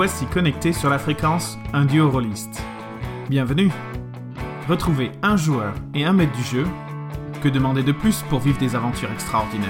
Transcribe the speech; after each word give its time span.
voici 0.00 0.24
connectés 0.24 0.72
sur 0.72 0.88
la 0.88 0.98
fréquence 0.98 1.58
Un 1.74 1.84
duo 1.84 2.08
rôliste. 2.08 2.62
Bienvenue 3.28 3.70
Retrouvez 4.66 5.12
un 5.22 5.36
joueur 5.36 5.74
et 5.94 6.06
un 6.06 6.14
maître 6.14 6.32
du 6.32 6.42
jeu. 6.42 6.66
Que 7.42 7.50
demander 7.50 7.82
de 7.82 7.92
plus 7.92 8.22
pour 8.30 8.38
vivre 8.38 8.58
des 8.58 8.74
aventures 8.74 9.12
extraordinaires? 9.12 9.68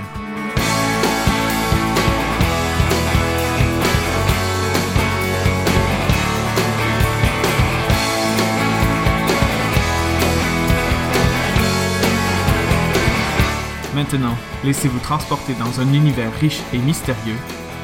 Maintenant, 13.97 14.37
laissez-vous 14.63 15.01
transporter 15.01 15.55
dans 15.55 15.81
un 15.81 15.93
univers 15.93 16.33
riche 16.35 16.61
et 16.73 16.79
mystérieux 16.79 17.35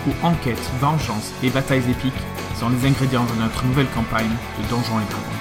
où 0.06 0.12
enquête, 0.24 0.70
vengeance 0.78 1.32
et 1.42 1.50
batailles 1.50 1.90
épiques 1.90 2.12
sont 2.56 2.70
les 2.70 2.86
ingrédients 2.86 3.26
de 3.26 3.34
notre 3.38 3.66
nouvelle 3.66 3.90
campagne 3.90 4.30
de 4.30 4.68
Donjons 4.70 4.98
et 4.98 5.04
Dragons. 5.10 5.36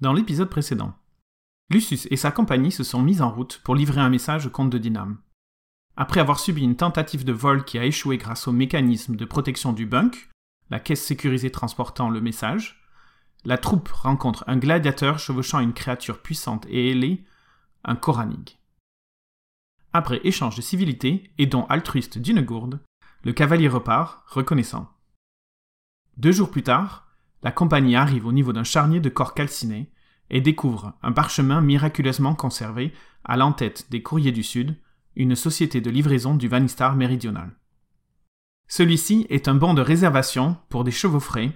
Dans 0.00 0.12
l'épisode 0.12 0.48
précédent, 0.48 0.94
Lucius 1.70 2.08
et 2.10 2.16
sa 2.16 2.32
compagnie 2.32 2.72
se 2.72 2.82
sont 2.82 3.00
mis 3.00 3.20
en 3.20 3.30
route 3.30 3.60
pour 3.62 3.76
livrer 3.76 4.00
un 4.00 4.08
message 4.08 4.46
au 4.46 4.50
comte 4.50 4.70
de 4.70 4.78
Dinam. 4.78 5.18
Après 5.96 6.20
avoir 6.20 6.40
subi 6.40 6.62
une 6.62 6.76
tentative 6.76 7.24
de 7.24 7.32
vol 7.32 7.64
qui 7.64 7.78
a 7.78 7.84
échoué 7.84 8.16
grâce 8.16 8.48
au 8.48 8.52
mécanisme 8.52 9.14
de 9.14 9.24
protection 9.24 9.72
du 9.72 9.86
bunk, 9.86 10.28
la 10.70 10.80
caisse 10.80 11.04
sécurisée 11.04 11.50
transportant 11.50 12.10
le 12.10 12.20
message, 12.20 12.82
la 13.44 13.58
troupe 13.58 13.88
rencontre 13.88 14.44
un 14.46 14.56
gladiateur 14.56 15.18
chevauchant 15.18 15.60
une 15.60 15.72
créature 15.72 16.20
puissante 16.20 16.66
et 16.68 16.90
ailée, 16.90 17.24
un 17.84 17.96
Koranig. 17.96 18.58
Après 19.92 20.20
échange 20.24 20.56
de 20.56 20.62
civilité 20.62 21.30
et 21.38 21.46
don 21.46 21.64
altruiste 21.66 22.18
d'une 22.18 22.42
gourde, 22.42 22.80
le 23.24 23.32
cavalier 23.32 23.68
repart, 23.68 24.22
reconnaissant. 24.26 24.90
Deux 26.16 26.32
jours 26.32 26.50
plus 26.50 26.62
tard, 26.62 27.08
la 27.42 27.52
compagnie 27.52 27.96
arrive 27.96 28.26
au 28.26 28.32
niveau 28.32 28.52
d'un 28.52 28.64
charnier 28.64 29.00
de 29.00 29.08
corps 29.08 29.34
calciné 29.34 29.90
et 30.30 30.40
découvre 30.40 30.94
un 31.02 31.12
parchemin 31.12 31.60
miraculeusement 31.60 32.34
conservé 32.34 32.92
à 33.24 33.36
l'entête 33.36 33.90
des 33.90 34.02
courriers 34.02 34.32
du 34.32 34.42
Sud, 34.42 34.76
une 35.16 35.34
société 35.34 35.80
de 35.80 35.90
livraison 35.90 36.34
du 36.34 36.48
Vanistar 36.48 36.96
méridional. 36.96 37.52
Celui-ci 38.68 39.26
est 39.30 39.48
un 39.48 39.54
bon 39.54 39.74
de 39.74 39.80
réservation 39.80 40.56
pour 40.68 40.84
des 40.84 40.90
chevaux 40.90 41.20
frais, 41.20 41.52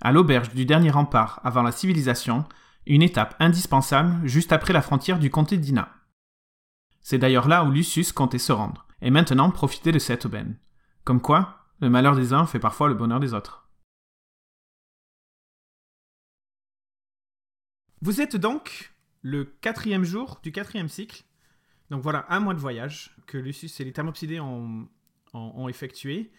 à 0.00 0.12
l'auberge 0.12 0.50
du 0.50 0.66
dernier 0.66 0.90
rempart 0.90 1.40
avant 1.44 1.62
la 1.62 1.72
civilisation, 1.72 2.44
une 2.86 3.02
étape 3.02 3.36
indispensable 3.38 4.26
juste 4.26 4.52
après 4.52 4.72
la 4.72 4.82
frontière 4.82 5.18
du 5.18 5.30
comté 5.30 5.56
d'Ina. 5.56 5.92
C'est 7.00 7.18
d'ailleurs 7.18 7.48
là 7.48 7.64
où 7.64 7.70
Lucius 7.70 8.12
comptait 8.12 8.38
se 8.38 8.52
rendre, 8.52 8.86
et 9.00 9.10
maintenant 9.10 9.50
profiter 9.50 9.92
de 9.92 9.98
cette 9.98 10.26
aubaine. 10.26 10.58
Comme 11.04 11.20
quoi, 11.20 11.66
le 11.80 11.88
malheur 11.88 12.16
des 12.16 12.32
uns 12.32 12.46
fait 12.46 12.58
parfois 12.58 12.88
le 12.88 12.94
bonheur 12.94 13.20
des 13.20 13.32
autres. 13.32 13.68
Vous 18.02 18.20
êtes 18.20 18.36
donc 18.36 18.92
le 19.22 19.44
quatrième 19.44 20.04
jour 20.04 20.40
du 20.42 20.52
quatrième 20.52 20.88
cycle, 20.88 21.24
donc 21.90 22.02
voilà, 22.02 22.26
un 22.28 22.40
mois 22.40 22.54
de 22.54 22.58
voyage 22.58 23.16
que 23.26 23.38
Lucius 23.38 23.78
et 23.80 23.84
les 23.84 23.92
Thermopsidés 23.92 24.40
ont, 24.40 24.88
effectué. 25.68 26.32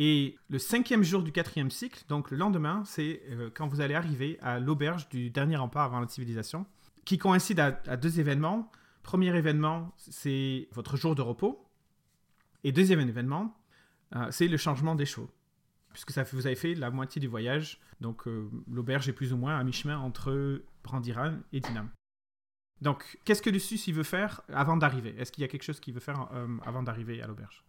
Et 0.00 0.36
le 0.48 0.60
cinquième 0.60 1.02
jour 1.02 1.24
du 1.24 1.32
quatrième 1.32 1.72
cycle, 1.72 2.04
donc 2.08 2.30
le 2.30 2.36
lendemain, 2.36 2.84
c'est 2.86 3.20
euh, 3.30 3.50
quand 3.52 3.66
vous 3.66 3.80
allez 3.80 3.94
arriver 3.94 4.38
à 4.40 4.60
l'auberge 4.60 5.08
du 5.08 5.28
dernier 5.28 5.56
rempart 5.56 5.86
avant 5.86 5.98
la 5.98 6.06
civilisation, 6.06 6.66
qui 7.04 7.18
coïncide 7.18 7.58
à, 7.58 7.72
deux 7.96 8.20
événements. 8.20 8.70
Premier 9.02 9.36
événement, 9.36 9.92
c'est 9.96 10.68
votre 10.70 10.96
jour 10.96 11.16
de 11.16 11.22
repos. 11.22 11.66
Et 12.62 12.70
deuxième 12.70 13.00
événement, 13.00 13.58
euh, 14.14 14.28
c'est 14.30 14.46
le 14.46 14.56
changement 14.56 14.94
des 14.94 15.04
chevaux. 15.04 15.30
Puisque 15.92 16.12
ça, 16.12 16.22
vous 16.22 16.46
avez 16.46 16.54
fait 16.54 16.76
la 16.76 16.92
moitié 16.92 17.20
du 17.20 17.26
voyage. 17.26 17.80
Donc 18.00 18.28
euh, 18.28 18.48
l'auberge 18.70 19.08
est 19.08 19.12
plus 19.12 19.32
ou 19.32 19.36
moins 19.36 19.58
à 19.58 19.64
mi-chemin 19.64 19.98
entre 19.98 20.62
Brandiran 20.84 21.38
et 21.52 21.58
Dinam. 21.58 21.90
Donc, 22.82 23.18
qu'est-ce 23.24 23.42
que 23.42 23.50
Lucius 23.50 23.88
il 23.88 23.94
veut 23.94 24.04
faire 24.04 24.42
avant 24.52 24.76
d'arriver? 24.76 25.12
Est-ce 25.18 25.32
qu'il 25.32 25.42
y 25.42 25.44
a 25.44 25.48
quelque 25.48 25.64
chose 25.64 25.80
qu'il 25.80 25.92
veut 25.92 25.98
faire 25.98 26.28
avant 26.64 26.84
d'arriver 26.84 27.20
à 27.20 27.26
l'auberge? 27.26 27.64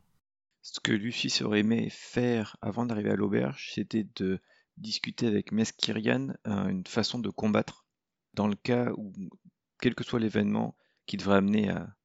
Ce 0.71 0.79
que 0.79 0.91
Lucius 0.91 1.41
aurait 1.41 1.61
aimé 1.61 1.89
faire 1.89 2.55
avant 2.61 2.85
d'arriver 2.85 3.09
à 3.09 3.15
l'auberge, 3.15 3.71
c'était 3.73 4.05
de 4.17 4.39
discuter 4.77 5.25
avec 5.25 5.51
Meskirian 5.51 6.27
euh, 6.45 6.67
une 6.67 6.85
façon 6.85 7.17
de 7.17 7.31
combattre 7.31 7.87
dans 8.35 8.47
le 8.47 8.55
cas 8.55 8.91
où, 8.95 9.11
quel 9.81 9.95
que 9.95 10.03
soit 10.03 10.19
l'événement 10.19 10.77
qui 11.07 11.17
devrait 11.17 11.37
amener 11.37 11.69
à, 11.69 11.95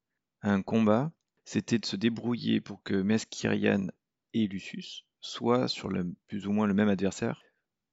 un 0.41 0.63
combat, 0.63 1.11
c'était 1.43 1.77
de 1.77 1.85
se 1.85 1.95
débrouiller 1.95 2.59
pour 2.59 2.81
que 2.81 2.95
Meskirian 2.95 3.87
et 4.33 4.47
Lucius 4.47 5.05
soient 5.21 5.67
sur 5.67 5.89
plus 6.27 6.47
ou 6.47 6.51
moins 6.51 6.65
le 6.65 6.73
même 6.73 6.89
adversaire 6.89 7.43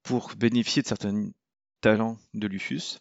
pour 0.02 0.32
bénéficier 0.38 0.80
de 0.80 0.88
certains 0.88 1.32
talents 1.82 2.18
de 2.32 2.46
Lucius. 2.46 2.98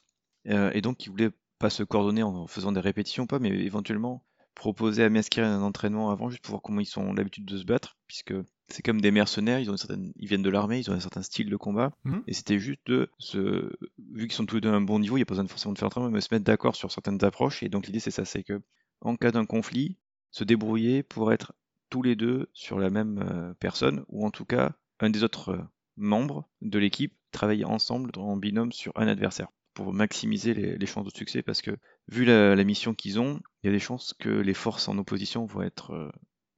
Euh, 0.47 0.71
et 0.73 0.81
donc, 0.81 1.05
il 1.05 1.09
voulait 1.09 1.31
pas 1.57 1.69
se 1.69 1.83
coordonner 1.83 2.23
en 2.23 2.47
faisant 2.47 2.73
des 2.73 2.81
répétitions, 2.81 3.27
pas, 3.27 3.39
mais 3.39 3.49
éventuellement 3.49 4.25
proposer 4.55 5.03
à 5.03 5.09
Miaskir 5.09 5.43
un 5.43 5.61
entraînement 5.61 6.11
avant, 6.11 6.29
juste 6.29 6.43
pour 6.43 6.51
voir 6.51 6.61
comment 6.61 6.81
ils 6.81 6.99
ont 6.99 7.13
l'habitude 7.13 7.45
de 7.45 7.57
se 7.57 7.63
battre, 7.63 7.97
puisque 8.07 8.33
c'est 8.67 8.83
comme 8.83 9.01
des 9.01 9.11
mercenaires, 9.11 9.59
ils, 9.59 9.69
ont 9.69 9.75
une 9.75 10.13
ils 10.15 10.27
viennent 10.27 10.41
de 10.41 10.49
l'armée, 10.49 10.79
ils 10.79 10.89
ont 10.89 10.93
un 10.93 10.99
certain 10.99 11.23
style 11.23 11.49
de 11.49 11.55
combat, 11.55 11.91
mhm. 12.03 12.23
et 12.27 12.33
c'était 12.33 12.59
juste 12.59 12.81
de 12.85 13.09
se... 13.17 13.71
Vu 14.13 14.27
qu'ils 14.27 14.33
sont 14.33 14.45
tous 14.45 14.55
les 14.55 14.61
deux 14.61 14.69
à 14.69 14.73
un 14.73 14.81
bon 14.81 14.99
niveau, 14.99 15.17
il 15.17 15.19
n'y 15.19 15.23
a 15.23 15.25
pas 15.25 15.33
besoin 15.33 15.45
de 15.45 15.49
forcément 15.49 15.73
de 15.73 15.77
faire 15.77 15.85
un 15.85 15.87
entraînement, 15.87 16.09
mais 16.09 16.21
se 16.21 16.33
mettre 16.33 16.45
d'accord 16.45 16.75
sur 16.75 16.91
certaines 16.91 17.23
approches, 17.23 17.63
et 17.63 17.69
donc 17.69 17.87
l'idée 17.87 17.99
c'est 17.99 18.11
ça, 18.11 18.25
c'est 18.25 18.43
que 18.43 18.61
en 19.01 19.15
cas 19.15 19.31
d'un 19.31 19.45
conflit, 19.45 19.97
se 20.31 20.43
débrouiller 20.43 21.03
pour 21.03 21.33
être 21.33 21.53
tous 21.89 22.01
les 22.01 22.15
deux 22.15 22.49
sur 22.53 22.79
la 22.79 22.89
même 22.89 23.19
euh, 23.19 23.53
personne, 23.59 24.03
ou 24.07 24.25
en 24.25 24.31
tout 24.31 24.45
cas 24.45 24.73
un 24.99 25.09
des 25.09 25.23
autres 25.23 25.49
euh, 25.49 25.61
membres 25.97 26.49
de 26.61 26.79
l'équipe 26.79 27.13
travailler 27.31 27.65
ensemble 27.65 28.11
en 28.17 28.37
binôme 28.37 28.71
sur 28.71 28.91
un 28.95 29.07
adversaire 29.07 29.47
pour 29.73 29.93
maximiser 29.93 30.53
les, 30.53 30.85
chances 30.85 31.05
de 31.05 31.17
succès. 31.17 31.41
Parce 31.41 31.61
que 31.61 31.71
vu 32.07 32.25
la, 32.25 32.61
mission 32.63 32.93
qu'ils 32.93 33.19
ont, 33.19 33.39
il 33.63 33.67
y 33.67 33.69
a 33.69 33.73
des 33.73 33.79
chances 33.79 34.13
que 34.13 34.29
les 34.29 34.53
forces 34.53 34.87
en 34.87 34.97
opposition 34.97 35.45
vont 35.45 35.61
être 35.61 35.91
euh, 35.93 36.11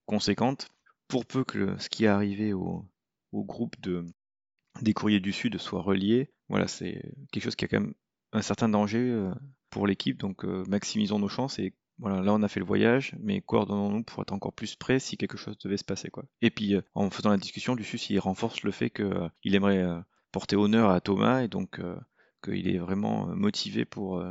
conséquentes. 0.06 0.70
Pour 1.08 1.26
peu 1.26 1.44
que 1.44 1.78
ce 1.78 1.90
qui 1.90 2.06
est 2.06 2.08
arrivé 2.08 2.54
au, 2.54 2.90
groupe 3.34 3.80
de, 3.82 4.06
des 4.82 4.94
courriers 4.94 5.20
du 5.20 5.34
Sud 5.34 5.58
soit 5.58 5.82
relié, 5.82 6.32
voilà, 6.50 6.68
c'est 6.68 7.14
quelque 7.32 7.44
chose 7.44 7.56
qui 7.56 7.66
a 7.66 7.68
quand 7.68 7.82
même 7.82 7.94
un 8.32 8.42
certain 8.42 8.70
danger 8.70 9.00
euh, 9.00 9.34
pour 9.70 9.86
l'équipe, 9.86 10.18
donc 10.18 10.46
euh, 10.46 10.64
maximisons 10.68 11.20
nos 11.20 11.28
chances 11.28 11.60
et 11.60 11.74
voilà, 12.00 12.22
là 12.22 12.34
on 12.34 12.42
a 12.42 12.48
fait 12.48 12.60
le 12.60 12.66
voyage, 12.66 13.16
mais 13.20 13.42
coordonnons-nous 13.42 14.04
pour 14.04 14.24
être 14.24 14.34
encore 14.34 14.54
plus 14.54 14.76
près 14.76 15.00
si 15.00 15.18
quelque 15.18 15.38
chose 15.38 15.58
devait 15.60 15.78
se 15.78 15.84
passer. 15.84 16.10
Et 16.42 16.50
puis 16.50 16.76
en 16.96 17.12
faisant 17.12 17.30
la 17.30 17.38
discussion, 17.38 17.76
Lucius 17.76 18.10
il 18.10 18.20
renforce 18.20 18.64
le 18.64 18.72
fait 18.72 18.90
qu'il 18.90 19.56
aimerait 19.56 19.86
porter 20.32 20.56
honneur 20.56 20.90
à 20.90 21.02
Thomas 21.02 21.44
et 21.44 21.48
donc 21.48 21.80
qu'il 22.44 22.68
est 22.68 22.80
vraiment 22.80 23.28
motivé 23.28 23.86
pour 23.86 24.24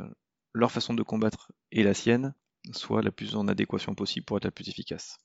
leur 0.53 0.71
façon 0.73 0.93
de 0.93 1.03
combattre 1.03 1.53
et 1.71 1.83
la 1.83 1.93
sienne 1.93 2.33
soit 2.71 3.01
la 3.01 3.11
plus 3.11 3.35
en 3.35 3.47
adéquation 3.47 3.93
possible 3.95 4.25
pour 4.25 4.37
être 4.37 4.45
la 4.45 4.51
plus 4.51 4.69
efficace. 4.69 5.17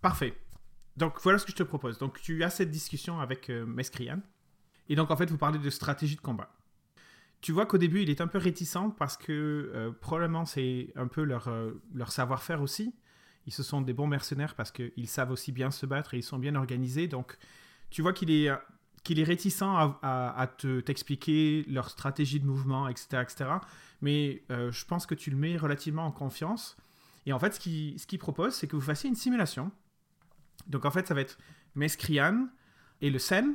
Parfait. 0.00 0.34
Donc 0.96 1.20
voilà 1.22 1.38
ce 1.38 1.44
que 1.44 1.52
je 1.52 1.56
te 1.56 1.62
propose. 1.62 1.98
Donc 1.98 2.20
tu 2.20 2.42
as 2.42 2.50
cette 2.50 2.70
discussion 2.70 3.20
avec 3.20 3.50
euh, 3.50 3.66
Mescrian. 3.66 4.20
Et 4.88 4.96
donc 4.96 5.10
en 5.10 5.16
fait 5.16 5.30
vous 5.30 5.38
parlez 5.38 5.58
de 5.58 5.70
stratégie 5.70 6.16
de 6.16 6.20
combat. 6.20 6.50
Tu 7.40 7.52
vois 7.52 7.66
qu'au 7.66 7.78
début 7.78 8.02
il 8.02 8.10
est 8.10 8.20
un 8.20 8.26
peu 8.26 8.38
réticent 8.38 8.92
parce 8.98 9.16
que 9.16 9.94
probablement 10.00 10.44
c'est 10.44 10.92
un 10.96 11.06
peu 11.06 11.22
leur, 11.22 11.48
leur 11.94 12.10
savoir-faire 12.10 12.62
aussi. 12.62 12.94
Ils 13.46 13.52
se 13.52 13.62
sont 13.62 13.80
des 13.80 13.92
bons 13.92 14.08
mercenaires 14.08 14.54
parce 14.56 14.72
qu'ils 14.72 15.08
savent 15.08 15.30
aussi 15.30 15.52
bien 15.52 15.70
se 15.70 15.86
battre 15.86 16.14
et 16.14 16.18
ils 16.18 16.22
sont 16.22 16.38
bien 16.38 16.56
organisés. 16.56 17.06
Donc 17.06 17.38
tu 17.90 18.02
vois 18.02 18.12
qu'il 18.12 18.30
est 18.30 18.50
qu'il 19.04 19.20
est 19.20 19.24
réticent 19.24 19.62
à, 19.62 20.54
te, 20.58 20.80
t'expliquer 20.80 21.64
leur 21.68 21.88
stratégie 21.88 22.40
de 22.40 22.46
mouvement, 22.46 22.88
etc. 22.88 23.22
etc. 23.22 23.50
Mais 24.00 24.44
euh, 24.50 24.70
je 24.70 24.84
pense 24.84 25.06
que 25.06 25.14
tu 25.14 25.30
le 25.30 25.36
mets 25.36 25.56
relativement 25.56 26.06
en 26.06 26.12
confiance. 26.12 26.76
Et 27.26 27.32
en 27.32 27.38
fait, 27.38 27.54
ce 27.54 27.60
qu'il 27.60 27.98
ce 27.98 28.16
propose, 28.16 28.54
c'est 28.54 28.66
que 28.66 28.76
vous 28.76 28.82
fassiez 28.82 29.08
une 29.08 29.16
simulation. 29.16 29.70
Donc 30.66 30.84
en 30.84 30.90
fait, 30.90 31.06
ça 31.06 31.14
va 31.14 31.20
être 31.20 31.38
Mescrian 31.74 32.48
et 33.00 33.10
le 33.10 33.18
Sen. 33.18 33.54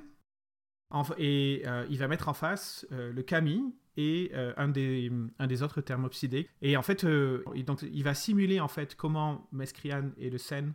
et 1.17 1.63
euh, 1.65 1.85
il 1.89 1.97
va 1.97 2.07
mettre 2.07 2.29
en 2.29 2.33
face 2.33 2.85
euh, 2.91 3.11
le 3.11 3.23
Camille 3.23 3.63
et 3.95 4.31
un, 4.57 4.69
des, 4.69 5.11
un 5.37 5.45
des 5.45 5.61
autres 5.61 5.79
thermopsidés. 5.79 6.49
Et 6.63 6.75
en 6.77 6.81
fait, 6.81 7.05
donc, 7.05 7.83
il 7.83 8.03
va 8.03 8.15
simuler 8.15 8.59
en 8.59 8.67
fait 8.67 8.95
comment 8.95 9.47
Mescrian 9.51 10.09
et 10.17 10.31
le 10.31 10.39
Sen 10.39 10.73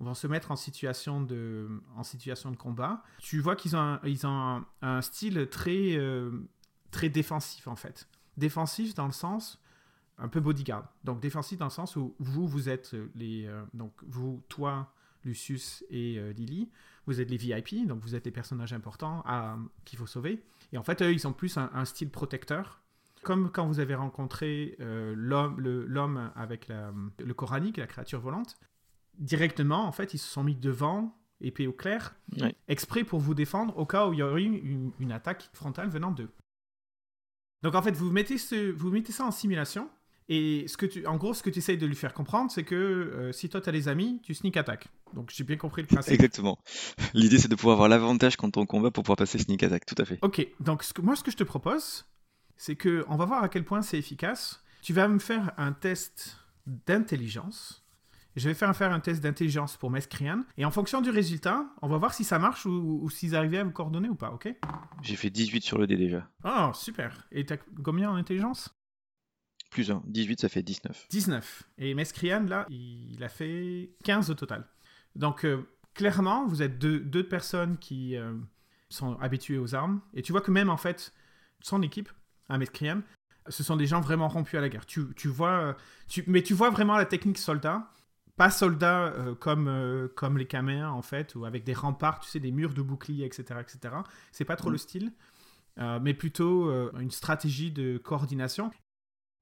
vont 0.00 0.14
se 0.14 0.26
mettre 0.26 0.50
en 0.50 0.56
situation 0.56 1.20
de, 1.20 1.68
combat. 2.58 3.04
Tu 3.20 3.38
vois 3.38 3.54
qu'ils 3.54 3.76
ont, 3.76 3.78
un, 3.78 4.00
ils 4.02 4.26
ont 4.26 4.64
un, 4.82 5.00
style 5.00 5.46
très, 5.48 5.96
très 6.90 7.08
défensif 7.08 7.68
en 7.68 7.76
fait. 7.76 8.08
Défensif 8.36 8.94
dans 8.94 9.06
le 9.06 9.12
sens 9.12 9.60
un 10.18 10.28
peu 10.28 10.40
bodyguard. 10.40 10.92
Donc 11.04 11.20
défensif 11.20 11.58
dans 11.58 11.66
le 11.66 11.70
sens 11.70 11.96
où 11.96 12.14
vous, 12.18 12.46
vous 12.46 12.68
êtes 12.68 12.96
les... 13.14 13.46
Euh, 13.46 13.62
donc 13.74 13.92
vous, 14.06 14.42
toi, 14.48 14.92
Lucius 15.24 15.84
et 15.90 16.20
Lily. 16.34 16.70
Vous 17.06 17.20
êtes 17.20 17.30
les 17.30 17.36
VIP, 17.36 17.86
donc 17.86 18.00
vous 18.00 18.14
êtes 18.14 18.24
les 18.24 18.30
personnages 18.30 18.72
importants 18.72 19.24
qu'il 19.84 19.98
faut 19.98 20.06
sauver. 20.06 20.42
Et 20.72 20.78
en 20.78 20.82
fait, 20.82 21.02
eux, 21.02 21.12
ils 21.12 21.26
ont 21.26 21.32
plus 21.32 21.56
un, 21.56 21.84
style 21.84 22.10
protecteur. 22.10 22.80
Comme 23.22 23.50
quand 23.50 23.66
vous 23.66 23.80
avez 23.80 23.94
rencontré 23.94 24.76
l'homme 24.78 26.30
avec 26.34 26.68
le 26.68 27.34
coranique, 27.34 27.76
la 27.76 27.86
créature 27.86 28.20
volante. 28.20 28.56
Directement, 29.18 29.86
en 29.86 29.92
fait, 29.92 30.14
ils 30.14 30.18
se 30.18 30.28
sont 30.28 30.44
mis 30.44 30.54
devant 30.54 31.16
épée 31.40 31.66
au 31.66 31.72
clair, 31.72 32.14
exprès 32.68 33.04
pour 33.04 33.20
vous 33.20 33.34
défendre 33.34 33.76
au 33.76 33.86
cas 33.86 34.08
où 34.08 34.12
il 34.12 34.18
y 34.18 34.22
aurait 34.22 34.42
une, 34.42 34.92
une, 34.98 35.12
attaque 35.12 35.50
frontale 35.52 35.88
venant 35.88 36.10
d'eux. 36.10 36.30
Donc 37.66 37.74
en 37.74 37.82
fait, 37.82 37.96
vous 37.96 38.12
mettez, 38.12 38.38
ce, 38.38 38.70
vous 38.70 38.92
mettez 38.92 39.10
ça 39.10 39.24
en 39.24 39.32
simulation, 39.32 39.90
et 40.28 40.68
ce 40.68 40.76
que 40.76 40.86
tu, 40.86 41.04
en 41.04 41.16
gros, 41.16 41.34
ce 41.34 41.42
que 41.42 41.50
tu 41.50 41.58
essayes 41.58 41.76
de 41.76 41.84
lui 41.84 41.96
faire 41.96 42.14
comprendre, 42.14 42.48
c'est 42.48 42.62
que 42.62 42.76
euh, 42.76 43.32
si 43.32 43.48
toi 43.48 43.60
tu 43.60 43.68
as 43.68 43.72
des 43.72 43.88
amis, 43.88 44.20
tu 44.22 44.34
sneak 44.34 44.56
attack. 44.56 44.86
Donc 45.14 45.32
j'ai 45.34 45.42
bien 45.42 45.56
compris 45.56 45.82
le 45.82 45.88
principe. 45.88 46.14
Exactement. 46.14 46.60
L'idée 47.14 47.38
c'est 47.38 47.48
de 47.48 47.56
pouvoir 47.56 47.74
avoir 47.74 47.88
l'avantage 47.88 48.36
quand 48.36 48.56
on 48.56 48.66
combat 48.66 48.92
pour 48.92 49.02
pouvoir 49.02 49.16
passer 49.16 49.38
sneak 49.38 49.64
attack, 49.64 49.84
tout 49.84 49.96
à 49.98 50.04
fait. 50.04 50.20
Ok, 50.22 50.46
donc 50.60 50.84
ce 50.84 50.94
que, 50.94 51.00
moi 51.00 51.16
ce 51.16 51.24
que 51.24 51.32
je 51.32 51.36
te 51.36 51.42
propose, 51.42 52.06
c'est 52.56 52.76
que 52.76 53.04
on 53.08 53.16
va 53.16 53.24
voir 53.24 53.42
à 53.42 53.48
quel 53.48 53.64
point 53.64 53.82
c'est 53.82 53.98
efficace. 53.98 54.62
Tu 54.80 54.92
vas 54.92 55.08
me 55.08 55.18
faire 55.18 55.52
un 55.56 55.72
test 55.72 56.36
d'intelligence 56.68 57.84
je 58.36 58.48
vais 58.48 58.54
faire, 58.54 58.74
faire 58.76 58.92
un 58.92 59.00
test 59.00 59.22
d'intelligence 59.22 59.76
pour 59.76 59.90
Mescrian. 59.90 60.42
Et 60.58 60.64
en 60.64 60.70
fonction 60.70 61.00
du 61.00 61.10
résultat, 61.10 61.66
on 61.80 61.88
va 61.88 61.96
voir 61.96 62.12
si 62.12 62.22
ça 62.22 62.38
marche 62.38 62.66
ou, 62.66 63.08
s'ils 63.10 63.34
arrivaient 63.34 63.58
à 63.58 63.64
vous 63.64 63.72
coordonner 63.72 64.10
ou 64.10 64.14
pas, 64.14 64.30
ok? 64.30 64.54
J'ai 65.02 65.16
fait 65.16 65.30
18 65.30 65.62
sur 65.62 65.78
le 65.78 65.86
dé 65.86 65.96
déjà. 65.96 66.28
Oh, 66.44 66.70
super. 66.74 67.26
Et 67.32 67.46
t'as 67.46 67.56
combien 67.82 68.10
en 68.10 68.14
intelligence? 68.14 68.74
Plus 69.70 69.90
1. 69.90 70.02
18, 70.06 70.40
ça 70.40 70.48
fait 70.50 70.62
19. 70.62 71.06
19. 71.10 71.62
Et 71.78 71.94
Mescrian, 71.94 72.44
là, 72.44 72.66
il 72.68 73.22
a 73.24 73.28
fait 73.28 73.94
15 74.04 74.30
au 74.30 74.34
total. 74.34 74.66
Donc, 75.14 75.44
euh, 75.44 75.66
clairement, 75.94 76.46
vous 76.46 76.62
êtes 76.62 76.78
deux, 76.78 77.26
personnes 77.26 77.78
qui 77.78 78.16
euh, 78.16 78.34
sont 78.90 79.18
habituées 79.18 79.58
aux 79.58 79.74
armes. 79.74 80.02
Et 80.12 80.20
tu 80.20 80.32
vois 80.32 80.42
que 80.42 80.50
même, 80.50 80.68
en 80.68 80.76
fait, 80.76 81.14
son 81.62 81.80
équipe, 81.80 82.10
un 82.50 82.58
Mescrian, 82.58 83.00
ce 83.48 83.62
sont 83.62 83.76
des 83.76 83.86
gens 83.86 84.00
vraiment 84.00 84.28
rompus 84.28 84.56
à 84.56 84.60
la 84.60 84.68
guerre. 84.68 84.84
Tu, 84.84 85.06
vois, 85.24 85.74
tu, 86.06 86.22
mais 86.26 86.42
tu 86.42 86.52
vois 86.52 86.68
vraiment 86.68 86.96
la 86.96 87.06
technique 87.06 87.38
soldat 87.38 87.90
pas 88.36 88.50
soldats 88.50 89.06
euh, 89.06 89.34
comme, 89.34 89.68
euh, 89.68 90.08
comme 90.14 90.38
les 90.38 90.46
caméras 90.46 90.92
en 90.92 91.02
fait, 91.02 91.34
ou 91.34 91.44
avec 91.44 91.64
des 91.64 91.72
remparts, 91.74 92.20
tu 92.20 92.28
sais, 92.28 92.40
des 92.40 92.52
murs 92.52 92.74
de 92.74 92.82
boucliers, 92.82 93.24
etc. 93.24 93.60
etc. 93.60 93.94
C'est 94.30 94.44
pas 94.44 94.56
trop 94.56 94.68
mm. 94.68 94.72
le 94.72 94.78
style, 94.78 95.12
euh, 95.78 95.98
mais 96.00 96.14
plutôt 96.14 96.70
une 96.98 97.10
stratégie 97.10 97.72
de 97.72 97.98
coordination. 97.98 98.70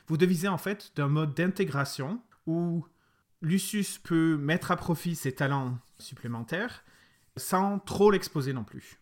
Vous 0.07 0.17
devisez 0.17 0.49
en 0.49 0.59
fait 0.59 0.93
d'un 0.97 1.09
mode 1.09 1.35
d'intégration 1.35 2.23
où 2.47 2.87
Lucius 3.43 3.99
peut 3.99 4.37
mettre 4.37 4.71
à 4.71 4.77
profit 4.77 5.17
ses 5.17 5.35
talents 5.35 5.79
supplémentaires 5.99 6.85
sans 7.37 7.81
trop 7.81 8.11
l'exposer 8.11 8.53
non 8.53 8.65
plus. 8.65 9.01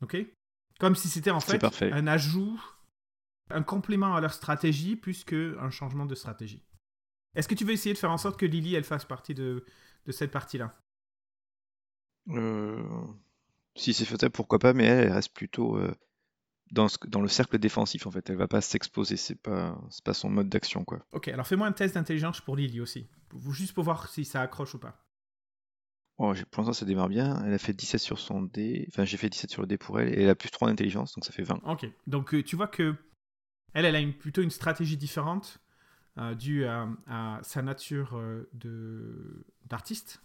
Ok? 0.00 0.16
Comme 0.80 0.94
si 0.94 1.08
c'était 1.08 1.30
en 1.30 1.40
fait 1.40 1.62
un 1.82 2.06
ajout, 2.06 2.60
un 3.50 3.62
complément 3.62 4.14
à 4.14 4.20
leur 4.20 4.32
stratégie 4.32 4.96
plus 4.96 5.24
qu'un 5.24 5.70
changement 5.70 6.06
de 6.06 6.14
stratégie. 6.14 6.64
Est-ce 7.34 7.48
que 7.48 7.54
tu 7.54 7.64
veux 7.64 7.72
essayer 7.72 7.92
de 7.92 7.98
faire 7.98 8.10
en 8.10 8.18
sorte 8.18 8.38
que 8.38 8.46
Lily, 8.46 8.74
elle 8.74 8.84
fasse 8.84 9.04
partie 9.04 9.34
de, 9.34 9.64
cette 10.10 10.30
partie-là? 10.30 10.78
Euh, 12.28 12.82
Si 13.76 13.92
c'est 13.92 14.04
faisable, 14.04 14.32
pourquoi 14.32 14.58
pas, 14.58 14.72
mais 14.72 14.84
elle, 14.84 15.12
reste 15.12 15.34
plutôt 15.34 15.76
euh, 15.76 15.94
dans, 16.70 16.86
dans, 17.06 17.20
le 17.20 17.28
cercle 17.28 17.58
défensif, 17.58 18.06
en 18.06 18.10
fait. 18.10 18.30
Elle 18.30 18.36
va 18.36 18.48
pas 18.48 18.60
s'exposer, 18.60 19.16
c'est 19.16 19.40
pas, 19.40 19.78
pas 20.04 20.14
son 20.14 20.30
mode 20.30 20.48
d'action, 20.48 20.84
quoi. 20.84 21.04
Ok, 21.12 21.28
alors 21.28 21.46
fais-moi 21.46 21.66
un 21.66 21.72
test 21.72 21.94
d'intelligence 21.94 22.40
pour 22.40 22.56
Lily 22.56 22.80
aussi, 22.80 23.08
juste 23.50 23.74
pour 23.74 23.84
voir 23.84 24.08
si 24.08 24.24
ça 24.24 24.40
accroche 24.40 24.74
ou 24.74 24.78
pas. 24.78 25.04
Oh, 26.18 26.32
pour 26.50 26.62
l'instant, 26.62 26.72
ça 26.72 26.86
démarre 26.86 27.08
bien. 27.08 27.42
Elle 27.44 27.54
a 27.54 27.58
fait 27.58 27.72
17 27.72 28.00
sur 28.00 28.18
son 28.20 28.42
dé. 28.42 28.86
Enfin, 28.88 29.04
j'ai 29.04 29.16
fait 29.16 29.28
17 29.28 29.50
sur 29.50 29.62
le 29.62 29.66
dé 29.66 29.76
pour 29.76 29.98
elle. 29.98 30.16
Et 30.16 30.22
elle 30.22 30.28
a 30.28 30.36
plus 30.36 30.50
3 30.50 30.68
d'intelligence, 30.68 31.14
donc 31.14 31.24
ça 31.24 31.32
fait 31.32 31.42
20. 31.42 31.60
Ok. 31.64 31.86
Donc, 32.06 32.34
euh, 32.34 32.42
tu 32.42 32.54
vois 32.54 32.68
que 32.68 32.94
elle, 33.72 33.84
elle 33.84 33.96
a 33.96 34.12
plutôt 34.12 34.42
une 34.42 34.50
stratégie 34.50 34.96
différente 34.96 35.58
dû 36.38 36.64
à, 36.64 37.40
sa 37.42 37.62
nature 37.62 38.16
euh, 38.16 39.44
d'artiste. 39.66 40.20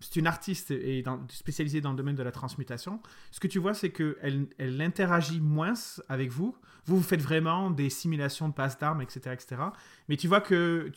C'est 0.00 0.16
une 0.16 0.28
artiste 0.28 0.70
et 0.70 1.02
spécialisée 1.28 1.80
dans 1.80 1.90
le 1.90 1.96
domaine 1.96 2.14
de 2.14 2.22
la 2.22 2.30
transmutation. 2.30 3.02
Ce 3.32 3.40
que 3.40 3.48
tu 3.48 3.58
vois, 3.58 3.74
c'est 3.74 3.90
qu'elle 3.90 4.46
elle 4.56 4.80
interagit 4.80 5.40
moins 5.40 5.74
avec 6.08 6.30
vous. 6.30 6.56
Vous, 6.86 6.98
vous 6.98 7.02
faites 7.02 7.20
vraiment 7.20 7.70
des 7.70 7.90
simulations 7.90 8.48
de 8.48 8.54
passe 8.54 8.78
d'armes, 8.78 9.02
etc., 9.02 9.32
etc. 9.32 9.62
Mais 10.08 10.16
tu 10.16 10.28
vois 10.28 10.40
que, 10.40 10.92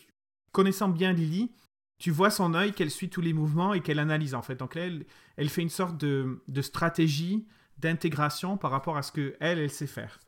connaissant 0.51 0.87
bien 0.87 1.13
Lily, 1.13 1.51
tu 1.97 2.11
vois 2.11 2.29
son 2.29 2.53
œil 2.53 2.73
qu'elle 2.73 2.91
suit 2.91 3.09
tous 3.09 3.21
les 3.21 3.33
mouvements 3.33 3.73
et 3.73 3.81
qu'elle 3.81 3.99
analyse 3.99 4.35
en 4.35 4.43
fait. 4.43 4.55
Donc 4.55 4.75
là, 4.75 4.87
elle, 5.35 5.49
fait 5.49 5.61
une 5.63 5.69
sorte 5.69 5.97
de, 5.97 6.39
stratégie 6.61 7.47
d'intégration 7.79 8.55
par 8.55 8.69
rapport 8.69 8.97
à 8.97 9.01
ce 9.01 9.11
que 9.11 9.35
elle, 9.39 9.57
elle 9.57 9.71
sait 9.71 9.87
faire. 9.87 10.19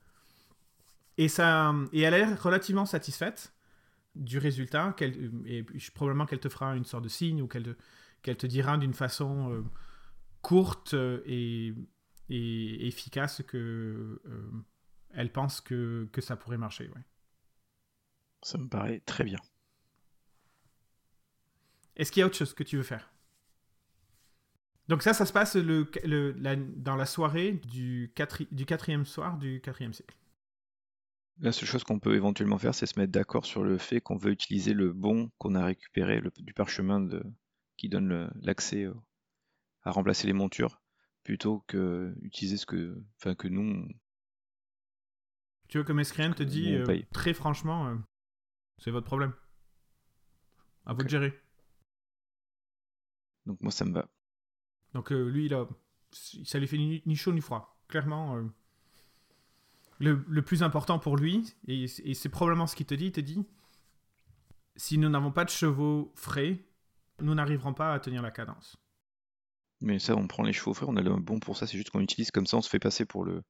Et, 1.17 1.27
ça, 1.27 1.75
et 1.91 2.01
elle 2.01 2.13
l'air 2.15 2.41
relativement 2.41 2.87
satisfaite 2.87 3.52
du 4.15 4.37
résultat, 4.37 4.95
et 5.45 5.65
probablement 5.93 6.25
qu'elle 6.25 6.39
te 6.39 6.49
fera 6.49 6.75
une 6.75 6.85
sorte 6.85 7.03
de 7.03 7.09
signe 7.09 7.41
ou 7.41 7.47
qu'elle 7.47 7.63
te, 7.63 7.75
qu'elle 8.21 8.37
te 8.37 8.47
dira 8.47 8.77
d'une 8.77 8.93
façon 8.93 9.51
euh, 9.51 9.63
courte 10.41 10.93
et, 11.25 11.73
et, 12.29 12.87
efficace 12.87 13.41
que 13.47 14.21
euh, 14.25 14.51
elle 15.11 15.31
pense 15.31 15.61
que, 15.61 16.07
que, 16.11 16.21
ça 16.21 16.35
pourrait 16.35 16.57
marcher. 16.57 16.89
Ouais. 16.89 17.01
Ça 18.43 18.57
me 18.57 18.67
paraît 18.67 19.01
très 19.05 19.23
bien. 19.23 19.39
Est-ce 21.95 22.11
qu'il 22.11 22.21
y 22.21 22.23
a 22.23 22.27
autre 22.27 22.37
chose 22.37 22.53
que 22.53 22.63
tu 22.63 22.77
veux 22.77 22.83
faire? 22.83 23.11
Donc 24.89 25.01
ça, 25.01 25.13
ça 25.13 25.25
se 25.25 25.31
passe 25.31 25.55
le, 25.55 25.89
le 26.03 26.33
dans 26.75 26.95
la 26.95 27.05
soirée 27.05 27.53
du, 27.53 28.11
du 28.51 28.65
quatrième 28.65 29.05
soir 29.05 29.37
du 29.37 29.61
quatrième 29.61 29.93
cycle. 29.93 30.15
La 31.39 31.51
seule 31.51 31.67
chose 31.67 31.83
qu'on 31.83 31.99
peut 31.99 32.15
éventuellement 32.15 32.57
faire, 32.57 32.75
c'est 32.75 32.85
se 32.85 32.99
mettre 32.99 33.11
d'accord 33.11 33.45
sur 33.45 33.63
le 33.63 33.77
fait 33.77 33.99
qu'on 34.01 34.17
veut 34.17 34.31
utiliser 34.31 34.73
le 34.73 34.93
bon 34.93 35.31
qu'on 35.39 35.55
a 35.55 35.65
récupéré 35.65 36.21
du 36.37 36.53
parchemin 36.53 37.01
de, 37.01 37.23
qui 37.75 37.89
donne 37.89 38.31
l'accès 38.35 38.87
à 39.83 39.91
remplacer 39.91 40.27
les 40.27 40.33
montures, 40.33 40.81
plutôt 41.23 41.63
que 41.67 42.15
utiliser 42.21 42.57
ce 42.57 42.65
que, 42.65 43.01
enfin 43.17 43.35
que 43.35 43.47
nous. 43.47 43.87
Tu 45.67 45.77
veux 45.77 45.83
que 45.83 45.93
Mescrien 45.93 46.31
te 46.31 46.43
dit 46.43 46.75
euh, 46.75 47.01
très 47.11 47.33
franchement, 47.33 47.87
euh, 47.87 47.95
c'est 48.77 48.91
votre 48.91 49.07
problème. 49.07 49.33
À 50.85 50.93
vous 50.93 51.03
de 51.03 51.09
gérer. 51.09 51.33
Donc 53.45 53.59
moi 53.61 53.71
ça 53.71 53.85
me 53.85 53.93
va. 53.93 54.07
Donc 54.93 55.11
euh, 55.11 55.29
lui, 55.29 55.45
il 55.45 55.53
a, 55.53 55.67
ça 56.11 56.59
lui 56.59 56.67
fait 56.67 56.77
ni, 56.77 57.15
chaud 57.15 57.33
ni 57.33 57.41
froid. 57.41 57.77
Clairement, 57.87 58.49
le, 60.03 60.41
plus 60.41 60.63
important 60.63 60.99
pour 60.99 61.17
lui, 61.17 61.53
et, 61.67 61.87
c'est 61.87 62.29
probablement 62.29 62.67
ce 62.67 62.75
qu'il 62.75 62.85
te 62.85 62.93
dit, 62.93 63.05
il 63.05 63.11
te 63.11 63.21
dit, 63.21 63.45
si 64.75 64.97
nous 64.97 65.09
n'avons 65.09 65.31
pas 65.31 65.45
de 65.45 65.49
chevaux 65.49 66.11
frais, 66.15 66.59
nous 67.21 67.35
n'arriverons 67.35 67.73
pas 67.73 67.93
à 67.93 67.99
tenir 67.99 68.21
la 68.21 68.31
cadence. 68.31 68.77
Mais 69.81 69.99
ça, 69.99 70.15
on 70.15 70.27
prend 70.27 70.43
les 70.43 70.53
chevaux 70.53 70.73
frais, 70.73 70.85
on 70.87 70.95
a 70.95 71.01
le 71.01 71.15
bon 71.15 71.39
pour 71.39 71.57
ça, 71.57 71.67
c'est 71.67 71.77
juste 71.77 71.89
qu'on 71.89 71.99
utilise 71.99 72.31
comme 72.31 72.45
ça, 72.45 72.57
on 72.57 72.61
se 72.61 72.69
fait 72.69 72.79
passer 72.79 73.05
pour 73.05 73.25
le 73.25 73.43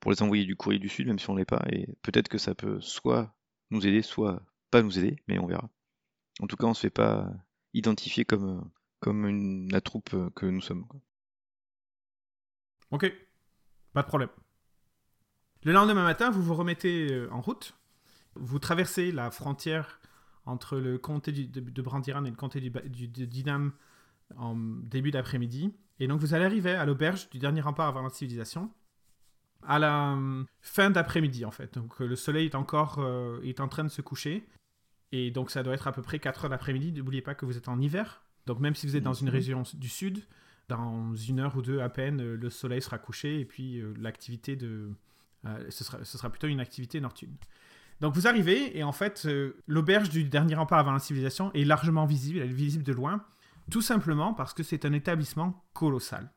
pour 0.00 0.10
les 0.10 0.22
envoyer 0.22 0.44
du 0.44 0.56
courrier 0.56 0.78
du 0.78 0.90
Sud, 0.90 1.06
même 1.06 1.18
si 1.18 1.28
on 1.30 1.34
l'est 1.34 1.46
pas, 1.46 1.64
et 1.72 1.88
peut-être 2.02 2.28
que 2.28 2.38
ça 2.38 2.54
peut 2.54 2.80
soit 2.80 3.34
nous 3.70 3.86
aider, 3.86 4.02
soit 4.02 4.42
pas 4.70 4.82
nous 4.82 4.98
aider, 4.98 5.16
mais 5.26 5.38
on 5.38 5.46
verra. 5.46 5.70
En 6.40 6.46
tout 6.46 6.56
cas, 6.56 6.66
on 6.66 6.74
se 6.74 6.82
fait 6.82 6.90
pas 6.90 7.32
identifier 7.72 8.24
comme, 8.24 8.70
comme 9.00 9.26
une, 9.26 9.72
la 9.72 9.80
troupe 9.80 10.14
que 10.34 10.46
nous 10.46 10.60
sommes. 10.60 10.86
Ok, 12.90 13.10
pas 13.94 14.02
de 14.02 14.06
problème. 14.06 14.28
Le 15.66 15.72
lendemain 15.72 16.04
matin, 16.04 16.30
vous 16.30 16.44
vous 16.44 16.54
remettez 16.54 17.12
euh, 17.12 17.28
en 17.32 17.40
route. 17.40 17.74
Vous 18.36 18.60
traversez 18.60 19.10
la 19.10 19.32
frontière 19.32 19.98
entre 20.44 20.78
le 20.78 20.96
comté 20.96 21.32
de, 21.32 21.82
Brandiran 21.82 22.24
et 22.24 22.30
le 22.30 22.36
comté 22.36 22.60
du, 22.60 22.70
de 22.70 23.24
Dinam 23.24 23.72
en 24.36 24.54
début 24.54 25.10
d'après-midi. 25.10 25.74
Et 25.98 26.06
donc 26.06 26.20
vous 26.20 26.34
allez 26.34 26.44
arriver 26.44 26.70
à 26.70 26.84
l'auberge 26.86 27.28
du 27.30 27.40
dernier 27.40 27.62
rempart 27.62 27.88
avant 27.88 28.02
la 28.02 28.10
civilisation 28.10 28.70
à 29.66 29.80
la 29.80 30.12
euh, 30.12 30.44
fin 30.60 30.90
d'après-midi 30.90 31.44
en 31.44 31.50
fait. 31.50 31.74
Donc 31.74 32.00
euh, 32.00 32.06
le 32.06 32.14
soleil 32.14 32.46
est 32.46 32.54
encore 32.54 33.04
est 33.42 33.58
en 33.58 33.66
train 33.66 33.82
de 33.82 33.88
se 33.88 34.02
coucher. 34.02 34.46
Et 35.10 35.32
donc 35.32 35.50
ça 35.50 35.64
doit 35.64 35.74
être 35.74 35.88
à 35.88 35.92
peu 35.92 36.02
près 36.02 36.20
4 36.20 36.44
heures 36.44 36.50
d'après-midi. 36.50 36.92
N'oubliez 36.92 37.22
pas 37.22 37.34
que 37.34 37.44
vous 37.44 37.56
êtes 37.56 37.66
en 37.66 37.80
hiver. 37.80 38.22
Donc 38.46 38.60
même 38.60 38.76
si 38.76 38.86
vous 38.86 38.94
êtes 38.94 39.02
dans 39.02 39.14
une 39.14 39.30
région 39.30 39.64
du 39.74 39.88
sud, 39.88 40.22
dans 40.68 41.16
une 41.16 41.40
heure 41.40 41.56
ou 41.56 41.62
deux 41.62 41.80
à 41.80 41.88
peine, 41.88 42.22
le 42.22 42.50
soleil 42.50 42.82
sera 42.82 42.98
couché 42.98 43.40
et 43.40 43.44
puis 43.44 43.82
l'activité 43.98 44.54
de, 44.54 44.92
euh, 45.44 45.66
ce, 45.70 45.84
sera, 45.84 46.30
plutôt 46.30 46.46
une 46.46 46.60
activité 46.60 47.00
nocturne. 47.00 47.36
Donc 48.00 48.14
vous 48.14 48.26
arrivez 48.26 48.76
et 48.76 48.82
en 48.82 48.92
fait 48.92 49.22
euh, 49.26 49.56
l'auberge 49.66 50.10
du 50.10 50.24
dernier 50.24 50.54
rempart 50.54 50.78
avant 50.78 50.92
la 50.92 50.98
civilisation 50.98 51.52
est 51.54 51.64
largement 51.64 52.04
visible, 52.04 52.40
elle 52.40 52.50
est 52.50 52.52
visible 52.52 52.84
de 52.84 52.92
loin, 52.92 53.24
tout 53.70 53.80
simplement 53.80 54.34
parce 54.34 54.52
que 54.52 54.62
c'est 54.62 54.84
un 54.84 54.92
établissement 54.92 55.64
colossal. 55.72 56.30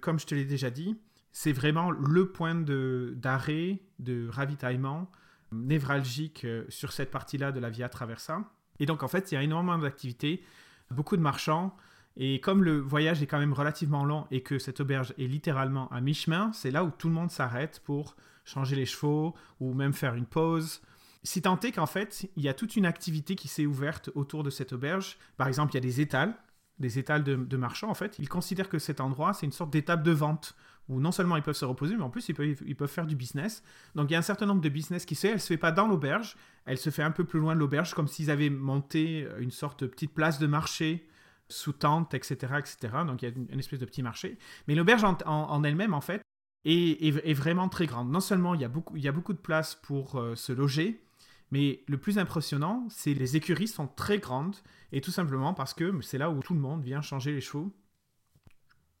Comme 0.00 0.18
je 0.18 0.26
te 0.26 0.34
l'ai 0.34 0.44
déjà 0.44 0.70
dit, 0.70 0.98
c'est 1.32 1.52
vraiment 1.52 1.90
le 1.90 2.30
point 2.30 2.54
d'arrêt, 2.54 3.80
de, 3.98 4.28
ravitaillement 4.28 5.10
névralgique 5.50 6.44
euh, 6.44 6.64
sur 6.68 6.92
cette 6.92 7.10
partie-là 7.10 7.52
de 7.52 7.60
la 7.60 7.70
Via 7.70 7.88
Traversa. 7.88 8.44
Et 8.78 8.86
donc 8.86 9.02
en 9.02 9.08
fait 9.08 9.32
il 9.32 9.34
y 9.34 9.38
a 9.38 9.42
énormément 9.42 9.78
d'activités 9.78 10.44
beaucoup 10.90 11.16
de 11.16 11.22
marchands. 11.22 11.74
Et 12.16 12.40
comme 12.40 12.64
le 12.64 12.78
voyage 12.80 13.22
est 13.22 13.26
quand 13.26 13.38
même 13.38 13.52
relativement 13.52 14.04
long 14.04 14.26
et 14.30 14.42
que 14.42 14.58
cette 14.58 14.80
auberge 14.80 15.14
est 15.18 15.26
littéralement 15.26 15.88
à 15.90 16.00
mi-chemin, 16.00 16.52
c'est 16.52 16.72
là 16.72 16.84
où 16.84 16.90
tout 16.90 17.08
le 17.08 17.14
monde 17.14 17.30
s'arrête 17.30 17.80
pour 17.84 18.16
changer 18.48 18.76
les 18.76 18.86
chevaux 18.86 19.34
ou 19.60 19.74
même 19.74 19.92
faire 19.92 20.14
une 20.14 20.26
pause. 20.26 20.80
Si 21.22 21.42
tant 21.42 21.58
est 21.60 21.72
qu'en 21.72 21.86
fait, 21.86 22.30
il 22.36 22.42
y 22.42 22.48
a 22.48 22.54
toute 22.54 22.76
une 22.76 22.86
activité 22.86 23.34
qui 23.34 23.48
s'est 23.48 23.66
ouverte 23.66 24.10
autour 24.14 24.42
de 24.42 24.50
cette 24.50 24.72
auberge. 24.72 25.18
Par 25.36 25.48
exemple, 25.48 25.72
il 25.72 25.76
y 25.76 25.78
a 25.78 25.82
des 25.82 26.00
étals, 26.00 26.34
des 26.78 26.98
étals 26.98 27.24
de, 27.24 27.56
marchands 27.56 27.90
en 27.90 27.94
fait. 27.94 28.16
Ils 28.18 28.28
considèrent 28.28 28.68
que 28.68 28.78
cet 28.78 29.00
endroit, 29.00 29.32
c'est 29.32 29.46
une 29.46 29.52
sorte 29.52 29.70
d'étape 29.70 30.02
de 30.02 30.12
vente 30.12 30.56
où 30.88 31.00
non 31.00 31.12
seulement 31.12 31.36
ils 31.36 31.42
peuvent 31.42 31.54
se 31.54 31.66
reposer, 31.66 31.96
mais 31.96 32.02
en 32.02 32.08
plus 32.08 32.28
ils 32.30 32.34
peuvent, 32.34 32.62
ils 32.64 32.76
peuvent 32.76 32.90
faire 32.90 33.06
du 33.06 33.16
business. 33.16 33.62
Donc 33.94 34.08
il 34.08 34.14
y 34.14 34.16
a 34.16 34.18
un 34.18 34.22
certain 34.22 34.46
nombre 34.46 34.62
de 34.62 34.68
business 34.70 35.04
qui 35.04 35.16
se 35.16 35.26
fait. 35.26 35.32
Elle 35.34 35.40
se 35.40 35.48
fait 35.48 35.58
pas 35.58 35.72
dans 35.72 35.86
l'auberge, 35.86 36.36
elle 36.64 36.78
se 36.78 36.88
fait 36.88 37.02
un 37.02 37.10
peu 37.10 37.24
plus 37.24 37.40
loin 37.40 37.54
de 37.54 37.60
l'auberge, 37.60 37.92
comme 37.92 38.08
s'ils 38.08 38.30
avaient 38.30 38.48
monté 38.48 39.28
une 39.38 39.50
sorte 39.50 39.82
de 39.82 39.88
petite 39.88 40.14
place 40.14 40.38
de 40.38 40.46
marché 40.46 41.06
sous 41.48 41.72
tente, 41.72 42.14
etc., 42.14 42.54
etc. 42.58 42.76
Donc 43.06 43.22
il 43.22 43.28
y 43.28 43.32
a 43.32 43.34
une, 43.34 43.58
espèce 43.58 43.78
de 43.78 43.86
petit 43.86 44.02
marché. 44.02 44.38
Mais 44.66 44.74
l'auberge 44.74 45.04
en, 45.04 45.64
elle-même, 45.64 45.94
en 45.94 46.00
fait, 46.00 46.22
est, 46.68 47.34
vraiment 47.34 47.68
très 47.68 47.86
grande. 47.86 48.10
Non 48.10 48.20
seulement 48.20 48.54
il 48.54 48.60
y 48.60 48.64
a 48.64 48.68
beaucoup, 48.68 48.96
il 48.96 49.02
y 49.02 49.08
a 49.08 49.12
beaucoup 49.12 49.32
de 49.32 49.38
place 49.38 49.74
pour 49.74 50.16
euh, 50.16 50.34
se 50.34 50.52
loger, 50.52 51.02
mais 51.50 51.82
le 51.86 51.98
plus 51.98 52.18
impressionnant, 52.18 52.86
c'est 52.90 53.14
les 53.14 53.36
écuries 53.36 53.68
sont 53.68 53.88
très 53.88 54.18
grandes, 54.18 54.56
et 54.92 55.00
tout 55.00 55.10
simplement 55.10 55.54
parce 55.54 55.74
que 55.74 56.00
c'est 56.02 56.18
là 56.18 56.30
où 56.30 56.40
tout 56.40 56.54
le 56.54 56.60
monde 56.60 56.82
vient 56.82 57.00
changer 57.00 57.32
les 57.32 57.40
chevaux. 57.40 57.72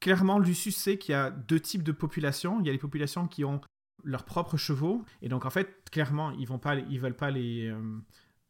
Clairement, 0.00 0.38
Lucius 0.38 0.76
sait 0.76 0.96
qu'il 0.96 1.12
y 1.12 1.16
a 1.16 1.30
deux 1.30 1.60
types 1.60 1.82
de 1.82 1.92
populations. 1.92 2.60
Il 2.60 2.66
y 2.66 2.68
a 2.68 2.72
les 2.72 2.78
populations 2.78 3.26
qui 3.26 3.44
ont 3.44 3.60
leurs 4.04 4.24
propres 4.24 4.56
chevaux, 4.56 5.04
et 5.22 5.28
donc 5.28 5.44
en 5.44 5.50
fait, 5.50 5.90
clairement, 5.90 6.30
ils 6.32 6.46
vont 6.46 6.58
pas, 6.58 6.76
ils 6.76 7.00
veulent 7.00 7.16
pas 7.16 7.30
les, 7.30 7.68
euh, 7.68 7.98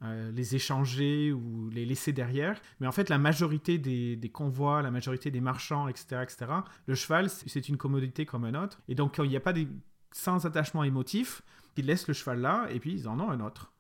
euh, 0.03 0.31
les 0.33 0.55
échanger 0.55 1.33
ou 1.33 1.71
les 1.71 1.85
laisser 1.85 2.13
derrière. 2.13 2.61
Mais 2.81 2.87
en 2.87 2.93
fait, 2.93 3.09
la 3.09 3.19
majorité 3.19 3.79
des, 3.79 4.31
convois, 4.33 4.83
la 4.83 4.91
majorité 4.91 5.31
des 5.31 5.41
marchands, 5.41 5.89
etc., 5.89 6.23
etc., 6.23 6.47
le 6.87 6.95
cheval, 6.95 7.29
c'est 7.31 7.69
une 7.69 7.77
commodité 7.77 8.27
comme 8.27 8.45
un 8.45 8.55
autre. 8.63 8.81
Et 8.89 8.95
donc, 8.95 9.19
il 9.19 9.29
n'y 9.29 9.37
a 9.37 9.41
pas 9.41 9.53
des 9.53 9.69
sans 10.13 10.47
attachement 10.47 10.85
émotif, 10.85 11.43
ils 11.77 11.87
laissent 11.87 12.09
le 12.09 12.15
cheval 12.15 12.41
là 12.41 12.67
et 12.71 12.81
puis 12.81 12.93
ils 12.93 13.09
en 13.09 13.21
ont 13.21 13.31
un 13.31 13.41
autre. 13.41 13.73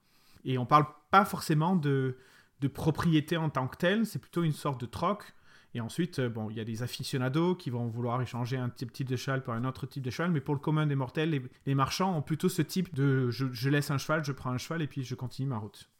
Et 0.44 0.58
on 0.58 0.66
parle 0.66 0.86
pas 1.10 1.24
forcément 1.24 1.74
de, 1.74 2.16
de 2.60 2.68
propriété 2.68 3.36
en 3.36 3.50
tant 3.50 3.66
que 3.66 3.76
telle, 3.76 4.06
c'est 4.06 4.18
plutôt 4.18 4.42
une 4.42 4.52
sorte 4.52 4.80
de 4.80 4.86
troc. 4.86 5.34
Et 5.74 5.80
ensuite, 5.80 6.18
euh, 6.18 6.28
bon, 6.28 6.48
il 6.50 6.56
y 6.56 6.60
a 6.60 6.64
des 6.64 6.82
aficionados 6.82 7.54
qui 7.54 7.70
vont 7.70 7.86
vouloir 7.88 8.22
échanger 8.22 8.56
un 8.56 8.70
type 8.70 9.06
de 9.06 9.16
cheval 9.16 9.42
pour 9.42 9.52
un 9.52 9.64
autre 9.64 9.86
type 9.86 10.02
de 10.02 10.10
cheval, 10.10 10.30
mais 10.30 10.40
pour 10.40 10.54
le 10.54 10.60
commun 10.60 10.86
des 10.86 10.94
mortels, 10.94 11.42
les, 11.66 11.74
marchands 11.74 12.16
ont 12.16 12.22
plutôt 12.22 12.48
ce 12.48 12.62
type 12.62 12.94
de 12.94 13.30
je, 13.30 13.68
laisse 13.68 13.90
un 13.90 13.98
cheval, 13.98 14.24
je 14.24 14.32
prends 14.32 14.50
un 14.50 14.58
cheval 14.58 14.80
et 14.80 14.86
puis 14.86 15.04
je 15.04 15.14
continue 15.14 15.48
ma 15.48 15.58
route. 15.58 15.90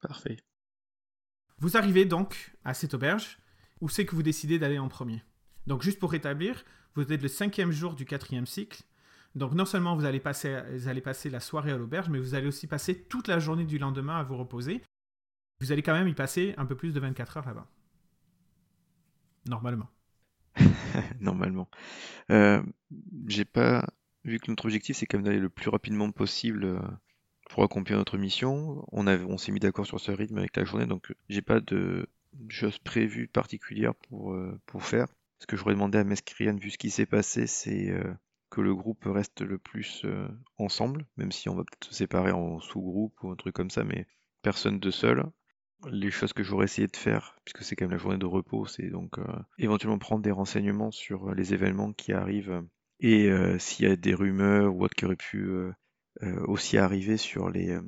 Parfait. 0.00 0.38
Vous 1.58 1.76
arrivez 1.76 2.04
donc 2.04 2.52
à 2.64 2.74
cette 2.74 2.94
auberge. 2.94 3.38
Où 3.80 3.88
c'est 3.88 4.04
que 4.04 4.14
vous 4.14 4.22
décidez 4.22 4.58
d'aller 4.58 4.78
en 4.78 4.88
premier? 4.88 5.22
Donc, 5.66 5.82
juste 5.82 5.98
pour 5.98 6.12
rétablir, 6.12 6.64
vous 6.94 7.12
êtes 7.12 7.22
le 7.22 7.28
cinquième 7.28 7.70
jour 7.70 7.94
du 7.94 8.04
quatrième 8.04 8.46
cycle. 8.46 8.82
Donc, 9.34 9.52
non 9.52 9.64
seulement 9.64 9.96
vous 9.96 10.04
allez 10.04 10.20
passer, 10.20 10.60
vous 10.72 10.88
allez 10.88 11.00
passer 11.00 11.30
la 11.30 11.40
soirée 11.40 11.72
à 11.72 11.78
l'auberge, 11.78 12.08
mais 12.10 12.18
vous 12.18 12.34
allez 12.34 12.46
aussi 12.46 12.66
passer 12.66 13.04
toute 13.04 13.26
la 13.28 13.38
journée 13.38 13.64
du 13.64 13.78
lendemain 13.78 14.18
à 14.18 14.22
vous 14.22 14.36
reposer. 14.36 14.82
Vous 15.60 15.72
allez 15.72 15.82
quand 15.82 15.94
même 15.94 16.08
y 16.08 16.14
passer 16.14 16.54
un 16.56 16.66
peu 16.66 16.74
plus 16.74 16.92
de 16.92 17.00
24 17.00 17.38
heures 17.38 17.46
là-bas. 17.46 17.66
Normalement. 19.46 19.88
Normalement. 21.20 21.70
Euh, 22.30 22.62
j'ai 23.26 23.44
pas 23.44 23.86
vu 24.24 24.38
que 24.38 24.50
notre 24.50 24.66
objectif 24.66 24.96
c'est 24.96 25.06
quand 25.06 25.18
même 25.18 25.24
d'aller 25.24 25.38
le 25.38 25.48
plus 25.48 25.70
rapidement 25.70 26.10
possible 26.10 26.64
euh, 26.64 26.80
pour 27.50 27.64
accomplir 27.64 27.98
notre 27.98 28.16
mission. 28.16 28.84
On, 28.92 29.06
on 29.06 29.38
s'est 29.38 29.52
mis 29.52 29.60
d'accord 29.60 29.86
sur 29.86 30.00
ce 30.00 30.12
rythme 30.12 30.38
avec 30.38 30.56
la 30.56 30.64
journée, 30.64 30.86
donc 30.86 31.12
j'ai 31.28 31.42
pas 31.42 31.60
de 31.60 32.08
choses 32.48 32.78
prévues 32.78 33.28
particulières 33.28 33.94
pour, 33.94 34.32
euh, 34.32 34.58
pour 34.66 34.84
faire. 34.84 35.08
Ce 35.40 35.46
que 35.46 35.56
j'aurais 35.56 35.74
demandé 35.74 35.98
à 35.98 36.04
Mescrian, 36.04 36.56
vu 36.56 36.70
ce 36.70 36.78
qui 36.78 36.90
s'est 36.90 37.06
passé, 37.06 37.46
c'est 37.46 37.90
euh, 37.90 38.14
que 38.50 38.60
le 38.60 38.74
groupe 38.74 39.04
reste 39.04 39.40
le 39.40 39.58
plus 39.58 40.02
euh, 40.04 40.28
ensemble, 40.58 41.06
même 41.16 41.32
si 41.32 41.48
on 41.48 41.56
va 41.56 41.64
peut-être 41.64 41.84
se 41.84 41.94
séparer 41.94 42.30
en 42.30 42.60
sous-groupe 42.60 43.14
ou 43.22 43.30
un 43.30 43.36
truc 43.36 43.54
comme 43.54 43.70
ça, 43.70 43.84
mais 43.84 44.06
personne 44.42 44.78
de 44.78 44.90
seul. 44.90 45.24
Les 45.90 46.10
choses 46.10 46.34
que 46.34 46.42
j'aurais 46.42 46.66
essayé 46.66 46.86
de 46.86 46.96
faire, 46.96 47.36
puisque 47.44 47.64
c'est 47.64 47.74
quand 47.74 47.86
même 47.86 47.92
la 47.92 47.98
journée 47.98 48.18
de 48.18 48.26
repos, 48.26 48.66
c'est 48.66 48.90
donc 48.90 49.16
éventuellement 49.56 49.98
prendre 49.98 50.20
des 50.22 50.30
renseignements 50.30 50.90
sur 50.90 51.34
les 51.34 51.54
événements 51.54 51.94
qui 51.94 52.12
arrivent 52.12 52.62
et 53.00 53.30
s'il 53.58 53.88
y 53.88 53.90
a 53.90 53.96
des 53.96 54.12
rumeurs 54.12 54.76
ou 54.76 54.84
autres 54.84 54.94
qui 54.94 55.06
auraient 55.06 55.16
pu 55.16 55.48
euh, 55.48 55.72
aussi 56.46 56.78
arriver 56.78 57.16
sur 57.16 57.48
les 57.50 57.70
euh, 57.70 57.82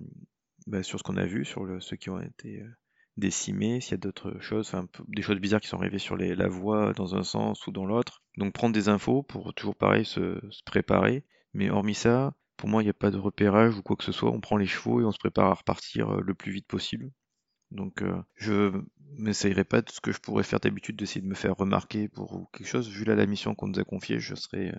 bah, 0.66 0.82
sur 0.82 0.98
ce 0.98 1.04
qu'on 1.04 1.16
a 1.16 1.26
vu, 1.26 1.44
sur 1.44 1.66
ceux 1.82 1.96
qui 1.96 2.10
ont 2.10 2.20
été 2.20 2.60
euh, 2.60 2.68
décimés, 3.16 3.80
s'il 3.80 3.92
y 3.92 3.94
a 3.94 3.98
d'autres 3.98 4.38
choses, 4.40 4.72
des 5.08 5.22
choses 5.22 5.40
bizarres 5.40 5.60
qui 5.60 5.68
sont 5.68 5.78
arrivées 5.78 5.98
sur 5.98 6.16
les, 6.16 6.34
la 6.34 6.48
voie 6.48 6.92
dans 6.92 7.14
un 7.16 7.24
sens 7.24 7.66
ou 7.66 7.72
dans 7.72 7.84
l'autre. 7.84 8.22
Donc 8.38 8.52
prendre 8.52 8.74
des 8.74 8.88
infos 8.88 9.22
pour 9.22 9.52
toujours 9.54 9.76
pareil 9.76 10.04
se, 10.04 10.40
préparer. 10.64 11.24
Mais 11.52 11.68
hormis 11.68 11.94
ça, 11.94 12.34
pour 12.56 12.68
moi, 12.68 12.82
il 12.82 12.86
n'y 12.86 12.90
a 12.90 12.94
pas 12.94 13.10
de 13.10 13.18
repérage 13.18 13.76
ou 13.76 13.82
quoi 13.82 13.96
que 13.96 14.04
ce 14.04 14.12
soit. 14.12 14.30
On 14.30 14.40
prend 14.40 14.56
les 14.56 14.66
chevaux 14.66 15.00
et 15.00 15.04
on 15.04 15.12
se 15.12 15.18
prépare 15.18 15.50
à 15.50 15.54
repartir 15.54 16.20
le 16.20 16.34
plus 16.34 16.52
vite 16.52 16.66
possible. 16.66 17.10
Donc 17.70 18.02
je 18.36 18.72
m'essayerai 19.18 19.64
pas 19.64 19.82
de 19.82 19.90
ce 19.90 20.00
que 20.00 20.12
je 20.12 20.20
pourrais 20.20 20.42
faire 20.42 20.60
d'habitude 20.60 20.96
d'essayer 20.96 21.20
de 21.20 21.26
me 21.26 21.34
faire 21.34 21.56
remarquer 21.56 22.08
pour 22.08 22.50
quelque 22.52 22.66
chose. 22.66 22.88
Vu 22.88 23.04
la 23.04 23.26
mission 23.26 23.54
qu'on 23.54 23.68
nous 23.68 23.80
a 23.80 23.84
confiée, 23.84 24.20
je 24.20 24.34
serai 24.34 24.72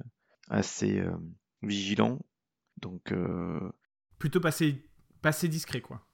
assez 0.50 1.03
vigilant 1.62 2.19
donc. 2.82 3.12
Euh, 3.12 3.72
plutôt 4.20 4.39
passer, 4.39 4.84
passer 5.22 5.48
discret, 5.48 5.82
quoi. 5.82 6.06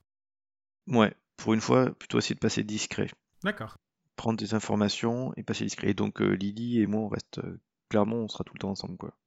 Ouais, 0.87 1.13
pour 1.37 1.53
une 1.53 1.61
fois, 1.61 1.91
plutôt 1.91 2.17
essayer 2.17 2.35
de 2.35 2.39
passer 2.39 2.63
discret. 2.63 3.09
D'accord. 3.43 3.77
Prendre 4.15 4.37
des 4.37 4.53
informations 4.53 5.33
et 5.37 5.43
passer 5.43 5.63
discret. 5.63 5.91
Et 5.91 5.93
donc, 5.93 6.21
euh, 6.21 6.31
Lily 6.31 6.81
et 6.81 6.87
moi, 6.87 7.01
on 7.01 7.07
reste. 7.09 7.39
Euh, 7.39 7.59
clairement, 7.89 8.17
on 8.17 8.27
sera 8.27 8.43
tout 8.43 8.53
le 8.53 8.59
temps 8.59 8.71
ensemble, 8.71 8.97
quoi. 8.97 9.17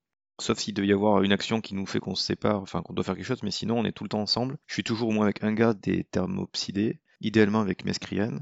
Sauf 0.41 0.59
s'il 0.59 0.75
doit 0.75 0.87
y 0.87 0.93
avoir 0.93 1.23
une 1.23 1.33
action 1.33 1.61
qui 1.61 1.75
nous 1.75 1.87
fait 1.87 2.01
qu'on 2.01 2.15
se 2.15 2.25
sépare, 2.25 2.61
enfin 2.61 2.83
qu'on 2.83 2.95
doit 2.95 3.05
faire 3.05 3.15
quelque 3.15 3.27
chose, 3.27 3.43
mais 3.43 3.51
sinon 3.51 3.79
on 3.79 3.85
est 3.85 3.93
tout 3.93 4.03
le 4.03 4.09
temps 4.09 4.23
ensemble. 4.23 4.57
Je 4.67 4.73
suis 4.73 4.83
toujours 4.83 5.11
au 5.11 5.12
moins 5.12 5.25
avec 5.25 5.45
un 5.45 5.53
garde 5.53 5.79
des 5.81 6.05
thermopsidés, 6.05 7.01
idéalement 7.21 7.61
avec 7.61 7.85
Mescrian. 7.85 8.39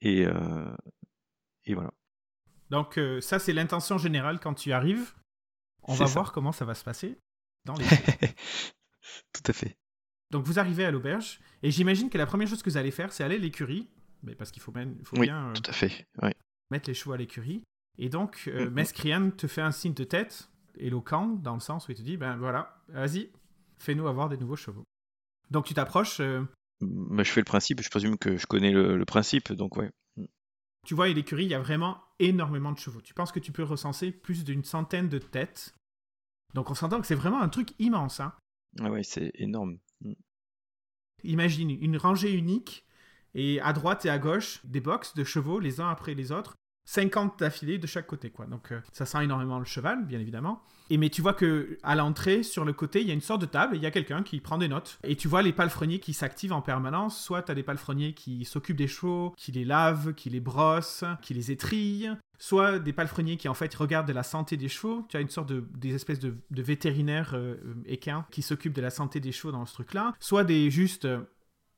Et, 0.00 0.26
et 1.64 1.74
voilà. 1.74 1.92
Donc 2.70 2.98
ça 3.20 3.38
c'est 3.38 3.52
l'intention 3.52 3.98
générale 3.98 4.40
quand 4.40 4.54
tu 4.54 4.72
arrives. 4.72 5.14
On 5.82 5.94
va 5.94 6.06
voir 6.06 6.32
comment 6.32 6.50
ça 6.50 6.64
va 6.64 6.74
se 6.74 6.82
passer. 6.82 7.20
Tout 9.32 9.42
à 9.46 9.52
fait. 9.52 9.76
Donc 10.30 10.44
vous 10.44 10.58
arrivez 10.58 10.84
à 10.84 10.90
l'auberge, 10.90 11.40
et 11.62 11.70
j'imagine 11.70 12.10
que 12.10 12.18
la 12.18 12.26
première 12.26 12.48
chose 12.48 12.62
que 12.62 12.70
vous 12.70 12.76
allez 12.76 12.90
faire, 12.90 13.12
c'est 13.12 13.24
aller 13.24 13.36
à 13.36 13.38
l'écurie, 13.38 13.88
mais 14.22 14.34
parce 14.34 14.50
qu'il 14.50 14.62
faut, 14.62 14.72
bien, 14.72 14.88
faut 15.04 15.16
bien 15.16 15.48
euh, 15.48 15.52
tout 15.54 15.70
à 15.70 15.72
fait. 15.72 16.06
mettre 16.70 16.88
les 16.88 16.94
chevaux 16.94 17.12
à 17.12 17.16
l'écurie. 17.16 17.62
Et 17.98 18.08
donc, 18.08 18.44
euh, 18.46 18.70
mm 18.70 19.32
te 19.32 19.46
fait 19.46 19.60
un 19.62 19.72
signe 19.72 19.94
de 19.94 20.04
tête, 20.04 20.50
éloquent, 20.76 21.26
dans 21.42 21.54
le 21.54 21.60
sens 21.60 21.88
où 21.88 21.92
il 21.92 21.96
te 21.96 22.02
dit, 22.02 22.16
ben 22.16 22.36
voilà, 22.36 22.82
vas-y, 22.88 23.30
fais-nous 23.78 24.06
avoir 24.06 24.28
des 24.28 24.36
nouveaux 24.36 24.56
chevaux. 24.56 24.84
Donc 25.50 25.64
tu 25.66 25.74
t'approches... 25.74 26.20
Euh, 26.20 26.42
je 26.80 27.24
fais 27.24 27.40
le 27.40 27.44
principe, 27.44 27.82
je 27.82 27.90
présume 27.90 28.18
que 28.18 28.36
je 28.36 28.46
connais 28.46 28.70
le, 28.70 28.96
le 28.96 29.04
principe, 29.04 29.52
donc 29.52 29.76
ouais. 29.76 29.90
Mm. 30.16 30.26
Tu 30.86 30.94
vois, 30.94 31.06
à 31.06 31.08
l'écurie, 31.08 31.44
il 31.44 31.50
y 31.50 31.54
a 31.54 31.60
vraiment 31.60 32.00
énormément 32.20 32.70
de 32.70 32.78
chevaux. 32.78 33.00
Tu 33.00 33.14
penses 33.14 33.32
que 33.32 33.40
tu 33.40 33.50
peux 33.50 33.64
recenser 33.64 34.12
plus 34.12 34.44
d'une 34.44 34.62
centaine 34.62 35.08
de 35.08 35.18
têtes 35.18 35.74
donc 36.54 36.70
on 36.70 36.74
s'entend 36.74 37.00
que 37.00 37.06
c'est 37.06 37.14
vraiment 37.14 37.40
un 37.40 37.48
truc 37.48 37.70
immense. 37.78 38.20
Hein. 38.20 38.32
Ah 38.80 38.90
ouais, 38.90 39.02
c'est 39.02 39.30
énorme. 39.34 39.78
Mm. 40.00 40.12
Imagine 41.24 41.70
une 41.70 41.96
rangée 41.96 42.32
unique 42.32 42.86
et 43.34 43.60
à 43.60 43.72
droite 43.72 44.06
et 44.06 44.10
à 44.10 44.18
gauche 44.18 44.60
des 44.64 44.80
box 44.80 45.14
de 45.14 45.24
chevaux 45.24 45.60
les 45.60 45.80
uns 45.80 45.88
après 45.88 46.14
les 46.14 46.32
autres 46.32 46.57
50 46.88 47.38
d'affilée 47.38 47.76
de 47.76 47.86
chaque 47.86 48.06
côté, 48.06 48.30
quoi. 48.30 48.46
Donc 48.46 48.72
euh, 48.72 48.80
ça 48.92 49.04
sent 49.04 49.22
énormément 49.22 49.58
le 49.58 49.66
cheval, 49.66 50.06
bien 50.06 50.18
évidemment. 50.18 50.62
Et 50.88 50.96
mais 50.96 51.10
tu 51.10 51.20
vois 51.20 51.34
que 51.34 51.76
à 51.82 51.94
l'entrée, 51.94 52.42
sur 52.42 52.64
le 52.64 52.72
côté, 52.72 53.02
il 53.02 53.06
y 53.06 53.10
a 53.10 53.14
une 53.14 53.20
sorte 53.20 53.42
de 53.42 53.46
table, 53.46 53.76
il 53.76 53.82
y 53.82 53.86
a 53.86 53.90
quelqu'un 53.90 54.22
qui 54.22 54.40
prend 54.40 54.56
des 54.56 54.68
notes. 54.68 54.98
Et 55.04 55.14
tu 55.14 55.28
vois 55.28 55.42
les 55.42 55.52
palefreniers 55.52 56.00
qui 56.00 56.14
s'activent 56.14 56.54
en 56.54 56.62
permanence. 56.62 57.22
Soit 57.22 57.42
tu 57.42 57.52
as 57.52 57.54
des 57.54 57.62
palefreniers 57.62 58.14
qui 58.14 58.46
s'occupent 58.46 58.78
des 58.78 58.86
chevaux, 58.86 59.34
qui 59.36 59.52
les 59.52 59.66
lavent, 59.66 60.14
qui 60.14 60.30
les 60.30 60.40
brossent, 60.40 61.04
qui 61.20 61.34
les 61.34 61.50
étrillent. 61.50 62.10
Soit 62.38 62.78
des 62.78 62.94
palefreniers 62.94 63.36
qui 63.36 63.48
en 63.48 63.54
fait 63.54 63.74
regardent 63.74 64.08
de 64.08 64.14
la 64.14 64.22
santé 64.22 64.56
des 64.56 64.68
chevaux. 64.68 65.04
Tu 65.10 65.18
as 65.18 65.20
une 65.20 65.28
sorte 65.28 65.50
de 65.50 65.68
des 65.76 65.94
espèces 65.94 66.20
de, 66.20 66.38
vétérinaires 66.50 67.32
euh, 67.34 67.56
équins 67.84 68.24
qui 68.30 68.40
s'occupent 68.40 68.72
de 68.72 68.80
la 68.80 68.90
santé 68.90 69.20
des 69.20 69.32
chevaux 69.32 69.52
dans 69.52 69.66
ce 69.66 69.74
truc-là. 69.74 70.14
Soit 70.20 70.44
des 70.44 70.70
juste 70.70 71.04
euh, 71.04 71.20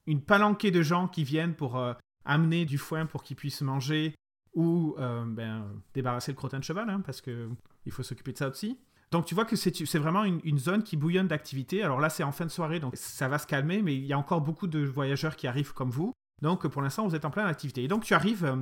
une 0.07 0.23
palanquée 0.23 0.71
de 0.71 0.83
gens 0.83 1.09
qui 1.09 1.25
viennent 1.25 1.55
pour 1.55 1.83
amener 2.25 2.64
du 2.64 2.79
foin 2.79 3.07
pour 3.07 3.25
qu'ils 3.25 3.37
puissent 3.37 3.62
manger 3.62 4.14
ou 4.54 4.97
euh, 4.99 5.25
ben, 5.26 5.66
débarrasser 5.95 6.33
le 6.33 6.37
crottin 6.37 6.59
de 6.59 6.64
cheval, 6.64 6.88
hein, 6.90 7.02
parce 7.04 7.21
qu'il 7.21 7.92
faut 7.92 8.02
s'occuper 8.02 8.33
de 8.33 8.38
ça 8.38 8.49
aussi. 8.49 8.78
Donc 9.11 9.26
tu 9.26 9.35
vois 9.35 9.45
que 9.45 9.57
c'est 9.57 9.99
vraiment 9.99 10.25
une, 10.25 10.59
zone 10.59 10.85
qui 10.85 10.97
bouillonne 10.97 11.26
d'activité. 11.26 11.83
Alors 11.83 12.00
là, 12.00 12.11
c'est 12.11 12.23
en 12.23 12.33
fin 12.33 12.45
de 12.45 12.50
soirée, 12.50 12.78
donc 12.78 12.95
ça 12.97 13.26
va 13.26 13.38
se 13.38 13.47
calmer, 13.47 13.83
mais 13.83 13.95
il 13.97 14.04
y 14.04 14.12
a 14.12 14.19
encore 14.19 14.40
beaucoup 14.40 14.69
de 14.69 14.85
voyageurs 14.85 15.35
qui 15.35 15.49
arrivent 15.49 15.73
comme 15.73 15.90
vous. 15.90 16.12
Donc 16.42 16.66
pour 16.69 16.80
l'instant, 16.80 17.07
vous 17.09 17.14
êtes 17.16 17.25
en 17.25 17.30
pleine 17.30 17.47
activité. 17.47 17.83
Et 17.83 17.88
donc 17.88 18.04
tu 18.04 18.14
arrives 18.14 18.45
euh, 18.45 18.57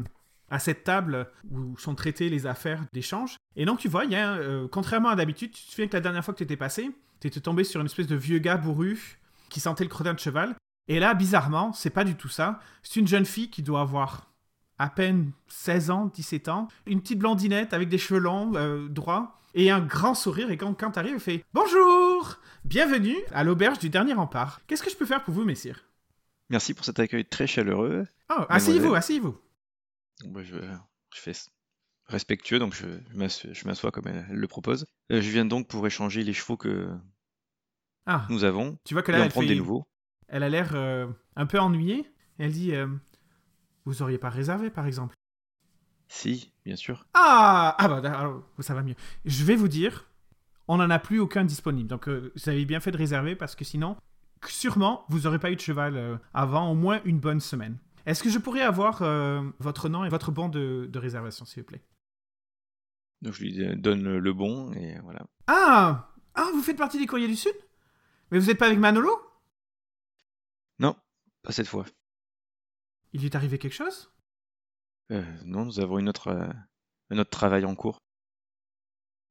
à 0.50 0.58
cette 0.58 0.84
table 0.84 1.30
où 1.50 1.76
sont 1.76 1.94
traitées 1.94 2.30
les 2.30 2.46
affaires 2.46 2.82
d'échange. 2.94 3.36
Et 3.56 3.66
donc 3.66 3.78
tu 3.78 3.88
vois, 3.88 4.06
il 4.06 4.14
euh, 4.14 4.66
contrairement 4.68 5.10
à 5.10 5.16
d'habitude, 5.16 5.50
tu 5.50 5.64
te 5.64 5.70
souviens 5.70 5.86
que 5.86 5.96
la 5.96 6.00
dernière 6.00 6.24
fois 6.24 6.32
que 6.32 6.38
tu 6.38 6.44
étais 6.44 6.56
passé, 6.56 6.90
tu 7.20 7.26
étais 7.26 7.40
tombé 7.40 7.62
sur 7.62 7.80
une 7.80 7.86
espèce 7.86 8.06
de 8.06 8.16
vieux 8.16 8.38
gars 8.38 8.56
bourru 8.56 9.18
qui 9.50 9.60
sentait 9.60 9.84
le 9.84 9.90
crottin 9.90 10.14
de 10.14 10.18
cheval. 10.18 10.54
Et 10.88 10.98
là, 10.98 11.12
bizarrement, 11.12 11.74
c'est 11.74 11.90
pas 11.90 12.04
du 12.04 12.14
tout 12.14 12.28
ça. 12.28 12.60
C'est 12.82 12.98
une 12.98 13.06
jeune 13.06 13.26
fille 13.26 13.50
qui 13.50 13.62
doit 13.62 13.82
avoir 13.82 14.30
à 14.78 14.88
peine 14.90 15.32
16 15.48 15.90
ans, 15.90 16.06
17 16.06 16.48
ans, 16.48 16.68
une 16.86 17.00
petite 17.00 17.18
blondinette 17.18 17.72
avec 17.72 17.88
des 17.88 17.98
cheveux 17.98 18.20
longs, 18.20 18.54
euh, 18.54 18.88
droits, 18.88 19.40
et 19.54 19.70
un 19.70 19.80
grand 19.80 20.14
sourire. 20.14 20.50
Et 20.50 20.56
quand, 20.56 20.74
quand 20.74 20.96
arrive, 20.98 21.14
il 21.14 21.20
fait 21.20 21.44
Bonjour 21.52 22.36
Bienvenue 22.64 23.16
à 23.32 23.44
l'auberge 23.44 23.78
du 23.78 23.88
dernier 23.90 24.12
rempart. 24.12 24.60
Qu'est-ce 24.66 24.82
que 24.82 24.90
je 24.90 24.96
peux 24.96 25.06
faire 25.06 25.24
pour 25.24 25.34
vous, 25.34 25.44
messire 25.44 25.84
Merci 26.50 26.74
pour 26.74 26.84
cet 26.84 26.98
accueil 26.98 27.24
très 27.24 27.46
chaleureux. 27.46 28.06
Oh, 28.30 28.42
asseyez-vous, 28.48 28.94
asseyez-vous. 28.94 29.36
Bah, 30.26 30.42
je, 30.42 30.56
je 31.14 31.20
fais 31.20 31.32
respectueux, 32.06 32.58
donc 32.58 32.74
je, 32.74 32.86
je 33.52 33.66
m'assois 33.66 33.90
comme 33.90 34.06
elle, 34.06 34.26
le 34.30 34.46
propose. 34.48 34.86
Euh, 35.12 35.20
je 35.20 35.30
viens 35.30 35.44
donc 35.44 35.68
pour 35.68 35.86
échanger 35.86 36.22
les 36.22 36.32
chevaux 36.32 36.56
que 36.56 36.88
ah, 38.06 38.26
nous 38.30 38.44
avons 38.44 38.78
tu 38.84 38.94
vois 38.94 39.02
que 39.02 39.12
et 39.12 39.14
là, 39.14 39.20
en 39.20 39.24
elle, 39.24 39.30
prendre 39.30 39.46
fait- 39.46 39.52
des 39.54 39.58
nouveaux. 39.58 39.86
elle 40.28 40.42
a 40.42 40.48
l'air 40.48 40.70
euh, 40.74 41.06
un 41.36 41.46
peu 41.46 41.58
ennuyée. 41.58 42.10
Et 42.38 42.44
elle 42.44 42.52
dit 42.52 42.74
Vous 43.88 44.02
auriez 44.02 44.18
pas 44.18 44.28
réservé, 44.28 44.68
par 44.68 44.86
exemple 44.86 45.14
Si, 46.08 46.52
bien 46.66 46.76
sûr. 46.76 47.06
Ah 47.14 47.74
Ah 47.78 47.88
bah 47.88 48.02
alors, 48.04 48.42
ça 48.58 48.74
va 48.74 48.82
mieux. 48.82 48.94
Je 49.24 49.44
vais 49.46 49.56
vous 49.56 49.66
dire, 49.68 50.04
on 50.68 50.76
n'en 50.76 50.90
a 50.90 50.98
plus 50.98 51.20
aucun 51.20 51.42
disponible. 51.42 51.88
Donc 51.88 52.06
euh, 52.06 52.30
vous 52.36 52.50
avez 52.50 52.66
bien 52.66 52.80
fait 52.80 52.90
de 52.90 52.98
réserver 52.98 53.34
parce 53.34 53.56
que 53.56 53.64
sinon, 53.64 53.96
sûrement, 54.46 55.06
vous 55.08 55.20
n'aurez 55.20 55.38
pas 55.38 55.50
eu 55.50 55.56
de 55.56 55.60
cheval 55.62 55.96
euh, 55.96 56.18
avant 56.34 56.70
au 56.70 56.74
moins 56.74 57.00
une 57.06 57.18
bonne 57.18 57.40
semaine. 57.40 57.78
Est-ce 58.04 58.22
que 58.22 58.28
je 58.28 58.38
pourrais 58.38 58.60
avoir 58.60 59.00
euh, 59.00 59.42
votre 59.58 59.88
nom 59.88 60.04
et 60.04 60.10
votre 60.10 60.32
bon 60.32 60.50
de, 60.50 60.86
de 60.92 60.98
réservation, 60.98 61.46
s'il 61.46 61.62
vous 61.62 61.68
plaît? 61.68 61.82
Donc 63.22 63.32
je 63.32 63.40
lui 63.42 63.76
donne 63.78 64.18
le 64.18 64.32
bon 64.34 64.70
et 64.74 64.98
voilà. 65.00 65.26
Ah 65.46 66.12
Ah, 66.34 66.50
vous 66.52 66.60
faites 66.62 66.76
partie 66.76 66.98
des 66.98 67.06
courriers 67.06 67.26
du 67.26 67.36
Sud? 67.36 67.54
Mais 68.30 68.38
vous 68.38 68.48
n'êtes 68.48 68.58
pas 68.58 68.66
avec 68.66 68.78
Manolo? 68.78 69.10
Non, 70.78 70.94
pas 71.42 71.52
cette 71.52 71.68
fois. 71.68 71.86
Il 73.12 73.20
lui 73.20 73.26
est 73.26 73.36
arrivé 73.36 73.58
quelque 73.58 73.74
chose? 73.74 74.10
Euh, 75.12 75.22
non, 75.44 75.64
nous 75.64 75.80
avons 75.80 75.98
une 75.98 76.08
autre, 76.08 76.28
euh, 76.28 76.48
un 77.10 77.18
autre 77.18 77.30
travail 77.30 77.64
en 77.64 77.74
cours. 77.74 77.98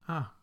Ah. 0.08 0.34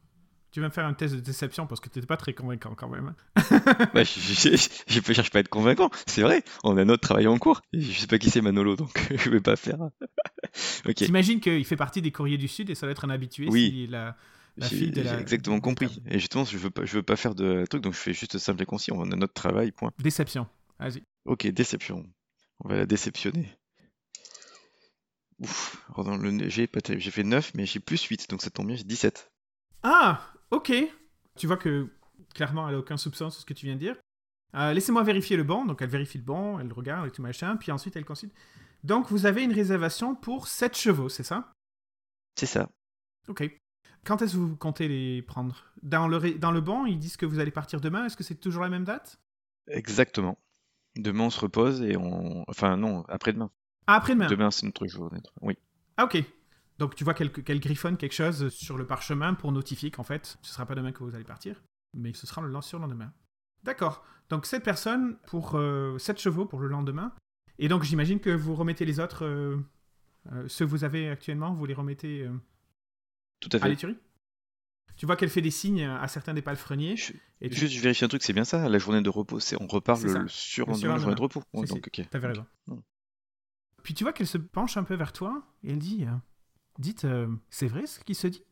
Tu 0.53 0.61
vas 0.61 0.69
me 0.69 0.73
faire 0.73 0.87
un 0.87 0.95
test 0.95 1.17
de 1.17 1.21
déception 1.21 1.67
parce 1.67 1.81
que 1.81 1.89
tu 1.89 1.99
n'étais 1.99 2.07
pas 2.07 2.17
très 2.17 2.33
convaincant 2.33 2.77
quand 2.77 2.89
même. 2.89 3.15
bah, 3.93 4.05
je, 4.05 4.21
je, 4.21 4.57
je, 4.87 5.01
je 5.01 5.13
cherche 5.13 5.31
pas 5.31 5.39
à 5.39 5.41
être 5.41 5.49
convaincant, 5.49 5.91
c'est 6.07 6.23
vrai. 6.23 6.45
On 6.63 6.77
a 6.77 6.83
un 6.83 6.89
autre 6.91 7.01
travail 7.01 7.27
en 7.27 7.39
cours. 7.39 7.61
Je 7.73 7.81
sais 7.81 8.07
pas 8.07 8.19
qui 8.19 8.31
c'est 8.31 8.41
Manolo, 8.41 8.77
donc 8.77 9.13
je 9.13 9.31
vais 9.31 9.41
pas 9.41 9.57
faire. 9.57 9.79
ok. 10.87 10.95
T'imagines 10.95 11.41
qu'il 11.41 11.65
fait 11.65 11.75
partie 11.75 12.03
des 12.03 12.13
courriers 12.13 12.39
du 12.39 12.47
Sud 12.47 12.71
et 12.71 12.77
ça 12.77 12.87
doit 12.87 12.93
être 12.93 13.05
un 13.05 13.11
habitué 13.11 13.49
Oui. 13.51 13.71
si 13.71 13.87
la 13.89 14.17
J'ai 14.59 14.93
la... 14.93 15.19
exactement 15.19 15.59
compris. 15.59 16.01
Et 16.07 16.21
justement, 16.21 16.45
je 16.45 16.57
veux 16.57 16.71
pas, 16.71 16.85
je 16.85 16.95
veux 16.95 17.03
pas 17.03 17.17
faire 17.17 17.35
de 17.35 17.67
truc, 17.69 17.83
donc 17.83 17.95
je 17.95 17.99
fais 17.99 18.13
juste 18.13 18.39
simple 18.39 18.63
et 18.63 18.67
concis. 18.67 18.93
On 18.93 19.11
a 19.11 19.17
notre 19.17 19.35
travail, 19.35 19.73
point. 19.73 19.91
Déception. 19.99 20.47
Vas-y. 20.79 21.03
Ok, 21.25 21.49
déception. 21.49 22.07
On 22.61 22.69
va 22.69 22.77
la 22.77 22.87
déceptionner. 22.87 23.49
Ouf, 25.41 25.85
dans 25.97 26.17
le- 26.17 26.49
j'ai 26.49 26.67
pas. 26.67 26.81
J'ai 26.87 27.11
fait 27.11 27.25
9, 27.25 27.53
mais 27.55 27.67
j'ai 27.67 27.81
plus 27.81 28.03
8, 28.05 28.31
donc 28.31 28.41
ça 28.43 28.51
tombe 28.51 28.69
bien, 28.69 28.77
j'ai 28.77 28.85
17. 28.85 29.31
Ah, 29.83 30.33
ok. 30.51 30.73
Tu 31.37 31.47
vois 31.47 31.57
que 31.57 31.89
clairement, 32.35 32.69
elle 32.69 32.77
a 32.77 32.79
aucun 32.79 32.97
soupçon 32.97 33.31
sur 33.31 33.41
ce 33.41 33.47
que 33.47 33.55
tu 33.55 33.67
viens 33.67 33.75
de 33.75 33.81
dire. 33.81 33.97
Euh, 34.55 34.73
Laissez-moi 34.73 35.03
vérifier 35.03 35.37
le 35.37 35.43
bon. 35.43 35.65
Donc, 35.65 35.83
elle 35.83 35.89
vérifie 35.91 36.19
le 36.19 36.25
bon, 36.25 36.59
elle 36.61 36.73
regarde 36.73 37.09
et 37.09 37.11
tout 37.11 37.23
machin. 37.23 37.57
Puis 37.57 37.73
ensuite, 37.73 37.97
elle 37.97 38.05
consulte. 38.05 38.33
Donc, 38.85 39.11
vous 39.11 39.27
avez 39.27 39.43
une 39.43 39.53
réservation 39.53 40.15
pour 40.15 40.47
7 40.47 40.77
chevaux, 40.77 41.09
c'est 41.09 41.25
ça? 41.25 41.53
C'est 42.39 42.47
ça. 42.47 42.69
Ok. 43.29 43.43
Quand 44.05 44.23
est-ce 44.23 44.35
que 44.35 44.39
vous 44.39 44.57
comptez 44.57 44.87
les 44.87 45.23
prendre? 45.23 45.65
Dans 45.83 46.07
le, 46.07 46.35
dans 46.35 46.53
le 46.53 46.61
bon, 46.61 46.87
ils 46.87 46.99
disent 46.99 47.17
que 47.17 47.27
vous 47.27 47.41
allez 47.41 47.51
partir 47.51 47.81
demain. 47.81 48.05
Est-ce 48.07 48.17
que 48.17 48.23
c'est 48.23 48.35
toujours 48.37 48.63
la 48.63 48.69
même 48.69 48.85
date? 48.85 49.19
Exactement. 49.67 50.39
Demain, 50.97 51.25
on 51.25 51.31
se 51.31 51.41
repose 51.41 51.83
et 51.83 51.97
on. 51.97 52.45
Enfin, 52.49 52.77
non, 52.77 53.05
après-demain. 53.09 53.51
Ah, 53.87 53.97
après-demain. 53.97 54.27
Demain, 54.27 54.51
c'est 54.51 54.67
notre 54.67 54.87
journée. 54.87 55.21
Oui. 55.41 55.59
Ah, 55.97 56.05
ok. 56.05 56.23
Donc, 56.79 56.95
tu 56.95 57.05
vois 57.05 57.15
qu'elle 57.15 57.31
qu'elle 57.33 57.61
griffonne 57.61 57.97
quelque 57.97 58.15
chose 58.15 58.49
sur 58.49 58.77
le 58.77 58.87
parchemin 58.87 59.35
pour 59.35 59.53
notifier 59.53 59.91
qu'en 59.91 60.03
fait, 60.03 60.39
ce 60.43 60.53
sera 60.53 60.67
pas 60.67 60.75
demain 60.75 60.93
que 60.93 61.05
vous 61.05 61.15
allez 61.15 61.25
partir, 61.25 61.63
mais 61.95 62.13
ce 62.15 62.27
sera 62.27 62.43
le 62.43 62.61
surlendemain. 62.63 63.13
D'accord. 63.63 64.05
Donc, 64.29 64.47
cette 64.47 64.65
personne 64.65 65.17
pour 65.27 65.59
7 65.99 66.19
chevaux 66.21 66.47
pour 66.47 66.61
le 66.61 66.69
lendemain. 66.69 67.13
Et 67.59 67.69
donc, 67.69 67.85
j'imagine 67.85 68.21
que 68.21 68.31
vous 68.31 68.55
remettez 68.55 68.85
les 68.85 68.99
autres, 69.01 69.25
euh, 69.25 69.57
euh, 70.33 70.49
ceux 70.49 70.65
que 70.65 70.71
vous 70.71 70.85
avez 70.85 71.09
actuellement, 71.09 71.53
vous 71.55 71.67
les 71.67 71.75
remettez 71.75 72.23
euh, 72.23 72.33
Tout 73.41 73.49
à 73.53 73.57
à 73.57 73.61
fait. 73.61 73.69
l'écurie? 73.69 73.97
Tu 74.97 75.07
vois 75.07 75.17
qu'elle 75.17 75.29
fait 75.29 75.43
des 75.43 75.51
signes 75.51 75.83
à 75.85 76.07
certains 76.09 76.35
des 76.35 76.43
palefreniers. 76.43 76.97
Je- 76.97 77.13
Et 77.41 77.51
tu 77.51 77.57
Juste, 77.57 77.75
je 77.75 77.81
vérifie 77.81 78.05
un 78.05 78.09
truc, 78.09 78.23
c'est 78.23 78.33
bien 78.33 78.45
ça 78.45 78.69
La 78.69 78.79
journée 78.79 79.03
de 79.03 79.11
repos, 79.11 79.41
c'est 79.41 79.61
on 79.61 79.67
repart 79.67 80.01
le, 80.03 80.29
surlendemain. 80.29 80.95
la 80.95 80.99
journée 80.99 81.17
de 81.17 81.21
repos. 81.21 81.43
Ouais, 81.53 81.67
donc, 81.67 81.87
ok. 81.87 82.09
T'avais 82.11 82.29
raison. 82.29 82.47
Puis 83.83 83.93
tu 83.93 84.05
vois 84.05 84.13
qu'elle 84.13 84.27
se 84.27 84.39
penche 84.39 84.77
un 84.77 84.85
peu 84.85 84.95
vers 84.95 85.13
toi 85.13 85.43
et 85.63 85.73
elle 85.73 85.79
dit 85.79 86.05
euh, 86.07 86.17
Dites, 86.79 87.05
euh, 87.05 87.29
c'est 87.51 87.67
vrai 87.67 87.87
ce 87.87 88.01
qui 88.01 88.15
se 88.15 88.27
dit? 88.27 88.43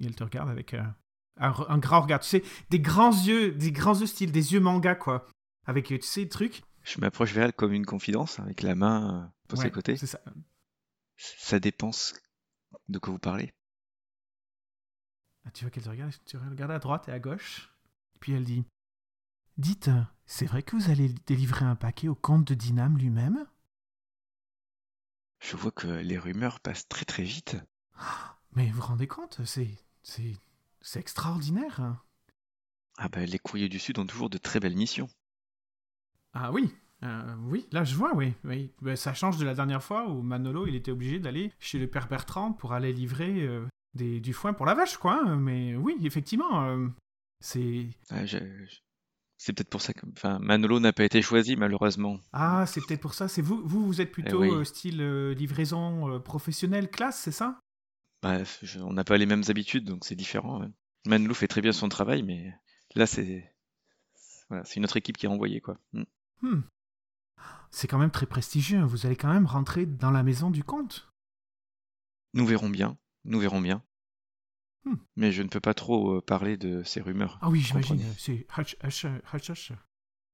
Et 0.00 0.06
elle 0.06 0.14
te 0.14 0.24
regarde 0.24 0.48
avec 0.48 0.74
euh, 0.74 0.82
un, 1.36 1.78
grand 1.78 2.00
regard. 2.00 2.20
Tu 2.20 2.28
sais, 2.28 2.42
des 2.70 2.80
grands 2.80 3.12
yeux, 3.12 3.52
des 3.52 3.72
grands 3.72 3.98
yeux 3.98 4.06
style, 4.06 4.32
des 4.32 4.54
yeux 4.54 4.60
manga, 4.60 4.94
quoi. 4.94 5.26
Avec, 5.66 5.86
tu 5.86 6.00
sais, 6.02 6.22
le 6.22 6.28
truc. 6.28 6.62
Je 6.82 6.98
m'approche 7.00 7.32
vers 7.32 7.44
elle 7.44 7.52
comme 7.52 7.72
une 7.72 7.86
confidence, 7.86 8.40
avec 8.40 8.62
la 8.62 8.74
main 8.74 9.32
posée 9.48 9.62
Ouais, 9.62 9.68
à 9.68 9.70
côté. 9.70 9.96
C'est 9.96 10.06
ça. 10.06 10.20
Ça 11.16 11.60
dépense 11.60 12.14
de 12.88 12.98
quoi 12.98 13.12
vous 13.12 13.18
parlez 13.20 13.52
Tu 15.52 15.64
vois 15.64 15.70
qu'elle 15.70 15.82
te 15.84 15.88
regarde, 15.90 16.12
tu 16.24 16.36
regardes 16.36 16.70
à 16.70 16.78
droite 16.78 17.08
et 17.08 17.12
à 17.12 17.18
gauche? 17.18 17.72
Puis 18.20 18.32
elle 18.32 18.44
dit 18.44 18.64
Dites, 19.58 19.90
c'est 20.24 20.46
vrai 20.46 20.62
que 20.62 20.76
vous 20.76 20.90
allez 20.90 21.08
délivrer 21.26 21.64
un 21.64 21.76
paquet 21.76 22.08
au 22.08 22.14
comte 22.14 22.46
de 22.48 22.54
Dinam 22.54 22.96
lui-même? 22.96 23.44
Je 25.40 25.56
vois 25.56 25.72
que 25.72 25.88
les 25.88 26.18
rumeurs 26.18 26.60
passent 26.60 26.88
très 26.88 27.04
très 27.04 27.24
vite. 27.24 27.56
Mais 28.52 28.68
vous 28.70 28.76
vous 28.80 28.86
rendez 28.86 29.06
compte 29.08 29.40
C'est. 29.44 29.70
C'est. 30.02 30.36
C'est 30.80 31.00
extraordinaire. 31.00 31.80
hein. 31.80 32.00
Ah 32.98 33.08
bah 33.08 33.24
les 33.24 33.38
courriers 33.38 33.68
du 33.68 33.78
Sud 33.78 33.98
ont 33.98 34.06
toujours 34.06 34.30
de 34.30 34.38
très 34.38 34.60
belles 34.60 34.76
missions. 34.76 35.08
Ah 36.34 36.50
oui, 36.52 36.74
euh, 37.02 37.34
oui, 37.46 37.66
là 37.72 37.84
je 37.84 37.94
vois, 37.94 38.14
oui. 38.14 38.34
oui. 38.44 38.72
Ben, 38.80 38.96
ça 38.96 39.14
change 39.14 39.36
de 39.38 39.44
la 39.44 39.54
dernière 39.54 39.82
fois 39.82 40.08
où 40.08 40.22
Manolo 40.22 40.66
il 40.66 40.74
était 40.74 40.90
obligé 40.90 41.18
d'aller 41.18 41.52
chez 41.58 41.78
le 41.78 41.88
père 41.88 42.08
Bertrand 42.08 42.52
pour 42.52 42.72
aller 42.72 42.92
livrer 42.92 43.42
euh, 43.46 43.66
des, 43.94 44.20
du 44.20 44.32
foin 44.32 44.52
pour 44.52 44.66
la 44.66 44.74
vache, 44.74 44.96
quoi. 44.96 45.20
hein. 45.24 45.36
Mais 45.36 45.74
oui, 45.76 45.96
effectivement, 46.02 46.64
euh, 46.64 46.88
c'est. 47.40 47.88
Ah, 48.10 48.26
C'est 49.38 49.52
peut-être 49.52 49.70
pour 49.70 49.82
ça 49.82 49.92
que 49.92 50.06
enfin, 50.16 50.38
Manolo 50.38 50.78
n'a 50.80 50.92
pas 50.92 51.04
été 51.04 51.20
choisi 51.20 51.56
malheureusement. 51.56 52.18
Ah, 52.32 52.64
c'est 52.66 52.80
peut-être 52.86 53.00
pour 53.00 53.14
ça. 53.14 53.26
C'est 53.28 53.42
vous, 53.42 53.60
vous, 53.64 53.84
vous 53.86 54.00
êtes 54.00 54.12
plutôt 54.12 54.42
Eh 54.44 54.50
oui. 54.50 54.56
euh, 54.56 54.64
style 54.64 55.00
euh, 55.00 55.34
livraison 55.34 56.20
professionnelle 56.20 56.90
classe, 56.90 57.20
c'est 57.20 57.32
ça? 57.32 57.58
Bref, 58.22 58.60
je- 58.62 58.78
on 58.78 58.92
n'a 58.92 59.02
pas 59.02 59.18
les 59.18 59.26
mêmes 59.26 59.42
habitudes 59.48 59.84
donc 59.84 60.04
c'est 60.04 60.14
différent. 60.14 60.60
ouais. 60.60 60.68
Manolo 61.06 61.34
fait 61.34 61.48
très 61.48 61.60
bien 61.60 61.72
son 61.72 61.88
travail 61.88 62.22
mais 62.22 62.54
là 62.94 63.06
c'est 63.06 63.52
voilà, 64.48 64.64
c'est 64.64 64.76
une 64.76 64.84
autre 64.84 64.96
équipe 64.96 65.16
qui 65.16 65.26
est 65.26 65.28
envoyée 65.28 65.60
quoi. 65.60 65.76
Hmm. 66.42 66.60
C'est 67.72 67.88
quand 67.88 67.98
même 67.98 68.10
très 68.12 68.26
prestigieux. 68.26 68.78
hein. 68.78 68.86
Vous 68.86 69.06
allez 69.06 69.16
quand 69.16 69.32
même 69.32 69.46
rentrer 69.46 69.86
dans 69.86 70.12
la 70.12 70.22
maison 70.22 70.50
du 70.52 70.62
comte. 70.62 71.10
Nous 72.34 72.46
verrons 72.46 72.70
bien, 72.70 72.96
nous 73.24 73.40
verrons 73.40 73.60
bien. 73.60 73.82
Hmm. 74.84 74.96
Mais 75.16 75.32
je 75.32 75.42
ne 75.42 75.48
peux 75.48 75.60
pas 75.60 75.74
trop 75.74 76.16
euh, 76.16 76.20
parler 76.20 76.56
de 76.56 76.82
ces 76.82 77.00
rumeurs. 77.00 77.38
Ah 77.40 77.50
oui, 77.50 77.60
j'imagine. 77.60 78.02
C'est 78.18 78.46
hush, 78.58 78.76
hush, 78.82 79.06
hush, 79.32 79.50
hush. 79.50 79.72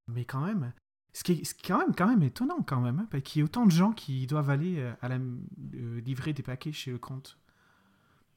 Mais 0.07 0.24
quand 0.24 0.40
même, 0.40 0.72
ce 1.12 1.22
qui 1.22 1.33
est, 1.33 1.44
ce 1.44 1.55
qui 1.55 1.66
est 1.66 1.68
quand 1.68 1.79
même, 1.79 1.94
quand 1.94 2.09
même 2.09 2.22
étonnant 2.22 2.62
quand 2.62 2.81
même, 2.81 3.07
hein, 3.12 3.20
qu'il 3.20 3.40
y 3.40 3.42
a 3.42 3.44
autant 3.44 3.66
de 3.66 3.70
gens 3.70 3.92
qui 3.92 4.27
doivent 4.27 4.51
aller 4.51 4.79
euh, 4.79 4.94
à 5.03 5.09
la, 5.09 5.16
euh, 5.16 6.01
livrer 6.01 6.33
des 6.33 6.42
paquets 6.42 6.72
chez 6.72 6.90
le 6.90 6.98
comte. 6.98 7.38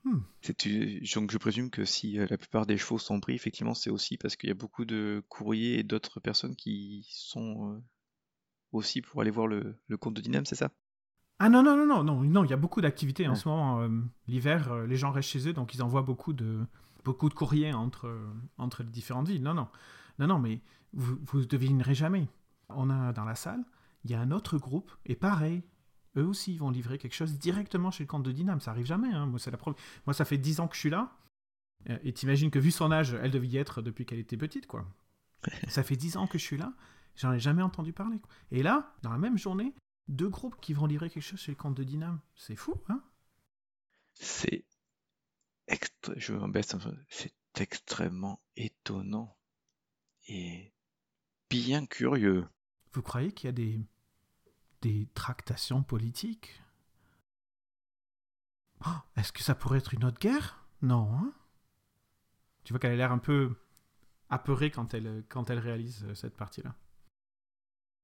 Donc 0.03 1.31
je 1.31 1.37
présume 1.37 1.69
que 1.69 1.85
si 1.85 2.13
la 2.13 2.37
plupart 2.37 2.65
des 2.65 2.77
chevaux 2.77 2.97
sont 2.97 3.19
pris, 3.19 3.35
effectivement, 3.35 3.75
c'est 3.75 3.91
aussi 3.91 4.17
parce 4.17 4.35
qu'il 4.35 4.49
y 4.49 4.51
a 4.51 4.55
beaucoup 4.55 4.83
de 4.83 5.23
courriers 5.29 5.79
et 5.79 5.83
d'autres 5.83 6.19
personnes 6.19 6.55
qui 6.55 7.05
sont 7.11 7.71
euh, 7.71 7.83
aussi 8.71 9.01
pour 9.01 9.21
aller 9.21 9.29
voir 9.29 9.45
le, 9.45 9.77
le 9.87 9.97
comte 9.97 10.15
de 10.15 10.21
Dinam, 10.21 10.45
c'est 10.45 10.55
ça? 10.55 10.71
Ah 11.43 11.49
non, 11.49 11.63
non, 11.63 11.75
non, 11.75 11.88
non, 11.88 12.04
non, 12.04 12.21
non, 12.21 12.43
il 12.43 12.49
y 12.49 12.54
a 12.54 12.58
beaucoup 12.58 12.82
d'activités 12.82 13.27
en 13.27 13.32
Ouais. 13.32 13.36
ce 13.36 13.47
moment. 13.49 13.82
euh, 13.82 13.89
L'hiver, 14.27 14.71
euh, 14.71 14.86
les 14.86 14.95
gens 14.95 15.10
restent 15.12 15.30
chez 15.30 15.47
eux, 15.47 15.54
donc 15.54 15.73
ils 15.73 15.82
envoient 15.82 16.04
beaucoup 16.04 16.34
de, 16.34 16.60
beaucoup 17.04 17.30
de 17.30 17.34
courriers 17.34 17.73
entre, 17.73 18.08
euh, 18.08 18.27
entre 18.60 18.84
les 18.84 18.89
différentes 18.89 19.27
villes. 19.27 19.41
Non, 19.41 19.54
non, 19.56 19.67
non, 20.19 20.27
non, 20.27 20.38
mais 20.39 20.62
vous, 20.93 21.17
vous 21.25 21.43
devinerez 21.45 21.95
jamais. 21.95 22.27
On 22.69 22.89
a 22.91 23.12
dans 23.12 23.25
la 23.25 23.34
salle, 23.36 23.63
il 24.04 24.12
y 24.12 24.13
a 24.13 24.19
un 24.21 24.30
autre 24.30 24.60
groupe, 24.60 24.91
et 25.06 25.15
pareil, 25.15 25.63
eux 26.15 26.25
aussi, 26.25 26.54
ils 26.54 26.60
vont 26.60 26.69
livrer 26.69 26.97
quelque 26.99 27.15
chose 27.15 27.38
directement 27.39 27.89
chez 27.89 28.04
le 28.04 28.08
comte 28.08 28.23
de 28.23 28.32
Dinam. 28.32 28.60
Ça 28.60 28.71
arrive 28.71 28.86
jamais. 28.86 29.12
hein. 29.12 29.25
Moi, 29.25 29.39
c'est 29.39 29.49
la 29.51 29.58
Moi, 30.06 30.13
ça 30.13 30.25
fait 30.25 30.38
10 30.38 30.60
ans 30.60 30.67
que 30.67 30.75
je 30.75 30.80
suis 30.82 30.89
là. 30.91 31.12
Et 32.04 32.13
t'imagines 32.13 32.51
que 32.51 32.60
vu 32.60 32.69
son 32.69 32.91
âge, 32.91 33.17
elle 33.23 33.32
devait 33.32 33.47
y 33.47 33.58
être 33.58 33.82
depuis 33.82 34.06
qu'elle 34.06 34.19
était 34.19 34.38
petite, 34.38 34.67
quoi. 34.67 34.86
ça 35.69 35.82
fait 35.82 35.95
10 35.95 36.17
ans 36.17 36.27
que 36.27 36.38
je 36.38 36.43
suis 36.43 36.58
là. 36.58 36.73
J'en 37.15 37.32
ai 37.32 37.39
jamais 37.39 37.63
entendu 37.63 37.93
parler. 37.93 38.19
quoi. 38.19 38.30
Et 38.51 38.62
là, 38.62 38.93
dans 39.01 39.12
la 39.12 39.17
même 39.17 39.38
journée, 39.39 39.73
deux 40.07 40.29
groupes 40.29 40.59
qui 40.61 40.73
vont 40.73 40.85
livrer 40.85 41.09
quelque 41.09 41.23
chose 41.23 41.39
chez 41.39 41.51
le 41.51 41.57
comte 41.57 41.75
de 41.75 41.83
Dinam. 41.83 42.19
C'est 42.35 42.55
fou, 42.55 42.73
hein? 42.89 43.03
C'est 44.13 44.65
extra... 45.67 46.13
je. 46.17 46.33
C'est 47.09 47.33
extrêmement 47.55 48.41
étonnant 48.55 49.37
et 50.27 50.73
bien 51.49 51.85
curieux. 51.85 52.47
Vous 52.93 53.01
croyez 53.01 53.31
qu'il 53.33 53.47
y 53.47 53.49
a 53.49 53.53
des, 53.53 53.79
des 54.81 55.07
tractations 55.13 55.83
politiques? 55.83 56.61
Oh, 58.85 58.89
Est-ce 59.15 59.31
que 59.31 59.43
ça 59.43 59.55
pourrait 59.55 59.77
être 59.79 59.93
une 59.93 60.05
autre 60.05 60.19
guerre? 60.19 60.65
Non. 60.81 61.13
hein? 61.13 61.33
Tu 62.63 62.73
vois 62.73 62.79
qu'elle 62.79 62.93
a 62.93 62.95
l'air 62.95 63.11
un 63.11 63.17
peu 63.19 63.55
apeurée 64.29 64.71
quand 64.71 64.93
elle, 64.93 65.23
quand 65.29 65.49
elle 65.49 65.59
réalise 65.59 66.03
euh, 66.05 66.15
cette 66.15 66.35
partie-là. 66.35 66.75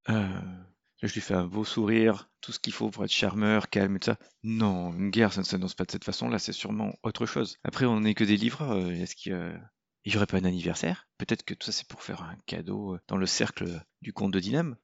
Euh, 0.09 0.63
je 1.01 1.13
lui 1.13 1.21
fais 1.21 1.33
un 1.35 1.47
beau 1.47 1.63
sourire, 1.65 2.29
tout 2.41 2.51
ce 2.51 2.59
qu'il 2.59 2.73
faut 2.73 2.89
pour 2.89 3.03
être 3.03 3.11
charmeur, 3.11 3.69
calme 3.69 3.95
et 3.95 3.99
tout 3.99 4.05
ça. 4.11 4.19
Non, 4.43 4.93
une 4.93 5.09
guerre, 5.11 5.33
ça 5.33 5.41
ne 5.41 5.45
s'annonce 5.45 5.75
pas 5.75 5.85
de 5.85 5.91
cette 5.91 6.03
façon. 6.03 6.29
Là, 6.29 6.39
c'est 6.39 6.53
sûrement 6.53 6.93
autre 7.03 7.25
chose. 7.25 7.57
Après, 7.63 7.85
on 7.85 7.99
n'est 8.01 8.15
que 8.15 8.23
des 8.23 8.37
livreurs. 8.37 8.71
euh, 8.71 8.91
Est-ce 8.91 9.15
qu'il 9.15 9.31
y, 9.31 9.35
a- 9.35 9.59
il 10.05 10.13
y 10.13 10.17
aurait 10.17 10.25
pas 10.27 10.37
un 10.37 10.45
anniversaire? 10.45 11.07
Peut-être 11.17 11.43
que 11.43 11.53
tout 11.53 11.65
ça, 11.65 11.71
c'est 11.71 11.87
pour 11.87 12.01
faire 12.03 12.23
un 12.23 12.35
cadeau 12.45 12.95
euh, 12.95 12.99
dans 13.07 13.17
le 13.17 13.25
cercle 13.27 13.83
du 14.01 14.13
comte 14.13 14.33
de 14.33 14.39
Dinam. 14.39 14.75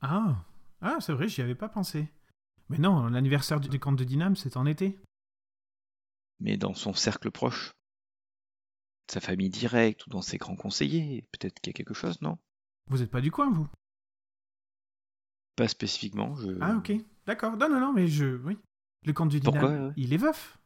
Ah, 0.00 0.44
ah 0.80 0.98
c'est 1.00 1.12
vrai, 1.12 1.28
j'y 1.28 1.42
avais 1.42 1.54
pas 1.54 1.68
pensé. 1.68 2.08
Mais 2.68 2.78
non, 2.78 3.06
l'anniversaire 3.08 3.60
du, 3.60 3.78
comte 3.78 3.98
de 3.98 4.04
Dinam, 4.04 4.36
c'est 4.36 4.56
en 4.56 4.66
été. 4.66 4.98
mais 6.40 6.56
dans 6.56 6.74
son 6.74 6.92
cercle 6.92 7.30
proche. 7.30 7.72
Sa 9.10 9.20
famille 9.20 9.50
directe 9.50 10.06
ou 10.06 10.10
dans 10.10 10.22
ses 10.22 10.38
grands 10.38 10.56
conseillers. 10.56 11.28
Peut-être 11.32 11.60
qu'il 11.60 11.70
y 11.70 11.74
a 11.74 11.78
quelque 11.78 11.94
chose, 11.94 12.20
non? 12.20 12.38
Vous 12.88 13.02
êtes 13.02 13.10
pas 13.10 13.20
du 13.20 13.30
coin, 13.30 13.50
vous? 13.50 13.68
Pas 15.56 15.68
spécifiquement. 15.68 16.34
Je... 16.36 16.50
Ah, 16.60 16.76
ok. 16.76 16.92
D'accord. 17.26 17.56
Non, 17.56 17.68
non, 17.68 17.80
non, 17.80 17.92
mais 17.92 18.06
je. 18.08 18.36
Oui. 18.44 18.58
Le 19.04 19.12
comte 19.12 19.30
du 19.30 19.40
Pourquoi, 19.40 19.68
ouais 19.68 19.92
il 19.96 20.12
est 20.12 20.16
veuf. 20.18 20.58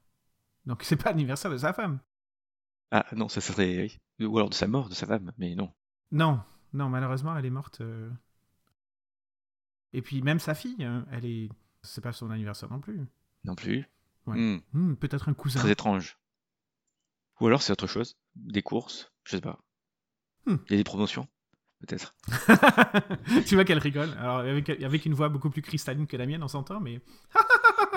Donc 0.66 0.82
c'est 0.82 0.96
pas 0.96 1.10
l'anniversaire 1.10 1.50
de 1.50 1.56
sa 1.56 1.72
femme. 1.72 2.00
Ah 2.90 3.04
non, 3.12 3.28
ça 3.28 3.40
serait. 3.40 3.88
Ou 4.20 4.36
alors 4.36 4.50
de 4.50 4.54
sa 4.54 4.66
mort, 4.66 4.88
de 4.88 4.94
sa 4.94 5.06
femme, 5.06 5.32
mais 5.38 5.54
non. 5.54 5.72
Non, 6.12 6.40
non, 6.72 6.88
malheureusement, 6.88 7.36
elle 7.36 7.46
est 7.46 7.50
morte. 7.50 7.80
euh. 7.80 8.10
Et 9.92 10.02
puis 10.02 10.22
même 10.22 10.38
sa 10.38 10.54
fille, 10.54 10.84
hein, 10.84 11.06
elle 11.10 11.24
est. 11.24 11.48
C'est 11.82 12.00
pas 12.00 12.12
son 12.12 12.30
anniversaire 12.30 12.70
non 12.70 12.80
plus. 12.80 13.00
Non 13.44 13.54
plus. 13.54 13.86
Ouais. 14.26 14.36
Hmm, 14.38 14.60
Hmm, 14.72 14.94
Peut-être 14.96 15.28
un 15.28 15.34
cousin. 15.34 15.60
très 15.60 15.70
étrange. 15.70 16.18
Ou 17.40 17.46
alors 17.46 17.62
c'est 17.62 17.72
autre 17.72 17.86
chose. 17.86 18.16
Des 18.34 18.62
courses, 18.62 19.12
je 19.24 19.36
sais 19.36 19.40
pas. 19.40 19.60
Hmm. 20.46 20.56
Il 20.66 20.72
y 20.72 20.74
a 20.74 20.78
des 20.78 20.84
promotions, 20.84 21.28
peut-être. 21.80 22.14
tu 23.46 23.54
vois 23.54 23.64
qu'elle 23.64 23.78
rigole. 23.78 24.10
Alors 24.18 24.38
avec, 24.38 24.68
avec 24.70 25.04
une 25.06 25.14
voix 25.14 25.28
beaucoup 25.28 25.50
plus 25.50 25.62
cristalline 25.62 26.06
que 26.06 26.16
la 26.16 26.26
mienne, 26.26 26.42
on 26.42 26.48
s'entend, 26.48 26.80
mais. 26.80 27.00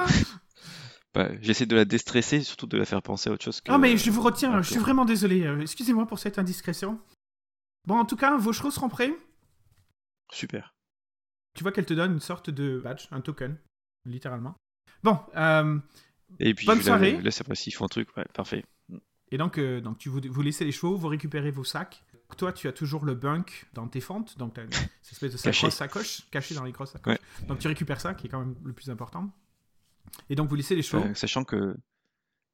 Bah, 1.15 1.29
J'essaie 1.41 1.65
de 1.65 1.75
la 1.75 1.85
déstresser, 1.85 2.41
surtout 2.41 2.67
de 2.67 2.77
la 2.77 2.85
faire 2.85 3.01
penser 3.01 3.29
à 3.29 3.33
autre 3.33 3.43
chose 3.43 3.61
que. 3.61 3.71
Ah 3.71 3.79
mais 3.79 3.97
je 3.97 4.11
vous 4.11 4.21
retiens, 4.21 4.53
un 4.53 4.61
je 4.61 4.69
suis 4.71 4.79
vraiment 4.79 5.05
désolé. 5.05 5.43
euh, 5.43 5.59
Excusez-moi 5.61 6.05
pour 6.05 6.19
cette 6.19 6.37
indiscrétion. 6.37 6.99
Bon, 7.87 7.97
en 7.97 8.05
tout 8.05 8.15
cas, 8.15 8.37
vos 8.37 8.53
chevaux 8.53 8.69
seront 8.69 8.89
prêts. 8.89 9.11
Super. 10.31 10.75
Tu 11.55 11.63
vois 11.63 11.71
qu'elle 11.71 11.87
te 11.87 11.95
donne 11.95 12.13
une 12.13 12.19
sorte 12.19 12.51
de 12.51 12.77
badge, 12.79 13.07
un 13.09 13.21
token, 13.21 13.57
littéralement. 14.05 14.55
Bon, 15.01 15.17
euh, 15.35 15.79
Et 16.39 16.53
puis 16.53 16.67
Bonne 16.67 16.81
soirée. 16.81 17.19
laisse 17.21 17.41
après 17.41 17.55
s'ils 17.55 17.73
font 17.73 17.85
un 17.85 17.89
truc. 17.89 18.15
Ouais, 18.15 18.25
parfait. 18.35 18.63
et 19.31 19.37
donc, 19.39 19.57
euh, 19.57 19.81
donc 19.81 19.97
tu 19.97 20.09
vous, 20.09 20.21
vous 20.29 20.41
laissez 20.43 20.63
les 20.63 20.71
chevaux, 20.71 20.95
vous 20.95 21.07
récupérez 21.07 21.49
vos 21.49 21.63
sacs. 21.63 22.03
Toi, 22.39 22.53
tu 22.53 22.67
as 22.69 22.71
toujours 22.71 23.03
le 23.03 23.15
bunk 23.15 23.65
dans 23.73 23.87
tes 23.87 23.99
fentes, 23.99 24.37
donc 24.37 24.53
tu 24.53 24.61
as 24.61 24.63
cette 25.01 25.11
espèce 25.23 25.33
de 25.33 25.69
sacoche 25.69 26.21
cachée 26.31 26.55
dans 26.55 26.63
les 26.63 26.71
grosses 26.71 26.91
sacoches. 26.93 27.17
Donc 27.47 27.59
tu 27.59 27.67
récupères 27.67 27.99
ça, 27.99 28.13
qui 28.13 28.27
est 28.27 28.29
quand 28.29 28.39
même 28.39 28.55
le 28.63 28.71
plus 28.73 28.89
important. 28.89 29.29
Et 30.29 30.35
donc 30.35 30.47
vous 30.49 30.55
laissez 30.55 30.73
les 30.75 30.81
chevaux. 30.81 31.03
Euh, 31.03 31.13
sachant 31.13 31.43
que, 31.43 31.75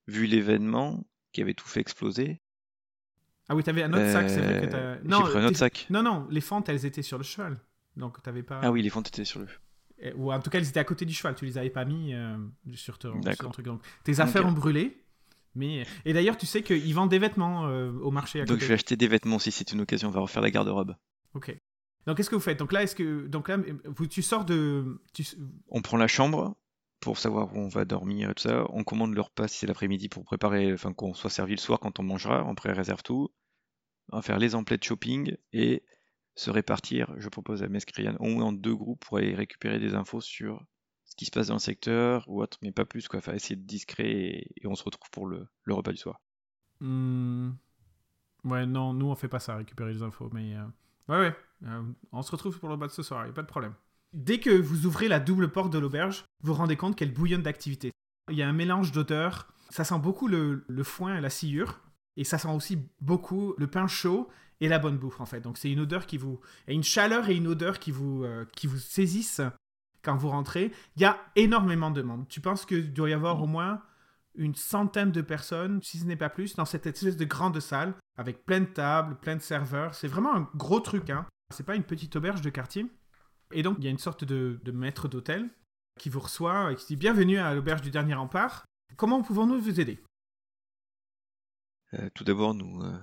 vu 0.08 0.26
l'événement 0.26 1.06
qui 1.32 1.42
avait 1.42 1.54
tout 1.54 1.68
fait 1.68 1.82
exploser, 1.82 2.42
Ah 3.48 3.56
oui, 3.56 3.64
t'avais 3.64 3.84
un 3.84 3.94
autre 3.94 4.12
sac, 4.12 4.28
c'est 4.30 4.42
vrai 4.42 4.62
que 4.68 4.76
euh, 4.76 4.98
t'as. 5.08 5.18
j'ai 5.18 5.24
pris 5.24 5.38
un 5.38 5.44
autre 5.44 5.50
tes- 5.50 5.56
sac. 5.56 5.86
Non, 5.92 6.02
non, 6.02 6.28
les 6.32 6.42
fentes, 6.42 6.68
elles 6.68 6.86
étaient 6.86 7.04
sur 7.04 7.18
le 7.20 7.24
cheval. 7.24 7.60
Donc 7.96 8.22
t'avais 8.24 8.44
pas. 8.44 8.60
Ah 8.64 8.72
oui, 8.72 8.82
les 8.82 8.90
fonds 8.90 9.02
étaient 9.02 9.24
sur 9.24 9.40
le. 9.40 9.48
Ou 10.16 10.34
en 10.34 10.40
tout 10.42 10.50
cas, 10.50 10.58
elles 10.58 10.68
étaient 10.68 10.80
à 10.80 10.84
côté 10.84 11.06
du 11.06 11.14
cheval. 11.14 11.36
Tu 11.36 11.46
les 11.46 11.58
avais 11.58 11.70
pas 11.70 11.86
mis 11.86 12.14
euh, 12.14 12.36
sur, 12.74 12.98
ton, 12.98 13.12
sur 13.14 13.22
D'accord. 13.22 13.46
ton 13.48 13.52
truc. 13.54 13.66
Donc 13.68 13.82
tes 14.04 14.20
affaires 14.20 14.46
ont 14.48 14.52
brûlé. 14.52 15.00
Mais... 15.56 15.86
Et 16.06 16.14
d'ailleurs, 16.14 16.38
tu 16.38 16.46
sais 16.46 16.62
qu'ils 16.62 16.94
vendent 16.94 17.10
des 17.10 17.20
vêtements 17.20 17.68
euh, 17.68 17.92
au 18.02 18.12
marché 18.12 18.42
à 18.42 18.46
Donc 18.46 18.58
côté. 18.58 18.62
je 18.64 18.68
vais 18.68 18.74
acheter 18.76 18.98
des 18.98 19.08
vêtements 19.08 19.40
si 19.40 19.52
c'est 19.52 19.72
une 19.72 19.82
occasion, 19.82 20.10
on 20.10 20.12
va 20.12 20.20
refaire 20.20 20.42
la 20.42 20.52
garde-robe. 20.52 20.96
Ok. 21.34 21.56
Donc 22.06 22.18
qu'est-ce 22.18 22.30
que 22.30 22.36
vous 22.36 22.42
faites? 22.42 22.60
Donc 22.60 22.72
là, 22.72 22.84
est-ce 22.84 22.96
que 22.96 23.26
donc 23.28 23.48
là, 23.48 23.58
vous, 23.86 24.06
tu 24.08 24.22
sors 24.22 24.46
de, 24.46 25.02
tu... 25.14 25.26
On 25.70 25.82
prend 25.82 25.98
la 25.98 26.08
chambre 26.08 26.56
pour 27.00 27.18
savoir 27.18 27.56
où 27.56 27.60
on 27.60 27.68
va 27.68 27.86
dormir 27.86 28.30
et 28.30 28.34
tout 28.36 28.44
ça. 28.44 28.66
On 28.70 28.84
commande 28.84 29.14
le 29.16 29.22
repas 29.22 29.48
si 29.48 29.58
c'est 29.60 29.68
l'après-midi 29.68 30.10
pour 30.10 30.24
préparer, 30.24 30.72
enfin 30.74 30.94
qu'on 30.94 31.14
soit 31.14 31.30
servi 31.30 31.54
le 31.54 31.60
soir 31.60 31.80
quand 31.80 32.00
on 32.00 32.04
mangera. 32.04 32.44
On 32.46 32.54
pré-réserve 32.54 33.02
tout. 33.02 33.30
On 34.12 34.18
va 34.18 34.22
faire 34.22 34.38
les 34.38 34.54
emplettes 34.56 34.84
shopping 34.84 35.36
et 35.52 35.84
se 36.36 36.52
répartir. 36.52 37.14
Je 37.18 37.30
propose 37.30 37.64
à 37.64 37.68
Mescrian 37.70 38.16
au 38.20 38.26
moins 38.28 38.46
en 38.46 38.52
deux 38.54 38.76
groupes 38.76 39.04
pour 39.06 39.18
aller 39.18 39.34
récupérer 39.34 39.80
des 39.80 39.96
infos 39.96 40.22
sur 40.22 40.62
ce 41.16 41.18
qui 41.18 41.26
se 41.26 41.32
passe 41.32 41.48
dans 41.48 41.56
le 41.56 41.60
secteur 41.60 42.26
ou 42.28 42.42
autre, 42.42 42.58
mais 42.62 42.74
pas 42.74 42.84
plus 42.84 43.08
quoi. 43.08 43.20
Enfin, 43.20 43.34
essayer 43.34 43.56
de 43.56 43.66
discret 43.66 44.12
et, 44.12 44.52
on 44.66 44.76
se 44.76 44.84
retrouve 44.84 45.10
pour 45.12 45.28
le, 45.28 45.48
repas 45.70 45.92
du 45.92 45.98
soir. 45.98 46.20
Hmm. 46.82 47.52
Ouais, 48.44 48.66
non, 48.66 48.94
nous 48.94 49.08
on 49.08 49.16
fait 49.16 49.30
pas 49.30 49.40
ça, 49.40 49.56
récupérer 49.56 49.94
les 49.94 50.04
infos, 50.04 50.30
mais 50.34 50.56
euh, 50.56 50.66
ouais, 51.08 51.20
ouais, 51.20 51.36
euh, 51.68 51.84
on 52.12 52.22
se 52.22 52.32
retrouve 52.32 52.60
pour 52.60 52.68
le 52.68 52.76
bas 52.76 52.88
de 52.88 52.92
ce 52.92 53.02
soir, 53.02 53.26
y 53.26 53.30
a 53.30 53.34
pas 53.34 53.42
de 53.42 53.48
problème. 53.48 53.74
Dès 54.14 54.40
que 54.40 54.50
vous 54.50 54.86
ouvrez 54.86 55.08
la 55.08 55.20
double 55.20 55.52
porte 55.52 55.72
de 55.72 55.80
l'auberge, 55.80 56.26
vous 56.44 56.54
vous 56.54 56.60
rendez 56.60 56.76
compte 56.76 56.96
qu'elle 56.96 57.14
bouillonne 57.14 57.42
d'activité. 57.42 57.92
Il 58.30 58.38
y 58.38 58.44
a 58.44 58.50
un 58.50 58.54
mélange 58.54 58.92
d'odeurs, 58.92 59.48
ça 59.70 59.86
sent 59.86 60.00
beaucoup 60.00 60.28
le, 60.28 60.66
le 60.68 60.84
foin 60.84 61.18
et 61.18 61.22
la 61.22 61.30
sciure, 61.30 61.80
et 62.18 62.26
ça 62.26 62.38
sent 62.38 62.50
aussi 62.50 62.78
beaucoup 63.00 63.56
le 63.58 63.68
pain 63.68 63.88
chaud 63.88 64.30
et 64.60 64.68
la 64.68 64.80
bonne 64.80 64.98
bouffe 64.98 65.22
en 65.22 65.26
fait. 65.26 65.40
Donc 65.40 65.58
c'est 65.58 65.72
une 65.72 65.80
odeur 65.80 66.06
qui 66.06 66.18
vous, 66.18 66.40
et 66.68 66.74
une 66.74 66.84
chaleur 66.84 67.30
et 67.30 67.36
une 67.36 67.48
odeur 67.48 67.80
qui 67.80 67.92
vous, 67.92 68.26
euh, 68.26 68.46
qui 68.56 68.68
vous 68.68 68.78
saisissent 68.78 69.42
quand 70.06 70.16
vous 70.16 70.30
rentrez. 70.30 70.72
Il 70.96 71.02
y 71.02 71.06
a 71.06 71.20
énormément 71.36 71.92
de 71.92 72.02
monde. 72.02 72.28
Tu 72.30 72.40
penses 72.40 72.66
qu'il 72.66 72.94
doit 72.94 73.10
y 73.10 73.14
avoir 73.14 73.42
au 73.42 73.48
moins 73.48 73.82
une 74.36 74.56
centaine 74.56 75.12
de 75.12 75.22
personnes, 75.22 75.82
si 75.82 75.98
ce 75.98 76.06
n'est 76.06 76.16
pas 76.16 76.30
plus, 76.30 76.56
dans 76.56 76.66
cette 76.66 76.86
espèce 76.86 77.18
de 77.18 77.26
grande 77.26 77.60
salle, 77.60 77.96
avec 78.18 78.46
plein 78.46 78.62
de 78.62 78.66
tables, 78.66 79.18
plein 79.18 79.36
de 79.36 79.42
serveurs. 79.42 79.96
C'est 79.96 80.08
vraiment 80.08 80.36
un 80.36 80.50
gros 80.56 80.80
truc, 80.80 81.10
hein. 81.10 81.26
C'est 81.54 81.66
pas 81.66 81.76
une 81.76 81.84
petite 81.84 82.16
auberge 82.16 82.42
de 82.42 82.50
quartier. 82.50 82.86
Et 83.52 83.64
donc, 83.64 83.78
il 83.80 83.86
y 83.86 83.88
a 83.88 83.92
une 83.92 84.00
sorte 84.00 84.24
de, 84.24 84.60
maître 84.72 85.08
d'hôtel 85.08 85.50
qui 86.00 86.10
vous 86.10 86.20
reçoit 86.20 86.72
et 86.72 86.76
qui 86.76 86.86
dit 86.88 86.96
Bienvenue 86.96 87.38
à 87.38 87.54
l'auberge 87.54 87.82
du 87.82 87.92
dernier 87.92 88.16
rempart. 88.16 88.66
Comment 88.98 89.22
pouvons-nous 89.22 89.62
vous 89.62 89.80
aider? 89.80 90.04
Euh, 91.94 92.10
tout 92.14 92.24
d'abord, 92.24 92.54
nous 92.56 92.82
euh, 92.82 92.98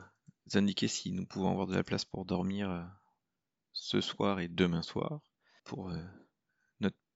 indiquer 0.55 0.88
si 0.88 1.12
nous 1.12 1.25
pouvons 1.25 1.51
avoir 1.51 1.67
de 1.67 1.75
la 1.75 1.85
place 1.85 2.05
pour 2.05 2.25
dormir 2.25 2.71
euh, 2.71 2.83
ce 3.73 4.01
soir 4.01 4.41
et 4.41 4.49
demain 4.49 4.83
soir 4.83 5.21
pour 5.65 5.93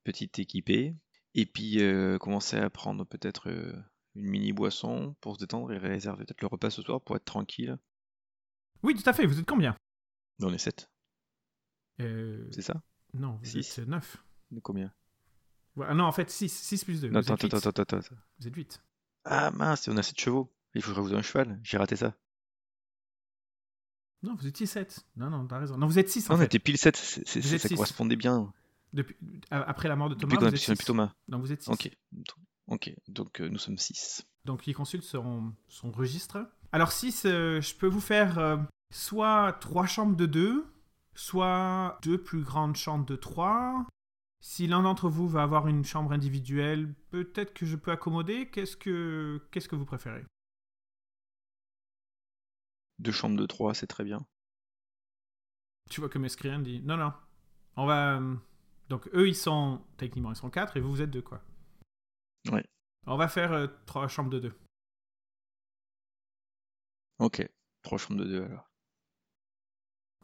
petite 0.06 0.38
équipée. 0.38 0.94
Et 1.34 1.44
puis 1.44 1.82
euh, 1.82 2.16
commencer 2.18 2.56
à 2.56 2.70
prendre 2.70 3.04
peut-être 3.04 3.50
euh, 3.50 3.74
une 4.14 4.30
mini 4.30 4.52
boisson 4.52 5.14
pour 5.20 5.34
se 5.34 5.40
détendre 5.40 5.70
et 5.72 5.78
réserver 5.78 6.24
peut-être 6.24 6.40
le 6.40 6.46
repas 6.46 6.70
ce 6.70 6.80
soir 6.82 7.00
pour 7.02 7.16
être 7.16 7.24
tranquille. 7.26 7.76
Oui, 8.82 8.94
tout 8.94 9.08
à 9.08 9.12
fait. 9.12 9.26
Vous 9.26 9.38
êtes 9.38 9.46
combien? 9.46 9.76
On 10.40 10.52
est 10.52 10.58
7, 10.58 10.88
Euh, 12.00 12.46
c'est 12.52 12.62
ça? 12.62 12.80
Non, 13.14 13.38
vous 13.42 13.44
Six. 13.44 13.78
êtes 13.78 13.88
9. 13.88 14.16
De 14.50 14.60
combien? 14.60 14.92
Non, 15.76 16.04
en 16.04 16.12
fait, 16.12 16.30
6. 16.30 16.48
6 16.50 16.84
plus 16.84 17.00
2. 17.02 17.08
Non, 17.08 17.20
vous, 17.20 17.26
attends, 17.26 17.34
êtes 17.34 17.42
huit. 17.42 17.54
attends, 17.54 17.68
attends, 17.70 17.82
attends, 17.82 17.96
attends. 17.98 18.16
vous 18.38 18.46
êtes 18.48 18.54
8. 18.54 18.82
Ah 19.24 19.50
mince, 19.50 19.88
on 19.88 19.96
a 19.96 20.02
7 20.02 20.18
chevaux. 20.20 20.52
Il 20.74 20.82
que 20.82 20.88
je 20.88 20.92
rajoute 20.94 21.12
un 21.14 21.22
cheval. 21.22 21.58
J'ai 21.62 21.76
raté 21.78 21.96
ça. 21.96 22.14
Non, 24.22 24.34
vous 24.34 24.46
étiez 24.46 24.66
7. 24.66 25.04
Non, 25.16 25.30
non, 25.30 25.46
t'as 25.46 25.58
raison. 25.58 25.76
Non, 25.76 25.86
vous 25.86 25.98
êtes 25.98 26.08
6 26.08 26.28
en 26.30 26.34
Non, 26.34 26.36
on 26.36 26.40
fait. 26.40 26.46
était 26.46 26.58
pile 26.58 26.78
7. 26.78 26.96
c'est- 26.96 27.26
c'est- 27.26 27.40
Vous 27.40 27.54
êtes 27.54 27.60
ça 27.60 27.68
six. 27.68 27.74
correspondait 27.74 28.16
bien. 28.16 28.52
Depuis... 28.92 29.16
Après 29.50 29.88
la 29.88 29.96
mort 29.96 30.08
de 30.08 30.14
Thomas, 30.14 30.36
Depuis 30.36 30.64
qu'on 30.64 30.72
a 30.72 30.76
plus 30.76 30.84
Thomas. 30.84 31.12
Donc 31.28 31.42
vous 31.42 31.52
êtes 31.52 31.62
6. 31.62 31.70
Ok. 31.70 31.90
Ok. 32.68 32.94
Donc 33.08 33.40
euh, 33.40 33.48
nous 33.48 33.58
sommes 33.58 33.78
6. 33.78 34.26
Donc 34.44 34.66
il 34.66 34.74
consulte 34.74 35.04
son, 35.04 35.52
son 35.68 35.90
registre. 35.90 36.48
Alors 36.72 36.92
6, 36.92 37.22
je 37.24 37.74
peux 37.76 37.86
vous 37.86 38.00
faire 38.00 38.38
euh, 38.38 38.56
soit 38.90 39.52
3 39.60 39.86
chambres 39.86 40.16
de 40.16 40.26
2, 40.26 40.66
soit 41.14 41.98
deux 42.02 42.22
plus 42.22 42.42
grandes 42.42 42.76
chambres 42.76 43.06
de 43.06 43.16
3. 43.16 43.86
Si 44.40 44.66
l'un 44.66 44.82
d'entre 44.82 45.08
vous 45.08 45.28
va 45.28 45.42
avoir 45.42 45.66
une 45.66 45.84
chambre 45.84 46.12
individuelle, 46.12 46.94
peut-être 47.10 47.52
que 47.54 47.66
je 47.66 47.76
peux 47.76 47.90
accommoder. 47.90 48.48
Qu'est-ce 48.48 48.76
que, 48.76 49.40
qu'est-ce 49.50 49.68
que 49.68 49.76
vous 49.76 49.86
préférez? 49.86 50.24
Deux 52.98 53.12
chambres 53.12 53.36
de 53.36 53.46
3, 53.46 53.74
c'est 53.74 53.86
très 53.86 54.04
bien. 54.04 54.24
Tu 55.90 56.00
vois 56.00 56.08
que 56.08 56.18
Mescrien 56.18 56.60
dit 56.60 56.82
non, 56.82 56.96
non. 56.96 57.12
On 57.76 57.86
va. 57.86 58.20
Euh, 58.86 58.88
Donc 58.88 59.08
eux, 59.14 59.28
ils 59.28 59.34
sont. 59.34 59.82
Techniquement, 59.96 60.32
ils 60.32 60.36
sont 60.36 60.50
4 60.50 60.76
et 60.76 60.80
vous, 60.80 60.90
vous 60.90 61.02
êtes 61.02 61.10
2, 61.10 61.22
quoi. 61.22 61.42
Ouais. 62.50 62.64
On 63.06 63.16
va 63.16 63.28
faire 63.28 63.68
3 63.86 64.08
chambres 64.08 64.30
de 64.30 64.40
2. 64.40 64.52
Ok. 67.18 67.48
Trois 67.82 67.98
chambres 67.98 68.20
de 68.20 68.28
2 68.28 68.44
alors. 68.44 68.70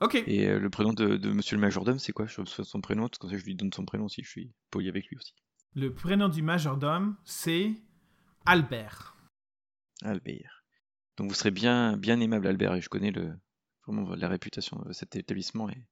Ok. 0.01 0.17
Et 0.27 0.49
euh, 0.49 0.59
le 0.59 0.69
prénom 0.69 0.93
de, 0.93 1.17
de 1.17 1.33
monsieur 1.33 1.57
le 1.57 1.61
majordome, 1.61 1.99
c'est 1.99 2.13
quoi? 2.13 2.27
Son 2.29 2.81
prénom, 2.81 3.03
parce 3.03 3.19
que 3.19 3.23
comme 3.23 3.31
ça 3.31 3.39
je 3.39 3.45
lui 3.45 3.55
donne 3.55 3.73
son 3.73 3.85
prénom 3.85 4.07
aussi, 4.07 4.23
je 4.25 4.29
suis 4.29 4.53
poli 4.71 4.89
avec 4.89 5.07
lui 5.07 5.17
aussi. 5.17 5.35
Le 5.75 5.95
prénom 5.95 6.29
du 6.29 6.43
majordome, 6.43 7.17
c'est 7.25 7.81
Albert. 8.45 9.17
Albert. 10.03 10.65
Donc 11.17 11.29
vous 11.29 11.35
serez 11.35 11.53
bien, 11.53 11.97
bien 11.97 12.19
aimable 12.21 12.49
Albert, 12.49 12.75
et 12.75 12.81
je 12.81 12.89
connais 12.89 13.13
le, 13.13 13.39
vraiment 13.87 14.15
la 14.17 14.29
réputation 14.29 14.83
de 14.85 14.93
cet 14.93 15.15
établissement, 15.15 15.71
et 15.71 15.87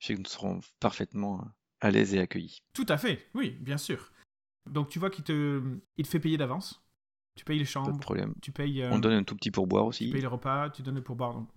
je 0.00 0.08
sais 0.08 0.14
que 0.14 0.18
nous 0.18 0.28
serons 0.28 0.60
parfaitement 0.80 1.40
euh, 1.40 1.48
à 1.82 1.90
l'aise 1.90 2.14
et 2.14 2.20
accueillis. 2.20 2.58
Tout 2.72 2.86
à 2.88 2.96
fait, 2.96 3.28
oui, 3.34 3.50
bien 3.60 3.76
sûr. 3.76 4.10
Donc 4.70 4.88
tu 4.88 4.98
vois 4.98 5.10
qu'il 5.10 5.24
te, 5.24 5.60
il 5.96 6.04
te 6.04 6.08
fait 6.10 6.20
payer 6.20 6.36
d'avance. 6.38 6.82
Tu 7.34 7.44
payes 7.44 7.58
les 7.58 7.64
Pas 7.64 7.70
chambres, 7.70 7.92
de 7.92 7.98
problème. 7.98 8.34
tu 8.42 8.52
payes, 8.52 8.82
euh, 8.82 8.90
On 8.92 8.98
donne 8.98 9.14
un 9.14 9.24
tout 9.24 9.34
petit 9.36 9.50
pourboire 9.50 9.84
tu 9.84 9.88
aussi. 9.88 10.10
payes 10.12 10.20
les 10.20 10.26
repas, 10.26 10.70
tu 10.70 10.82
donnes 10.82 10.94
le 10.96 11.02
pourboire. 11.02 11.34
Donc 11.34 11.48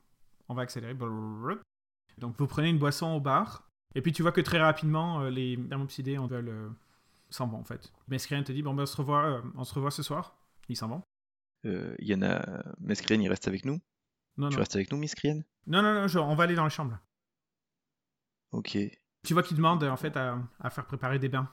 on 0.50 0.54
va 0.56 0.64
accélérer. 0.64 0.96
Donc 0.96 2.36
vous 2.38 2.48
prenez 2.48 2.70
une 2.70 2.80
boisson 2.80 3.08
au 3.14 3.20
bar. 3.20 3.70
Et 3.94 4.02
puis 4.02 4.12
tu 4.12 4.22
vois 4.24 4.32
que 4.32 4.42
très 4.42 4.60
rapidement, 4.60 5.22
euh, 5.22 5.30
les 5.30 5.58
thermopsidés 5.70 6.18
en 6.18 6.28
veulent 6.28 6.50
euh, 6.50 6.70
s'en 7.30 7.48
vont 7.48 7.60
en 7.60 7.64
fait. 7.64 7.92
Mais 8.08 8.18
Skrien 8.20 8.42
te 8.44 8.52
dit 8.52 8.62
bon 8.64 8.74
ben 8.74 8.84
on 8.84 8.86
se 8.86 8.98
revoit, 8.98 9.26
euh, 9.26 9.42
on 9.56 9.64
se 9.64 9.74
revoit 9.74 9.92
ce 9.92 10.02
soir. 10.04 10.38
Ils 10.70 10.76
s'en 10.78 10.88
vont. 10.88 11.02
Il 11.64 11.96
y 12.08 12.14
en 12.16 12.22
a. 12.22 12.64
Mescrien, 12.80 13.20
il 13.22 13.28
reste 13.30 13.48
avec 13.48 13.66
nous? 13.66 13.80
Non 14.38 14.50
Tu 14.50 14.56
non. 14.56 14.60
restes 14.60 14.76
avec 14.76 14.92
nous, 14.92 14.98
Mescrien 14.98 15.42
non 15.68 15.82
non 15.82 15.94
non, 15.96 16.08
je- 16.08 16.20
on 16.20 16.36
va 16.36 16.44
aller 16.44 16.54
dans 16.56 16.64
la 16.64 16.70
chambre. 16.70 16.92
là. 16.92 17.02
Ok. 18.52 18.78
Tu 19.26 19.34
vois 19.34 19.44
qu'ils 19.44 19.58
demandent 19.58 19.84
en 19.84 19.98
fait 19.98 20.16
à, 20.18 20.38
à 20.60 20.70
faire 20.70 20.86
préparer 20.86 21.20
des 21.20 21.30
bains. 21.30 21.50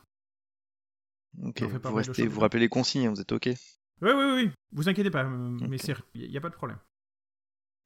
Ok. 1.43 1.63
Vous 1.63 1.95
restez, 1.95 2.29
rappelez 2.29 2.61
les 2.61 2.69
consignes, 2.69 3.07
hein, 3.07 3.11
vous 3.11 3.21
êtes 3.21 3.33
ok 3.33 3.47
Oui 3.47 4.11
oui 4.11 4.33
oui. 4.35 4.51
Vous 4.73 4.89
inquiétez 4.89 5.11
pas, 5.11 5.25
euh, 5.25 5.57
Ok. 5.57 5.69
mais 5.69 5.79
il 6.15 6.31
n'y 6.31 6.37
a 6.37 6.41
pas 6.41 6.51
de 6.51 6.55
problème. 6.55 6.79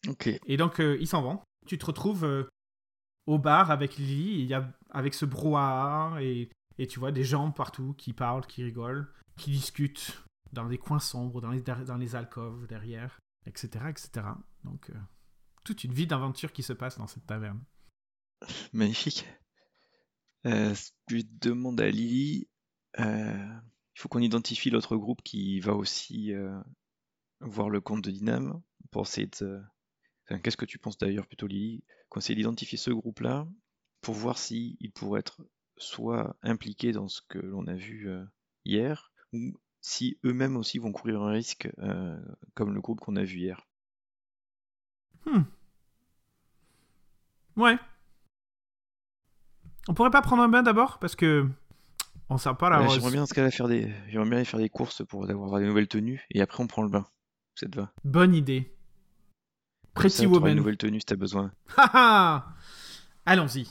Ok. 0.09 0.29
Et 0.47 0.57
donc, 0.57 0.81
euh, 0.81 0.97
ils 1.01 1.07
s'en 1.09 1.23
vont. 1.23 1.41
Tu 1.67 1.79
te 1.79 1.87
retrouves 1.87 2.25
euh, 2.25 2.49
au 3.27 3.39
bar 3.39 3.71
avec 3.71 3.97
Lily, 3.97 4.45
y 4.45 4.55
a, 4.55 4.69
avec 4.91 5.15
ce 5.15 5.25
brouhaha, 5.25 6.21
et, 6.23 6.51
et 6.79 6.87
tu 6.87 6.99
vois 6.99 7.13
des 7.13 7.25
gens 7.25 7.51
partout 7.51 7.95
qui 7.95 8.13
parlent, 8.13 8.47
qui 8.47 8.63
rigolent, 8.63 9.07
qui 9.37 9.51
discutent 9.51 10.23
dans 10.53 10.67
des 10.67 10.79
coins 10.79 11.01
sombres, 11.01 11.41
dans 11.41 11.51
les, 11.51 11.61
dans 11.61 11.97
les 11.97 12.15
alcôves 12.15 12.67
derrière, 12.67 13.19
etc. 13.47 13.69
etc. 13.89 14.27
Donc, 14.65 14.91
euh, 14.91 14.95
toute 15.65 15.85
une 15.85 15.93
vie 15.93 16.07
d'aventure 16.07 16.53
qui 16.53 16.63
se 16.63 16.73
passe 16.73 16.99
dans 16.99 17.07
cette 17.09 17.27
taverne. 17.27 17.61
Magnifique. 18.73 19.27
Euh, 20.45 20.75
je 21.09 21.23
demande 21.41 21.81
à 21.81 21.91
Lily, 21.91 22.49
euh, 22.99 23.59
il 23.97 24.01
faut 24.01 24.09
qu'on 24.09 24.21
identifie 24.21 24.71
l'autre 24.71 24.97
groupe 24.97 25.23
qui 25.23 25.59
va 25.61 25.75
aussi 25.75 26.33
euh, 26.33 26.61
voir 27.41 27.71
le 27.71 27.81
compte 27.81 28.05
de 28.05 28.13
enfin, 28.93 30.39
Qu'est-ce 30.41 30.57
que 30.57 30.65
tu 30.67 30.79
penses 30.79 30.99
d'ailleurs 30.99 31.27
plutôt 31.27 31.47
Lily? 31.47 31.83
Qu'on 32.09 32.21
essaie 32.21 32.35
d'identifier 32.35 32.79
ce 32.79 32.91
groupe-là 32.91 33.49
pour 34.01 34.15
voir 34.15 34.39
si 34.39 34.77
il 34.81 34.93
pourrait 34.93 35.21
être 35.21 35.41
soit 35.79 36.37
impliqué 36.43 36.93
dans 36.93 37.09
ce 37.09 37.21
que 37.29 37.39
l'on 37.39 37.67
a 37.67 37.75
vu 37.75 38.09
euh, 38.09 38.25
hier 38.65 39.13
ou 39.33 39.53
si 39.81 40.19
eux-mêmes 40.25 40.57
aussi 40.57 40.79
vont 40.79 40.93
courir 40.93 41.23
un 41.23 41.31
risque 41.31 41.69
euh, 41.79 42.19
comme 42.55 42.75
le 42.75 42.81
groupe 42.81 43.01
qu'on 43.01 43.17
a 43.17 43.25
vu 43.25 43.39
hier. 43.39 43.67
Hmm. 45.25 45.43
Ouais. 47.57 47.77
On 49.89 49.95
pourrait 49.95 50.11
pas 50.11 50.23
prendre 50.23 50.43
un 50.43 50.49
bain 50.49 50.63
d'abord 50.63 50.99
Parce 50.99 51.17
que. 51.17 51.49
On 52.29 52.39
sent 52.39 52.51
pas 52.59 52.71
la 52.71 52.81
Ouais, 52.81 52.87
rose. 52.87 52.95
j'aimerais 52.97 53.13
bien 53.13 53.21
dans 53.21 53.27
ce 53.27 53.35
cas-là 53.35 53.53
faire 53.53 53.69
des... 53.69 53.89
j'aimerais 54.09 54.29
bien 54.29 54.39
aller 54.39 54.45
faire 54.45 54.59
des 54.59 54.69
courses 54.69 55.05
pour 55.07 55.31
avoir 55.31 55.61
des 55.61 55.67
nouvelles 55.67 55.87
tenues 55.87 56.25
et 56.33 56.41
après 56.41 56.61
on 56.63 56.67
prend 56.67 56.83
le 56.83 56.89
bain. 56.89 57.07
Ça 57.55 57.69
te 57.69 57.77
va? 57.79 57.93
Bonne 58.03 58.35
idée. 58.35 58.75
Pretty 59.95 60.17
ça, 60.17 60.23
t'auras 60.25 60.37
une 60.39 60.43
Woman. 60.43 60.57
nouvelle 60.57 60.77
tenue 60.77 60.99
si 60.99 61.07
t'as 61.07 61.15
besoin. 61.15 61.53
Allons-y. 63.27 63.69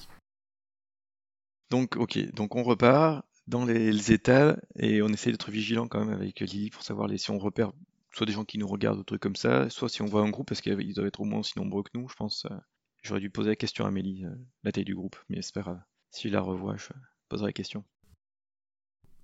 Donc, 1.70 1.98
ok, 1.98 2.18
donc 2.34 2.56
on 2.56 2.64
repart 2.64 3.26
dans 3.48 3.66
les, 3.66 3.92
les 3.92 4.12
états 4.12 4.58
et 4.78 5.02
on 5.02 5.10
essaie 5.10 5.32
d'être 5.32 5.52
vigilant 5.52 5.88
quand 5.88 6.04
même 6.06 6.14
avec 6.14 6.40
Lily 6.40 6.70
pour 6.70 6.84
savoir 6.84 7.08
les, 7.08 7.18
si 7.18 7.32
on 7.32 7.38
repère 7.40 7.72
soit 8.14 8.26
des 8.26 8.32
gens 8.34 8.46
qui 8.46 8.58
nous 8.58 8.68
regardent 8.68 8.98
ou 9.00 9.02
des 9.02 9.06
trucs 9.06 9.22
comme 9.22 9.36
ça, 9.36 9.70
soit 9.70 9.90
si 9.90 10.02
on 10.02 10.06
voit 10.06 10.22
un 10.22 10.30
groupe 10.30 10.48
parce 10.48 10.62
qu'ils 10.62 10.94
doivent 10.94 11.08
être 11.08 11.20
au 11.20 11.26
moins 11.26 11.40
aussi 11.40 11.54
nombreux 11.58 11.84
que 11.84 11.90
nous, 11.94 12.08
je 12.08 12.16
pense. 12.16 12.46
euh, 12.50 12.56
J'aurais 13.04 13.20
dû 13.20 13.30
poser 13.30 13.50
la 13.50 13.56
question 13.58 13.84
à 13.86 13.90
Amélie, 13.90 14.24
euh, 14.26 14.34
la 14.64 14.72
taille 14.72 14.86
du 14.86 14.96
groupe, 14.96 15.18
mais 15.30 15.42
c'est 15.42 15.54
pas 15.54 15.62
grave. 15.62 15.82
Si 16.16 16.30
je 16.30 16.34
la 16.34 16.42
revois, 16.42 16.78
je 16.78 16.88
poserai 17.30 17.48
la 17.50 17.54
question. 17.54 17.84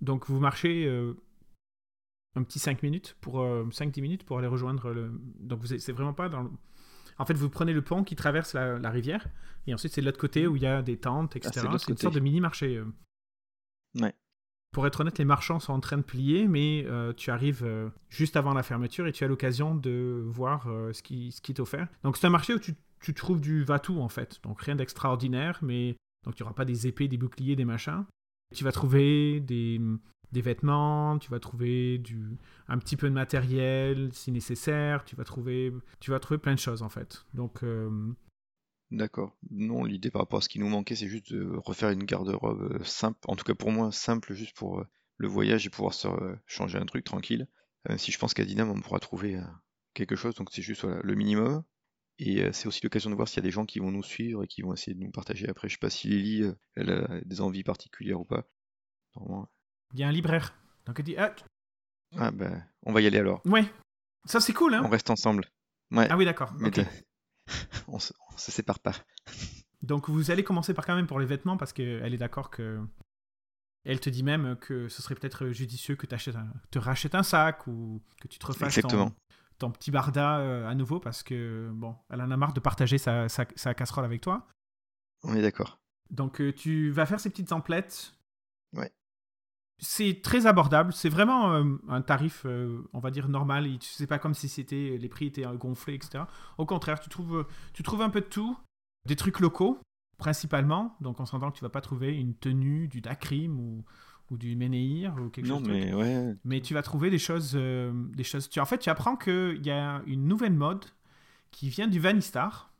Donc 0.00 0.28
vous 0.28 0.40
marchez 0.40 0.84
euh, 0.86 1.14
un 2.34 2.42
petit 2.42 2.58
5 2.58 2.82
minutes 2.82 3.16
pour 3.20 3.40
5-10 3.40 4.00
minutes 4.00 4.24
pour 4.24 4.38
aller 4.38 4.48
rejoindre 4.48 4.90
le. 4.90 5.10
Donc 5.40 5.66
c'est 5.66 5.92
vraiment 5.92 6.14
pas 6.14 6.28
dans 6.28 6.42
le. 6.42 6.50
En 7.18 7.24
fait, 7.26 7.34
vous 7.34 7.50
prenez 7.50 7.72
le 7.72 7.82
pont 7.82 8.04
qui 8.04 8.16
traverse 8.16 8.54
la, 8.54 8.78
la 8.78 8.90
rivière 8.90 9.26
et 9.66 9.74
ensuite 9.74 9.92
c'est 9.92 10.00
de 10.00 10.06
l'autre 10.06 10.18
côté 10.18 10.46
où 10.46 10.56
il 10.56 10.62
y 10.62 10.66
a 10.66 10.82
des 10.82 10.98
tentes, 10.98 11.36
etc. 11.36 11.66
Ah, 11.68 11.78
c'est 11.78 11.88
une 11.92 11.96
sorte 11.98 12.14
de 12.14 12.20
mini 12.20 12.40
marché. 12.40 12.76
euh. 12.76 12.86
Ouais. 14.00 14.14
Pour 14.72 14.86
être 14.86 15.00
honnête, 15.00 15.18
les 15.18 15.26
marchands 15.26 15.60
sont 15.60 15.74
en 15.74 15.80
train 15.80 15.98
de 15.98 16.02
plier, 16.02 16.48
mais 16.48 16.84
euh, 16.86 17.12
tu 17.12 17.30
arrives 17.30 17.62
euh, 17.62 17.90
juste 18.08 18.36
avant 18.36 18.54
la 18.54 18.62
fermeture 18.62 19.06
et 19.06 19.12
tu 19.12 19.22
as 19.22 19.28
l'occasion 19.28 19.74
de 19.74 20.22
voir 20.26 20.66
euh, 20.68 20.94
ce 20.94 21.02
qui, 21.02 21.30
ce 21.30 21.42
qui 21.42 21.52
est 21.52 21.60
offert. 21.60 21.88
Donc 22.02 22.16
c'est 22.16 22.26
un 22.26 22.30
marché 22.30 22.54
où 22.54 22.58
tu, 22.58 22.74
tu 23.00 23.12
trouves 23.12 23.40
du 23.42 23.64
va-tout 23.64 24.00
en 24.00 24.08
fait. 24.08 24.40
Donc 24.42 24.62
rien 24.62 24.74
d'extraordinaire, 24.74 25.58
mais 25.60 25.96
donc 26.24 26.34
tu 26.34 26.42
n'auras 26.42 26.54
pas 26.54 26.64
des 26.64 26.86
épées, 26.86 27.08
des 27.08 27.16
boucliers, 27.18 27.56
des 27.56 27.64
machins. 27.64 28.04
Tu 28.54 28.64
vas 28.64 28.72
trouver 28.72 29.40
des, 29.40 29.80
vêtements, 30.32 31.18
tu 31.18 31.30
vas 31.30 31.40
trouver 31.40 32.02
un 32.68 32.78
petit 32.78 32.96
peu 32.96 33.08
de 33.08 33.14
matériel 33.14 34.10
si 34.12 34.30
nécessaire, 34.32 35.04
tu 35.04 35.16
vas 35.16 35.24
trouver, 35.24 35.72
tu 36.00 36.10
vas 36.10 36.20
trouver 36.20 36.38
plein 36.38 36.54
de 36.54 36.58
choses 36.58 36.82
en 36.82 36.88
fait. 36.88 37.24
Donc 37.34 37.62
euh, 37.62 38.14
D'accord. 38.92 39.34
Non, 39.50 39.84
l'idée 39.84 40.10
par 40.10 40.20
rapport 40.20 40.40
à 40.40 40.42
ce 40.42 40.50
qui 40.50 40.58
nous 40.58 40.68
manquait, 40.68 40.94
c'est 40.94 41.08
juste 41.08 41.32
de 41.32 41.56
refaire 41.56 41.88
une 41.88 42.04
garde-robe 42.04 42.74
euh, 42.74 42.84
simple, 42.84 43.18
en 43.26 43.36
tout 43.36 43.44
cas 43.44 43.54
pour 43.54 43.72
moi, 43.72 43.90
simple, 43.90 44.34
juste 44.34 44.54
pour 44.54 44.80
euh, 44.80 44.86
le 45.16 45.28
voyage 45.28 45.66
et 45.66 45.70
pouvoir 45.70 45.94
se 45.94 46.08
changer 46.46 46.76
un 46.76 46.84
truc 46.84 47.02
tranquille. 47.02 47.48
Euh, 47.88 47.96
si 47.96 48.12
je 48.12 48.18
pense 48.18 48.34
qu'à 48.34 48.44
Dinam, 48.44 48.70
on 48.70 48.80
pourra 48.82 49.00
trouver 49.00 49.40
quelque 49.94 50.14
chose, 50.14 50.34
donc 50.34 50.50
c'est 50.52 50.60
juste 50.60 50.84
le 50.84 51.14
minimum. 51.14 51.62
Et 52.18 52.42
euh, 52.42 52.52
c'est 52.52 52.68
aussi 52.68 52.80
l'occasion 52.82 53.10
de 53.10 53.14
voir 53.14 53.26
s'il 53.28 53.38
y 53.38 53.40
a 53.40 53.42
des 53.42 53.50
gens 53.50 53.64
qui 53.66 53.78
vont 53.78 53.90
nous 53.90 54.02
suivre 54.02 54.44
et 54.44 54.46
qui 54.46 54.62
vont 54.62 54.72
essayer 54.72 54.94
de 54.94 55.00
nous 55.00 55.10
partager 55.10 55.48
après. 55.48 55.68
Je 55.68 55.74
sais 55.74 55.78
pas 55.78 55.90
si 55.90 56.08
Lily, 56.08 56.42
euh, 56.42 56.52
elle 56.76 56.90
a 56.90 57.20
des 57.24 57.40
envies 57.40 57.64
particulières 57.64 58.20
ou 58.20 58.24
pas. 58.24 58.44
Normalement. 59.16 59.48
il 59.94 60.00
y 60.00 60.04
a 60.04 60.08
un 60.08 60.12
libraire. 60.12 60.54
Donc 60.86 60.98
elle 60.98 61.04
dit 61.04 61.16
ah, 61.16 61.34
Ah 62.16 62.30
ben, 62.30 62.64
on 62.84 62.92
va 62.92 63.00
y 63.00 63.06
aller 63.06 63.18
alors. 63.18 63.40
ouais, 63.46 63.64
ça 64.24 64.40
c'est 64.40 64.52
cool 64.52 64.74
hein. 64.74 64.82
On 64.84 64.88
reste 64.88 65.10
ensemble. 65.10 65.44
Ouais, 65.90 66.06
Ah 66.10 66.16
oui 66.16 66.24
d'accord. 66.24 66.52
mais 66.58 66.70
on, 67.88 67.98
se, 67.98 68.12
on 68.32 68.36
se 68.38 68.50
sépare 68.50 68.78
pas. 68.78 68.94
Donc 69.82 70.08
vous 70.08 70.30
allez 70.30 70.44
commencer 70.44 70.74
par 70.74 70.86
quand 70.86 70.94
même 70.94 71.06
pour 71.08 71.18
les 71.18 71.26
vêtements 71.26 71.56
parce 71.56 71.72
qu'elle 71.72 72.14
est 72.14 72.18
d'accord 72.18 72.50
que. 72.50 72.80
Elle 73.84 73.98
te 73.98 74.08
dit 74.08 74.22
même 74.22 74.56
que 74.60 74.88
ce 74.88 75.02
serait 75.02 75.16
peut-être 75.16 75.48
judicieux 75.48 75.96
que 75.96 76.06
tu 76.06 76.16
te 76.70 76.78
rachètes 76.78 77.16
un 77.16 77.24
sac 77.24 77.66
ou 77.66 78.00
que 78.20 78.28
tu 78.28 78.38
te 78.38 78.46
refasses 78.46 78.76
Exactement. 78.78 79.10
ton, 79.10 79.16
ton 79.62 79.70
petit 79.70 79.90
barda 79.90 80.38
euh, 80.38 80.68
à 80.68 80.74
nouveau 80.74 81.00
parce 81.00 81.22
que, 81.22 81.70
bon, 81.72 81.96
elle 82.10 82.20
en 82.20 82.30
a 82.30 82.36
marre 82.36 82.52
de 82.52 82.60
partager 82.60 82.98
sa, 82.98 83.28
sa- 83.28 83.46
sa 83.56 83.74
casserole 83.74 84.04
avec 84.04 84.20
toi. 84.20 84.46
On 85.24 85.34
est 85.34 85.42
d'accord. 85.42 85.78
Donc 86.10 86.40
euh, 86.40 86.52
tu 86.52 86.90
vas 86.90 87.06
faire 87.06 87.20
ces 87.20 87.30
petites 87.30 87.52
emplettes. 87.52 88.14
Ouais. 88.74 88.92
C'est 89.78 90.20
très 90.22 90.46
abordable. 90.46 90.92
C'est 90.92 91.08
vraiment 91.08 91.52
euh, 91.54 91.64
un 91.88 92.02
tarif, 92.02 92.44
on 92.92 92.98
va 93.00 93.10
dire, 93.10 93.28
normal. 93.28 93.66
Et 93.66 93.78
tu 93.78 93.88
sais 93.88 94.06
pas 94.06 94.18
comme 94.18 94.34
si 94.34 94.48
c'était 94.48 94.96
les 94.98 95.08
prix 95.08 95.26
étaient 95.26 95.46
gonflés, 95.56 95.94
etc. 95.94 96.24
Au 96.58 96.66
contraire, 96.66 97.00
tu 97.00 97.08
trouves, 97.08 97.46
tu 97.72 97.82
trouves 97.82 98.02
un 98.02 98.10
peu 98.10 98.20
de 98.20 98.26
tout. 98.26 98.56
Des 99.06 99.16
trucs 99.16 99.40
locaux, 99.40 99.80
principalement. 100.18 100.96
Donc 101.00 101.18
on 101.18 101.26
s'entend 101.26 101.50
que 101.50 101.56
tu 101.56 101.64
vas 101.64 101.70
pas 101.70 101.80
trouver 101.80 102.16
une 102.16 102.34
tenue 102.36 102.86
du 102.88 103.00
Dakrim 103.00 103.58
ou, 103.58 103.84
ou 104.32 104.36
du 104.38 104.56
Menehir 104.56 105.14
ou 105.20 105.28
quelque 105.28 105.46
Non, 105.46 105.58
chose. 105.58 105.64
truc. 105.68 105.76
mais 105.76 105.94
ouais, 105.94 106.34
Mais 106.44 106.60
tu 106.60 106.74
vas 106.74 106.82
trouver 106.82 107.10
des 107.10 107.18
choses, 107.18 107.52
euh, 107.54 107.92
des 108.14 108.24
choses. 108.24 108.48
Tu, 108.48 108.58
en 108.60 108.64
fait, 108.64 108.78
tu 108.78 108.88
apprends 108.90 109.14
qu'il 109.16 109.64
y 109.64 109.70
a 109.70 110.02
une 110.06 110.26
nouvelle 110.26 110.54
mode 110.54 110.84
qui 111.50 111.68
vient 111.68 111.86
du 111.86 112.00
Vanistar. 112.00 112.72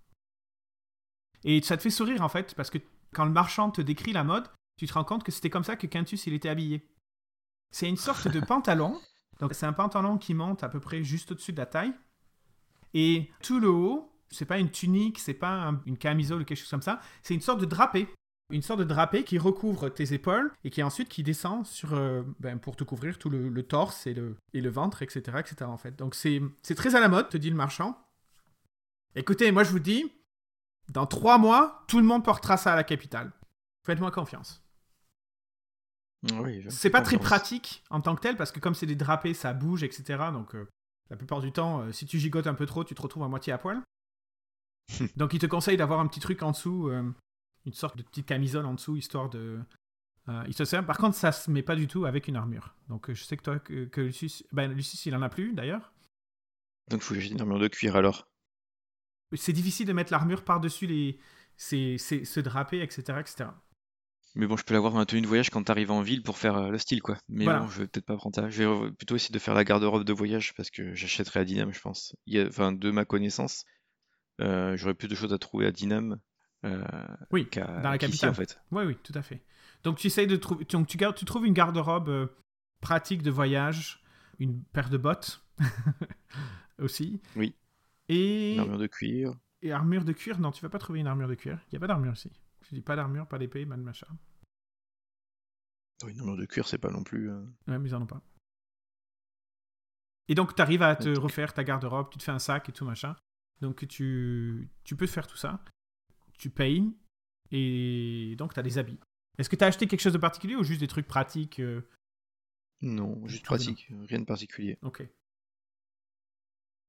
Et 1.44 1.60
ça 1.62 1.76
te 1.76 1.82
fait 1.82 1.90
sourire 1.90 2.22
en 2.22 2.28
fait, 2.28 2.54
parce 2.54 2.70
que 2.70 2.78
quand 3.12 3.24
le 3.24 3.30
marchand 3.32 3.70
te 3.70 3.80
décrit 3.82 4.12
la 4.12 4.24
mode, 4.24 4.48
tu 4.78 4.86
te 4.86 4.92
rends 4.94 5.04
compte 5.04 5.24
que 5.24 5.32
c'était 5.32 5.50
comme 5.50 5.64
ça 5.64 5.76
que 5.76 5.86
Quintus 5.86 6.26
il 6.26 6.32
était 6.34 6.48
habillé. 6.48 6.88
C'est 7.70 7.88
une 7.88 7.96
sorte 7.96 8.28
de 8.28 8.40
pantalon. 8.46 8.98
Donc 9.40 9.54
c'est 9.54 9.66
un 9.66 9.72
pantalon 9.72 10.18
qui 10.18 10.34
monte 10.34 10.62
à 10.62 10.68
peu 10.68 10.80
près 10.80 11.02
juste 11.02 11.32
au-dessus 11.32 11.52
de 11.52 11.58
la 11.58 11.66
taille. 11.66 11.92
Et 12.94 13.30
tout 13.42 13.58
le 13.60 13.68
haut, 13.70 14.10
c'est 14.30 14.44
pas 14.46 14.58
une 14.58 14.70
tunique, 14.70 15.18
c'est 15.18 15.34
pas 15.34 15.50
un- 15.68 15.82
une 15.86 15.98
camisole 15.98 16.42
ou 16.42 16.44
quelque 16.44 16.58
chose 16.58 16.70
comme 16.70 16.82
ça, 16.82 17.00
c'est 17.22 17.34
une 17.34 17.40
sorte 17.40 17.60
de 17.60 17.66
drapé. 17.66 18.08
Une 18.52 18.62
sorte 18.62 18.80
de 18.80 18.84
drapé 18.84 19.24
qui 19.24 19.38
recouvre 19.38 19.88
tes 19.88 20.12
épaules 20.12 20.52
et 20.62 20.70
qui 20.70 20.82
ensuite 20.82 21.08
qui 21.08 21.22
descend 21.22 21.66
sur, 21.66 21.94
euh, 21.94 22.22
ben, 22.38 22.58
pour 22.58 22.76
te 22.76 22.84
couvrir 22.84 23.18
tout 23.18 23.30
le, 23.30 23.48
le 23.48 23.62
torse 23.62 24.06
et 24.06 24.14
le, 24.14 24.36
et 24.52 24.60
le 24.60 24.70
ventre, 24.70 25.02
etc., 25.02 25.38
etc. 25.40 25.64
En 25.64 25.78
fait. 25.78 25.96
Donc 25.96 26.14
c'est 26.14 26.40
c'est 26.62 26.74
très 26.74 26.94
à 26.94 27.00
la 27.00 27.08
mode, 27.08 27.28
te 27.30 27.38
dit 27.38 27.50
le 27.50 27.56
marchand. 27.56 27.98
Écoutez, 29.14 29.50
moi 29.52 29.64
je 29.64 29.70
vous 29.70 29.78
dis, 29.78 30.12
dans 30.90 31.06
trois 31.06 31.38
mois, 31.38 31.84
tout 31.88 31.98
le 31.98 32.04
monde 32.04 32.24
portera 32.24 32.56
ça 32.56 32.72
à 32.72 32.76
la 32.76 32.84
capitale. 32.84 33.32
Faites-moi 33.84 34.10
confiance. 34.10 34.62
oui, 36.34 36.64
C'est 36.68 36.90
pas 36.90 37.02
très 37.02 37.18
pratique 37.18 37.82
en 37.90 38.00
tant 38.00 38.14
que 38.14 38.20
tel 38.20 38.36
parce 38.36 38.52
que 38.52 38.60
comme 38.60 38.74
c'est 38.74 38.86
des 38.86 38.96
drapés, 38.96 39.34
ça 39.34 39.52
bouge, 39.54 39.82
etc. 39.82 40.24
Donc 40.32 40.54
euh, 40.54 40.68
la 41.10 41.16
plupart 41.16 41.40
du 41.40 41.52
temps, 41.52 41.80
euh, 41.80 41.92
si 41.92 42.06
tu 42.06 42.18
gigotes 42.18 42.46
un 42.46 42.54
peu 42.54 42.66
trop, 42.66 42.84
tu 42.84 42.94
te 42.94 43.02
retrouves 43.02 43.22
à 43.24 43.28
moitié 43.28 43.52
à 43.52 43.58
poil. 43.58 43.82
Donc 45.16 45.34
il 45.34 45.38
te 45.38 45.46
conseille 45.46 45.76
d'avoir 45.76 46.00
un 46.00 46.06
petit 46.06 46.20
truc 46.20 46.42
en 46.42 46.52
dessous, 46.52 46.88
euh, 46.88 47.02
une 47.66 47.72
sorte 47.72 47.96
de 47.96 48.02
petite 48.02 48.26
camisole 48.26 48.66
en 48.66 48.74
dessous, 48.74 48.96
histoire 48.96 49.30
de. 49.30 49.60
euh, 50.28 50.44
il 50.48 50.54
se 50.54 50.64
sert. 50.64 50.84
Par 50.84 50.98
contre, 50.98 51.16
ça 51.16 51.32
se 51.32 51.50
met 51.50 51.62
pas 51.62 51.76
du 51.76 51.86
tout 51.86 52.04
avec 52.06 52.28
une 52.28 52.36
armure. 52.36 52.74
Donc 52.88 53.10
euh, 53.10 53.14
je 53.14 53.24
sais 53.24 53.36
que 53.36 53.42
toi, 53.42 53.58
que, 53.58 53.84
que 53.86 54.00
Lucius, 54.00 54.44
ben 54.52 54.72
Lucius, 54.72 55.06
il 55.06 55.14
en 55.14 55.22
a 55.22 55.28
plus 55.28 55.52
d'ailleurs. 55.54 55.92
Donc 56.90 57.00
il 57.00 57.04
faut 57.04 57.14
que 57.14 57.20
j'ai 57.20 57.30
une 57.32 57.40
armure 57.40 57.58
de 57.58 57.68
cuir 57.68 57.96
alors. 57.96 58.28
C'est 59.34 59.52
difficile 59.52 59.86
de 59.86 59.92
mettre 59.94 60.12
l'armure 60.12 60.44
par-dessus 60.44 60.86
les, 60.86 61.18
ces, 61.56 61.96
ces- 61.98 62.24
ce 62.24 62.40
drapé, 62.40 62.82
etc., 62.82 63.18
etc. 63.20 63.50
Mais 64.34 64.46
bon, 64.46 64.56
je 64.56 64.64
peux 64.64 64.72
l'avoir 64.74 64.92
dans 64.92 64.98
la 64.98 65.06
tenue 65.06 65.20
de 65.22 65.26
voyage 65.26 65.50
quand 65.50 65.62
t'arrives 65.62 65.90
en 65.90 66.00
ville 66.02 66.22
pour 66.22 66.38
faire 66.38 66.56
euh, 66.56 66.70
le 66.70 66.78
style, 66.78 67.02
quoi. 67.02 67.18
Mais 67.28 67.44
Voilà. 67.44 67.60
bon, 67.60 67.68
je 67.68 67.78
vais 67.82 67.86
peut-être 67.88 68.06
pas 68.06 68.16
prendre 68.16 68.34
ça. 68.34 68.48
Je 68.50 68.62
vais 68.64 68.92
plutôt 68.92 69.14
essayer 69.16 69.32
de 69.32 69.38
faire 69.38 69.54
la 69.54 69.64
garde-robe 69.64 70.04
de 70.04 70.12
voyage 70.12 70.54
parce 70.54 70.70
que 70.70 70.94
j'achèterai 70.94 71.40
à 71.40 71.44
Dinam, 71.44 71.72
je 71.72 71.80
pense. 71.80 72.14
Il 72.26 72.34
y 72.34 72.40
a, 72.40 72.46
enfin, 72.46 72.72
de 72.72 72.90
ma 72.90 73.04
connaissance, 73.04 73.64
euh, 74.40 74.76
j'aurais 74.76 74.94
plus 74.94 75.08
de 75.08 75.14
choses 75.14 75.32
à 75.34 75.38
trouver 75.38 75.66
à 75.66 75.72
Dinam 75.72 76.18
euh, 76.64 76.84
Oui, 77.30 77.48
dans 77.54 77.82
la 77.90 77.98
capitale. 77.98 78.30
en 78.30 78.34
fait. 78.34 78.60
Oui, 78.70 78.84
oui, 78.84 78.96
tout 79.02 79.12
à 79.14 79.22
fait. 79.22 79.42
Donc 79.82 79.98
tu 79.98 80.06
essayes 80.06 80.26
de 80.26 80.36
trouver, 80.36 80.64
donc 80.66 80.86
tu, 80.86 81.24
trouves 81.24 81.46
une 81.46 81.54
garde-robe 81.54 82.08
euh, 82.08 82.26
pratique 82.80 83.22
de 83.22 83.30
voyage, 83.30 84.02
une 84.38 84.62
paire 84.62 84.90
de 84.90 84.96
bottes 84.96 85.44
aussi. 86.78 87.20
Oui. 87.36 87.54
Et 88.08 88.54
Une 88.54 88.60
armure 88.60 88.78
de 88.78 88.86
cuir. 88.86 89.34
Et 89.62 89.72
armure 89.72 90.04
de 90.04 90.12
cuir? 90.12 90.38
Non, 90.38 90.50
tu 90.50 90.62
vas 90.62 90.68
pas 90.68 90.78
trouver 90.78 91.00
une 91.00 91.06
armure 91.06 91.28
de 91.28 91.34
cuir. 91.34 91.58
Il 91.68 91.74
n'y 91.74 91.76
a 91.76 91.80
pas 91.80 91.86
d'armure 91.86 92.12
ici. 92.12 92.30
Je 92.68 92.74
dis 92.74 92.80
pas 92.80 92.96
d'armure, 92.96 93.26
pas 93.26 93.38
d'épée, 93.38 93.64
pas 93.66 93.76
de 93.76 93.82
machin. 93.82 94.06
Oh, 96.04 96.08
Une 96.08 96.18
armure 96.20 96.36
de 96.36 96.44
cuir, 96.46 96.66
c'est 96.66 96.78
pas 96.78 96.90
non 96.90 97.02
plus. 97.04 97.30
euh, 97.30 97.40
Ouais, 97.68 97.78
mais 97.78 97.88
ils 97.88 97.94
en 97.94 98.02
ont 98.02 98.06
pas. 98.06 98.22
Et 100.28 100.34
donc, 100.34 100.54
tu 100.54 100.62
arrives 100.62 100.82
à 100.82 100.96
te 100.96 101.08
refaire 101.18 101.52
ta 101.52 101.64
garde-robe, 101.64 102.08
tu 102.10 102.18
te 102.18 102.22
fais 102.22 102.30
un 102.32 102.38
sac 102.38 102.68
et 102.68 102.72
tout 102.72 102.84
machin. 102.84 103.16
Donc, 103.60 103.86
tu, 103.88 104.70
tu 104.84 104.96
peux 104.96 105.06
faire 105.06 105.26
tout 105.26 105.36
ça. 105.36 105.60
Tu 106.38 106.50
payes. 106.50 106.84
Et 107.50 108.34
donc, 108.38 108.54
tu 108.54 108.60
as 108.60 108.62
des 108.62 108.78
habits. 108.78 108.98
Est-ce 109.38 109.48
que 109.48 109.56
tu 109.56 109.64
as 109.64 109.66
acheté 109.68 109.86
quelque 109.86 110.00
chose 110.00 110.12
de 110.12 110.18
particulier 110.18 110.56
ou 110.56 110.62
juste 110.64 110.80
des 110.80 110.86
trucs 110.88 111.06
pratiques 111.06 111.60
euh, 111.60 111.82
Non, 112.80 113.26
juste 113.26 113.44
pratique, 113.44 113.88
rien 114.08 114.18
de 114.20 114.24
particulier. 114.24 114.78
Ok. 114.82 115.06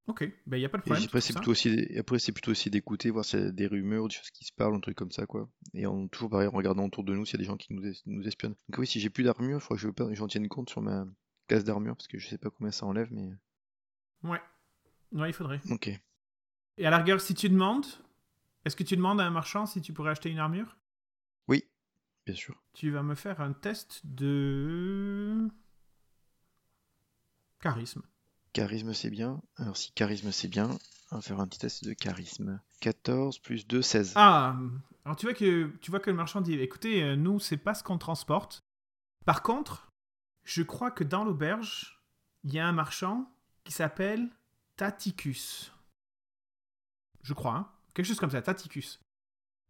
Ok, 0.08 0.30
ben 0.48 0.58
il 0.58 0.60
n'y 0.60 0.66
a 0.66 0.70
pas 0.70 0.78
de 0.80 0.84
Et 0.84 0.86
problème. 0.86 1.06
après, 1.06 1.22
c'est 1.22 1.32
plutôt 1.34 1.52
aussi, 1.52 1.70
et 1.70 1.98
après, 1.98 2.20
c'est 2.20 2.34
plutôt 2.34 2.52
aussi 2.52 2.70
d'écouter, 2.70 3.10
voir 3.10 3.24
s'il 3.24 3.40
y 3.40 3.44
a 3.44 3.52
des 3.52 3.68
rumeurs, 3.68 4.10
des 4.10 4.14
choses 4.16 4.32
qui 4.32 4.44
se 4.44 4.52
parlent, 4.52 4.76
un 4.76 4.82
truc 4.82 4.98
comme 4.98 5.12
ça, 5.12 5.26
quoi. 5.26 5.50
Et 5.74 5.86
en, 5.86 6.10
toujours 6.10 6.30
pareil, 6.30 6.50
en 6.50 6.52
regardant 6.52 6.86
autour 6.86 7.06
de 7.06 7.16
nous 7.16 7.26
s'il 7.26 7.36
y 7.36 7.38
a 7.38 7.44
des 7.44 7.46
gens 7.50 7.56
qui 7.56 7.74
nous, 7.74 7.86
es- 7.88 7.94
nous 8.06 8.28
espionnent. 8.28 8.56
Donc 8.68 8.80
oui, 8.80 8.88
si 8.88 9.00
j'ai 9.00 9.10
plus 9.10 9.24
d'armure, 9.24 9.60
il 9.60 9.62
faudra 9.62 9.82
que 9.82 10.10
je 10.10 10.16
j'en 10.16 10.28
tienne 10.28 10.50
compte 10.50 10.70
sur 10.70 10.82
ma 10.82 11.06
case 11.48 11.64
d'armure, 11.64 11.96
parce 11.96 12.08
que 12.10 12.18
je 12.20 12.28
sais 12.28 12.38
pas 12.38 12.50
combien 12.50 12.72
ça 12.72 12.86
enlève, 12.86 13.08
mais... 13.14 13.30
Ouais. 14.24 14.42
Ouais, 15.14 15.30
il 15.30 15.34
faudrait. 15.34 15.62
Ok. 15.70 15.88
Et 16.78 16.86
à 16.86 16.90
la 16.90 16.98
rigueur, 16.98 17.22
si 17.22 17.34
tu 17.34 17.48
demandes, 17.48 17.86
est-ce 18.66 18.76
que 18.76 18.84
tu 18.84 18.96
demandes 18.96 19.20
à 19.20 19.26
un 19.26 19.30
marchand 19.30 19.66
si 19.66 19.82
tu 19.82 19.94
pourrais 19.94 20.12
acheter 20.12 20.30
une 20.30 20.40
armure? 20.40 20.78
Oui, 21.48 21.64
bien 22.26 22.36
sûr. 22.36 22.62
Tu 22.74 22.92
vas 22.92 23.04
me 23.04 23.16
faire 23.16 23.42
un 23.42 23.54
test 23.54 24.02
de 24.06 25.50
charisme. 27.60 28.02
Charisme, 28.54 28.94
c'est 28.94 29.10
bien. 29.10 29.42
Alors 29.58 29.76
si 29.78 29.92
charisme, 29.94 30.32
c'est 30.32 30.48
bien, 30.48 30.70
on 31.12 31.16
va 31.16 31.22
faire 31.22 31.40
un 31.40 31.48
petit 31.48 31.60
test 31.60 31.84
de 31.84 31.94
charisme. 31.94 32.62
14 32.82 33.40
plus 33.40 33.68
2, 33.68 33.82
16. 33.82 34.14
Ah, 34.16 34.56
alors 35.06 35.16
tu 35.16 35.26
vois 35.26 35.34
que 35.34 35.68
tu 35.82 35.92
vois 35.92 36.00
que 36.00 36.10
le 36.10 36.16
marchand 36.16 36.42
dit 36.42 36.54
écoutez, 36.54 37.04
euh, 37.04 37.16
nous 37.16 37.40
c'est 37.40 37.58
pas 37.58 37.74
ce 37.74 37.84
qu'on 37.84 37.98
transporte. 37.98 38.64
Par 39.26 39.42
contre, 39.42 39.92
je 40.44 40.64
crois 40.64 40.92
que 40.92 41.04
dans 41.04 41.24
l'auberge, 41.24 42.04
il 42.44 42.54
y 42.54 42.60
a 42.60 42.68
un 42.68 42.74
marchand 42.74 43.30
qui 43.64 43.74
s'appelle 43.74 44.30
Taticus. 44.76 45.72
Je 47.22 47.34
crois, 47.34 47.56
hein. 47.56 47.73
Quelque 47.94 48.06
chose 48.06 48.20
comme 48.20 48.32
ça, 48.32 48.42
Taticus. 48.42 49.00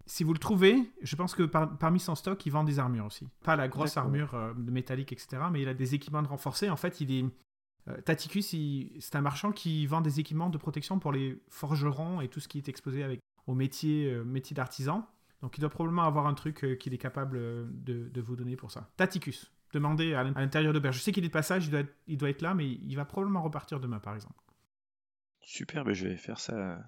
Si 0.06 0.24
vous 0.26 0.34
le 0.34 0.40
trouvez, 0.40 0.92
je 1.02 1.16
pense 1.16 1.34
que 1.34 1.44
par- 1.44 1.78
parmi 1.78 2.00
son 2.00 2.16
stock, 2.16 2.46
il 2.46 2.50
vend 2.52 2.64
des 2.66 2.78
armures 2.80 3.06
aussi. 3.06 3.28
Pas 3.44 3.56
la 3.56 3.68
grosse 3.70 3.96
armure 4.02 4.34
euh, 4.36 4.54
métallique, 4.56 5.14
etc. 5.14 5.44
Mais 5.52 5.62
il 5.62 5.68
a 5.70 5.74
des 5.74 5.96
équipements 5.96 6.22
de 6.22 6.28
renforcés. 6.28 6.70
En 6.70 6.76
fait, 6.76 7.00
il 7.00 7.12
est 7.12 7.26
euh, 7.90 8.02
Taticus, 8.02 8.54
c'est 9.00 9.16
un 9.16 9.22
marchand 9.22 9.52
qui 9.54 9.86
vend 9.88 10.02
des 10.02 10.20
équipements 10.20 10.50
de 10.50 10.58
protection 10.58 11.00
pour 11.00 11.12
les 11.14 11.42
forgerons 11.50 12.20
et 12.22 12.28
tout 12.28 12.40
ce 12.42 12.48
qui 12.50 12.58
est 12.58 12.68
exposé 12.70 13.04
avec 13.04 13.20
au 13.48 13.54
métier, 13.56 14.12
euh, 14.12 14.24
métier 14.26 14.54
d'artisan. 14.54 15.08
Donc 15.42 15.58
il 15.58 15.62
doit 15.62 15.70
probablement 15.70 16.04
avoir 16.04 16.28
un 16.28 16.34
truc 16.34 16.66
qu'il 16.80 16.94
est 16.94 16.98
capable 16.98 17.38
de, 17.84 18.10
de 18.10 18.22
vous 18.22 18.36
donner 18.38 18.56
pour 18.56 18.72
ça. 18.72 18.90
Taticus, 18.98 19.52
demandez 19.74 20.14
à 20.14 20.24
l'in- 20.24 20.34
à 20.34 20.40
l'intérieur 20.42 20.72
de. 20.74 20.92
Je 20.92 21.00
sais 21.00 21.12
qu'il 21.12 21.24
est 21.26 21.28
de 21.28 21.34
passage, 21.34 21.66
il 21.66 21.72
doit, 21.72 21.82
être, 21.82 21.94
il 22.08 22.18
doit 22.18 22.30
être 22.30 22.42
là, 22.42 22.54
mais 22.54 22.70
il 22.70 22.96
va 22.96 23.04
probablement 23.06 23.42
repartir 23.42 23.80
demain, 23.82 24.00
par 24.00 24.16
exemple. 24.16 24.36
Super, 25.46 25.84
ben 25.84 25.94
je 25.94 26.08
vais 26.08 26.18
faire 26.18 26.40
ça 26.40 26.80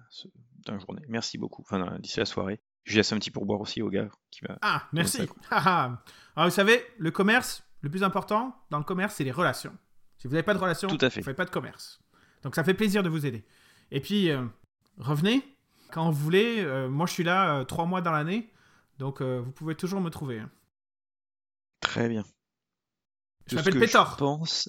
dans 0.64 0.72
la 0.74 0.78
journée. 0.78 1.02
Merci 1.08 1.38
beaucoup. 1.38 1.62
Enfin, 1.62 1.98
d'ici 2.00 2.18
la 2.18 2.26
soirée. 2.26 2.60
Je 2.84 2.96
laisse 2.96 3.12
un 3.12 3.18
petit 3.18 3.30
pourboire 3.30 3.60
aussi 3.60 3.82
au 3.82 3.90
gars 3.90 4.08
qui 4.30 4.40
va... 4.44 4.58
Ah, 4.62 4.88
merci. 4.92 5.26
quoi. 5.26 5.36
Ah, 5.50 5.62
ah. 5.66 6.02
Alors, 6.36 6.48
vous 6.48 6.54
savez, 6.54 6.80
le 6.98 7.10
commerce, 7.10 7.64
le 7.80 7.90
plus 7.90 8.02
important 8.04 8.56
dans 8.70 8.78
le 8.78 8.84
commerce, 8.84 9.14
c'est 9.16 9.24
les 9.24 9.32
relations. 9.32 9.76
Si 10.18 10.26
vous 10.28 10.34
n'avez 10.34 10.44
pas 10.44 10.54
de 10.54 10.58
relations, 10.58 10.88
Tout 10.88 11.04
à 11.04 11.10
fait. 11.10 11.20
vous 11.20 11.24
ne 11.24 11.30
faites 11.30 11.36
pas 11.36 11.44
de 11.44 11.50
commerce. 11.50 12.00
Donc 12.42 12.54
ça 12.54 12.62
fait 12.64 12.74
plaisir 12.74 13.02
de 13.02 13.08
vous 13.08 13.26
aider. 13.26 13.44
Et 13.90 14.00
puis, 14.00 14.30
euh, 14.30 14.46
revenez 14.98 15.42
quand 15.90 16.10
vous 16.10 16.22
voulez. 16.24 16.60
Euh, 16.64 16.88
moi, 16.88 17.06
je 17.06 17.12
suis 17.12 17.24
là 17.24 17.58
euh, 17.58 17.64
trois 17.64 17.86
mois 17.86 18.00
dans 18.02 18.12
l'année, 18.12 18.50
donc 18.98 19.20
vous 19.20 19.52
pouvez 19.52 19.74
toujours 19.74 20.00
me 20.00 20.10
trouver. 20.10 20.38
hein. 20.40 20.50
Très 21.80 22.08
bien. 22.08 22.24
Je 23.48 23.56
m'appelle 23.56 23.78
Pétor. 23.78 24.16
pense... 24.16 24.68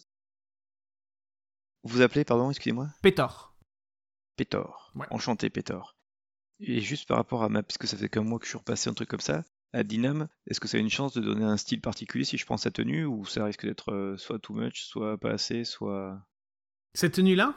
Vous 1.84 2.02
appelez, 2.02 2.26
pardon, 2.26 2.50
excusez-moi? 2.50 2.90
Pétor. 3.02 3.54
Pétor. 4.38 4.92
Ouais. 4.96 5.08
Enchanté, 5.10 5.50
Pétor. 5.50 5.96
Et 6.60 6.80
juste 6.80 7.08
par 7.08 7.18
rapport 7.18 7.44
à 7.44 7.50
ma... 7.50 7.62
Parce 7.62 7.78
que 7.78 7.88
ça 7.88 7.98
fait 7.98 8.10
comme 8.10 8.28
moi 8.28 8.40
que 8.40 8.46
je 8.46 8.50
suis 8.50 8.58
repassé 8.58 8.90
un 8.90 8.94
truc 8.94 9.10
comme 9.10 9.20
ça, 9.20 9.44
à 9.74 9.84
Dinam, 9.84 10.28
est-ce 10.48 10.60
que 10.60 10.68
ça 10.68 10.78
a 10.78 10.80
une 10.80 10.90
chance 10.90 11.14
de 11.14 11.22
donner 11.22 11.44
un 11.44 11.58
style 11.58 11.82
particulier 11.82 12.24
si 12.24 12.38
je 12.38 12.46
prends 12.46 12.58
sa 12.58 12.72
tenue, 12.72 13.06
ou 13.06 13.26
ça 13.26 13.44
risque 13.44 13.66
d'être 13.66 13.92
euh, 13.92 14.18
soit 14.18 14.40
too 14.40 14.54
much, 14.54 14.84
soit 14.84 15.18
pas 15.18 15.32
assez, 15.32 15.66
soit... 15.66 16.20
Cette 16.94 17.16
tenue-là, 17.16 17.54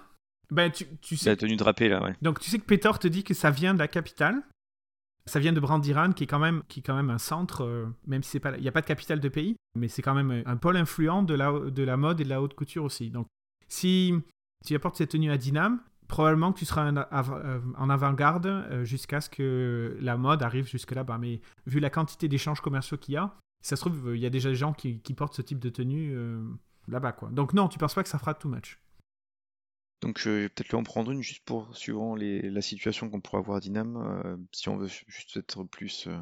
ben, 0.50 0.70
tu, 0.70 0.86
tu 1.00 1.16
sais 1.16 1.30
La 1.30 1.36
tenue 1.36 1.56
drapée, 1.56 1.88
là, 1.88 2.02
ouais. 2.02 2.16
Donc 2.20 2.40
tu 2.40 2.50
sais 2.50 2.58
que 2.58 2.64
Peter 2.64 2.90
te 3.00 3.06
dit 3.06 3.22
que 3.22 3.34
ça 3.34 3.50
vient 3.50 3.74
de 3.74 3.78
la 3.78 3.88
capitale. 3.88 4.42
Ça 5.26 5.38
vient 5.38 5.52
de 5.52 5.60
Brandiran, 5.60 6.12
qui 6.12 6.24
est 6.24 6.26
quand 6.26 6.40
même, 6.40 6.62
qui 6.66 6.80
est 6.80 6.82
quand 6.82 6.96
même 6.96 7.10
un 7.10 7.18
centre, 7.18 7.62
euh, 7.62 7.86
même 8.06 8.22
si 8.22 8.30
c'est 8.30 8.40
pas, 8.40 8.56
il 8.56 8.62
n'y 8.62 8.68
a 8.68 8.72
pas 8.72 8.80
de 8.80 8.86
capitale 8.86 9.20
de 9.20 9.28
pays, 9.28 9.54
mais 9.76 9.86
c'est 9.86 10.02
quand 10.02 10.14
même 10.14 10.42
un 10.44 10.56
pôle 10.56 10.76
influent 10.76 11.22
de 11.22 11.34
la, 11.34 11.52
de 11.52 11.82
la 11.82 11.96
mode 11.96 12.20
et 12.20 12.24
de 12.24 12.28
la 12.28 12.42
haute 12.42 12.54
couture 12.54 12.84
aussi. 12.84 13.10
Donc 13.10 13.28
si 13.68 14.14
tu 14.66 14.74
apportes 14.74 14.96
cette 14.96 15.10
tenue 15.10 15.30
à 15.30 15.36
Dinam, 15.36 15.80
probablement 16.10 16.52
que 16.52 16.58
tu 16.58 16.66
seras 16.66 16.90
en, 16.90 16.96
euh, 16.96 17.60
en 17.78 17.88
avant-garde 17.88 18.46
euh, 18.46 18.84
jusqu'à 18.84 19.20
ce 19.20 19.30
que 19.30 19.96
la 20.00 20.16
mode 20.16 20.42
arrive 20.42 20.68
jusque 20.68 20.92
là-bas. 20.92 21.16
Mais 21.18 21.40
vu 21.66 21.80
la 21.80 21.88
quantité 21.88 22.28
d'échanges 22.28 22.60
commerciaux 22.60 22.98
qu'il 22.98 23.14
y 23.14 23.16
a, 23.16 23.34
ça 23.62 23.76
se 23.76 23.80
trouve, 23.80 24.08
euh, 24.08 24.16
il 24.16 24.20
y 24.22 24.26
a 24.26 24.30
déjà 24.30 24.50
des 24.50 24.56
gens 24.56 24.72
qui, 24.74 25.00
qui 25.00 25.14
portent 25.14 25.34
ce 25.34 25.42
type 25.42 25.58
de 25.58 25.70
tenue 25.70 26.12
euh, 26.14 26.42
là-bas. 26.88 27.12
quoi. 27.12 27.30
Donc 27.30 27.54
non, 27.54 27.68
tu 27.68 27.78
penses 27.78 27.94
pas 27.94 28.02
que 28.02 28.08
ça 28.08 28.18
fera 28.18 28.34
too 28.34 28.48
much? 28.48 28.78
Donc 30.02 30.18
je 30.18 30.30
vais 30.30 30.48
peut-être 30.48 30.70
lui 30.70 30.76
en 30.76 30.82
prendre 30.82 31.10
une 31.10 31.22
juste 31.22 31.44
pour, 31.44 31.76
suivant 31.76 32.14
les, 32.14 32.40
la 32.50 32.62
situation 32.62 33.10
qu'on 33.10 33.20
pourra 33.20 33.38
avoir 33.38 33.58
à 33.58 33.60
Dinam, 33.60 33.96
euh, 33.96 34.36
si 34.52 34.68
on 34.68 34.76
veut 34.76 34.88
juste 34.88 35.36
être 35.36 35.64
plus... 35.64 36.06
euh, 36.06 36.18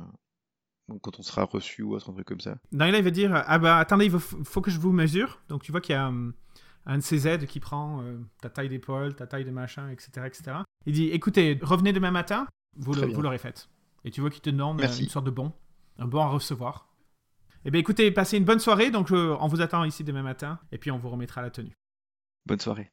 donc 0.89 1.03
quand 1.03 1.19
on 1.19 1.23
sera 1.23 1.45
reçu 1.45 1.83
ou 1.83 1.95
autre, 1.95 2.11
un 2.11 2.15
truc 2.15 2.27
comme 2.27 2.41
ça. 2.41 2.57
Dans 2.73 2.91
là, 2.91 2.99
il 2.99 3.05
va 3.05 3.11
dire 3.11 3.31
Ah 3.47 3.59
bah 3.59 3.77
attendez, 3.77 4.07
il 4.07 4.11
faut, 4.11 4.19
faut 4.43 4.61
que 4.63 4.71
je 4.71 4.81
vous 4.81 4.91
mesure. 4.91 5.43
Donc 5.49 5.63
tu 5.63 5.71
vois 5.71 5.83
qu'il 5.83 5.93
y 5.93 5.97
a 5.97 6.09
hum, 6.09 6.33
un 6.89 6.99
de 6.99 7.03
ces 7.03 7.29
aides 7.29 7.47
qui 7.47 7.61
prend 7.61 8.03
euh, 8.03 8.19
ta 8.43 8.51
taille 8.51 8.69
d'épaule, 8.69 9.15
ta 9.15 9.27
taille 9.29 9.45
de 9.45 9.51
machin, 9.53 9.89
etc., 9.91 10.27
etc. 10.27 10.57
Il 10.87 10.95
dit 10.95 11.09
Écoutez, 11.11 11.59
revenez 11.63 11.93
demain 11.93 12.11
matin, 12.11 12.47
vous 12.77 12.95
le- 12.95 13.07
l'aurez 13.23 13.39
faite. 13.39 13.69
Et 14.05 14.11
tu 14.11 14.21
vois 14.21 14.31
qu'il 14.31 14.41
te 14.43 14.51
demande 14.51 14.79
euh, 14.81 14.83
Merci. 14.83 15.05
une 15.05 15.09
sorte 15.09 15.27
de 15.27 15.31
bon, 15.31 15.53
un 15.99 16.07
bon 16.07 16.21
à 16.21 16.29
recevoir. 16.29 16.89
Eh 17.65 17.71
bien 17.71 17.81
écoutez, 17.81 18.11
passez 18.11 18.39
une 18.39 18.45
bonne 18.45 18.59
soirée. 18.61 18.91
Donc 18.91 19.09
je- 19.09 19.15
on 19.41 19.47
vous 19.49 19.61
attend 19.61 19.85
ici 19.85 20.03
demain 20.03 20.23
matin. 20.23 20.59
Et 20.73 20.79
puis 20.79 20.91
on 20.91 20.99
vous 20.99 21.11
remettra 21.11 21.43
la 21.43 21.51
tenue. 21.51 21.77
Bonne 22.47 22.61
soirée. 22.61 22.91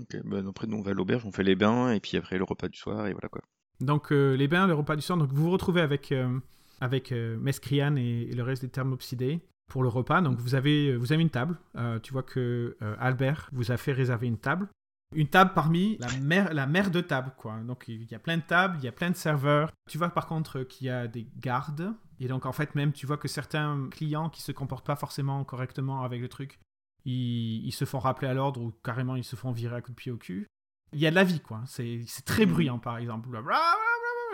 Ok, 0.00 0.16
bah 0.24 0.38
après 0.48 0.66
nous 0.66 0.78
on 0.78 0.82
va 0.82 0.92
à 0.92 0.94
l'auberge, 0.94 1.26
on 1.26 1.32
fait 1.32 1.42
les 1.42 1.54
bains, 1.56 1.92
et 1.92 2.00
puis 2.00 2.16
après 2.16 2.38
le 2.38 2.44
repas 2.44 2.68
du 2.68 2.78
soir, 2.78 3.06
et 3.08 3.12
voilà 3.12 3.28
quoi. 3.28 3.42
Donc 3.80 4.10
euh, 4.12 4.34
les 4.36 4.48
bains, 4.48 4.66
le 4.66 4.74
repas 4.74 4.96
du 4.96 5.02
soir. 5.02 5.18
Donc 5.18 5.30
vous 5.32 5.42
vous 5.44 5.50
retrouvez 5.50 5.80
avec, 5.82 6.12
euh, 6.12 6.38
avec 6.80 7.12
euh, 7.12 7.36
Mescrian 7.38 7.96
et, 7.96 8.28
et 8.30 8.32
le 8.34 8.42
reste 8.42 8.62
des 8.62 8.70
thermopsidés 8.70 9.40
pour 9.72 9.82
le 9.82 9.88
repas. 9.88 10.20
Donc 10.20 10.38
vous 10.38 10.54
avez, 10.54 10.96
vous 10.96 11.12
avez 11.12 11.22
une 11.22 11.30
table. 11.30 11.58
Euh, 11.76 11.98
tu 11.98 12.12
vois 12.12 12.22
que 12.22 12.76
euh, 12.82 12.94
Albert 13.00 13.48
vous 13.52 13.72
a 13.72 13.76
fait 13.78 13.92
réserver 13.92 14.26
une 14.26 14.38
table. 14.38 14.68
Une 15.14 15.28
table 15.28 15.52
parmi 15.54 15.98
la 15.98 16.08
mer, 16.20 16.54
la 16.54 16.66
mer 16.66 16.90
de 16.90 17.00
table, 17.00 17.32
quoi. 17.36 17.56
Donc 17.66 17.84
il 17.88 18.04
y 18.10 18.14
a 18.14 18.18
plein 18.18 18.36
de 18.36 18.42
tables, 18.42 18.76
il 18.78 18.84
y 18.84 18.88
a 18.88 18.92
plein 18.92 19.10
de 19.10 19.16
serveurs. 19.16 19.70
Tu 19.90 19.98
vois 19.98 20.10
par 20.10 20.26
contre 20.26 20.60
euh, 20.60 20.64
qu'il 20.64 20.86
y 20.86 20.90
a 20.90 21.06
des 21.08 21.26
gardes. 21.38 21.94
Et 22.20 22.28
donc 22.28 22.44
en 22.46 22.52
fait 22.52 22.74
même 22.74 22.92
tu 22.92 23.06
vois 23.06 23.16
que 23.16 23.28
certains 23.28 23.88
clients 23.90 24.28
qui 24.28 24.42
se 24.42 24.52
comportent 24.52 24.86
pas 24.86 24.96
forcément 24.96 25.42
correctement 25.44 26.04
avec 26.04 26.20
le 26.20 26.28
truc, 26.28 26.60
ils, 27.04 27.64
ils 27.66 27.72
se 27.72 27.84
font 27.86 27.98
rappeler 27.98 28.28
à 28.28 28.34
l'ordre 28.34 28.60
ou 28.60 28.72
carrément 28.84 29.16
ils 29.16 29.24
se 29.24 29.36
font 29.36 29.52
virer 29.52 29.76
à 29.76 29.80
coups 29.80 29.96
de 29.96 30.00
pied 30.02 30.12
au 30.12 30.18
cul. 30.18 30.46
Il 30.92 31.00
y 31.00 31.06
a 31.06 31.10
de 31.10 31.14
la 31.16 31.24
vie, 31.24 31.40
quoi. 31.40 31.62
C'est 31.66 32.04
très 32.26 32.44
Mhm. 32.44 32.52
bruyant, 32.52 32.78
par 32.78 32.98
exemple. 32.98 33.30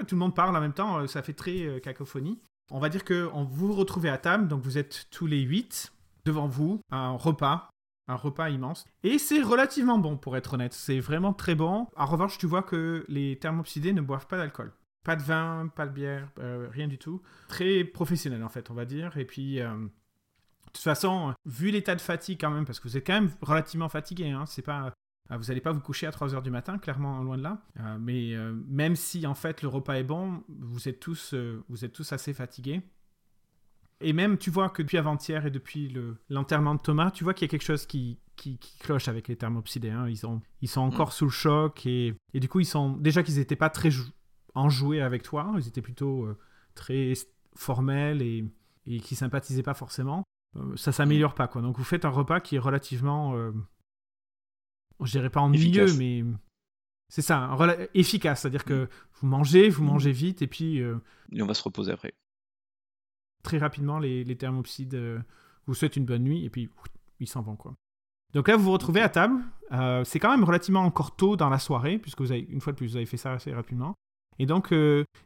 Tout 0.08 0.14
le 0.14 0.18
monde 0.18 0.34
parle 0.34 0.56
en 0.56 0.60
même 0.60 0.72
temps, 0.72 0.98
euh, 0.98 1.06
ça 1.06 1.22
fait 1.22 1.32
très 1.32 1.62
euh, 1.66 1.78
cacophonie. 1.80 2.40
On 2.70 2.78
va 2.78 2.88
dire 2.88 3.04
que 3.04 3.30
on 3.32 3.44
vous 3.44 3.72
retrouvez 3.72 4.10
à 4.10 4.18
table, 4.18 4.48
donc 4.48 4.62
vous 4.62 4.78
êtes 4.78 5.06
tous 5.10 5.26
les 5.26 5.40
huit 5.40 5.92
devant 6.24 6.48
vous, 6.48 6.80
un 6.90 7.12
repas, 7.12 7.70
un 8.08 8.14
repas 8.14 8.50
immense. 8.50 8.84
Et 9.02 9.18
c'est 9.18 9.42
relativement 9.42 9.98
bon, 9.98 10.16
pour 10.16 10.36
être 10.36 10.54
honnête. 10.54 10.74
C'est 10.74 11.00
vraiment 11.00 11.32
très 11.32 11.54
bon. 11.54 11.86
En 11.96 12.06
revanche, 12.06 12.38
tu 12.38 12.46
vois 12.46 12.62
que 12.62 13.04
les 13.08 13.38
thermopsidés 13.38 13.92
ne 13.92 14.00
boivent 14.00 14.26
pas 14.26 14.36
d'alcool. 14.36 14.72
Pas 15.04 15.16
de 15.16 15.22
vin, 15.22 15.70
pas 15.74 15.86
de 15.86 15.92
bière, 15.92 16.28
euh, 16.38 16.68
rien 16.70 16.88
du 16.88 16.98
tout. 16.98 17.22
Très 17.48 17.84
professionnel, 17.84 18.42
en 18.44 18.48
fait, 18.48 18.70
on 18.70 18.74
va 18.74 18.84
dire. 18.84 19.16
Et 19.16 19.24
puis, 19.24 19.60
euh, 19.60 19.70
de 19.74 20.72
toute 20.72 20.82
façon, 20.82 21.34
vu 21.46 21.70
l'état 21.70 21.94
de 21.94 22.00
fatigue 22.00 22.38
quand 22.40 22.50
même, 22.50 22.66
parce 22.66 22.80
que 22.80 22.88
vous 22.88 22.96
êtes 22.96 23.06
quand 23.06 23.14
même 23.14 23.30
relativement 23.40 23.88
fatigué, 23.88 24.30
hein, 24.30 24.44
c'est 24.46 24.62
pas... 24.62 24.92
euh, 25.30 25.36
Vous 25.36 25.44
n'allez 25.44 25.60
pas 25.60 25.72
vous 25.72 25.80
coucher 25.80 26.06
à 26.06 26.10
3h 26.10 26.42
du 26.42 26.50
matin, 26.50 26.78
clairement 26.78 27.22
loin 27.22 27.36
de 27.36 27.42
là. 27.42 27.62
Euh, 27.80 27.98
mais 28.00 28.34
euh, 28.34 28.52
même 28.68 28.96
si 28.96 29.26
en 29.26 29.34
fait 29.34 29.62
le 29.62 29.68
repas 29.68 29.94
est 29.94 30.04
bon, 30.04 30.42
vous 30.48 30.88
êtes 30.88 31.00
tous, 31.00 31.34
euh, 31.34 31.62
vous 31.68 31.84
êtes 31.84 31.92
tous 31.92 32.12
assez 32.12 32.32
fatigués. 32.34 32.82
Et 34.00 34.12
même, 34.12 34.38
tu 34.38 34.50
vois 34.50 34.68
que 34.70 34.82
depuis 34.82 34.96
avant-hier 34.98 35.44
et 35.46 35.50
depuis 35.50 35.88
le- 35.88 36.16
l'enterrement 36.28 36.74
de 36.76 36.80
Thomas, 36.80 37.10
tu 37.10 37.24
vois 37.24 37.34
qu'il 37.34 37.46
y 37.46 37.48
a 37.48 37.50
quelque 37.50 37.64
chose 37.64 37.84
qui, 37.84 38.20
qui, 38.36 38.56
qui 38.58 38.78
cloche 38.78 39.08
avec 39.08 39.26
les 39.26 39.34
thermopsidés. 39.36 39.90
hein. 39.90 40.08
Ils, 40.08 40.24
ont, 40.24 40.40
ils 40.62 40.68
sont 40.68 40.82
encore 40.82 41.12
sous 41.12 41.24
le 41.24 41.30
choc 41.32 41.84
et, 41.84 42.14
et 42.32 42.38
du 42.40 42.48
coup, 42.48 42.60
ils 42.60 42.64
sont 42.64 42.90
déjà 42.92 43.24
qu'ils 43.24 43.36
n'étaient 43.38 43.56
pas 43.56 43.70
très 43.70 43.90
jou- 43.90 44.12
enjoués 44.54 45.00
avec 45.00 45.24
toi. 45.24 45.52
Ils 45.58 45.66
étaient 45.66 45.82
plutôt 45.82 46.28
très 46.76 47.14
formels 47.56 48.22
et, 48.22 48.44
et 48.86 49.00
qui 49.00 49.16
sympathisaient 49.16 49.64
pas 49.64 49.74
forcément. 49.74 50.22
Ça 50.76 50.92
s'améliore 50.92 51.34
pas, 51.34 51.48
quoi. 51.48 51.60
Donc, 51.60 51.76
vous 51.76 51.84
faites 51.84 52.04
un 52.04 52.08
repas 52.10 52.38
qui 52.38 52.54
est 52.54 52.60
relativement, 52.60 53.34
je 55.06 55.12
dirais 55.12 55.30
pas 55.30 55.40
ennuyeux, 55.40 55.84
Efficace. 55.84 55.96
mais 55.98 56.24
c'est 57.08 57.22
ça, 57.22 57.38
un 57.38 57.54
rela- 57.56 57.88
efficace. 57.94 58.42
C'est-à-dire 58.42 58.64
que 58.64 58.88
vous 59.20 59.26
mangez, 59.26 59.68
vous 59.70 59.82
mangez 59.84 60.12
vite 60.12 60.42
et 60.42 60.46
puis. 60.46 60.80
euh, 60.80 60.96
Et 61.32 61.40
on 61.42 61.46
va 61.46 61.54
se 61.54 61.62
reposer 61.62 61.92
après. 61.92 62.12
très 63.42 63.58
rapidement, 63.58 63.98
les, 63.98 64.24
les 64.24 64.36
thermopsides 64.36 64.94
euh, 64.94 65.18
vous 65.66 65.74
souhaitent 65.74 65.96
une 65.96 66.04
bonne 66.04 66.22
nuit 66.24 66.44
et 66.44 66.50
puis 66.50 66.66
ouf, 66.78 66.84
ils 67.20 67.28
s'en 67.28 67.42
vont. 67.42 67.56
quoi. 67.56 67.74
Donc 68.34 68.48
là, 68.48 68.56
vous 68.56 68.64
vous 68.64 68.72
retrouvez 68.72 69.00
à 69.00 69.08
table. 69.08 69.40
Euh, 69.72 70.04
c'est 70.04 70.18
quand 70.18 70.30
même 70.30 70.44
relativement 70.44 70.82
encore 70.84 71.16
tôt 71.16 71.36
dans 71.36 71.48
la 71.48 71.58
soirée, 71.58 71.98
puisque 71.98 72.20
vous 72.20 72.30
avez, 72.32 72.42
une 72.50 72.60
fois 72.60 72.72
de 72.72 72.76
plus, 72.78 72.88
vous 72.88 72.96
avez 72.96 73.06
fait 73.06 73.16
ça 73.16 73.32
assez 73.32 73.52
rapidement. 73.54 73.94
Et 74.38 74.46
donc, 74.46 74.70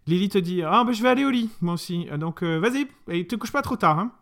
Lily 0.06 0.28
te 0.30 0.38
dit 0.38 0.62
Ah, 0.62 0.84
ben 0.84 0.92
je 0.92 1.02
vais 1.02 1.08
aller 1.08 1.24
au 1.24 1.30
lit, 1.30 1.50
moi 1.60 1.74
aussi. 1.74 2.06
Donc, 2.18 2.42
vas-y, 2.42 2.86
et 3.08 3.26
te 3.26 3.34
couche 3.36 3.52
pas 3.52 3.60
trop 3.62 3.76
tard. 3.76 3.98
Hein. 3.98 4.12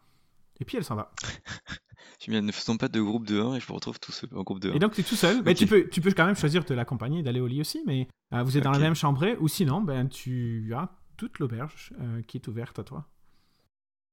Et 0.61 0.64
puis, 0.64 0.78
elle 0.78 0.84
s'en 0.84 0.96
va. 0.96 1.12
Je 2.21 2.31
bien, 2.31 2.43
ne 2.43 2.53
faisons 2.53 2.77
pas 2.77 2.89
de 2.89 3.01
groupe 3.01 3.27
de 3.27 3.41
1 3.41 3.55
et 3.55 3.61
je 3.61 3.66
me 3.66 3.73
retrouve 3.73 3.99
tout 3.99 4.12
seul 4.12 4.29
en 4.35 4.43
groupe 4.43 4.61
de 4.61 4.71
1. 4.71 4.75
Et 4.75 4.79
donc, 4.79 4.93
tu 4.93 5.01
es 5.01 5.05
tout 5.05 5.16
seul. 5.16 5.39
Ok. 5.39 5.55
tu, 5.55 5.66
peux, 5.66 5.89
tu 5.89 6.03
peux 6.03 6.12
quand 6.12 6.27
même 6.27 6.37
choisir 6.37 6.64
de 6.64 6.75
l'accompagner 6.75 7.21
et 7.21 7.23
d'aller 7.23 7.41
au 7.41 7.47
lit 7.47 7.62
aussi, 7.62 7.83
mais 7.87 8.09
euh, 8.35 8.43
vous 8.43 8.59
êtes 8.59 8.64
dans 8.64 8.73
la 8.73 8.79
même 8.79 8.95
chambrée, 8.95 9.37
ou 9.41 9.49
sinon, 9.49 9.81
ben, 9.81 10.07
tu 10.07 10.71
as 10.77 10.91
toute 11.16 11.39
l'auberge 11.39 11.95
euh, 11.99 12.21
qui 12.23 12.37
est 12.37 12.47
ouverte 12.47 12.79
à 12.79 12.85
toi. 12.85 13.09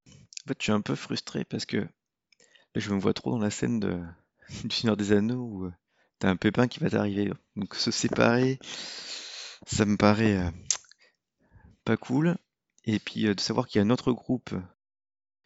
En 0.07 0.47
fait, 0.47 0.55
je 0.57 0.63
suis 0.63 0.71
un 0.71 0.79
peu 0.79 0.95
frustré 0.95 1.43
parce 1.43 1.65
que 1.65 1.77
là, 1.77 1.87
je 2.77 2.93
me 2.93 2.99
vois 2.99 3.13
trop 3.13 3.31
dans 3.31 3.39
la 3.39 3.49
scène 3.49 3.79
de... 3.79 4.01
du 4.63 4.73
Seigneur 4.73 4.95
des 4.95 5.11
Anneaux 5.11 5.43
où 5.43 5.65
euh, 5.65 5.73
t'as 6.19 6.29
un 6.29 6.37
pépin 6.37 6.69
qui 6.69 6.79
va 6.79 6.89
t'arriver. 6.89 7.33
Donc 7.57 7.75
se 7.75 7.91
séparer, 7.91 8.57
ça 9.65 9.83
me 9.83 9.97
paraît 9.97 10.53
pas 11.83 11.97
cool. 11.97 12.37
Et 12.85 12.99
puis 12.99 13.23
de 13.23 13.39
savoir 13.41 13.67
qu'il 13.67 13.79
y 13.79 13.83
a 13.83 13.85
un 13.85 13.89
autre 13.89 14.13
groupe. 14.13 14.55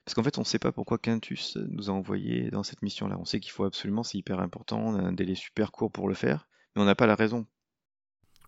Parce 0.05 0.15
qu'en 0.15 0.23
fait, 0.23 0.37
on 0.39 0.43
sait 0.43 0.59
pas 0.59 0.71
pourquoi 0.71 0.97
Quintus 0.97 1.57
nous 1.57 1.89
a 1.89 1.93
envoyés 1.93 2.49
dans 2.49 2.63
cette 2.63 2.81
mission-là. 2.81 3.17
On 3.19 3.25
sait 3.25 3.39
qu'il 3.39 3.51
faut 3.51 3.63
absolument, 3.65 4.03
c'est 4.03 4.17
hyper 4.17 4.39
important, 4.39 4.79
on 4.79 4.95
a 4.95 5.01
un 5.01 5.11
délai 5.13 5.35
super 5.35 5.71
court 5.71 5.91
pour 5.91 6.07
le 6.07 6.15
faire, 6.15 6.47
mais 6.75 6.81
on 6.81 6.85
n'a 6.85 6.95
pas 6.95 7.05
la 7.07 7.15
raison. 7.15 7.45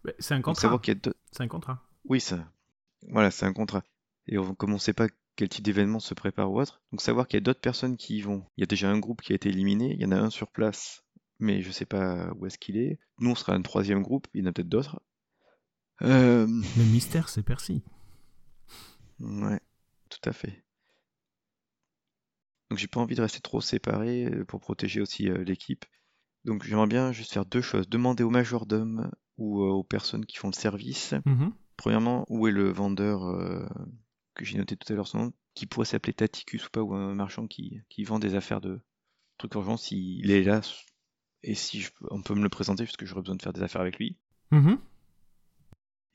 Ben, 0.04 0.14
c'est 0.20 0.34
un 0.34 0.42
contrat. 0.42 0.78
deux... 0.96 1.14
C'est 1.32 1.44
un 1.44 1.48
contrat. 1.48 1.84
Oui, 2.06 2.20
ça. 2.20 2.52
Voilà, 3.10 3.32
c'est 3.32 3.46
un 3.46 3.54
contrat. 3.54 3.84
Et 4.28 4.38
on- 4.38 4.56
comme 4.56 4.72
on 4.72 4.76
ne 4.76 4.80
sait 4.80 4.94
pas 4.94 5.08
quel 5.36 5.50
type 5.50 5.64
d'événement 5.64 6.00
se 6.00 6.14
prépare 6.14 6.52
ou 6.52 6.60
autre, 6.60 6.82
donc 6.92 7.02
savoir 7.02 7.28
qu'il 7.28 7.38
y 7.38 7.42
a 7.42 7.42
d'autres 7.42 7.62
personnes 7.62 7.98
qui 7.98 8.18
y 8.18 8.22
vont. 8.22 8.44
Il 8.58 8.62
y 8.62 8.64
a 8.64 8.68
déjà 8.68 8.90
un 8.90 9.00
groupe 9.00 9.22
qui 9.22 9.32
a 9.32 9.36
été 9.36 9.50
éliminé, 9.50 9.94
il 9.94 10.02
y 10.02 10.06
en 10.06 10.12
a 10.12 10.18
un 10.18 10.30
sur 10.30 10.52
place, 10.52 11.04
mais 11.40 11.62
je 11.62 11.72
sais 11.72 11.86
pas 11.86 12.32
où 12.36 12.46
est-ce 12.46 12.58
qu'il 12.58 12.78
est. 12.78 13.00
Nous, 13.20 13.30
on 13.32 13.36
sera 13.36 13.54
un 13.54 13.62
troisième 13.62 14.02
groupe, 14.02 14.28
il 14.34 14.42
y 14.42 14.44
en 14.44 14.50
a 14.50 14.54
peut-être 14.54 14.70
d'autres. 14.70 15.02
Euh, 16.02 16.46
Le 16.48 16.84
mystère, 16.84 17.30
c'est 17.30 17.44
Percy. 17.44 17.84
ouais, 19.20 19.60
tout 20.10 20.30
à 20.30 20.34
fait. 20.34 20.64
Donc 22.70 22.80
j'ai 22.80 22.88
pas 22.88 23.00
envie 23.00 23.16
de 23.16 23.22
rester 23.22 23.42
trop 23.42 23.62
séparé 23.62 24.26
euh, 24.26 24.46
pour 24.46 24.60
protéger 24.60 25.02
aussi 25.02 25.30
euh, 25.30 25.44
l'équipe. 25.44 25.86
Donc 26.46 26.64
j'aimerais 26.64 26.88
bien 26.88 27.12
juste 27.12 27.34
faire 27.34 27.46
deux 27.46 27.62
choses. 27.62 27.88
Demander 27.88 28.24
au 28.24 28.30
majordome 28.30 29.12
ou 29.38 29.64
euh, 29.64 29.70
aux 29.70 29.84
personnes 29.84 30.26
qui 30.26 30.38
font 30.38 30.50
le 30.50 30.54
service 30.54 31.14
Mhm. 31.26 31.54
Premièrement, 31.76 32.26
où 32.30 32.48
est 32.48 32.52
le 32.52 32.72
vendeur 32.72 33.26
euh, 33.26 33.68
que 34.36 34.46
j'ai 34.46 34.58
noté 34.58 34.78
tout 34.78 34.92
à 34.94 34.96
l'heure 34.96 35.08
son 35.08 35.18
nom, 35.18 35.34
qui 35.56 35.66
pourrait 35.66 35.86
s'appeler 35.86 36.14
Taticus 36.14 36.68
ou 36.68 36.70
pas, 36.70 36.82
ou 36.82 36.94
un 36.94 37.16
marchand 37.16 37.48
qui, 37.48 37.82
qui 37.90 38.04
vend 38.04 38.20
des 38.20 38.36
affaires 38.36 38.62
de 38.62 38.80
trucs 39.38 39.56
urgents, 39.56 39.78
s'il 39.78 40.30
est 40.30 40.44
là, 40.44 40.62
et 41.42 41.56
si 41.56 41.82
je 41.82 41.90
on 42.12 42.22
peut 42.22 42.36
me 42.36 42.44
le 42.44 42.50
présenter, 42.50 42.84
puisque 42.84 43.06
j'aurais 43.06 43.22
besoin 43.22 43.36
de 43.36 43.42
faire 43.42 43.54
des 43.54 43.64
affaires 43.64 43.82
avec 43.82 43.98
lui. 43.98 44.18
Mhm. 44.52 44.78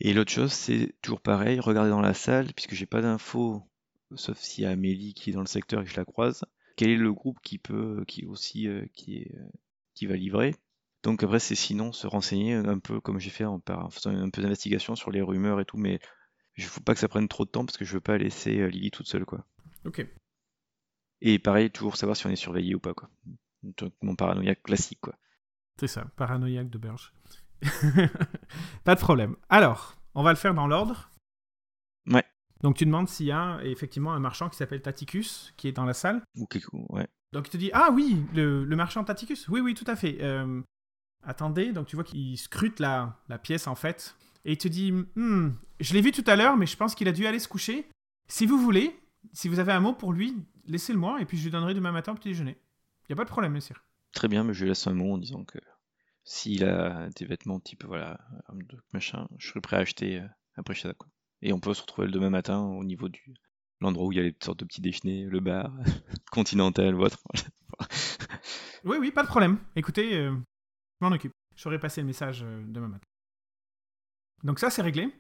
Et 0.01 0.15
l'autre 0.15 0.31
chose, 0.31 0.53
c'est 0.53 0.95
toujours 1.03 1.21
pareil, 1.21 1.59
regarder 1.59 1.91
dans 1.91 2.01
la 2.01 2.15
salle, 2.15 2.53
puisque 2.55 2.75
j'ai 2.75 2.87
pas 2.87 3.03
d'infos, 3.03 3.68
sauf 4.17 4.39
s'il 4.39 4.65
y 4.65 4.67
a 4.67 4.71
Amélie 4.71 5.15
qui 5.15 5.31
est 5.31 5.33
dans 5.33 5.41
le 5.41 5.47
secteur 5.47 5.81
et 5.81 5.85
que 5.85 5.91
je 5.91 5.97
la 5.97 6.05
croise, 6.05 6.45
quel 6.77 6.91
est 6.91 6.97
le 6.97 7.13
groupe 7.13 7.39
qui 7.43 7.59
peut, 7.59 8.05
qui 8.07 8.25
aussi, 8.27 8.69
euh, 8.69 8.87
qui 8.95 9.19
est, 9.19 9.35
euh, 9.35 9.49
qui 9.95 10.07
va 10.07 10.17
livrer? 10.17 10.55
Donc 11.03 11.23
après, 11.23 11.41
c'est 11.41 11.55
sinon 11.55 11.93
se 11.93 12.07
renseigner 12.07 12.55
un 12.55 12.79
peu 12.79 13.01
comme 13.01 13.19
j'ai 13.19 13.31
fait 13.31 13.45
en, 13.45 13.61
faisant 13.91 14.11
un 14.11 14.31
peu 14.31 14.43
d'investigation 14.43 14.97
sur 14.97 15.11
les 15.11 15.23
rumeurs 15.23 15.61
et 15.61 15.65
tout, 15.65 15.77
mais 15.77 16.01
il 16.57 16.65
faut 16.65 16.81
pas 16.81 16.95
que 16.95 17.01
ça 17.01 17.09
prenne 17.09 17.29
trop 17.29 17.45
de 17.45 17.51
temps 17.51 17.65
parce 17.65 17.77
que 17.77 17.85
je 17.85 17.95
veux 17.95 18.01
pas 18.01 18.19
laisser 18.19 18.61
euh, 18.61 18.67
Lily 18.67 18.91
toute 18.91 19.07
seule, 19.07 19.25
quoi. 19.25 19.45
Ok. 19.85 20.07
Et 21.21 21.39
pareil, 21.39 21.71
toujours 21.71 21.97
savoir 21.97 22.17
si 22.17 22.27
on 22.27 22.31
est 22.31 22.37
surveillé 22.37 22.75
ou 22.75 22.81
pas, 22.81 22.95
quoi. 22.95 23.11
Mon 24.03 24.15
paranoïaque 24.15 24.63
classique, 24.63 25.01
quoi. 25.01 25.17
C'est 25.79 25.89
ça, 25.89 26.07
paranoïaque 26.17 26.71
de 26.71 26.79
Berge. 26.79 27.13
Pas 28.85 28.95
de 28.95 29.01
problème. 29.01 29.37
Alors, 29.49 29.97
on 30.15 30.23
va 30.23 30.31
le 30.31 30.37
faire 30.37 30.55
dans 30.55 30.67
l'ordre. 30.67 31.11
Ouais. 32.07 32.25
Donc 32.63 32.77
tu 32.77 32.85
demandes 32.85 33.09
s'il 33.09 33.27
y 33.27 33.33
a 33.33 33.61
effectivement 33.63 34.13
un 34.13 34.19
marchand 34.19 34.49
qui 34.49 34.57
s'appelle 34.57 34.83
Taticus 34.83 35.53
qui 35.57 35.69
est 35.69 35.73
dans 35.73 35.85
la 35.85 35.95
salle. 35.95 36.23
Ouais. 36.91 37.07
Donc 37.33 37.47
il 37.47 37.51
te 37.51 37.57
dit 37.57 37.71
Ah 37.73 37.91
oui, 37.93 38.25
le, 38.35 38.65
le 38.65 38.77
marchand 38.77 39.05
Taticus. 39.05 39.49
Oui, 39.49 39.61
oui, 39.61 39.75
tout 39.75 39.85
à 39.87 39.97
fait. 39.97 40.19
Euh, 40.23 40.61
attendez, 41.23 41.73
donc 41.73 41.87
tu 41.87 41.97
vois 41.97 42.05
qu'il 42.05 42.37
scrute 42.39 42.81
la, 42.81 43.17
la 43.29 43.39
pièce 43.39 43.67
en 43.67 43.75
fait. 43.75 44.17
Et 44.45 44.53
il 44.53 44.59
te 44.59 44.69
dit 44.69 44.93
Hmm, 45.15 45.51
Je 45.81 45.95
l'ai 45.95 46.01
vu 46.01 46.11
tout 46.13 46.25
à 46.27 46.37
l'heure, 46.37 46.57
mais 46.57 46.67
je 46.67 46.77
pense 46.77 46.95
qu'il 46.95 47.09
a 47.09 47.13
dû 47.13 47.27
aller 47.27 47.39
se 47.39 47.49
coucher. 47.49 47.87
Si 48.29 48.47
vous 48.47 48.59
voulez, 48.59 48.99
si 49.33 49.49
vous 49.49 49.59
avez 49.59 49.73
un 49.73 49.81
mot 49.81 49.93
pour 49.93 50.13
lui, 50.13 50.37
laissez-le 50.67 50.99
moi 50.99 51.21
et 51.21 51.25
puis 51.27 51.39
je 51.39 51.45
lui 51.45 51.51
donnerai 51.51 51.75
demain 51.75 51.93
matin 51.93 52.13
au 52.13 52.15
petit 52.15 52.29
déjeuner. 52.29 52.57
Il 53.03 53.13
n'y 53.13 53.15
a 53.15 53.17
pas 53.17 53.25
de 53.25 53.31
problème, 53.31 53.53
monsieur. 53.53 53.77
Très 54.13 54.29
bien, 54.29 54.43
mais 54.45 54.53
je 54.53 54.63
lui 54.63 54.71
laisse 54.71 54.87
un 54.87 54.95
mot 54.95 55.15
en 55.15 55.19
disant 55.19 55.45
que 55.45 55.59
s'il 56.25 56.65
a 56.65 57.09
des 57.17 57.25
vêtements 57.25 57.61
type, 57.61 57.85
voilà, 57.85 58.19
machin, 58.93 59.29
je 59.39 59.49
serai 59.49 59.61
prêt 59.61 59.77
à 59.77 59.81
acheter 59.81 60.19
euh, 60.19 60.27
après 60.57 60.75
chez 60.75 60.93
quoi. 60.95 61.09
Et 61.43 61.53
on 61.53 61.61
peut 61.61 61.75
se 61.75 61.83
retrouver 61.83 62.07
le 62.07 62.13
demain 62.13 62.31
matin 62.31 62.61
au 62.61 62.85
niveau 62.85 63.09
du 63.09 63.35
l'endroit 63.81 64.07
où 64.07 64.13
il 64.13 64.17
y 64.17 64.21
a 64.21 64.25
les 64.25 64.37
sortes 64.43 64.59
de 64.59 64.65
petits 64.65 64.81
déjeuners, 64.81 65.25
le 65.25 65.41
bar, 65.41 65.73
continental 66.33 66.95
ou 66.95 67.03
autre. 67.03 67.19
Oui, 68.85 68.97
oui, 68.99 69.11
pas 69.11 69.23
de 69.23 69.29
problème. 69.29 69.59
Écoutez, 69.77 70.17
euh, 70.17 70.31
je 70.33 71.07
m'en 71.07 71.13
occupe. 71.13 71.33
Je 71.57 71.63
ferai 71.63 71.79
passer 71.79 72.01
le 72.01 72.07
message 72.07 72.43
euh, 72.43 72.63
demain 72.67 72.89
matin. 72.89 73.07
Donc 74.45 74.61
ça, 74.61 74.71
c'est 74.71 74.83
réglé. 74.83 75.13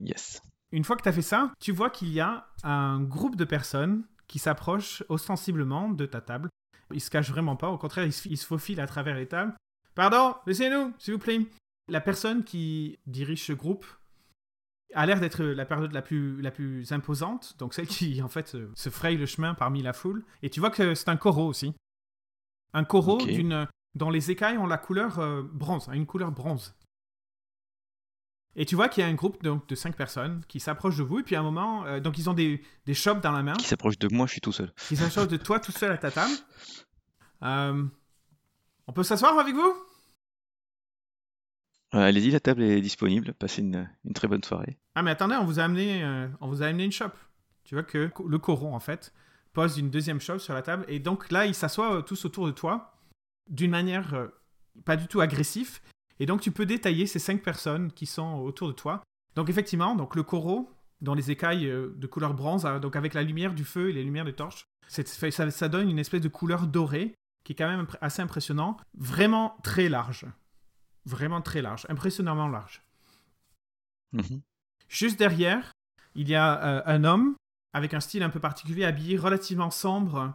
Yes. 0.00 0.42
Une 0.70 0.84
fois 0.84 0.96
que 0.96 1.02
tu 1.02 1.08
as 1.08 1.12
fait 1.12 1.22
ça, 1.22 1.52
tu 1.60 1.72
vois 1.72 1.90
qu'il 1.90 2.12
y 2.12 2.20
a 2.20 2.46
un 2.62 3.02
groupe 3.02 3.36
de 3.36 3.44
personnes 3.44 4.04
qui 4.26 4.38
s'approchent 4.38 5.02
ostensiblement 5.08 5.88
de 5.88 6.04
ta 6.04 6.20
table. 6.20 6.50
Ils 6.92 7.00
se 7.00 7.10
cachent 7.10 7.30
vraiment 7.30 7.56
pas, 7.56 7.70
au 7.70 7.78
contraire, 7.78 8.04
ils 8.04 8.12
se, 8.12 8.28
ils 8.28 8.36
se 8.36 8.46
faufilent 8.46 8.80
à 8.80 8.86
travers 8.86 9.16
les 9.16 9.26
tables. 9.26 9.54
Pardon, 9.94 10.36
laissez-nous, 10.46 10.94
s'il 10.98 11.14
vous 11.14 11.18
plaît. 11.18 11.40
La 11.88 12.02
personne 12.02 12.44
qui 12.44 12.98
dirige 13.06 13.44
ce 13.44 13.54
groupe 13.54 13.86
a 14.94 15.06
l'air 15.06 15.20
d'être 15.20 15.42
la 15.44 15.64
période 15.66 15.92
la 15.92 16.02
plus, 16.02 16.40
la 16.40 16.50
plus 16.50 16.92
imposante, 16.92 17.54
donc 17.58 17.74
celle 17.74 17.86
qui 17.86 18.22
en 18.22 18.28
fait 18.28 18.48
se, 18.48 18.68
se 18.74 18.90
fraye 18.90 19.16
le 19.16 19.26
chemin 19.26 19.54
parmi 19.54 19.82
la 19.82 19.92
foule. 19.92 20.24
Et 20.42 20.50
tu 20.50 20.60
vois 20.60 20.70
que 20.70 20.94
c'est 20.94 21.08
un 21.08 21.16
coraux 21.16 21.46
aussi. 21.46 21.74
Un 22.72 22.84
coraux 22.84 23.18
d'une 23.24 23.66
dont 23.94 24.10
les 24.10 24.30
écailles 24.30 24.58
ont 24.58 24.66
la 24.66 24.78
couleur 24.78 25.18
euh, 25.18 25.42
bronze, 25.42 25.88
a 25.88 25.96
une 25.96 26.06
couleur 26.06 26.30
bronze. 26.30 26.74
Et 28.56 28.64
tu 28.66 28.74
vois 28.74 28.88
qu'il 28.88 29.02
y 29.02 29.06
a 29.06 29.08
un 29.08 29.14
groupe 29.14 29.42
donc, 29.42 29.68
de 29.68 29.74
cinq 29.74 29.96
personnes 29.96 30.42
qui 30.48 30.58
s'approchent 30.60 30.96
de 30.96 31.02
vous, 31.02 31.20
et 31.20 31.22
puis 31.22 31.36
à 31.36 31.40
un 31.40 31.42
moment, 31.42 31.84
euh, 31.86 32.00
donc 32.00 32.18
ils 32.18 32.28
ont 32.28 32.34
des, 32.34 32.62
des 32.86 32.94
chopes 32.94 33.20
dans 33.20 33.32
la 33.32 33.42
main, 33.42 33.54
Qui 33.54 33.66
s'approche 33.66 33.98
de 33.98 34.08
moi, 34.12 34.26
je 34.26 34.32
suis 34.32 34.40
tout 34.40 34.52
seul. 34.52 34.72
qui 34.88 34.96
s'approchent 34.96 35.28
de 35.28 35.36
toi 35.36 35.60
tout 35.60 35.72
seul 35.72 35.92
à 35.92 35.98
ta 35.98 36.10
table. 36.10 36.34
Euh, 37.42 37.84
on 38.86 38.92
peut 38.92 39.02
s'asseoir 39.04 39.38
avec 39.38 39.54
vous? 39.54 39.74
Euh, 41.94 42.00
Allez-y, 42.00 42.30
la 42.30 42.40
table 42.40 42.62
est 42.62 42.80
disponible. 42.80 43.34
Passez 43.34 43.62
une, 43.62 43.88
très 44.14 44.28
bonne 44.28 44.44
soirée. 44.44 44.78
Ah 44.94 45.02
mais 45.02 45.10
attendez, 45.10 45.36
on 45.36 45.44
vous 45.44 45.60
a 45.60 45.64
amené, 45.64 46.02
euh, 46.04 46.28
on 46.40 46.48
vous 46.48 46.62
a 46.62 46.66
amené 46.66 46.84
une 46.84 46.92
chope. 46.92 47.16
Tu 47.64 47.74
vois 47.74 47.84
que 47.84 48.10
le 48.26 48.38
coron 48.38 48.74
en 48.74 48.80
fait 48.80 49.12
pose 49.52 49.78
une 49.78 49.90
deuxième 49.90 50.20
chope 50.20 50.40
sur 50.40 50.54
la 50.54 50.62
table, 50.62 50.84
et 50.88 50.98
donc 50.98 51.30
là 51.30 51.46
ils 51.46 51.54
s'assoient 51.54 51.96
euh, 51.96 52.02
tous 52.02 52.24
autour 52.24 52.46
de 52.46 52.52
toi 52.52 52.94
d'une 53.48 53.70
manière 53.70 54.28
pas 54.84 54.96
du 54.96 55.06
tout 55.06 55.20
agressive. 55.20 55.80
Et 56.20 56.26
donc 56.26 56.40
tu 56.40 56.50
peux 56.50 56.66
détailler 56.66 57.06
ces 57.06 57.18
cinq 57.18 57.42
personnes 57.42 57.92
qui 57.92 58.06
sont 58.06 58.34
autour 58.40 58.68
de 58.68 58.72
toi. 58.72 59.02
Donc 59.36 59.48
effectivement, 59.48 59.94
donc 59.94 60.16
le 60.16 60.22
coraux 60.22 60.70
dans 61.00 61.14
les 61.14 61.30
écailles 61.30 61.66
de 61.66 62.06
couleur 62.06 62.34
bronze, 62.34 62.66
euh, 62.66 62.78
donc 62.78 62.96
avec 62.96 63.14
la 63.14 63.22
lumière 63.22 63.54
du 63.54 63.64
feu 63.64 63.90
et 63.90 63.92
les 63.92 64.02
lumières 64.02 64.24
des 64.24 64.32
torches, 64.32 64.66
ça, 64.88 65.02
ça 65.30 65.68
donne 65.68 65.88
une 65.88 65.98
espèce 65.98 66.20
de 66.20 66.28
couleur 66.28 66.66
dorée 66.66 67.14
qui 67.44 67.52
est 67.52 67.56
quand 67.56 67.68
même 67.68 67.86
assez 68.00 68.20
impressionnant, 68.20 68.76
vraiment 68.94 69.56
très 69.62 69.88
large, 69.88 70.26
vraiment 71.08 71.40
très 71.42 71.62
large, 71.62 71.86
impressionnamment 71.88 72.48
large. 72.48 72.82
Mhm. 74.12 74.40
Juste 74.88 75.18
derrière, 75.18 75.72
il 76.14 76.28
y 76.28 76.34
a 76.34 76.62
euh, 76.64 76.82
un 76.86 77.04
homme 77.04 77.34
avec 77.72 77.94
un 77.94 78.00
style 78.00 78.22
un 78.22 78.30
peu 78.30 78.40
particulier, 78.40 78.84
habillé 78.84 79.16
relativement 79.18 79.70
sombre 79.70 80.34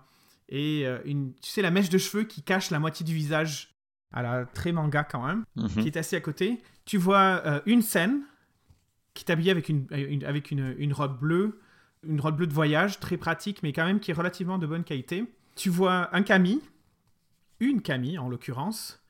et 0.49 0.85
euh, 0.85 0.99
une, 1.05 1.33
tu 1.35 1.49
sais, 1.49 1.61
la 1.61 1.71
mèche 1.71 1.89
de 1.89 1.97
cheveux 1.97 2.23
qui 2.25 2.43
cache 2.43 2.69
la 2.69 2.79
moitié 2.79 3.05
du 3.05 3.13
visage, 3.13 3.71
à 4.13 4.21
la 4.21 4.45
très 4.45 4.71
manga 4.71 5.03
quand 5.03 5.25
même, 5.25 5.43
Mhm. 5.55 5.69
qui 5.69 5.87
est 5.87 5.97
assis 5.97 6.15
à 6.15 6.21
côté. 6.21 6.61
Tu 6.85 6.97
vois 6.97 7.41
euh, 7.45 7.61
une 7.65 7.81
scène 7.81 8.21
qui 9.15 9.25
est 9.25 9.31
habillée 9.31 9.51
avec 9.51 9.69
une, 9.69 9.87
une- 9.91 10.23
avec 10.25 10.51
une, 10.51 10.75
une 10.77 10.93
robe 10.93 11.19
bleue, 11.19 11.59
Une 12.05 12.19
robe 12.19 12.35
bleue 12.35 12.47
de 12.47 12.53
voyage, 12.53 12.99
très 12.99 13.15
pratique, 13.15 13.63
mais 13.63 13.71
quand 13.71 13.85
même 13.85 14.01
qui 14.01 14.11
est 14.11 14.13
relativement 14.13 14.57
de 14.57 14.67
bonne 14.67 14.83
qualité. 14.83 15.23
Tu 15.55 15.69
vois 15.69 16.13
un 16.13 16.21
Camille, 16.21 16.59
une 17.61 17.81
Camille 17.81 18.19
en 18.19 18.27
l'occurrence, 18.27 19.01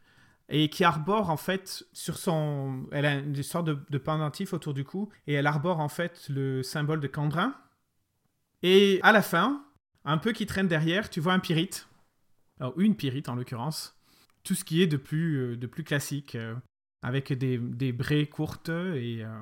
et 0.49 0.69
qui 0.69 0.83
arbore 0.83 1.29
en 1.29 1.37
fait 1.37 1.83
sur 1.93 2.17
son. 2.17 2.85
Elle 2.91 3.05
a 3.05 3.15
une 3.15 3.41
sorte 3.43 3.65
de, 3.65 3.79
de 3.89 3.97
pendentif 3.97 4.53
autour 4.53 4.73
du 4.73 4.83
cou, 4.83 5.09
et 5.27 5.33
elle 5.33 5.47
arbore 5.47 5.79
en 5.79 5.89
fait 5.89 6.27
le 6.29 6.63
symbole 6.63 6.99
de 6.99 7.07
Candrin. 7.07 7.55
Et 8.61 8.99
à 9.03 9.11
la 9.11 9.21
fin, 9.21 9.63
un 10.05 10.17
peu 10.17 10.31
qui 10.31 10.45
traîne 10.45 10.67
derrière, 10.67 11.09
tu 11.09 11.19
vois 11.19 11.33
un 11.33 11.39
pyrite. 11.39 11.87
Alors, 12.59 12.79
une 12.79 12.95
pyrite 12.95 13.29
en 13.29 13.35
l'occurrence. 13.35 13.97
Tout 14.43 14.55
ce 14.55 14.63
qui 14.63 14.81
est 14.81 14.87
de 14.87 14.97
plus, 14.97 15.35
euh, 15.37 15.57
de 15.57 15.67
plus 15.67 15.83
classique, 15.83 16.35
euh, 16.35 16.55
avec 17.01 17.33
des, 17.33 17.57
des 17.57 17.91
braies 17.91 18.27
courtes 18.27 18.69
et, 18.69 19.23
euh, 19.23 19.41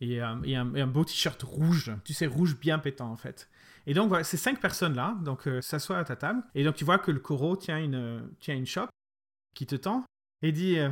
et, 0.00 0.20
un, 0.20 0.86
beau 0.86 1.04
t-shirt 1.04 1.42
rouge. 1.42 1.92
Tu 2.04 2.14
sais, 2.14 2.26
rouge 2.26 2.58
bien 2.58 2.78
pétant 2.78 3.10
en 3.10 3.16
fait. 3.16 3.48
Et 3.86 3.94
donc, 3.94 4.08
voilà, 4.08 4.24
ces 4.24 4.36
cinq 4.36 4.60
personnes-là, 4.60 5.16
donc, 5.24 5.48
s'assoient 5.62 5.98
à 5.98 6.04
ta 6.04 6.16
table. 6.16 6.42
Et 6.54 6.62
donc, 6.62 6.74
tu 6.74 6.84
vois 6.84 6.98
que 6.98 7.10
le 7.10 7.20
coro 7.20 7.56
tient 7.56 7.78
une, 7.78 8.28
tient 8.38 8.54
une 8.54 8.66
chope 8.66 8.90
qui 9.54 9.66
te 9.66 9.76
tend 9.76 10.04
et 10.42 10.52
dit 10.52 10.78
euh, 10.78 10.90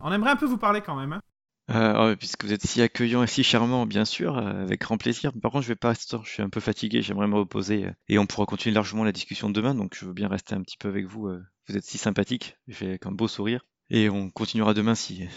On 0.00 0.12
aimerait 0.12 0.30
un 0.30 0.36
peu 0.36 0.46
vous 0.46 0.58
parler 0.58 0.80
quand 0.80 0.96
même. 0.96 1.12
hein. 1.12 1.22
Euh, 1.70 2.12
oh, 2.12 2.16
puisque 2.16 2.44
vous 2.44 2.52
êtes 2.52 2.66
si 2.66 2.82
accueillant 2.82 3.22
et 3.22 3.26
si 3.28 3.44
charmant, 3.44 3.86
bien 3.86 4.04
sûr, 4.04 4.36
euh, 4.36 4.62
avec 4.62 4.80
grand 4.80 4.98
plaisir. 4.98 5.32
Par 5.40 5.52
contre, 5.52 5.62
je 5.62 5.68
vais 5.68 5.76
pas 5.76 5.94
je 5.94 6.28
suis 6.28 6.42
un 6.42 6.50
peu 6.50 6.60
fatigué, 6.60 7.02
j'aimerais 7.02 7.28
me 7.28 7.36
reposer. 7.36 7.86
euh, 7.86 7.92
et 8.08 8.18
on 8.18 8.26
pourra 8.26 8.46
continuer 8.46 8.74
largement 8.74 9.04
la 9.04 9.12
discussion 9.12 9.48
demain, 9.48 9.74
donc 9.74 9.94
je 9.96 10.04
veux 10.04 10.12
bien 10.12 10.28
rester 10.28 10.54
un 10.54 10.62
petit 10.62 10.76
peu 10.76 10.88
avec 10.88 11.06
vous. 11.06 11.28
vous 11.68 11.76
êtes 11.76 11.84
si 11.84 11.98
sympathique, 11.98 12.56
je 12.68 12.74
fais 12.74 12.88
avec 12.88 13.06
un 13.06 13.12
beau 13.12 13.28
sourire. 13.28 13.64
Et 13.90 14.08
on 14.10 14.30
continuera 14.30 14.74
demain 14.74 14.94
si, 14.94 15.28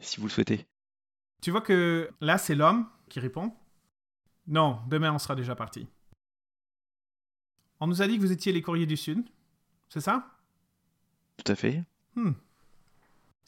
si 0.00 0.20
vous 0.20 0.26
le 0.26 0.32
souhaitez. 0.32 0.66
Tu 1.42 1.50
vois 1.50 1.60
que 1.62 2.10
là, 2.20 2.36
c'est 2.38 2.54
l'homme 2.54 2.86
qui 3.08 3.18
répond 3.20 3.52
Non, 4.46 4.80
demain, 4.88 5.12
on 5.12 5.18
sera 5.18 5.34
déjà 5.34 5.54
parti. 5.54 5.88
On 7.80 7.86
nous 7.86 8.02
a 8.02 8.06
dit 8.06 8.16
que 8.16 8.20
vous 8.20 8.32
étiez 8.32 8.52
les 8.52 8.60
courriers 8.62 8.86
du 8.86 8.96
Sud, 8.96 9.24
c'est 9.88 10.00
ça? 10.02 10.26
Tout 11.38 11.50
à 11.50 11.56
fait. 11.56 11.82
Hmm. 12.14 12.32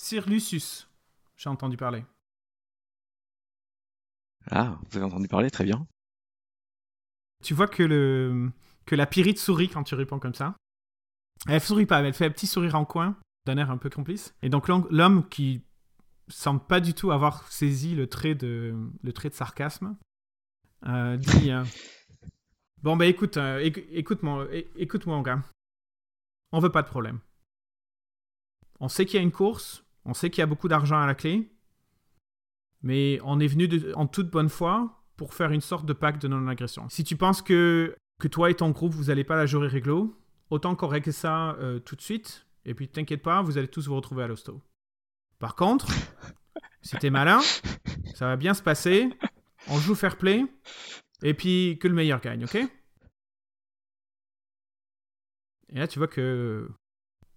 Sir 0.02 0.28
Lucius, 0.28 0.88
j'ai 1.36 1.48
entendu 1.48 1.76
parler. 1.76 2.04
Ah, 4.50 4.76
vous 4.90 4.96
avez 4.96 5.06
entendu 5.06 5.28
parler, 5.28 5.48
très 5.48 5.62
bien. 5.62 5.86
Tu 7.44 7.54
vois 7.54 7.68
que, 7.68 7.84
le, 7.84 8.50
que 8.84 8.96
la 8.96 9.06
pyrite 9.06 9.38
sourit 9.38 9.68
quand 9.68 9.84
tu 9.84 9.94
réponds 9.94 10.18
comme 10.18 10.34
ça. 10.34 10.56
Elle 11.46 11.60
sourit 11.60 11.86
pas, 11.86 12.02
elle 12.02 12.14
fait 12.14 12.26
un 12.26 12.30
petit 12.32 12.48
sourire 12.48 12.74
en 12.74 12.84
coin, 12.84 13.16
d'un 13.46 13.56
air 13.58 13.70
un 13.70 13.78
peu 13.78 13.90
complice. 13.90 14.34
Et 14.42 14.48
donc 14.48 14.66
l'homme- 14.66 15.28
qui 15.28 15.62
semble 16.26 16.66
pas 16.66 16.80
du 16.80 16.94
tout 16.94 17.12
avoir 17.12 17.46
saisi 17.52 17.94
le 17.94 18.08
trait 18.08 18.34
de, 18.34 18.74
le 19.04 19.12
trait 19.12 19.28
de 19.28 19.34
sarcasme, 19.34 19.96
euh, 20.86 21.16
dit 21.16 21.52
euh, 21.52 21.62
Bon, 22.82 22.96
bah 22.96 23.06
écoute, 23.06 23.36
euh, 23.36 23.60
éc- 23.60 23.86
écoute, 23.90 24.24
mon, 24.24 24.48
écoute 24.50 25.06
mon 25.06 25.22
gars. 25.22 25.44
On 26.50 26.58
veut 26.58 26.72
pas 26.72 26.82
de 26.82 26.88
problème. 26.88 27.20
On 28.80 28.88
sait 28.88 29.06
qu'il 29.06 29.14
y 29.14 29.18
a 29.20 29.22
une 29.22 29.30
course, 29.30 29.84
on 30.04 30.14
sait 30.14 30.30
qu'il 30.30 30.40
y 30.40 30.42
a 30.42 30.46
beaucoup 30.46 30.68
d'argent 30.68 31.00
à 31.00 31.06
la 31.06 31.14
clé, 31.14 31.52
mais 32.82 33.20
on 33.24 33.38
est 33.40 33.46
venu 33.46 33.68
de- 33.68 33.92
en 33.94 34.06
toute 34.06 34.30
bonne 34.30 34.48
foi 34.48 35.04
pour 35.16 35.34
faire 35.34 35.52
une 35.52 35.60
sorte 35.60 35.86
de 35.86 35.92
pacte 35.92 36.20
de 36.22 36.28
non-agression. 36.28 36.88
Si 36.88 37.04
tu 37.04 37.16
penses 37.16 37.42
que, 37.42 37.94
que 38.20 38.28
toi 38.28 38.50
et 38.50 38.54
ton 38.54 38.70
groupe, 38.70 38.92
vous 38.92 39.10
allez 39.10 39.24
pas 39.24 39.36
la 39.36 39.46
jouer 39.46 39.68
réglo, 39.68 40.18
autant 40.50 40.74
qu'on 40.74 40.88
règle 40.88 41.12
ça 41.12 41.52
euh, 41.56 41.78
tout 41.78 41.96
de 41.96 42.02
suite, 42.02 42.46
et 42.64 42.74
puis 42.74 42.88
t'inquiète 42.88 43.22
pas, 43.22 43.42
vous 43.42 43.58
allez 43.58 43.68
tous 43.68 43.86
vous 43.88 43.94
retrouver 43.96 44.24
à 44.24 44.26
l'hosto. 44.26 44.60
Par 45.38 45.54
contre, 45.54 45.86
si 46.82 46.96
t'es 46.96 47.10
malin, 47.10 47.40
ça 48.14 48.26
va 48.26 48.36
bien 48.36 48.54
se 48.54 48.62
passer, 48.62 49.08
on 49.68 49.78
joue 49.78 49.94
fair 49.94 50.16
play, 50.16 50.44
et 51.22 51.34
puis 51.34 51.78
que 51.80 51.86
le 51.88 51.94
meilleur 51.94 52.20
gagne, 52.20 52.44
ok? 52.44 52.56
Et 55.74 55.78
là, 55.78 55.86
tu 55.88 55.98
vois 55.98 56.08
que 56.08 56.68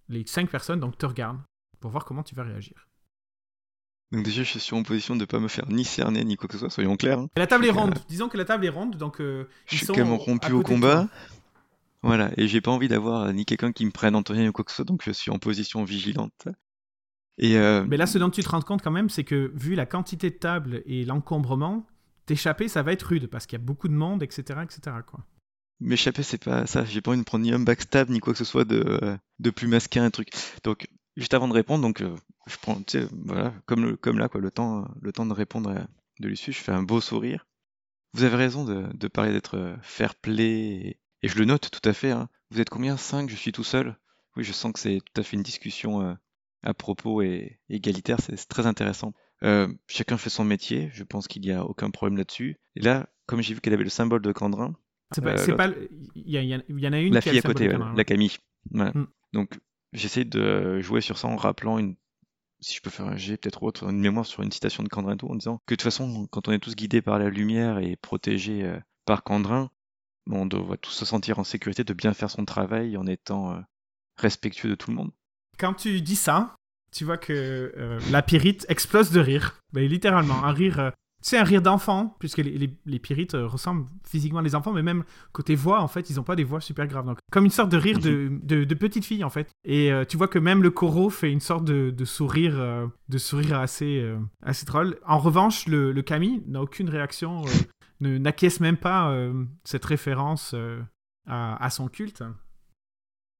les 0.08 0.26
cinq 0.26 0.50
personnes 0.50 0.80
donc, 0.80 0.98
te 0.98 1.06
regardent 1.06 1.40
pour 1.86 1.92
voir 1.92 2.04
comment 2.04 2.24
tu 2.24 2.34
vas 2.34 2.42
réagir. 2.42 2.88
Donc 4.10 4.24
déjà, 4.24 4.42
je 4.42 4.58
suis 4.58 4.74
en 4.74 4.82
position 4.82 5.14
de 5.14 5.24
pas 5.24 5.38
me 5.38 5.46
faire 5.46 5.68
ni 5.68 5.84
cerner 5.84 6.24
ni 6.24 6.34
quoi 6.36 6.48
que 6.48 6.54
ce 6.54 6.58
soit, 6.58 6.70
soyons 6.70 6.96
clairs. 6.96 7.20
hein. 7.20 7.28
La 7.36 7.46
table 7.46 7.64
est 7.64 7.70
ronde. 7.70 7.94
Disons 8.08 8.28
que 8.28 8.36
la 8.36 8.44
table 8.44 8.66
est 8.66 8.70
ronde, 8.70 8.96
donc 8.96 9.20
euh, 9.20 9.48
Je 9.66 9.76
suis 9.76 9.86
quand 9.86 9.96
même 9.98 10.12
rompu 10.14 10.50
au 10.50 10.62
combat. 10.62 11.08
Voilà, 12.02 12.32
et 12.36 12.48
j'ai 12.48 12.60
pas 12.60 12.72
envie 12.72 12.88
d'avoir 12.88 13.22
euh, 13.22 13.32
ni 13.32 13.44
quelqu'un 13.44 13.70
qui 13.70 13.86
me 13.86 13.92
prenne 13.92 14.16
en 14.16 14.22
rien 14.28 14.48
ou 14.48 14.52
quoi 14.52 14.64
que 14.64 14.72
ce 14.72 14.76
soit, 14.76 14.84
donc 14.84 15.02
je 15.04 15.12
suis 15.12 15.30
en 15.30 15.38
position 15.38 15.84
vigilante. 15.84 16.48
Et 17.38 17.56
euh, 17.56 17.84
Mais 17.88 17.96
là, 17.96 18.06
ce 18.08 18.18
dont 18.18 18.30
tu 18.30 18.42
te 18.42 18.48
rends 18.48 18.62
compte 18.62 18.82
quand 18.82 18.90
même, 18.90 19.08
c'est 19.08 19.22
que 19.24 19.52
vu 19.54 19.76
la 19.76 19.86
quantité 19.86 20.30
de 20.30 20.36
tables 20.36 20.82
et 20.86 21.04
l'encombrement, 21.04 21.86
t'échapper, 22.26 22.66
ça 22.66 22.82
va 22.82 22.90
être 22.92 23.04
rude 23.04 23.28
parce 23.28 23.46
qu'il 23.46 23.56
y 23.60 23.62
a 23.62 23.64
beaucoup 23.64 23.86
de 23.86 23.94
monde, 23.94 24.24
etc., 24.24 24.58
etc. 24.64 24.96
Quoi. 25.06 25.20
m'échapper, 25.78 26.24
c'est 26.24 26.42
pas 26.42 26.66
ça. 26.66 26.84
J'ai 26.84 27.00
pas 27.00 27.12
envie 27.12 27.20
de 27.20 27.24
prendre 27.24 27.44
ni 27.44 27.52
un 27.52 27.60
backstab 27.60 28.08
ni 28.10 28.18
quoi 28.18 28.32
que 28.32 28.38
ce 28.40 28.44
soit 28.44 28.64
de, 28.64 28.82
euh, 29.02 29.16
de 29.38 29.50
plus 29.50 29.68
masquer 29.68 30.00
un 30.00 30.10
truc. 30.10 30.28
Donc, 30.64 30.86
juste 31.16 31.34
avant 31.34 31.48
de 31.48 31.52
répondre, 31.54 31.82
donc 31.82 32.00
euh, 32.02 32.14
je 32.46 32.56
prends, 32.56 32.76
tu 32.76 32.98
sais, 33.00 33.08
voilà, 33.24 33.52
comme, 33.66 33.84
le- 33.84 33.96
comme 33.96 34.18
là, 34.18 34.28
quoi, 34.28 34.40
le 34.40 34.50
temps, 34.50 34.86
le 35.00 35.12
temps 35.12 35.26
de 35.26 35.32
répondre 35.32 35.70
à, 35.70 35.86
de 36.20 36.28
Lucius, 36.28 36.56
je 36.56 36.62
fais 36.62 36.72
un 36.72 36.82
beau 36.82 37.00
sourire. 37.00 37.46
Vous 38.12 38.22
avez 38.24 38.36
raison 38.36 38.64
de, 38.64 38.86
de 38.94 39.08
parler 39.08 39.32
d'être 39.32 39.56
euh, 39.56 39.76
fair 39.82 40.14
play, 40.14 40.98
et, 41.22 41.28
je 41.28 41.38
le 41.38 41.44
note 41.44 41.70
tout 41.70 41.86
à 41.88 41.92
fait. 41.92 42.10
hein. 42.12 42.28
Vous 42.50 42.60
êtes 42.60 42.70
combien? 42.70 42.96
Cinq? 42.96 43.28
Je 43.28 43.36
suis 43.36 43.52
tout 43.52 43.64
seul? 43.64 43.96
Oui, 44.36 44.44
je 44.44 44.52
sens 44.52 44.72
que 44.72 44.78
c'est 44.78 45.00
tout 45.00 45.20
à 45.20 45.24
fait 45.24 45.36
une 45.36 45.42
discussion 45.42 46.02
euh, 46.02 46.14
à 46.62 46.74
propos 46.74 47.22
et 47.22 47.58
égalitaire, 47.68 48.18
c'est 48.20 48.36
très 48.48 48.66
intéressant. 48.66 49.12
Euh, 49.42 49.68
chacun 49.86 50.16
fait 50.16 50.30
son 50.30 50.44
métier, 50.44 50.90
je 50.92 51.04
pense 51.04 51.28
qu'il 51.28 51.42
n'y 51.42 51.52
a 51.52 51.64
aucun 51.64 51.90
problème 51.90 52.16
là-dessus. 52.16 52.56
Et 52.74 52.80
là, 52.80 53.08
comme 53.26 53.42
j'ai 53.42 53.54
vu 53.54 53.60
qu'elle 53.60 53.74
avait 53.74 53.84
le 53.84 53.90
symbole 53.90 54.22
de 54.22 54.32
Candrin, 54.32 54.74
C'est 55.12 55.22
pas, 55.22 55.68
il 56.14 56.30
y, 56.30 56.86
en 56.86 56.92
a 56.92 57.00
une 57.00 57.14
la 57.14 57.20
qui 57.20 57.28
fille 57.28 57.38
le 57.38 57.38
à 57.38 57.42
côté, 57.42 57.68
ouais, 57.68 57.78
la 57.96 58.04
Camille. 58.04 58.36
Voilà. 58.70 58.92
Mm. 58.92 59.06
Donc, 59.32 59.58
j'essaie 59.96 60.24
de 60.24 60.80
jouer 60.80 61.00
sur 61.00 61.18
ça 61.18 61.28
en 61.28 61.36
rappelant 61.36 61.78
une, 61.78 61.96
si 62.60 62.74
je 62.76 62.80
peux 62.80 62.90
faire 62.90 63.06
un 63.06 63.16
jet 63.16 63.36
peut-être 63.36 63.62
autre, 63.62 63.88
une 63.88 64.00
mémoire 64.00 64.26
sur 64.26 64.42
une 64.42 64.52
citation 64.52 64.82
de 64.82 64.88
Candrin 64.88 65.16
tout, 65.16 65.28
en 65.28 65.34
disant 65.34 65.60
que 65.66 65.74
de 65.74 65.76
toute 65.76 65.82
façon, 65.82 66.26
quand 66.30 66.48
on 66.48 66.52
est 66.52 66.58
tous 66.58 66.76
guidés 66.76 67.02
par 67.02 67.18
la 67.18 67.30
lumière 67.30 67.78
et 67.78 67.96
protégés 67.96 68.62
euh, 68.62 68.78
par 69.04 69.24
Candrin, 69.24 69.70
on 70.30 70.46
doit 70.46 70.76
tous 70.76 70.90
se 70.90 71.04
sentir 71.04 71.38
en 71.38 71.44
sécurité 71.44 71.84
de 71.84 71.94
bien 71.94 72.12
faire 72.12 72.30
son 72.30 72.44
travail 72.44 72.96
en 72.96 73.06
étant 73.06 73.52
euh, 73.52 73.60
respectueux 74.16 74.70
de 74.70 74.74
tout 74.74 74.90
le 74.90 74.96
monde. 74.96 75.12
Quand 75.58 75.74
tu 75.74 76.00
dis 76.00 76.16
ça, 76.16 76.56
tu 76.92 77.04
vois 77.04 77.18
que 77.18 77.72
euh, 77.76 78.00
la 78.10 78.22
pyrite 78.22 78.66
explose 78.68 79.10
de 79.10 79.20
rire. 79.20 79.60
Mais 79.72 79.86
littéralement, 79.88 80.44
un 80.44 80.52
rire. 80.52 80.92
C'est 81.22 81.38
un 81.38 81.44
rire 81.44 81.62
d'enfant, 81.62 82.14
puisque 82.18 82.38
les, 82.38 82.70
les, 82.84 83.00
euh, 83.34 83.46
ressemblent 83.46 83.86
physiquement 84.06 84.40
à 84.40 84.42
des 84.42 84.54
enfants, 84.54 84.72
mais 84.72 84.82
même 84.82 85.04
côté 85.32 85.54
voix, 85.54 85.80
en 85.80 85.88
fait, 85.88 86.08
ils 86.10 86.16
n'ont 86.16 86.22
pas 86.22 86.36
des 86.36 86.44
voix 86.44 86.60
super 86.60 86.86
graves. 86.86 87.06
Donc, 87.06 87.18
comme 87.32 87.44
une 87.44 87.50
sorte 87.50 87.70
de 87.70 87.76
rire 87.76 87.98
de, 87.98 88.30
de, 88.42 88.64
de 88.64 88.74
petite 88.74 89.04
fille, 89.04 89.24
en 89.24 89.30
fait. 89.30 89.50
Et 89.64 89.92
euh, 89.92 90.04
tu 90.04 90.16
vois 90.16 90.28
que 90.28 90.38
même 90.38 90.62
le 90.62 90.70
coro 90.70 91.10
fait 91.10 91.32
une 91.32 91.40
sorte 91.40 91.64
de, 91.64 91.90
de 91.90 92.04
sourire, 92.04 92.54
euh, 92.58 92.86
de 93.08 93.18
sourire 93.18 93.58
assez, 93.58 93.98
euh, 93.98 94.18
assez 94.42 94.66
drôle. 94.66 94.98
En 95.04 95.18
revanche, 95.18 95.66
le, 95.66 95.90
le 95.92 96.02
Camille 96.02 96.42
n'a 96.46 96.62
aucune 96.62 96.88
réaction, 96.88 97.42
ne 98.00 98.18
n'acquiesce 98.18 98.60
même 98.60 98.76
pas 98.76 99.16
cette 99.64 99.84
référence 99.84 100.54
à, 101.26 101.64
à 101.64 101.70
son 101.70 101.88
culte. 101.88 102.22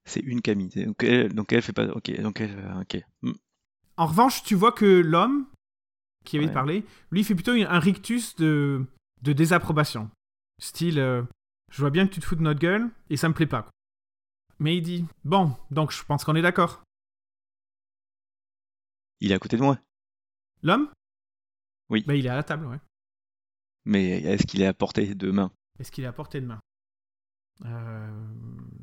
C'est 0.06 0.20
une 0.20 0.40
Camille. 0.40 0.70
Donc 0.70 1.04
elle, 1.04 1.34
donc 1.34 1.52
elle 1.52 1.62
fait 1.62 1.72
pas. 1.72 1.86
Ok, 1.88 2.20
donc 2.20 2.40
elle, 2.40 2.56
ok. 2.80 3.02
Mm. 3.22 3.32
En 3.98 4.06
revanche, 4.06 4.42
tu 4.42 4.54
vois 4.54 4.72
que 4.72 4.84
l'homme 4.84 5.46
qui 6.26 6.36
avait 6.36 6.46
Ouais. 6.46 6.52
parlé, 6.52 6.84
lui, 7.10 7.20
il 7.20 7.24
fait 7.24 7.34
plutôt 7.34 7.52
un 7.52 7.78
rictus 7.78 8.36
de, 8.36 8.84
de 9.22 9.32
désapprobation. 9.32 10.10
Style, 10.60 10.98
euh, 10.98 11.22
je 11.70 11.80
vois 11.80 11.90
bien 11.90 12.06
que 12.06 12.12
tu 12.14 12.20
te 12.20 12.24
fous 12.26 12.36
de 12.36 12.42
notre 12.42 12.60
gueule 12.60 12.88
et 13.10 13.16
ça 13.16 13.28
me 13.28 13.34
plaît 13.34 13.46
pas. 13.46 13.62
quoi. 13.62 13.70
Mais 14.58 14.76
il 14.76 14.82
dit, 14.82 15.04
bon, 15.24 15.54
donc 15.70 15.92
je 15.92 16.02
pense 16.04 16.24
qu'on 16.24 16.34
est 16.36 16.42
d'accord. 16.42 16.82
Il 19.20 19.32
est 19.32 19.34
à 19.34 19.38
côté 19.38 19.56
de 19.56 19.62
moi. 19.62 19.78
L'homme? 20.62 20.90
Oui. 21.90 22.04
Bah, 22.06 22.14
il 22.14 22.26
est 22.26 22.30
à 22.30 22.36
la 22.36 22.42
table, 22.42 22.66
ouais. 22.66 22.80
Mais 23.84 24.20
est-ce 24.22 24.46
qu'il 24.46 24.60
est 24.62 24.66
à 24.66 24.74
portée 24.74 25.14
de 25.14 25.30
main? 25.30 25.50
Est-ce 25.78 25.92
qu'il 25.92 26.04
est 26.04 26.08
à 26.08 26.12
portée 26.12 26.40
de 26.40 26.46
main? 26.46 26.60
Euh, 27.64 28.26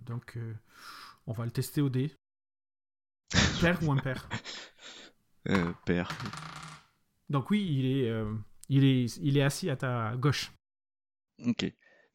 Donc, 0.05 0.37
euh, 0.37 0.53
on 1.27 1.33
va 1.33 1.45
le 1.45 1.51
tester 1.51 1.81
au 1.81 1.89
dé. 1.89 2.13
Père 3.61 3.81
ou 3.83 3.91
impair 3.91 4.27
euh, 5.49 5.73
Père. 5.85 6.09
Donc 7.33 7.49
oui, 7.49 7.65
il 7.67 7.85
est, 7.85 8.09
euh, 8.09 8.31
il, 8.69 8.85
est, 8.85 9.17
il 9.17 9.37
est 9.37 9.41
assis 9.41 9.69
à 9.71 9.75
ta 9.75 10.15
gauche. 10.15 10.53
Ok. 11.45 11.65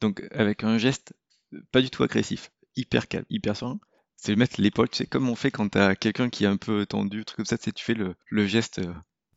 Donc 0.00 0.22
avec 0.30 0.62
un 0.62 0.78
geste 0.78 1.12
euh, 1.52 1.60
pas 1.72 1.82
du 1.82 1.90
tout 1.90 2.04
agressif, 2.04 2.52
hyper 2.76 3.08
calme, 3.08 3.24
hyper 3.28 3.56
serein, 3.56 3.80
c'est 4.16 4.36
mettre 4.36 4.60
l'épaule, 4.60 4.88
tu 4.88 4.98
sais, 4.98 5.06
comme 5.06 5.28
on 5.28 5.34
fait 5.34 5.50
quand 5.50 5.68
t'as 5.70 5.96
quelqu'un 5.96 6.30
qui 6.30 6.44
est 6.44 6.48
un 6.48 6.56
peu 6.56 6.86
tendu, 6.86 7.24
truc 7.24 7.36
comme 7.36 7.46
ça, 7.46 7.58
tu 7.58 7.72
tu 7.72 7.84
fais 7.84 7.94
le, 7.94 8.14
le 8.30 8.46
geste 8.46 8.78
euh, 8.78 8.94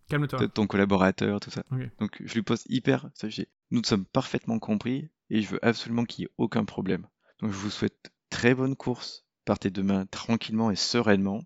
Calme-toi. 0.07 0.39
de 0.39 0.45
ton 0.45 0.67
collaborateur, 0.67 1.39
tout 1.39 1.49
ça. 1.49 1.63
Ok. 1.71 1.89
Donc 1.99 2.21
je 2.23 2.33
lui 2.35 2.43
pose 2.43 2.63
hyper, 2.69 3.09
nous 3.23 3.29
nous 3.71 3.83
sommes 3.83 4.05
parfaitement 4.05 4.59
compris 4.59 5.09
et 5.31 5.41
je 5.41 5.49
veux 5.49 5.65
absolument 5.65 6.05
qu'il 6.05 6.23
n'y 6.23 6.25
ait 6.27 6.33
aucun 6.37 6.63
problème. 6.63 7.07
Donc 7.39 7.51
je 7.51 7.57
vous 7.57 7.71
souhaite 7.71 8.11
très 8.29 8.53
bonne 8.53 8.75
course, 8.75 9.25
partez 9.45 9.71
demain 9.71 10.05
tranquillement 10.05 10.69
et 10.69 10.75
sereinement 10.75 11.43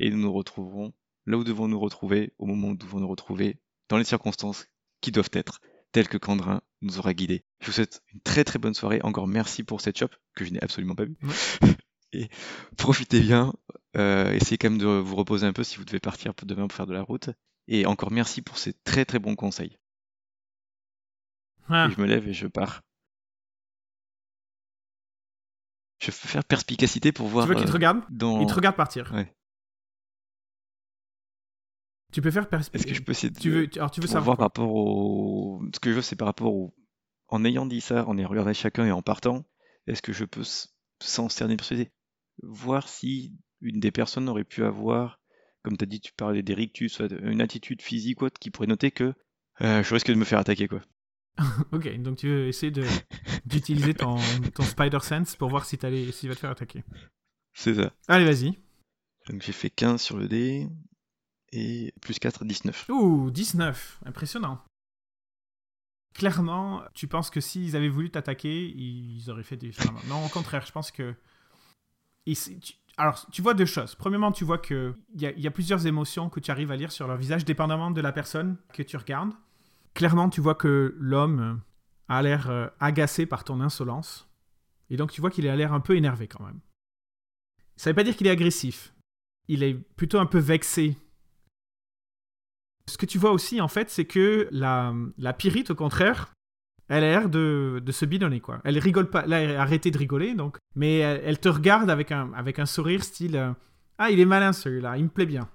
et 0.00 0.10
nous 0.10 0.18
nous 0.18 0.32
retrouverons 0.32 0.92
là 1.26 1.36
où 1.36 1.44
devons 1.44 1.68
nous 1.68 1.78
retrouver, 1.78 2.32
au 2.38 2.46
moment 2.46 2.68
où 2.68 2.70
nous 2.70 2.76
devons 2.76 3.00
nous 3.00 3.08
retrouver, 3.08 3.58
dans 3.88 3.96
les 3.96 4.04
circonstances 4.04 4.66
qui 5.00 5.12
doivent 5.12 5.30
être. 5.32 5.60
tel 5.92 6.08
que 6.08 6.18
Candrin 6.18 6.60
nous 6.82 6.98
aura 6.98 7.14
guidés. 7.14 7.44
Je 7.60 7.66
vous 7.66 7.72
souhaite 7.72 8.02
une 8.12 8.20
très 8.20 8.44
très 8.44 8.58
bonne 8.58 8.74
soirée. 8.74 9.00
Encore 9.02 9.26
merci 9.26 9.62
pour 9.62 9.80
cette 9.80 9.98
shop 9.98 10.10
que 10.34 10.44
je 10.44 10.52
n'ai 10.52 10.62
absolument 10.62 10.94
pas 10.94 11.04
vu. 11.04 11.16
Et 12.12 12.28
profitez 12.76 13.20
bien. 13.20 13.52
Euh, 13.96 14.32
essayez 14.32 14.58
quand 14.58 14.70
même 14.70 14.78
de 14.78 14.86
vous 14.86 15.16
reposer 15.16 15.46
un 15.46 15.52
peu 15.52 15.64
si 15.64 15.76
vous 15.76 15.84
devez 15.84 16.00
partir 16.00 16.32
demain 16.42 16.66
pour 16.68 16.76
faire 16.76 16.86
de 16.86 16.94
la 16.94 17.02
route. 17.02 17.30
Et 17.66 17.86
encore 17.86 18.10
merci 18.10 18.42
pour 18.42 18.58
ces 18.58 18.72
très 18.72 19.04
très 19.04 19.18
bons 19.18 19.34
conseils. 19.34 19.78
Ah. 21.68 21.88
Je 21.94 22.00
me 22.00 22.06
lève 22.06 22.26
et 22.28 22.32
je 22.32 22.46
pars. 22.46 22.82
Je 26.00 26.06
vais 26.06 26.12
faire 26.12 26.44
perspicacité 26.44 27.12
pour 27.12 27.26
voir. 27.26 27.46
Tu 27.46 27.50
veux 27.50 27.56
qu'il 27.56 27.64
te 27.64 27.70
euh, 27.70 27.74
regarde? 27.74 28.00
dans... 28.10 28.40
Il 28.40 28.46
te 28.46 28.54
regarde 28.54 28.76
partir. 28.76 29.12
Ouais. 29.12 29.34
Tu 32.12 32.22
peux 32.22 32.30
faire. 32.30 32.46
Est-ce 32.72 32.86
que 32.86 32.94
je 32.94 33.02
peux 33.02 33.12
essayer 33.12 33.30
de... 33.30 33.38
Tu 33.38 33.50
veux, 33.50 33.68
alors 33.76 33.90
tu 33.90 34.00
veux 34.00 34.06
savoir 34.06 34.36
voir 34.36 34.36
par 34.36 34.46
rapport 34.46 34.74
au... 34.74 35.62
Ce 35.74 35.80
que 35.80 35.90
je 35.90 35.96
veux, 35.96 36.02
c'est 36.02 36.16
par 36.16 36.26
rapport 36.26 36.54
au... 36.54 36.74
En 37.28 37.44
ayant 37.44 37.66
dit 37.66 37.82
ça, 37.82 38.06
en 38.08 38.16
ayant 38.16 38.28
regardé 38.28 38.54
chacun 38.54 38.86
et 38.86 38.92
en 38.92 39.02
partant, 39.02 39.44
est-ce 39.86 40.00
que 40.00 40.12
je 40.14 40.24
peux, 40.24 40.44
sans 41.00 41.28
cerner 41.28 41.56
voir 42.42 42.88
si 42.88 43.36
une 43.60 43.80
des 43.80 43.90
personnes 43.90 44.28
aurait 44.28 44.44
pu 44.44 44.64
avoir, 44.64 45.20
comme 45.62 45.76
tu 45.76 45.84
as 45.84 45.86
dit, 45.86 46.00
tu 46.00 46.12
parlais 46.12 46.42
des 46.42 46.54
rictus, 46.54 47.00
une 47.22 47.40
attitude 47.42 47.82
physique 47.82 48.22
ou 48.22 48.26
autre 48.26 48.38
qui 48.38 48.50
pourrait 48.50 48.68
noter 48.68 48.90
que 48.90 49.12
euh, 49.60 49.82
je 49.82 49.92
risque 49.94 50.08
de 50.08 50.14
me 50.14 50.24
faire 50.24 50.38
attaquer, 50.38 50.68
quoi. 50.68 50.80
Ok, 51.72 51.94
donc 52.00 52.18
tu 52.18 52.28
veux 52.28 52.48
essayer 52.48 52.72
de 52.72 52.84
d'utiliser 53.44 53.94
ton, 53.94 54.16
ton 54.54 54.62
Spider 54.62 54.98
Sense 55.00 55.36
pour 55.36 55.48
voir 55.50 55.64
si 55.64 55.78
t'allais- 55.78 56.10
s'il 56.12 56.28
va 56.28 56.34
te 56.34 56.40
faire 56.40 56.50
attaquer. 56.50 56.82
C'est 57.52 57.74
ça. 57.74 57.92
Allez, 58.08 58.24
vas-y. 58.24 58.58
Donc 59.28 59.42
j'ai 59.42 59.52
fait 59.52 59.70
15 59.70 60.00
sur 60.00 60.16
le 60.16 60.28
dé, 60.28 60.66
et 61.52 61.92
plus 62.00 62.18
4, 62.18 62.44
19. 62.44 62.88
Ouh, 62.90 63.30
19. 63.30 64.00
Impressionnant. 64.06 64.62
Clairement, 66.14 66.82
tu 66.94 67.06
penses 67.06 67.30
que 67.30 67.40
s'ils 67.40 67.76
avaient 67.76 67.88
voulu 67.88 68.10
t'attaquer, 68.10 68.66
ils 68.66 69.30
auraient 69.30 69.44
fait 69.44 69.56
des... 69.56 69.70
enfin, 69.70 69.94
non, 70.08 70.24
au 70.24 70.28
contraire, 70.28 70.66
je 70.66 70.72
pense 70.72 70.90
que... 70.90 71.14
Alors, 72.96 73.24
tu 73.30 73.40
vois 73.40 73.54
deux 73.54 73.66
choses. 73.66 73.94
Premièrement, 73.94 74.32
tu 74.32 74.44
vois 74.44 74.58
qu'il 74.58 74.94
y, 75.14 75.26
y 75.26 75.46
a 75.46 75.50
plusieurs 75.50 75.86
émotions 75.86 76.28
que 76.28 76.40
tu 76.40 76.50
arrives 76.50 76.72
à 76.72 76.76
lire 76.76 76.90
sur 76.90 77.06
leur 77.06 77.16
visage, 77.16 77.44
dépendamment 77.44 77.90
de 77.90 78.00
la 78.00 78.12
personne 78.12 78.56
que 78.72 78.82
tu 78.82 78.96
regardes. 78.96 79.32
Clairement, 79.94 80.28
tu 80.28 80.40
vois 80.40 80.54
que 80.54 80.96
l'homme 80.98 81.60
a 82.08 82.22
l'air 82.22 82.50
euh, 82.50 82.68
agacé 82.80 83.24
par 83.24 83.44
ton 83.44 83.60
insolence. 83.60 84.28
Et 84.90 84.96
donc, 84.96 85.12
tu 85.12 85.20
vois 85.20 85.30
qu'il 85.30 85.46
a 85.48 85.56
l'air 85.56 85.72
un 85.72 85.80
peu 85.80 85.96
énervé 85.96 86.26
quand 86.26 86.44
même. 86.44 86.60
Ça 87.76 87.90
ne 87.90 87.92
veut 87.92 87.96
pas 87.96 88.04
dire 88.04 88.16
qu'il 88.16 88.26
est 88.26 88.30
agressif. 88.30 88.92
Il 89.46 89.62
est 89.62 89.74
plutôt 89.74 90.18
un 90.18 90.26
peu 90.26 90.38
vexé 90.38 90.96
ce 92.88 92.98
que 92.98 93.06
tu 93.06 93.18
vois 93.18 93.32
aussi, 93.32 93.60
en 93.60 93.68
fait, 93.68 93.90
c'est 93.90 94.04
que 94.04 94.48
la, 94.50 95.32
pyrite, 95.34 95.70
au 95.70 95.74
contraire, 95.74 96.32
elle 96.88 97.04
a 97.04 97.10
l'air 97.10 97.28
de, 97.28 97.82
se 97.90 98.04
bidonner, 98.04 98.40
quoi. 98.40 98.60
Elle 98.64 98.78
rigole 98.78 99.10
pas. 99.10 99.24
Elle 99.24 99.56
a 99.56 99.62
arrêté 99.62 99.90
de 99.90 99.98
rigoler, 99.98 100.34
donc. 100.34 100.56
Mais 100.74 100.98
elle, 100.98 101.38
te 101.38 101.48
regarde 101.48 101.90
avec 101.90 102.12
un, 102.12 102.32
avec 102.32 102.58
un 102.58 102.66
sourire 102.66 103.04
style 103.04 103.36
euh, 103.36 103.52
Ah, 103.98 104.10
il 104.10 104.20
est 104.20 104.24
malin 104.24 104.52
celui-là, 104.52 104.96
il 104.96 105.04
me 105.04 105.08
plaît 105.08 105.26
bien. 105.26 105.48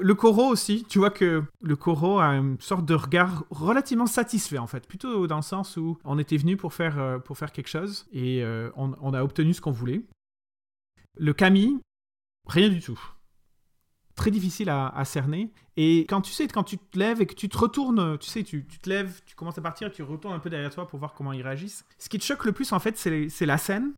Le 0.00 0.14
coraux 0.14 0.48
aussi, 0.48 0.86
tu 0.88 0.98
vois 0.98 1.10
que 1.10 1.42
le 1.60 1.76
coraux 1.76 2.18
a 2.18 2.28
une 2.28 2.58
sorte 2.60 2.86
de 2.86 2.94
regard 2.94 3.44
relativement 3.50 4.06
satisfait, 4.06 4.58
en 4.58 4.66
fait. 4.66 4.86
Plutôt 4.88 5.26
dans 5.26 5.36
le 5.36 5.42
sens 5.42 5.76
où 5.76 5.98
on 6.04 6.18
était 6.18 6.38
venu 6.38 6.56
pour 6.56 6.72
faire, 6.72 6.98
euh, 6.98 7.18
pour 7.18 7.36
faire 7.36 7.52
quelque 7.52 7.68
chose 7.68 8.06
et 8.12 8.42
euh, 8.42 8.70
on, 8.76 9.12
a 9.12 9.22
obtenu 9.22 9.52
ce 9.52 9.60
qu'on 9.60 9.70
voulait. 9.70 10.02
Le 11.18 11.34
Camille, 11.34 11.78
rien 12.48 12.70
du 12.70 12.80
tout 12.80 12.98
très 14.14 14.30
difficile 14.30 14.68
à, 14.70 15.04
cerner. 15.04 15.52
Et 15.76 16.00
quand 16.00 16.20
tu 16.20 16.32
sais, 16.32 16.46
quand 16.48 16.64
tu 16.64 16.78
te 16.78 16.98
lèves 16.98 17.20
et 17.20 17.26
que 17.26 17.34
tu 17.34 17.48
te 17.48 17.56
retournes, 17.56 18.18
tu 18.18 18.28
sais, 18.28 18.42
tu, 18.42 18.66
tu 18.66 18.78
te 18.78 18.88
lèves, 18.88 19.22
tu 19.24 19.34
commences 19.34 19.58
à 19.58 19.62
partir, 19.62 19.90
tu 19.90 20.02
retournes 20.02 20.34
un 20.34 20.38
peu 20.38 20.50
derrière 20.50 20.72
toi 20.72 20.86
pour 20.86 20.98
voir 20.98 21.14
comment 21.14 21.32
ils 21.32 21.42
réagissent. 21.42 21.84
Ce 21.98 22.08
qui 22.08 22.18
te 22.18 22.24
choque 22.24 22.44
le 22.44 22.52
plus, 22.52 22.72
en 22.72 22.78
fait, 22.78 22.96
c'est 22.98 23.46
la 23.46 23.58
scène. 23.58 23.92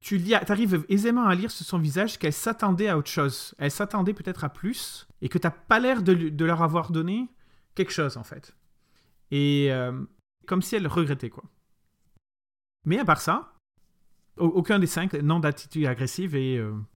Tu 0.00 0.22
arrives 0.34 0.84
aisément 0.88 1.26
à 1.26 1.34
lire 1.34 1.50
sur 1.50 1.66
son 1.66 1.78
visage 1.78 2.18
qu'elle 2.18 2.32
s'attendait 2.32 2.88
à 2.88 2.96
autre 2.96 3.10
chose. 3.10 3.54
Elle 3.58 3.70
s'attendait 3.70 4.14
peut-être 4.14 4.44
à 4.44 4.48
plus 4.48 5.06
et 5.20 5.28
que 5.28 5.36
t'as 5.36 5.50
pas 5.50 5.78
l'air 5.78 6.02
de, 6.02 6.14
de 6.14 6.44
leur 6.44 6.62
avoir 6.62 6.90
donné 6.90 7.28
quelque 7.74 7.92
chose, 7.92 8.16
en 8.16 8.24
fait. 8.24 8.56
Et 9.30 9.68
euh, 9.70 9.92
comme 10.46 10.62
si 10.62 10.76
elle 10.76 10.86
regrettait, 10.86 11.28
quoi. 11.28 11.44
Mais 12.86 12.98
à 12.98 13.04
part 13.04 13.20
ça, 13.20 13.52
au- 14.38 14.46
aucun 14.46 14.78
des 14.78 14.86
cinq 14.86 15.12
n'ont 15.12 15.38
d'attitude 15.38 15.84
agressive 15.84 16.34
et 16.34 16.56
euh, 16.56 16.72
et, 16.72 16.89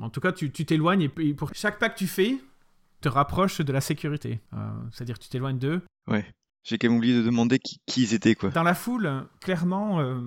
En 0.00 0.10
tout 0.10 0.20
cas, 0.20 0.32
tu 0.32 0.50
t'éloignes 0.50 1.02
et, 1.02 1.10
et 1.18 1.34
pour 1.34 1.50
chaque 1.54 1.78
pas 1.78 1.88
que 1.90 1.98
tu 1.98 2.06
fais, 2.06 2.36
te 3.00 3.08
rapproche 3.08 3.60
de 3.60 3.72
la 3.72 3.80
sécurité. 3.80 4.40
Euh, 4.54 4.70
C'est-à-dire 4.92 5.18
que 5.18 5.24
tu 5.24 5.28
t'éloignes 5.30 5.58
d'eux. 5.58 5.82
Ouais. 6.08 6.26
J'ai 6.64 6.76
quand 6.76 6.88
même 6.88 6.98
oublié 6.98 7.16
de 7.16 7.22
demander 7.22 7.58
qui, 7.58 7.78
qui 7.86 8.02
ils 8.02 8.14
étaient, 8.14 8.34
quoi. 8.34 8.50
Dans 8.50 8.62
la 8.64 8.74
foule, 8.74 9.26
clairement, 9.40 10.00
euh, 10.00 10.20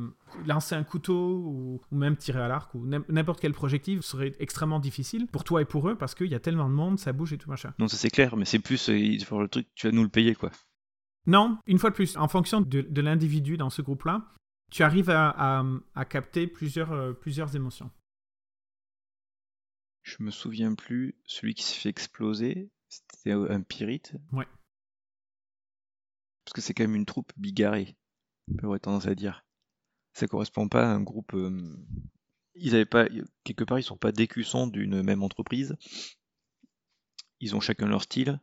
lancer 0.47 0.73
un 0.73 0.83
couteau 0.83 1.37
ou, 1.37 1.81
ou 1.91 1.95
même 1.95 2.15
tirer 2.15 2.41
à 2.41 2.47
l'arc 2.47 2.73
ou 2.73 2.85
n'im- 2.87 3.03
n'importe 3.09 3.41
quel 3.41 3.51
projectile 3.53 4.01
serait 4.01 4.33
extrêmement 4.39 4.79
difficile 4.79 5.27
pour 5.27 5.43
toi 5.43 5.61
et 5.61 5.65
pour 5.65 5.87
eux 5.89 5.95
parce 5.95 6.15
qu'il 6.15 6.27
y 6.27 6.35
a 6.35 6.39
tellement 6.39 6.67
de 6.69 6.73
monde, 6.73 6.97
ça 6.99 7.13
bouge 7.13 7.33
et 7.33 7.37
tout 7.37 7.49
machin. 7.49 7.73
Non, 7.77 7.87
ça 7.87 7.97
c'est 7.97 8.09
clair, 8.09 8.37
mais 8.37 8.45
c'est 8.45 8.59
plus 8.59 8.89
euh, 8.89 8.93
le 8.93 9.47
truc, 9.47 9.67
tu 9.75 9.87
vas 9.87 9.91
nous 9.91 10.01
le 10.03 10.09
payer, 10.09 10.33
quoi. 10.33 10.49
Non, 11.27 11.57
une 11.67 11.77
fois 11.77 11.89
de 11.91 11.95
plus, 11.95 12.17
en 12.17 12.27
fonction 12.27 12.61
de, 12.61 12.81
de 12.81 13.01
l'individu 13.01 13.57
dans 13.57 13.69
ce 13.69 13.81
groupe-là, 13.83 14.23
tu 14.71 14.81
arrives 14.83 15.09
à, 15.11 15.29
à- 15.37 15.65
à 15.93 16.05
capter 16.05 16.47
plusieurs, 16.47 17.15
plusieurs 17.19 17.55
émotions. 17.55 17.91
Je 20.03 20.17
me 20.23 20.31
souviens 20.31 20.73
plus, 20.75 21.15
celui 21.25 21.53
qui 21.53 21.63
s'est 21.63 21.79
fait 21.79 21.89
exploser, 21.89 22.69
c'était 22.89 23.31
un 23.31 23.61
pyrite. 23.61 24.13
Ouais. 24.31 24.47
Parce 26.43 26.53
que 26.53 26.61
c'est 26.61 26.73
quand 26.73 26.83
même 26.83 26.95
une 26.95 27.05
troupe 27.05 27.31
bigarrée, 27.37 27.95
j'aurais 28.61 28.79
tendance 28.79 29.07
à 29.07 29.15
dire. 29.15 29.45
Ça 30.13 30.27
correspond 30.27 30.67
pas 30.67 30.83
à 30.83 30.93
un 30.93 31.01
groupe. 31.01 31.33
euh, 31.33 31.77
Ils 32.55 32.73
avaient 32.75 32.85
pas. 32.85 33.07
Quelque 33.43 33.63
part, 33.63 33.79
ils 33.79 33.83
sont 33.83 33.95
pas 33.97 34.11
d'écussons 34.11 34.67
d'une 34.67 35.01
même 35.03 35.23
entreprise. 35.23 35.77
Ils 37.39 37.55
ont 37.55 37.61
chacun 37.61 37.87
leur 37.87 38.01
style. 38.03 38.41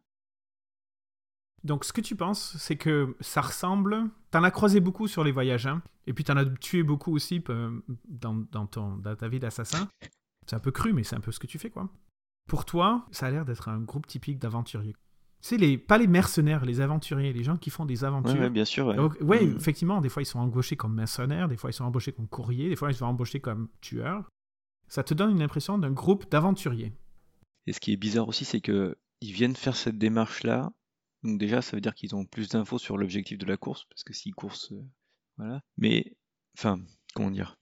Donc, 1.64 1.84
ce 1.84 1.92
que 1.92 2.00
tu 2.00 2.16
penses, 2.16 2.56
c'est 2.56 2.76
que 2.76 3.16
ça 3.20 3.40
ressemble. 3.42 4.08
T'en 4.30 4.44
as 4.44 4.50
croisé 4.50 4.80
beaucoup 4.80 5.08
sur 5.08 5.24
les 5.24 5.32
voyages, 5.32 5.66
hein, 5.66 5.82
et 6.06 6.12
puis 6.14 6.24
t'en 6.24 6.36
as 6.36 6.46
tué 6.46 6.82
beaucoup 6.84 7.12
aussi 7.12 7.40
dans, 7.40 7.82
dans 8.50 8.66
ton, 8.66 8.96
dans 8.96 9.16
ta 9.16 9.28
vie 9.28 9.40
d'assassin. 9.40 9.88
C'est 10.48 10.56
un 10.56 10.60
peu 10.60 10.70
cru, 10.70 10.92
mais 10.92 11.04
c'est 11.04 11.16
un 11.16 11.20
peu 11.20 11.30
ce 11.32 11.38
que 11.38 11.46
tu 11.46 11.58
fais, 11.58 11.70
quoi. 11.70 11.88
Pour 12.48 12.64
toi, 12.64 13.06
ça 13.10 13.26
a 13.26 13.30
l'air 13.30 13.44
d'être 13.44 13.68
un 13.68 13.80
groupe 13.80 14.06
typique 14.06 14.38
d'aventuriers. 14.38 14.96
C'est 15.40 15.56
les, 15.58 15.78
pas 15.78 15.98
les 15.98 16.06
mercenaires, 16.08 16.64
les 16.64 16.80
aventuriers, 16.80 17.32
les 17.32 17.44
gens 17.44 17.56
qui 17.56 17.70
font 17.70 17.84
des 17.84 18.02
aventures. 18.02 18.40
Ouais, 18.40 18.50
bien 18.50 18.64
sûr. 18.64 18.86
ouais. 18.88 18.96
Donc, 18.96 19.16
ouais, 19.20 19.44
Mm. 19.46 19.56
effectivement, 19.56 20.00
des 20.00 20.08
fois 20.08 20.22
ils 20.22 20.26
sont 20.26 20.40
embauchés 20.40 20.76
comme 20.76 20.94
mercenaires, 20.94 21.46
des 21.48 21.56
fois 21.56 21.70
ils 21.70 21.74
sont 21.74 21.84
embauchés 21.84 22.12
comme 22.12 22.26
courriers, 22.26 22.68
des 22.68 22.76
fois 22.76 22.90
ils 22.90 22.94
sont 22.96 23.04
embauchés 23.06 23.38
comme 23.40 23.68
tueurs. 23.80 24.28
Ça 24.88 25.04
te 25.04 25.14
donne 25.14 25.30
une 25.32 25.42
impression 25.42 25.78
d'un 25.78 25.92
groupe 25.92 26.28
d'aventuriers. 26.30 26.92
Et 27.66 27.72
ce 27.72 27.78
qui 27.80 27.92
est 27.92 27.96
bizarre 27.96 28.26
aussi, 28.26 28.44
c'est 28.46 28.60
que 28.62 28.96
ils 29.20 29.32
viennent 29.32 29.54
faire 29.54 29.76
cette 29.76 29.98
démarche-là. 29.98 30.72
Donc 31.22 31.38
déjà, 31.38 31.60
ça 31.60 31.76
veut 31.76 31.80
dire 31.82 31.94
qu'ils 31.94 32.14
ont 32.16 32.24
plus 32.24 32.48
d'infos 32.48 32.78
sur 32.78 32.96
l'objectif 32.96 33.36
de 33.38 33.44
la 33.46 33.56
course, 33.58 33.84
parce 33.90 34.02
que 34.04 34.14
s'ils 34.14 34.34
coursent, 34.34 34.72
euh, 34.72 34.82
voilà. 35.36 35.60
Mais, 35.76 36.16
enfin, 36.56 36.80
comment 37.14 37.30
dire? 37.30 37.57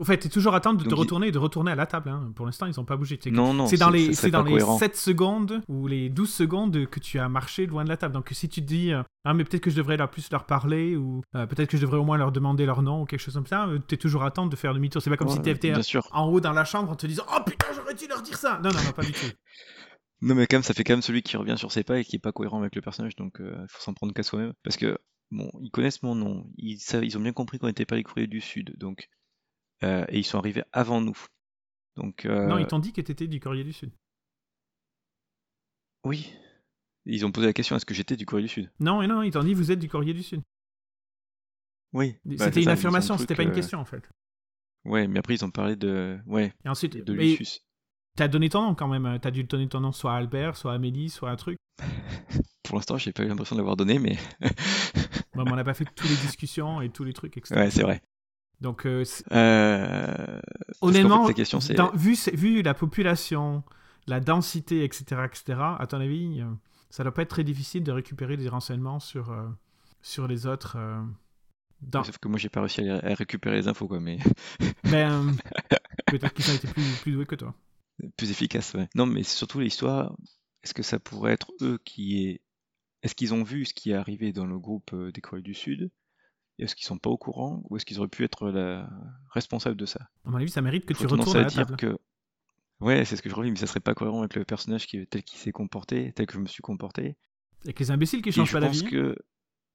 Au 0.00 0.04
fait, 0.04 0.16
t'es 0.16 0.28
toujours 0.30 0.54
à 0.54 0.56
attendre 0.56 0.78
de 0.78 0.84
te 0.84 0.88
Donc, 0.88 0.98
retourner 0.98 1.28
et 1.28 1.30
de 1.30 1.38
retourner 1.38 1.70
à 1.72 1.74
la 1.74 1.84
table. 1.86 2.08
hein. 2.08 2.32
Pour 2.34 2.46
l'instant, 2.46 2.64
ils 2.66 2.72
n'ont 2.76 2.84
pas 2.86 2.96
bougé. 2.96 3.18
C'est- 3.22 3.30
Non, 3.30 3.52
non, 3.54 3.66
c'est 3.66 3.76
dans 3.76 3.90
les, 3.90 4.08
dans 4.32 4.42
les 4.42 4.52
cohérent. 4.52 4.78
7 4.78 4.96
secondes 4.96 5.60
ou 5.68 5.86
les 5.86 6.08
12 6.08 6.32
secondes 6.32 6.86
que 6.86 6.98
tu 7.00 7.18
as 7.18 7.28
marché 7.28 7.66
loin 7.66 7.84
de 7.84 7.90
la 7.90 7.96
table. 7.98 8.14
Donc 8.14 8.30
si 8.32 8.48
tu 8.48 8.62
te 8.62 8.66
dis, 8.66 8.92
euh, 8.92 9.02
ah 9.24 9.34
mais 9.34 9.44
peut-être 9.44 9.62
que 9.62 9.70
je 9.70 9.76
devrais 9.76 9.96
leur 9.98 10.10
plus 10.10 10.30
leur 10.32 10.46
parler 10.46 10.96
ou 10.96 11.20
euh, 11.36 11.46
peut-être 11.46 11.68
que 11.68 11.76
je 11.76 11.82
devrais 11.82 11.98
au 11.98 12.04
moins 12.04 12.16
leur 12.16 12.32
demander 12.32 12.64
leur 12.64 12.80
nom 12.82 13.02
ou 13.02 13.04
quelque 13.04 13.20
chose 13.20 13.34
comme 13.34 13.46
ça, 13.46 13.66
euh, 13.68 13.78
t'es 13.78 13.98
toujours 13.98 14.22
à 14.22 14.28
attendre 14.28 14.48
de 14.50 14.56
faire 14.56 14.72
demi-tour. 14.72 15.02
C'est 15.02 15.10
pas 15.10 15.16
comme 15.18 15.28
si 15.28 15.38
Ouais, 15.38 15.54
Bien 15.54 15.82
sûr. 15.82 16.08
en 16.12 16.24
haut 16.28 16.40
dans 16.40 16.52
la 16.52 16.64
chambre 16.64 16.90
en 16.90 16.96
te 16.96 17.06
disant, 17.06 17.24
oh 17.36 17.40
putain, 17.44 17.66
j'aurais 17.76 17.94
dû 17.94 18.06
leur 18.08 18.22
dire 18.22 18.38
ça. 18.38 18.58
Non, 18.64 18.70
non, 18.70 18.80
non, 18.84 18.92
pas 18.92 19.02
du 19.02 19.12
tout. 19.12 19.18
Non, 20.22 20.34
mais 20.34 20.46
quand 20.46 20.56
même, 20.56 20.62
ça 20.62 20.74
fait 20.74 20.84
quand 20.84 20.92
même 20.92 21.00
celui 21.02 21.22
qui 21.22 21.36
revient 21.38 21.56
sur 21.56 21.72
ses 21.72 21.82
pas 21.82 21.98
et 21.98 22.04
qui 22.04 22.16
est 22.16 22.18
pas 22.18 22.30
cohérent 22.32 22.60
avec 22.60 22.74
le 22.76 22.82
personnage, 22.82 23.16
donc 23.16 23.38
il 23.40 23.64
faut 23.68 23.80
s'en 23.80 23.94
prendre 23.94 24.12
qu'à 24.12 24.22
soi-même. 24.22 24.52
Parce 24.62 24.76
que, 24.76 24.98
bon, 25.30 25.50
ils 25.62 25.70
connaissent 25.70 26.02
mon 26.02 26.14
nom, 26.14 26.44
ils, 26.58 26.78
savent, 26.78 27.04
ils 27.06 27.16
ont 27.16 27.22
bien 27.22 27.32
compris 27.32 27.58
qu'on 27.58 27.68
n'était 27.68 27.86
pas 27.86 27.96
les 27.96 28.02
courriers 28.02 28.26
du 28.26 28.42
Sud, 28.42 28.74
donc. 28.78 29.08
Euh, 29.84 30.04
et 30.08 30.18
ils 30.18 30.24
sont 30.24 30.38
arrivés 30.38 30.64
avant 30.72 31.00
nous. 31.00 31.16
Donc. 31.96 32.24
euh, 32.26 32.46
Non, 32.46 32.58
ils 32.58 32.66
t'ont 32.66 32.78
dit 32.78 32.92
que 32.92 33.00
t'étais 33.00 33.26
du 33.26 33.40
Courrier 33.40 33.64
du 33.64 33.72
Sud. 33.72 33.90
Oui. 36.04 36.32
Ils 37.06 37.24
ont 37.26 37.32
posé 37.32 37.46
la 37.46 37.52
question 37.52 37.76
est-ce 37.76 37.86
que 37.86 37.94
j'étais 37.94 38.16
du 38.16 38.26
courrier 38.26 38.46
du 38.46 38.52
Sud? 38.52 38.70
Non, 38.78 39.02
et 39.02 39.06
non, 39.06 39.22
ils 39.22 39.30
t'ont 39.32 39.42
dit 39.42 39.54
vous 39.54 39.70
êtes 39.72 39.78
du 39.78 39.88
Courrier 39.88 40.14
du 40.14 40.22
Sud. 40.22 40.42
Oui. 41.92 42.16
bah, 42.24 42.44
C'était 42.46 42.46
une 42.46 42.52
ça, 42.52 42.60
ils 42.60 42.68
ont 42.68 42.72
affirmation, 42.72 43.18
c'était 43.18 43.34
pas 43.34 43.42
une 43.42 43.50
euh, 43.50 43.54
question 43.54 43.78
en 43.80 43.84
fait. 43.84 44.08
Ouais, 44.84 45.06
mais 45.08 45.18
après, 45.18 45.34
ils 45.34 45.44
ont 45.44 45.50
parlé 45.50 45.76
de. 45.76 46.18
Ouais, 46.26 46.54
Et 46.64 46.68
ensuite, 46.68 46.96
de 46.96 47.12
Lucius. 47.12 47.60
t'as 48.16 48.28
donné 48.28 48.48
ton 48.48 48.62
nom 48.62 48.74
quand 48.74 48.88
même. 48.88 49.18
T'as 49.20 49.30
dû 49.30 49.44
donner 49.44 49.68
ton 49.68 49.80
nom 49.80 49.92
soit 49.92 50.12
à 50.14 50.16
Albert, 50.16 50.56
soit 50.56 50.72
à 50.72 50.76
Amélie, 50.76 51.10
soit 51.10 51.28
à 51.30 51.32
un 51.32 51.36
truc. 51.36 51.58
Pour 52.62 52.76
l'instant, 52.76 52.96
j'ai 52.96 53.12
pas 53.12 53.24
eu 53.24 53.28
l'impression 53.28 53.56
de 53.56 53.60
l'avoir 53.60 53.76
donné, 53.76 53.98
mais. 53.98 54.16
Bon, 55.34 55.44
mais 55.44 55.52
on 55.52 55.56
n'a 55.56 55.64
pas 55.64 55.74
fait 55.74 55.84
toutes 55.84 56.08
les 56.08 56.16
discussions 56.16 56.80
et 56.80 56.90
tous 56.90 57.04
les 57.04 57.12
trucs, 57.12 57.36
etc. 57.36 57.54
ouais, 57.56 57.70
c'est 57.70 57.82
vrai. 57.82 58.00
Donc, 58.60 58.86
euh, 58.86 59.04
Euh... 59.32 60.40
honnêtement, 60.80 61.26
la 61.26 61.34
question, 61.34 61.60
c'est. 61.60 61.74
dans- 61.74 61.92
vu, 61.92 62.14
vu 62.34 62.62
la 62.62 62.74
population, 62.74 63.62
la 64.06 64.20
densité, 64.20 64.84
etc., 64.84 65.22
etc., 65.24 65.58
à 65.78 65.86
ton 65.88 65.98
avis, 66.00 66.40
euh, 66.40 66.46
ça 66.90 67.02
doit 67.02 67.14
pas 67.14 67.22
être 67.22 67.30
très 67.30 67.44
difficile 67.44 67.82
de 67.84 67.92
récupérer 67.92 68.36
des 68.36 68.48
renseignements 68.48 69.00
sur, 69.00 69.30
euh, 69.30 69.48
sur 70.02 70.28
les 70.28 70.46
autres. 70.46 70.74
euh, 70.76 71.00
dans... 71.80 72.04
Sauf 72.04 72.18
que 72.18 72.28
moi, 72.28 72.38
j'ai 72.38 72.50
pas 72.50 72.60
réussi 72.60 72.86
à, 72.88 72.96
à 72.96 73.14
récupérer 73.14 73.56
les 73.56 73.68
infos, 73.68 73.88
quoi, 73.88 74.00
mais 74.00 74.18
Mais 74.84 75.04
euh, 75.10 75.30
peut-être 76.06 76.34
qu'ils 76.34 76.50
ont 76.50 76.54
été 76.54 76.68
plus, 76.68 76.84
plus 77.02 77.12
doués 77.12 77.26
que 77.26 77.36
toi. 77.36 77.54
plus 78.18 78.30
efficace, 78.30 78.74
ouais. 78.74 78.88
Non, 78.94 79.06
mais 79.06 79.22
surtout 79.22 79.60
l'histoire. 79.60 80.14
Est-ce 80.62 80.74
que 80.74 80.82
ça 80.82 80.98
pourrait 80.98 81.32
être 81.32 81.52
eux 81.62 81.78
qui 81.86 82.26
est. 82.26 82.42
Est-ce 83.02 83.14
qu'ils 83.14 83.32
ont 83.32 83.42
vu 83.42 83.64
ce 83.64 83.72
qui 83.72 83.92
est 83.92 83.94
arrivé 83.94 84.34
dans 84.34 84.44
le 84.44 84.58
groupe 84.58 84.94
des 84.94 85.20
Corées 85.22 85.40
du 85.40 85.54
Sud? 85.54 85.90
Est-ce 86.60 86.74
qu'ils 86.76 86.86
sont 86.86 86.98
pas 86.98 87.10
au 87.10 87.16
courant 87.16 87.62
Ou 87.68 87.76
est-ce 87.76 87.84
qu'ils 87.86 87.98
auraient 87.98 88.08
pu 88.08 88.24
être 88.24 88.50
la... 88.50 88.88
responsables 89.30 89.76
de 89.76 89.86
ça? 89.86 90.10
À 90.24 90.30
mon 90.30 90.36
avis, 90.36 90.50
ça 90.50 90.62
mérite 90.62 90.84
que 90.84 90.94
tu 90.94 91.06
retournes 91.06 91.36
à 91.36 91.40
à 91.40 91.42
la 91.42 91.48
dire 91.48 91.66
table. 91.66 91.76
que. 91.76 91.98
Ouais, 92.80 93.04
c'est 93.04 93.16
ce 93.16 93.22
que 93.22 93.28
je 93.28 93.34
revis, 93.34 93.50
mais 93.50 93.58
ça 93.58 93.66
serait 93.66 93.80
pas 93.80 93.94
cohérent 93.94 94.20
avec 94.20 94.34
le 94.34 94.44
personnage 94.44 94.86
qui, 94.86 95.06
tel 95.06 95.22
qu'il 95.22 95.38
s'est 95.38 95.52
comporté, 95.52 96.12
tel 96.14 96.26
que 96.26 96.32
je 96.32 96.38
me 96.38 96.46
suis 96.46 96.62
comporté. 96.62 97.16
Avec 97.64 97.78
les 97.78 97.90
imbéciles 97.90 98.22
qui 98.22 98.32
changent 98.32 98.48
je 98.48 98.52
pas 98.54 98.60
la 98.60 98.68
pense 98.68 98.82
vie. 98.82 98.90
que 98.90 99.16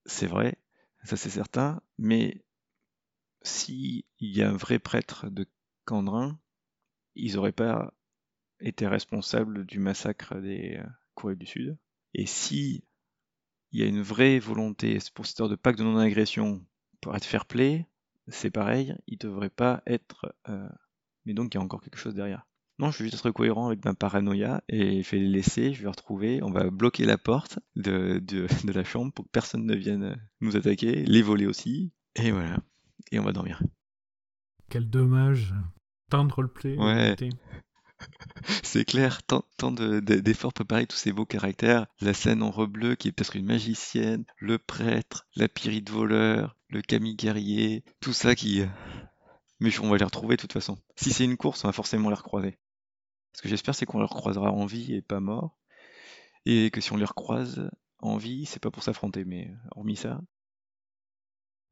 c'est 0.06 0.26
vrai, 0.28 0.58
ça 1.04 1.16
c'est 1.16 1.30
certain, 1.30 1.82
mais 2.00 2.44
si 3.44 4.06
il 4.20 4.36
y 4.36 4.42
a 4.42 4.50
un 4.50 4.58
vrai 4.58 4.80
prêtre 4.80 5.30
de 5.30 5.46
Candrin, 5.86 6.40
ils 7.14 7.38
auraient 7.38 7.52
pas 7.52 7.94
été 8.60 8.88
responsables 8.88 9.66
du 9.66 9.78
massacre 9.80 10.40
des 10.40 10.78
euh, 10.80 10.88
Corées 11.14 11.36
du 11.36 11.46
Sud. 11.46 11.78
Et 12.16 12.26
si 12.26 12.84
il 13.72 13.80
y 13.82 13.84
a 13.84 13.88
une 13.88 14.02
vraie 14.02 14.40
volonté 14.40 15.00
c'est 15.00 15.14
pour 15.14 15.26
cette 15.26 15.34
histoire 15.34 15.50
de 15.50 15.56
pacte 15.56 15.78
de 15.78 15.84
non-agression 15.84 16.66
pour 17.02 17.16
être 17.16 17.26
fair 17.26 17.46
play, 17.46 17.88
c'est 18.28 18.52
pareil, 18.52 18.96
ils 19.08 19.18
devraient 19.18 19.50
pas 19.50 19.82
être. 19.86 20.34
euh, 20.50 20.68
Mais 21.26 21.34
donc 21.34 21.54
il 21.54 21.58
y 21.58 21.62
a 21.62 21.64
encore 21.64 21.82
quelque 21.82 21.98
chose 21.98 22.16
derrière. 22.16 22.46
Non, 22.78 22.92
je 22.92 23.04
vais 23.04 23.10
juste 23.10 23.26
être 23.26 23.32
cohérent 23.32 23.68
avec 23.68 23.86
ma 23.86 23.94
paranoïa 23.94 24.62
et 24.68 25.02
je 25.02 25.10
vais 25.12 25.20
les 25.20 25.30
laisser, 25.30 25.74
je 25.74 25.82
vais 25.84 25.88
retrouver, 25.88 26.44
on 26.44 26.52
va 26.52 26.70
bloquer 26.70 27.06
la 27.06 27.18
porte 27.18 27.60
de, 27.78 28.20
de, 28.20 28.48
de 28.66 28.72
la 28.74 28.84
chambre 28.84 29.14
pour 29.14 29.24
que 29.26 29.30
personne 29.32 29.66
ne 29.66 29.76
vienne 29.76 30.18
nous 30.42 30.58
attaquer, 30.58 31.06
les 31.06 31.22
voler 31.22 31.46
aussi, 31.46 31.94
et 32.16 32.32
voilà. 32.32 32.58
Et 33.12 33.20
on 33.20 33.24
va 33.24 33.32
dormir. 33.32 33.62
Quel 34.70 34.90
dommage. 34.90 35.54
Tant 36.10 36.26
de 36.26 36.34
roleplay. 36.34 36.76
Ouais. 36.78 37.16
C'est 38.64 38.84
clair, 38.86 39.24
tant, 39.24 39.46
tant 39.58 39.72
de- 39.72 40.00
de- 40.02 40.20
d'efforts 40.20 40.54
préparés, 40.54 40.86
tous 40.86 40.98
ces 40.98 41.14
beaux 41.14 41.26
caractères, 41.26 41.88
la 42.02 42.14
scène 42.14 42.44
en 42.44 42.52
bleu 42.68 42.96
qui 42.96 43.08
est 43.08 43.12
peut-être 43.12 43.36
une 43.38 43.46
magicienne, 43.46 44.26
le 44.38 44.58
prêtre, 44.60 45.28
la 45.36 45.48
pyrite 45.48 45.90
voleur, 45.90 46.55
le 46.70 46.82
Camille 46.82 47.16
guerrier, 47.16 47.84
tout 48.00 48.14
ça 48.14 48.36
qui... 48.36 48.64
Mais 49.60 49.78
on 49.80 49.90
va 49.90 49.98
les 49.98 50.04
retrouver 50.06 50.36
de 50.36 50.42
toute 50.42 50.54
façon. 50.54 50.78
Si 50.96 51.12
c'est 51.14 51.24
une 51.24 51.38
course, 51.38 51.64
on 51.64 51.68
va 51.70 51.72
forcément 51.74 52.10
les 52.10 52.16
recroiser. 52.16 52.60
Ce 53.34 53.42
que 53.42 53.48
j'espère, 53.50 53.74
c'est 53.76 53.86
qu'on 53.86 54.00
les 54.00 54.06
recroisera 54.06 54.52
en 54.52 54.66
vie 54.66 54.94
et 54.94 55.02
pas 55.02 55.20
morts. 55.20 55.58
Et 56.46 56.70
que 56.72 56.82
si 56.82 56.92
on 56.92 56.98
les 56.98 57.06
recroise 57.06 57.70
en 58.00 58.18
vie, 58.18 58.46
c'est 58.46 58.60
pas 58.62 58.70
pour 58.72 58.84
s'affronter, 58.84 59.24
mais 59.26 59.52
hormis 59.76 59.96
ça, 59.96 60.20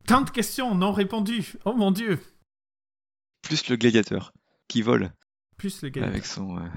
Tant 0.08 0.22
de 0.22 0.30
questions 0.30 0.76
non 0.76 0.91
répondues. 0.91 1.54
Oh 1.66 1.74
mon 1.74 1.91
dieu. 1.91 2.20
plus 3.41 3.70
le 3.70 3.76
gladiateur 3.78 4.34
qui 4.68 4.82
vole 4.82 5.14
Plus 5.58 5.82
le 5.82 5.89
gars. 5.89 6.06
avec 6.06 6.26
son... 6.26 6.58
euh, 6.58 6.70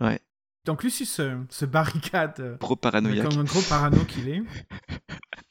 Ouais, 0.00 0.20
Donc 0.64 0.82
Lucius 0.84 1.18
euh, 1.20 1.38
se 1.50 1.64
barricade 1.64 2.38
euh, 2.40 2.56
pro 2.58 2.76
paranoïaque. 2.76 3.28
comme 3.28 3.38
un 3.40 3.44
gros 3.44 3.62
parano 3.68 4.04
qu'il 4.04 4.28
est. 4.28 4.42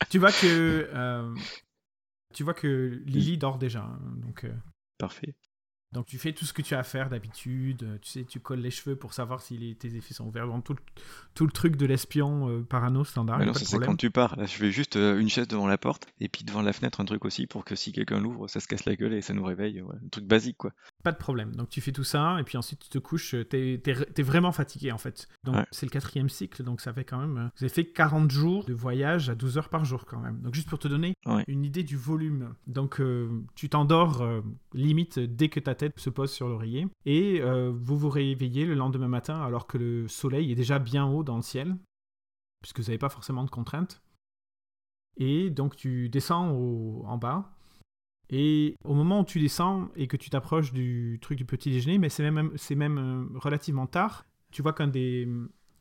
tu 0.10 0.20
vois 0.20 0.32
que 0.32 0.90
euh, 0.94 1.36
tu 2.34 2.44
vois 2.44 2.54
que 2.54 3.02
Lily 3.06 3.38
dort 3.38 3.58
déjà. 3.58 3.82
hein, 3.84 4.00
donc 4.18 4.44
euh, 4.44 4.54
Parfait. 4.98 5.36
Donc 5.94 6.06
tu 6.06 6.18
fais 6.18 6.34
tout 6.34 6.46
ce 6.46 6.54
que 6.54 6.62
tu 6.62 6.76
as 6.76 6.80
à 6.80 6.84
faire 6.84 7.10
d'habitude. 7.10 7.84
euh, 7.84 7.98
Tu 8.02 8.10
sais, 8.10 8.24
tu 8.26 8.40
colles 8.40 8.60
les 8.60 8.72
cheveux 8.72 8.96
pour 8.96 9.14
savoir 9.14 9.42
si 9.42 9.58
les- 9.58 9.76
tes 9.76 9.96
effets 9.96 10.14
sont 10.14 10.26
ouverts. 10.28 10.48
Tout 10.64 10.74
le, 10.74 10.80
tout 11.34 11.46
le 11.46 11.52
truc 11.52 11.76
de 11.76 11.86
l'espion 11.86 12.50
euh, 12.50 12.62
parano 12.64 13.04
standard. 13.04 13.40
Mais 13.40 13.46
non, 13.46 13.54
ça 13.54 13.66
c'est 13.66 13.80
quand 13.80 13.96
tu 13.96 14.12
pars. 14.12 14.36
Là, 14.36 14.46
je 14.46 14.54
fais 14.54 14.72
juste 14.72 14.96
euh, 14.98 15.18
une 15.20 15.30
chaise 15.30 15.48
devant 15.48 15.68
la 15.68 15.78
porte 15.78 16.08
et 16.20 16.28
puis 16.30 16.44
devant 16.44 16.62
la 16.62 16.74
fenêtre 16.74 17.00
un 17.02 17.06
truc 17.06 17.24
aussi 17.26 17.48
pour 17.48 17.64
que 17.66 17.76
si 17.76 17.92
quelqu'un 17.92 18.20
l'ouvre, 18.20 18.48
ça 18.48 18.60
se 18.60 18.68
casse 18.68 18.86
la 18.86 18.96
gueule 18.96 19.14
et 19.14 19.22
ça 19.22 19.34
nous 19.34 19.44
réveille. 19.44 19.82
Ouais. 19.82 19.96
Un 20.04 20.10
truc 20.10 20.26
basique 20.26 20.58
quoi. 20.58 20.72
Pas 21.04 21.12
de 21.12 21.18
problème. 21.18 21.56
Donc 21.56 21.70
tu 21.70 21.80
fais 21.82 21.92
tout 21.92 22.04
ça 22.04 22.38
et 22.40 22.44
puis 22.44 22.58
ensuite 22.58 22.80
tu 22.82 22.90
te 22.90 22.98
couches. 23.00 23.34
euh, 23.36 23.44
T'es 23.46 23.82
es, 23.86 24.22
vraiment 24.24 24.52
fatigué 24.52 24.92
en 24.92 24.98
fait. 24.98 25.28
Donc 25.44 25.56
Ouais. 25.56 25.66
c'est 25.72 25.86
le 25.86 25.92
quatrième 25.92 26.30
cycle. 26.30 26.64
Donc 26.64 26.82
ça 26.82 26.94
fait 26.94 27.06
quand 27.06 27.20
même. 27.20 27.50
Vous 27.58 27.64
avez 27.64 27.74
fait 27.74 27.86
40 27.86 28.30
jours 28.32 28.66
de 28.66 28.74
voyage 28.74 29.30
à 29.30 29.36
12 29.36 29.58
heures 29.58 29.70
par 29.70 29.86
jour 29.86 30.06
quand 30.06 30.20
même. 30.20 30.40
Donc 30.42 30.54
juste 30.54 30.68
pour 30.70 30.80
te 30.80 30.88
donner 30.88 31.14
Ouais. 31.26 31.44
une 31.48 31.64
idée 31.64 31.84
du 31.84 31.96
volume. 31.98 32.54
Donc 32.68 33.00
euh, 33.00 33.30
tu 33.56 33.70
t'endors 33.70 34.24
limite 34.74 35.20
dès 35.20 35.50
que 35.50 35.60
ta 35.60 35.76
tête 35.78 35.98
se 35.98 36.10
pose 36.10 36.32
sur 36.32 36.50
l'oreiller 36.50 36.88
et 37.06 37.40
euh, 37.42 37.72
vous 37.74 37.98
vous 37.98 38.10
réveillez 38.10 38.66
le 38.66 38.74
lendemain 38.74 39.08
matin 39.08 39.42
alors 39.42 39.66
que 39.68 39.78
le 39.78 40.08
soleil 40.10 40.52
est 40.52 40.56
déjà 40.56 40.80
bien 40.80 41.06
haut 41.06 41.24
dans 41.24 41.38
le 41.38 41.42
ciel 41.42 41.78
puisque 42.62 42.80
vous 42.80 42.88
n'avez 42.88 42.98
pas 42.98 43.08
forcément 43.10 43.44
de 43.46 43.50
contraintes. 43.50 44.02
Et 45.18 45.50
donc 45.50 45.76
tu 45.76 46.10
descends 46.10 46.52
au- 46.52 47.04
en 47.06 47.18
bas. 47.18 47.50
Et 48.30 48.76
au 48.84 48.94
moment 48.94 49.22
où 49.22 49.26
tu 49.26 49.40
descends 49.40 49.90
et 49.96 50.08
que 50.08 50.18
tu 50.18 50.30
t'approches 50.30 50.74
du 50.74 51.18
truc 51.22 51.38
du 51.38 51.46
petit 51.46 51.72
déjeuner, 51.72 51.98
mais 51.98 52.10
c'est 52.10 52.30
même, 52.30 52.52
c'est 52.58 52.76
même 52.76 52.98
euh, 52.98 53.40
relativement 53.40 53.88
tard, 53.88 54.26
tu 54.52 54.62
vois 54.62 54.74
qu'un 54.74 54.88
des, 54.88 55.28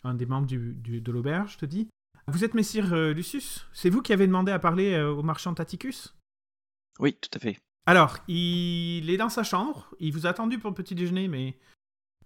un 0.04 0.14
des 0.14 0.26
membres 0.26 0.46
du, 0.46 0.74
de 0.74 1.12
l'auberge 1.12 1.56
te 1.56 1.66
dit 1.66 1.88
Vous 2.28 2.44
êtes 2.44 2.54
Messire 2.54 2.92
euh, 2.94 3.12
Lucius? 3.12 3.66
C'est 3.72 3.90
vous 3.90 4.00
qui 4.00 4.12
avez 4.12 4.26
demandé 4.28 4.52
à 4.52 4.58
parler 4.60 4.96
au 5.00 5.22
marchand 5.24 5.54
Taticus? 5.54 6.14
Oui, 7.00 7.14
tout 7.20 7.30
à 7.34 7.38
fait. 7.40 7.58
Alors, 7.86 8.18
il 8.28 9.08
est 9.10 9.16
dans 9.16 9.28
sa 9.28 9.44
chambre, 9.44 9.94
il 10.00 10.12
vous 10.12 10.26
a 10.26 10.30
attendu 10.30 10.58
pour 10.58 10.70
le 10.70 10.74
petit 10.74 10.94
déjeuner, 10.94 11.28
mais 11.28 11.56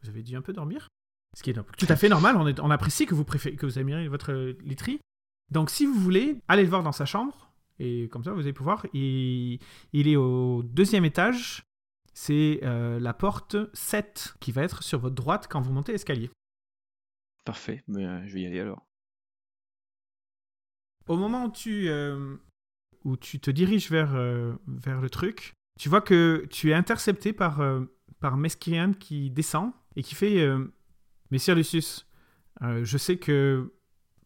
vous 0.02 0.08
avez 0.08 0.22
dû 0.22 0.34
un 0.36 0.42
peu 0.42 0.52
dormir. 0.52 0.88
Ce 1.36 1.42
qui 1.42 1.50
est 1.50 1.54
tout 1.54 1.86
à 1.88 1.96
fait 1.96 2.08
normal, 2.08 2.36
on, 2.36 2.46
est- 2.46 2.58
on 2.60 2.70
apprécie 2.70 3.06
que 3.06 3.14
vous, 3.14 3.24
préfé- 3.24 3.54
que 3.56 3.66
vous 3.66 3.78
aimiez 3.78 4.08
votre 4.08 4.32
literie. 4.64 5.00
Donc, 5.50 5.68
si 5.70 5.84
vous 5.86 5.94
voulez, 5.94 6.40
allez 6.48 6.62
le 6.62 6.68
voir 6.70 6.82
dans 6.82 6.92
sa 6.92 7.04
chambre, 7.04 7.52
et 7.78 8.08
comme 8.08 8.24
ça, 8.24 8.32
vous 8.32 8.40
allez 8.40 8.52
pouvoir. 8.52 8.86
Il, 8.94 9.58
il 9.92 10.08
est 10.08 10.16
au 10.16 10.62
deuxième 10.64 11.04
étage, 11.04 11.62
c'est 12.14 12.60
euh, 12.62 12.98
la 12.98 13.12
porte 13.14 13.56
7 13.74 14.34
qui 14.40 14.52
va 14.52 14.62
être 14.62 14.82
sur 14.82 14.98
votre 14.98 15.14
droite 15.14 15.46
quand 15.48 15.60
vous 15.60 15.72
montez 15.72 15.92
l'escalier. 15.92 16.30
Parfait. 17.44 17.82
Mais, 17.86 18.04
euh, 18.06 18.26
je 18.26 18.32
vais 18.34 18.40
y 18.42 18.46
aller 18.46 18.60
alors. 18.60 18.82
Au 21.06 21.16
moment 21.16 21.46
où 21.46 21.50
tu, 21.50 21.88
euh, 21.88 22.36
où 23.04 23.16
tu 23.16 23.40
te 23.40 23.50
diriges 23.50 23.90
vers, 23.90 24.14
euh, 24.14 24.54
vers 24.66 25.00
le 25.00 25.08
truc, 25.10 25.54
tu 25.78 25.88
vois 25.88 26.00
que 26.00 26.46
tu 26.50 26.70
es 26.70 26.74
intercepté 26.74 27.32
par, 27.32 27.60
euh, 27.60 27.82
par 28.20 28.36
Mesquirian 28.36 28.92
qui 28.92 29.30
descend 29.30 29.72
et 29.96 30.02
qui 30.02 30.14
fait 30.14 30.40
euh, 30.40 30.66
Messire 31.30 31.54
Lucius, 31.54 32.06
je 32.60 32.98
sais 32.98 33.16
que 33.16 33.72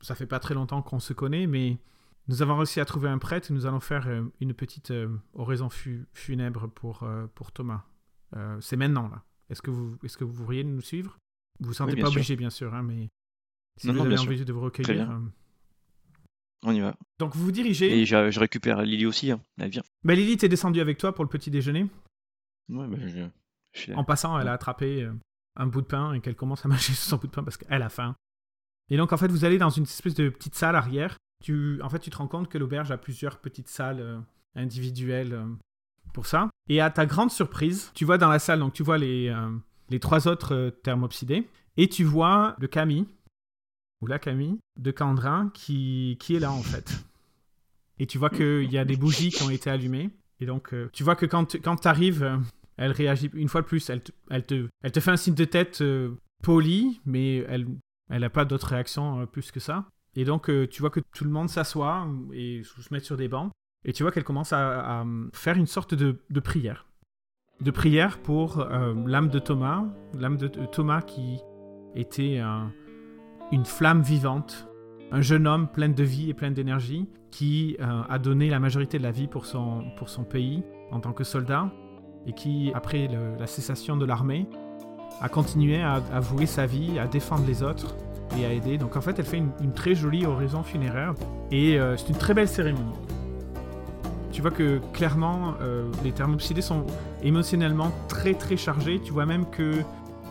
ça 0.00 0.14
fait 0.14 0.26
pas 0.26 0.40
très 0.40 0.54
longtemps 0.54 0.82
qu'on 0.82 0.98
se 0.98 1.12
connaît, 1.12 1.46
mais 1.46 1.78
nous 2.26 2.42
avons 2.42 2.56
réussi 2.56 2.80
à 2.80 2.84
trouver 2.84 3.08
un 3.08 3.18
prêtre 3.18 3.50
et 3.50 3.54
nous 3.54 3.66
allons 3.66 3.78
faire 3.80 4.08
une 4.40 4.54
petite 4.54 4.92
oraison 5.34 5.68
fu- 5.70 6.06
funèbre 6.14 6.68
pour, 6.68 7.06
pour 7.34 7.52
Thomas. 7.52 7.84
Euh, 8.34 8.56
C'est 8.60 8.76
maintenant, 8.76 9.08
là. 9.08 9.22
Est-ce 9.50 9.62
que, 9.62 9.70
vous, 9.70 9.96
est 10.02 10.16
que 10.16 10.24
vous 10.24 10.32
pourriez 10.42 10.64
nous 10.64 10.80
suivre? 10.80 11.18
Vous 11.60 11.68
vous 11.68 11.74
sentez 11.74 11.94
pas 11.96 12.06
sûr. 12.08 12.16
obligé, 12.16 12.34
bien 12.36 12.50
sûr, 12.50 12.74
hein, 12.74 12.82
mais 12.82 13.08
si 13.76 13.86
Non, 13.86 13.92
vous 13.92 13.98
non, 14.00 14.04
avez 14.06 14.18
envie 14.18 14.44
de 14.44 14.52
vous 14.52 14.60
recueillir. 14.62 15.08
On 16.64 16.72
y 16.72 16.80
va. 16.80 16.96
Donc 17.18 17.36
vous 17.36 17.44
vous 17.44 17.52
dirigez. 17.52 18.00
Et 18.00 18.06
je, 18.06 18.30
je 18.30 18.40
récupère 18.40 18.82
Lily 18.82 19.06
aussi. 19.06 19.30
Hein. 19.30 19.40
Elle 19.58 19.70
vient. 19.70 19.82
Bah, 20.02 20.14
Lily 20.14 20.32
est 20.32 20.48
descendue 20.48 20.80
avec 20.80 20.98
toi 20.98 21.14
pour 21.14 21.24
le 21.24 21.30
petit 21.30 21.50
déjeuner. 21.50 21.86
Ouais, 22.70 22.88
bah, 22.88 22.96
je, 23.00 23.26
je 23.72 23.78
suis 23.78 23.92
là. 23.92 23.98
En 23.98 24.04
passant, 24.04 24.38
elle 24.40 24.48
a 24.48 24.52
attrapé 24.52 25.02
euh, 25.02 25.12
un 25.56 25.66
bout 25.66 25.82
de 25.82 25.86
pain 25.86 26.14
et 26.14 26.20
qu'elle 26.20 26.36
commence 26.36 26.64
à 26.64 26.68
mâcher 26.70 26.94
son 26.94 27.16
bout 27.16 27.26
de 27.26 27.32
pain 27.32 27.44
parce 27.44 27.56
qu'elle 27.56 27.82
a 27.82 27.88
faim. 27.88 28.16
Et 28.90 28.96
donc, 28.96 29.12
en 29.12 29.16
fait, 29.16 29.28
vous 29.28 29.44
allez 29.44 29.58
dans 29.58 29.70
une 29.70 29.84
espèce 29.84 30.14
de 30.14 30.28
petite 30.28 30.54
salle 30.54 30.76
arrière. 30.76 31.16
Tu, 31.42 31.80
en 31.82 31.88
fait, 31.88 31.98
tu 31.98 32.10
te 32.10 32.16
rends 32.16 32.28
compte 32.28 32.48
que 32.48 32.58
l'auberge 32.58 32.90
a 32.90 32.96
plusieurs 32.96 33.38
petites 33.38 33.68
salles 33.68 34.00
euh, 34.00 34.18
individuelles 34.54 35.34
euh, 35.34 35.46
pour 36.12 36.26
ça. 36.26 36.50
Et 36.68 36.80
à 36.80 36.90
ta 36.90 37.06
grande 37.06 37.30
surprise, 37.30 37.90
tu 37.94 38.04
vois 38.04 38.18
dans 38.18 38.28
la 38.28 38.38
salle, 38.38 38.60
donc 38.60 38.72
tu 38.72 38.82
vois 38.82 38.98
les, 38.98 39.28
euh, 39.28 39.50
les 39.90 40.00
trois 40.00 40.28
autres 40.28 40.74
thermopsidés. 40.82 41.48
Et 41.76 41.88
tu 41.88 42.04
vois 42.04 42.54
le 42.58 42.68
Camille, 42.68 43.06
ou 44.00 44.06
la 44.06 44.18
Camille, 44.18 44.58
de 44.78 44.90
Candrin 44.90 45.50
qui, 45.54 46.16
qui 46.20 46.36
est 46.36 46.40
là, 46.40 46.52
en 46.52 46.62
fait. 46.62 47.04
Et 47.98 48.06
tu 48.06 48.18
vois 48.18 48.30
qu'il 48.30 48.70
y 48.72 48.78
a 48.78 48.84
des 48.84 48.96
bougies 48.96 49.30
qui 49.30 49.42
ont 49.42 49.50
été 49.50 49.70
allumées. 49.70 50.10
Et 50.40 50.46
donc, 50.46 50.74
euh, 50.74 50.90
tu 50.92 51.04
vois 51.04 51.16
que 51.16 51.26
quand, 51.26 51.56
quand 51.62 51.76
tu 51.76 51.88
arrives, 51.88 52.40
elle 52.76 52.92
réagit 52.92 53.30
une 53.34 53.48
fois 53.48 53.62
de 53.62 53.66
plus. 53.66 53.88
Elle 53.88 54.02
te, 54.02 54.12
elle 54.30 54.44
te, 54.44 54.68
elle 54.82 54.92
te 54.92 55.00
fait 55.00 55.10
un 55.10 55.16
signe 55.16 55.34
de 55.34 55.44
tête 55.44 55.80
euh, 55.80 56.10
poli, 56.42 57.00
mais 57.06 57.36
elle 57.48 57.66
n'a 58.10 58.30
pas 58.30 58.44
d'autre 58.44 58.66
réaction 58.68 59.20
euh, 59.20 59.26
plus 59.26 59.50
que 59.52 59.60
ça. 59.60 59.86
Et 60.16 60.24
donc, 60.24 60.50
euh, 60.50 60.66
tu 60.66 60.80
vois 60.80 60.90
que 60.90 61.00
tout 61.14 61.24
le 61.24 61.30
monde 61.30 61.48
s'assoit 61.48 62.06
et 62.32 62.62
se 62.64 62.92
met 62.92 63.00
sur 63.00 63.16
des 63.16 63.28
bancs. 63.28 63.52
Et 63.84 63.92
tu 63.92 64.02
vois 64.02 64.12
qu'elle 64.12 64.24
commence 64.24 64.52
à, 64.52 65.04
faire 65.32 65.56
une 65.56 65.66
sorte 65.66 65.94
de, 65.94 66.22
de 66.30 66.40
prière. 66.40 66.86
De 67.60 67.70
prière 67.70 68.18
pour 68.18 68.60
euh, 68.60 68.94
l'âme 69.06 69.28
de 69.28 69.38
Thomas. 69.38 69.84
L'âme 70.18 70.36
de 70.36 70.48
Thomas 70.48 71.02
qui 71.02 71.38
était 71.94 72.38
un- 72.38 72.72
une 73.52 73.64
flamme 73.64 74.02
vivante. 74.02 74.68
Un 75.12 75.20
jeune 75.20 75.46
homme 75.46 75.68
plein 75.68 75.88
de 75.88 76.02
vie 76.02 76.30
et 76.30 76.34
plein 76.34 76.50
d'énergie 76.50 77.08
qui 77.30 77.76
euh, 77.80 78.02
a 78.08 78.18
donné 78.18 78.48
la 78.50 78.58
majorité 78.58 78.98
de 78.98 79.02
la 79.02 79.12
vie 79.12 79.26
pour 79.26 79.46
son, 79.46 79.84
pour 79.96 80.08
son 80.08 80.24
pays 80.24 80.62
en 80.90 81.00
tant 81.00 81.12
que 81.12 81.24
soldat 81.24 81.70
et 82.26 82.32
qui, 82.32 82.72
après 82.74 83.08
la 83.38 83.46
cessation 83.46 83.96
de 83.96 84.06
l'armée, 84.06 84.46
a 85.20 85.28
continué 85.28 85.82
à, 85.82 86.00
à 86.12 86.20
vouer 86.20 86.46
sa 86.46 86.66
vie, 86.66 86.98
à 86.98 87.06
défendre 87.06 87.46
les 87.46 87.62
autres 87.62 87.94
et 88.38 88.44
à 88.46 88.52
aider. 88.52 88.78
Donc 88.78 88.96
en 88.96 89.00
fait, 89.00 89.18
elle 89.18 89.24
fait 89.24 89.38
une, 89.38 89.72
très 89.72 89.94
jolie 89.94 90.26
oraison 90.26 90.62
funéraire 90.62 91.14
et 91.50 91.78
euh, 91.78 91.96
c'est 91.96 92.08
une 92.08 92.16
très 92.16 92.34
belle 92.34 92.48
cérémonie. 92.48 92.94
Tu 94.32 94.42
vois 94.42 94.50
que 94.50 94.80
clairement, 94.92 95.54
euh, 95.60 95.88
les 96.02 96.12
thermopsidés 96.12 96.62
sont 96.62 96.86
émotionnellement 97.22 97.92
très 98.08 98.34
très 98.34 98.56
chargés. 98.56 99.00
Tu 99.04 99.12
vois 99.12 99.26
même 99.26 99.48
que 99.50 99.80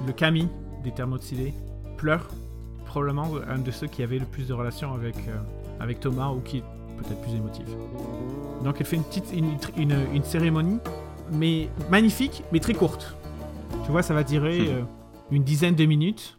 le 0.06 0.14
Camille 0.14 0.50
des 0.84 0.92
thermopsidés 0.92 1.54
pleure, 1.98 2.28
probablement 2.94 3.32
un 3.48 3.58
de 3.58 3.72
ceux 3.72 3.88
qui 3.88 4.04
avait 4.04 4.20
le 4.20 4.26
plus 4.26 4.48
de 4.48 4.54
relations 4.54 4.94
avec, 4.94 5.16
euh, 5.28 5.36
avec 5.80 6.00
Thomas 6.00 6.30
ou 6.30 6.42
qui 6.42 6.58
est 6.60 6.64
peut-être 6.98 7.22
plus 7.22 7.34
émotif. 7.34 7.66
Donc 8.64 8.76
elle 8.80 8.86
fait 8.86 8.98
une 8.98 9.04
petite 9.04 9.34
une, 9.76 9.96
une, 10.14 10.24
cérémonie, 10.24 10.78
mais 11.32 11.70
magnifique, 11.90 12.44
mais 12.52 12.60
très 12.60 12.76
courte. 12.76 13.18
Tu 13.86 13.92
vois, 13.92 14.04
ça 14.04 14.14
va 14.14 14.24
durer 14.24 14.60
hmm. 14.62 14.86
une 15.36 15.44
dizaine 15.44 15.74
de 15.74 15.86
minutes 15.86 16.38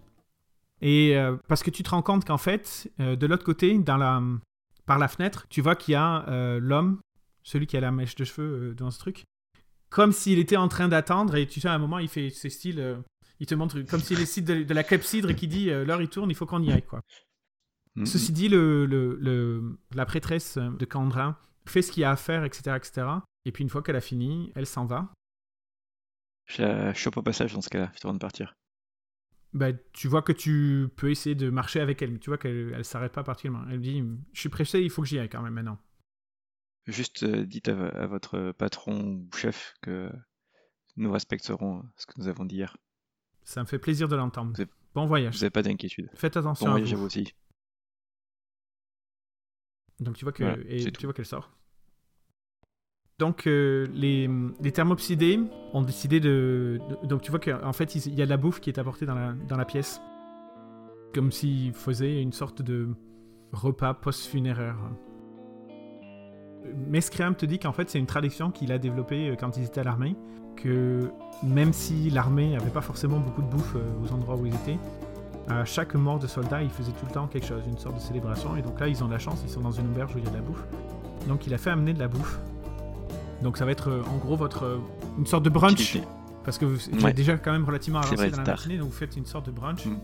et 0.81 1.17
euh, 1.17 1.37
parce 1.49 1.65
que 1.65 1.71
tu 1.71 1.83
te 1.83 1.91
rends 1.91 2.03
compte 2.03 2.25
qu'en 2.25 2.39
fait, 2.39 2.89
euh, 3.01 3.17
de 3.17 3.27
l'autre 3.27 3.43
côté, 3.43 3.77
dans 3.79 3.97
la, 3.97 4.23
par 4.87 5.01
la 5.01 5.09
fenêtre, 5.09 5.47
tu 5.49 5.61
vois 5.61 5.75
qu'il 5.75 5.93
y 5.93 5.97
a 5.97 6.29
euh, 6.29 6.61
l'homme, 6.61 7.01
celui 7.43 7.67
qui 7.67 7.77
a 7.77 7.81
la 7.81 7.91
mèche 7.91 8.15
de 8.15 8.25
cheveux 8.25 8.75
dans 8.77 8.93
ce 8.93 9.01
truc, 9.01 9.25
comme 9.91 10.13
s'il 10.13 10.39
était 10.39 10.57
en 10.57 10.69
train 10.69 10.87
d'attendre. 10.87 11.35
Et 11.35 11.49
tu 11.49 11.61
sais, 11.61 11.69
à 11.69 11.73
un 11.73 11.79
moment, 11.79 11.99
il 11.99 12.09
fait 12.09 12.31
ses 12.31 12.51
styles, 12.51 12.99
il 13.41 13.47
te 13.47 13.55
montre 13.55 13.81
comme 13.83 14.01
s'il 14.01 14.21
est 14.21 14.41
de, 14.41 14.63
de 14.63 14.75
la 14.75 14.85
clepsydre 14.85 15.31
et 15.31 15.35
qui 15.35 15.49
dit 15.49 15.67
l'heure 15.67 16.03
il 16.03 16.09
tourne, 16.09 16.31
il 16.31 16.35
faut 16.35 16.47
qu'on 16.47 16.63
y 16.63 16.73
aille. 16.73 16.85
quoi. 16.85 17.01
Mm-hmm. 17.97 18.07
Ceci 18.07 18.33
dit, 18.33 18.49
le, 18.49 18.87
le, 18.87 19.79
la 19.95 20.05
prêtresse 20.05 20.59
de 20.59 20.85
Candrin 20.85 21.39
fait 21.67 21.83
ce 21.83 21.93
qu'il 21.93 22.03
y 22.03 22.05
a 22.05 22.11
à 22.11 22.17
faire, 22.17 22.45
etc. 22.45 22.77
etc. 22.77 23.07
Et 23.45 23.53
puis 23.53 23.63
une 23.63 23.71
fois 23.71 23.83
qu'elle 23.83 23.97
a 23.97 24.01
fini, 24.01 24.53
elle 24.55 24.67
s'en 24.67 24.87
va. 24.87 25.13
Je 26.47 26.63
la 26.63 26.95
chope 26.95 27.17
au 27.17 27.23
passage 27.23 27.55
dans 27.55 27.61
ce 27.61 27.71
cas-là, 27.71 27.91
je 27.95 28.09
de 28.09 28.19
partir 28.19 28.55
bah, 29.55 29.69
tu 29.93 30.09
vois 30.09 30.23
que 30.23 30.33
tu 30.33 30.89
peux 30.97 31.11
essayer 31.11 31.37
de 31.37 31.49
marcher 31.49 31.81
avec 31.81 32.03
elle, 32.03 32.11
mais 32.11 32.19
tu 32.19 32.29
vois 32.29 32.39
qu'elle 32.39 32.77
ne 32.77 32.83
s'arrête 32.83 33.13
pas 33.13 33.23
particulièrement. 33.23 33.65
Elle 33.71 33.81
dit 33.81 34.03
Je 34.33 34.41
suis 34.41 34.49
pressé, 34.49 34.81
il 34.81 34.91
faut 34.91 35.03
que 35.03 35.09
j'y 35.09 35.19
aille 35.19 35.29
quand 35.29 35.43
même 35.43 35.55
maintenant. 35.55 35.79
Juste 36.87 37.23
euh, 37.23 37.47
dites 37.47 37.69
à, 37.69 38.07
votre 38.09 38.53
patron 38.53 39.01
ou 39.01 39.31
chef 39.35 39.75
que 39.81 40.11
nous 40.97 41.11
respecterons 41.11 41.85
ce 41.97 42.07
que 42.07 42.15
nous 42.19 42.27
avons 42.27 42.45
dit 42.45 42.57
hier. 42.57 42.77
Ça 43.45 43.61
me 43.61 43.67
fait 43.67 43.79
plaisir 43.79 44.09
de 44.09 44.17
l'entendre. 44.17 44.53
Bon 44.95 45.07
voyage. 45.07 45.35
Vous 45.35 45.41
n'avez 45.41 45.51
pas 45.51 45.63
d'inquiétude. 45.63 46.09
Faites 46.15 46.37
attention 46.37 46.67
bon 46.67 46.73
à 46.73 46.75
voyage 46.79 46.95
vous. 46.95 47.07
aussi. 47.07 47.35
Donc 50.01 50.17
tu 50.17 50.25
vois 50.25 50.33
que 50.33 50.45
et 50.69 50.91
tu 50.91 51.07
vois 51.07 51.13
qu'elle 51.13 51.27
sort. 51.27 51.51
Donc 53.19 53.47
euh, 53.47 53.87
les, 53.93 54.29
les, 54.61 54.73
thermopsidés 54.73 55.39
ont 55.73 55.83
décidé 55.83 56.19
de, 56.19 56.81
Donc 57.05 57.23
tu 57.23 57.31
vois 57.31 57.39
qu'en 57.39 57.73
fait 57.73 57.95
il 57.95 58.15
y 58.15 58.23
a 58.23 58.25
de 58.25 58.31
la 58.31 58.37
bouffe 58.37 58.61
qui 58.61 58.71
est 58.71 58.79
apportée 58.79 59.07
dans 59.07 59.15
la, 59.15 59.33
dans 59.33 59.57
la 59.57 59.65
pièce. 59.65 60.01
Comme 61.15 61.31
s'ils 61.31 61.73
faisaient 61.73 62.21
une 62.21 62.33
sorte 62.33 62.61
de 62.63 62.89
repas 63.53 63.95
post-funéraire. 63.95 64.77
Mescream 66.75 67.37
te 67.37 67.47
dit 67.47 67.61
qu'en 67.61 67.73
fait 67.73 67.89
c'est 67.89 68.01
une 68.01 68.07
tradition 68.07 68.51
qu'il 68.51 68.73
a 68.73 68.79
développée 68.79 69.31
euh, 69.31 69.37
quand 69.37 69.57
ils 69.57 69.65
étaient 69.65 69.81
à 69.81 69.85
l'armée. 69.85 70.17
Que 70.57 71.11
même 71.43 71.73
si 71.73 72.11
l'armée 72.11 72.53
n'avait 72.53 72.71
pas 72.71 72.81
forcément 72.81 73.19
beaucoup 73.19 73.43
de 73.43 73.49
bouffe 73.49 73.75
euh, 73.77 74.05
aux 74.05 74.13
endroits 74.13 74.37
où 74.37 74.47
ils 74.47 74.55
étaient, 74.55 74.79
à 75.49 75.65
chaque 75.65 75.95
mort 75.95 76.19
de 76.19 76.27
soldat, 76.27 76.63
il 76.63 76.71
faisait 76.71 76.93
tout 76.93 77.05
le 77.07 77.13
temps 77.13 77.27
quelque 77.27 77.47
chose, 77.47 77.63
une 77.67 77.77
sorte 77.77 77.97
de 77.97 78.01
célébration. 78.01 78.57
Et 78.57 78.63
donc 78.63 78.81
là, 78.81 78.89
ils 78.89 79.05
ont 79.05 79.09
de 79.09 79.13
la 79.13 79.19
chance, 79.19 79.43
ils 79.45 79.51
sont 79.51 79.61
dans 79.61 79.73
une 79.73 79.87
auberge 79.87 80.15
où 80.15 80.19
il 80.19 80.25
y 80.25 80.27
a 80.27 80.31
de 80.31 80.37
la 80.37 80.43
bouffe. 80.43 80.65
Donc 81.29 81.47
il 81.47 81.55
a 81.55 81.59
fait 81.59 81.71
amener 81.71 81.93
de 81.93 81.99
la 81.99 82.09
bouffe 82.09 82.39
donc 83.45 83.59
ça 83.59 83.65
va 83.65 83.71
être 83.73 83.91
euh, 83.91 84.03
en 84.11 84.17
gros 84.17 84.37
votre 84.37 84.65
euh, 84.65 84.79
une 85.19 85.27
sorte 85.27 85.45
de 85.45 85.51
brunch. 85.51 85.99
Parce 86.45 86.59
que 86.59 86.65
vous 86.65 87.07
êtes 87.07 87.17
déjà 87.17 87.37
quand 87.37 87.53
même 87.53 87.65
relativement 87.65 88.01
avancé 88.01 88.31
dans 88.31 88.39
la 88.39 88.45
matinée, 88.45 88.77
donc 88.77 88.89
vous 88.89 88.97
faites 88.97 89.17
une 89.17 89.25
sorte 89.25 89.47
de 89.47 89.51
brunch. 89.51 89.87
Mm. 89.87 89.99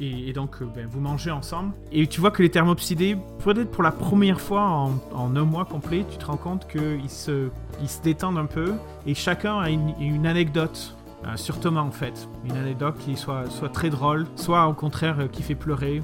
Et, 0.00 0.32
donc 0.32 0.60
euh, 0.60 0.66
ben, 0.74 0.86
vous 0.90 1.00
mangez 1.00 1.30
ensemble. 1.30 1.72
Et 1.92 2.06
tu 2.06 2.20
vois 2.20 2.30
que 2.30 2.42
les 2.42 2.50
thermopsidés, 2.50 3.16
peut-être 3.44 3.70
pour 3.70 3.82
la 3.82 3.92
première 3.92 4.40
fois 4.40 4.62
en, 4.62 5.36
un 5.36 5.44
mois 5.44 5.64
complet, 5.64 6.04
tu 6.10 6.18
te 6.18 6.26
rends 6.26 6.36
compte 6.36 6.66
qu'ils 6.66 7.10
se, 7.10 7.48
ils 7.80 7.88
se 7.88 8.02
détendent 8.02 8.38
un 8.38 8.46
peu. 8.46 8.74
Et 9.06 9.14
chacun 9.14 9.58
a 9.58 9.70
une, 9.70 10.26
anecdote 10.26 10.96
sur 11.36 11.58
Thomas 11.60 11.80
en 11.80 11.90
fait. 11.90 12.28
Une 12.44 12.56
anecdote 12.56 12.96
qui 12.98 13.16
soit, 13.16 13.46
très 13.72 13.88
drôle, 13.88 14.26
soit 14.36 14.66
au 14.66 14.74
contraire 14.74 15.28
qui 15.30 15.42
fait 15.42 15.54
pleurer. 15.54 16.02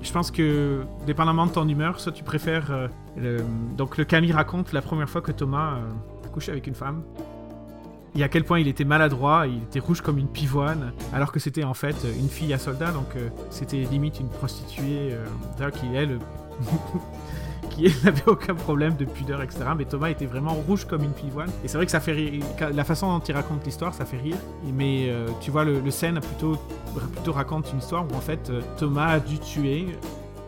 Je 0.00 0.12
pense 0.12 0.30
que, 0.30 0.84
dépendamment 1.06 1.46
de 1.46 1.52
ton 1.52 1.68
humeur, 1.68 2.00
soit 2.00 2.12
tu 2.12 2.24
préfères. 2.24 2.70
Euh. 2.70 3.38
Donc, 3.76 3.96
le 3.96 4.04
Camille 4.04 4.32
raconte 4.32 4.72
la 4.72 4.82
première 4.82 5.08
fois 5.08 5.20
que 5.20 5.32
Thomas 5.32 5.74
euh, 5.74 6.26
a 6.26 6.28
couché 6.28 6.52
avec 6.52 6.66
une 6.66 6.74
femme. 6.74 7.02
Et 8.16 8.22
à 8.22 8.28
quel 8.28 8.44
point 8.44 8.58
il 8.58 8.68
était 8.68 8.84
maladroit, 8.84 9.46
il 9.46 9.62
était 9.62 9.80
rouge 9.80 10.00
comme 10.00 10.18
une 10.18 10.28
pivoine, 10.28 10.92
alors 11.12 11.30
que 11.32 11.38
c'était 11.38 11.64
en 11.64 11.74
fait 11.74 12.06
une 12.18 12.28
fille 12.28 12.52
à 12.52 12.58
soldat, 12.58 12.90
donc 12.90 13.16
euh, 13.16 13.28
c'était 13.50 13.82
limite 13.82 14.18
une 14.20 14.28
prostituée 14.28 15.14
qui, 15.72 15.86
elle, 15.94 16.18
qui 17.70 17.84
n'avait 18.04 18.26
aucun 18.26 18.54
problème 18.54 18.96
de 18.96 19.04
pudeur, 19.04 19.42
etc. 19.42 19.60
Mais 19.76 19.84
Thomas 19.84 20.10
était 20.10 20.26
vraiment 20.26 20.54
rouge 20.54 20.84
comme 20.84 21.04
une 21.04 21.12
pivoine. 21.12 21.50
Et 21.64 21.68
c'est 21.68 21.76
vrai 21.76 21.86
que 21.86 21.92
ça 21.92 22.00
fait 22.00 22.12
rire. 22.12 22.44
La 22.72 22.84
façon 22.84 23.16
dont 23.16 23.24
il 23.24 23.34
raconte 23.34 23.64
l'histoire, 23.64 23.94
ça 23.94 24.04
fait 24.04 24.18
rire. 24.18 24.36
Mais 24.74 25.08
euh, 25.08 25.28
tu 25.40 25.50
vois, 25.50 25.64
le, 25.64 25.90
scène 25.90 26.20
plutôt, 26.20 26.56
plutôt 27.14 27.32
raconte 27.32 27.70
une 27.72 27.78
histoire 27.78 28.04
où 28.10 28.16
en 28.16 28.20
fait 28.20 28.50
euh, 28.50 28.60
Thomas 28.76 29.06
a 29.06 29.20
dû 29.20 29.38
tuer. 29.38 29.86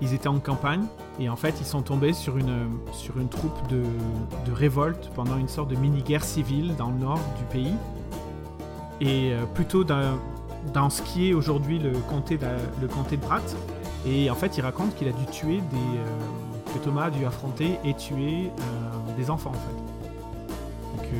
Ils 0.00 0.14
étaient 0.14 0.28
en 0.28 0.38
campagne 0.38 0.84
et 1.20 1.28
en 1.28 1.36
fait 1.36 1.60
ils 1.60 1.66
sont 1.66 1.82
tombés 1.82 2.12
sur 2.12 2.38
une, 2.38 2.68
sur 2.92 3.18
une 3.18 3.28
troupe 3.28 3.68
de, 3.68 3.82
de 4.46 4.52
révolte 4.52 5.10
pendant 5.14 5.36
une 5.36 5.48
sorte 5.48 5.68
de 5.68 5.76
mini-guerre 5.76 6.24
civile 6.24 6.74
dans 6.76 6.90
le 6.90 6.98
nord 6.98 7.20
du 7.38 7.44
pays. 7.44 7.74
Et 9.00 9.32
euh, 9.32 9.44
plutôt 9.54 9.84
dans, 9.84 10.90
ce 10.90 11.02
qui 11.02 11.30
est 11.30 11.34
aujourd'hui 11.34 11.78
le 11.78 11.92
comté 12.08 12.36
de, 12.36 12.46
le 12.80 12.88
de. 12.88 13.24
Et 14.06 14.30
en 14.30 14.34
fait, 14.34 14.56
il 14.56 14.62
raconte 14.62 14.94
qu'il 14.94 15.08
a 15.08 15.12
dû 15.12 15.26
tuer 15.26 15.58
des, 15.58 16.00
que 16.72 16.78
Thomas 16.78 17.04
a 17.04 17.10
dû 17.10 17.24
affronter 17.24 17.78
et 17.84 17.94
tuer 17.94 18.46
euh, 18.46 19.16
des 19.16 19.30
enfants 19.30 19.50
en 19.50 19.54
fait. 19.54 21.04
Et 21.04 21.08
que, 21.08 21.16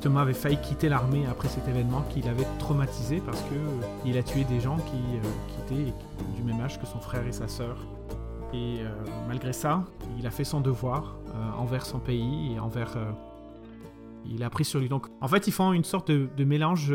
Thomas 0.00 0.22
avait 0.22 0.34
failli 0.34 0.56
quitter 0.56 0.88
l'armée 0.88 1.26
après 1.30 1.46
cet 1.46 1.68
événement 1.68 2.02
qu'il 2.10 2.26
avait 2.28 2.46
traumatisé 2.58 3.22
parce 3.24 3.40
que 3.42 3.54
euh, 3.54 3.86
il 4.04 4.18
a 4.18 4.24
tué 4.24 4.42
des 4.42 4.58
gens 4.58 4.76
qui, 4.76 4.96
euh, 4.96 5.20
qui, 5.46 5.74
étaient 5.74 5.92
du 6.34 6.42
même 6.42 6.60
âge 6.60 6.80
que 6.80 6.86
son 6.86 6.98
frère 6.98 7.24
et 7.24 7.30
sa 7.30 7.46
sœur. 7.46 7.76
Et 8.52 8.80
malgré 9.28 9.52
ça, 9.52 9.84
il 10.18 10.26
a 10.26 10.30
fait 10.30 10.44
son 10.44 10.60
devoir 10.60 11.16
envers 11.56 11.86
son 11.86 11.98
pays 11.98 12.52
et 12.54 12.60
envers. 12.60 12.96
il 14.26 14.42
a 14.42 14.50
pris 14.50 14.64
sur 14.64 14.78
lui. 14.78 14.88
Donc 14.88 15.06
en 15.20 15.28
fait, 15.28 15.46
ils 15.46 15.52
font 15.52 15.72
une 15.72 15.84
sorte 15.84 16.10
de, 16.10 16.44
mélange. 16.44 16.94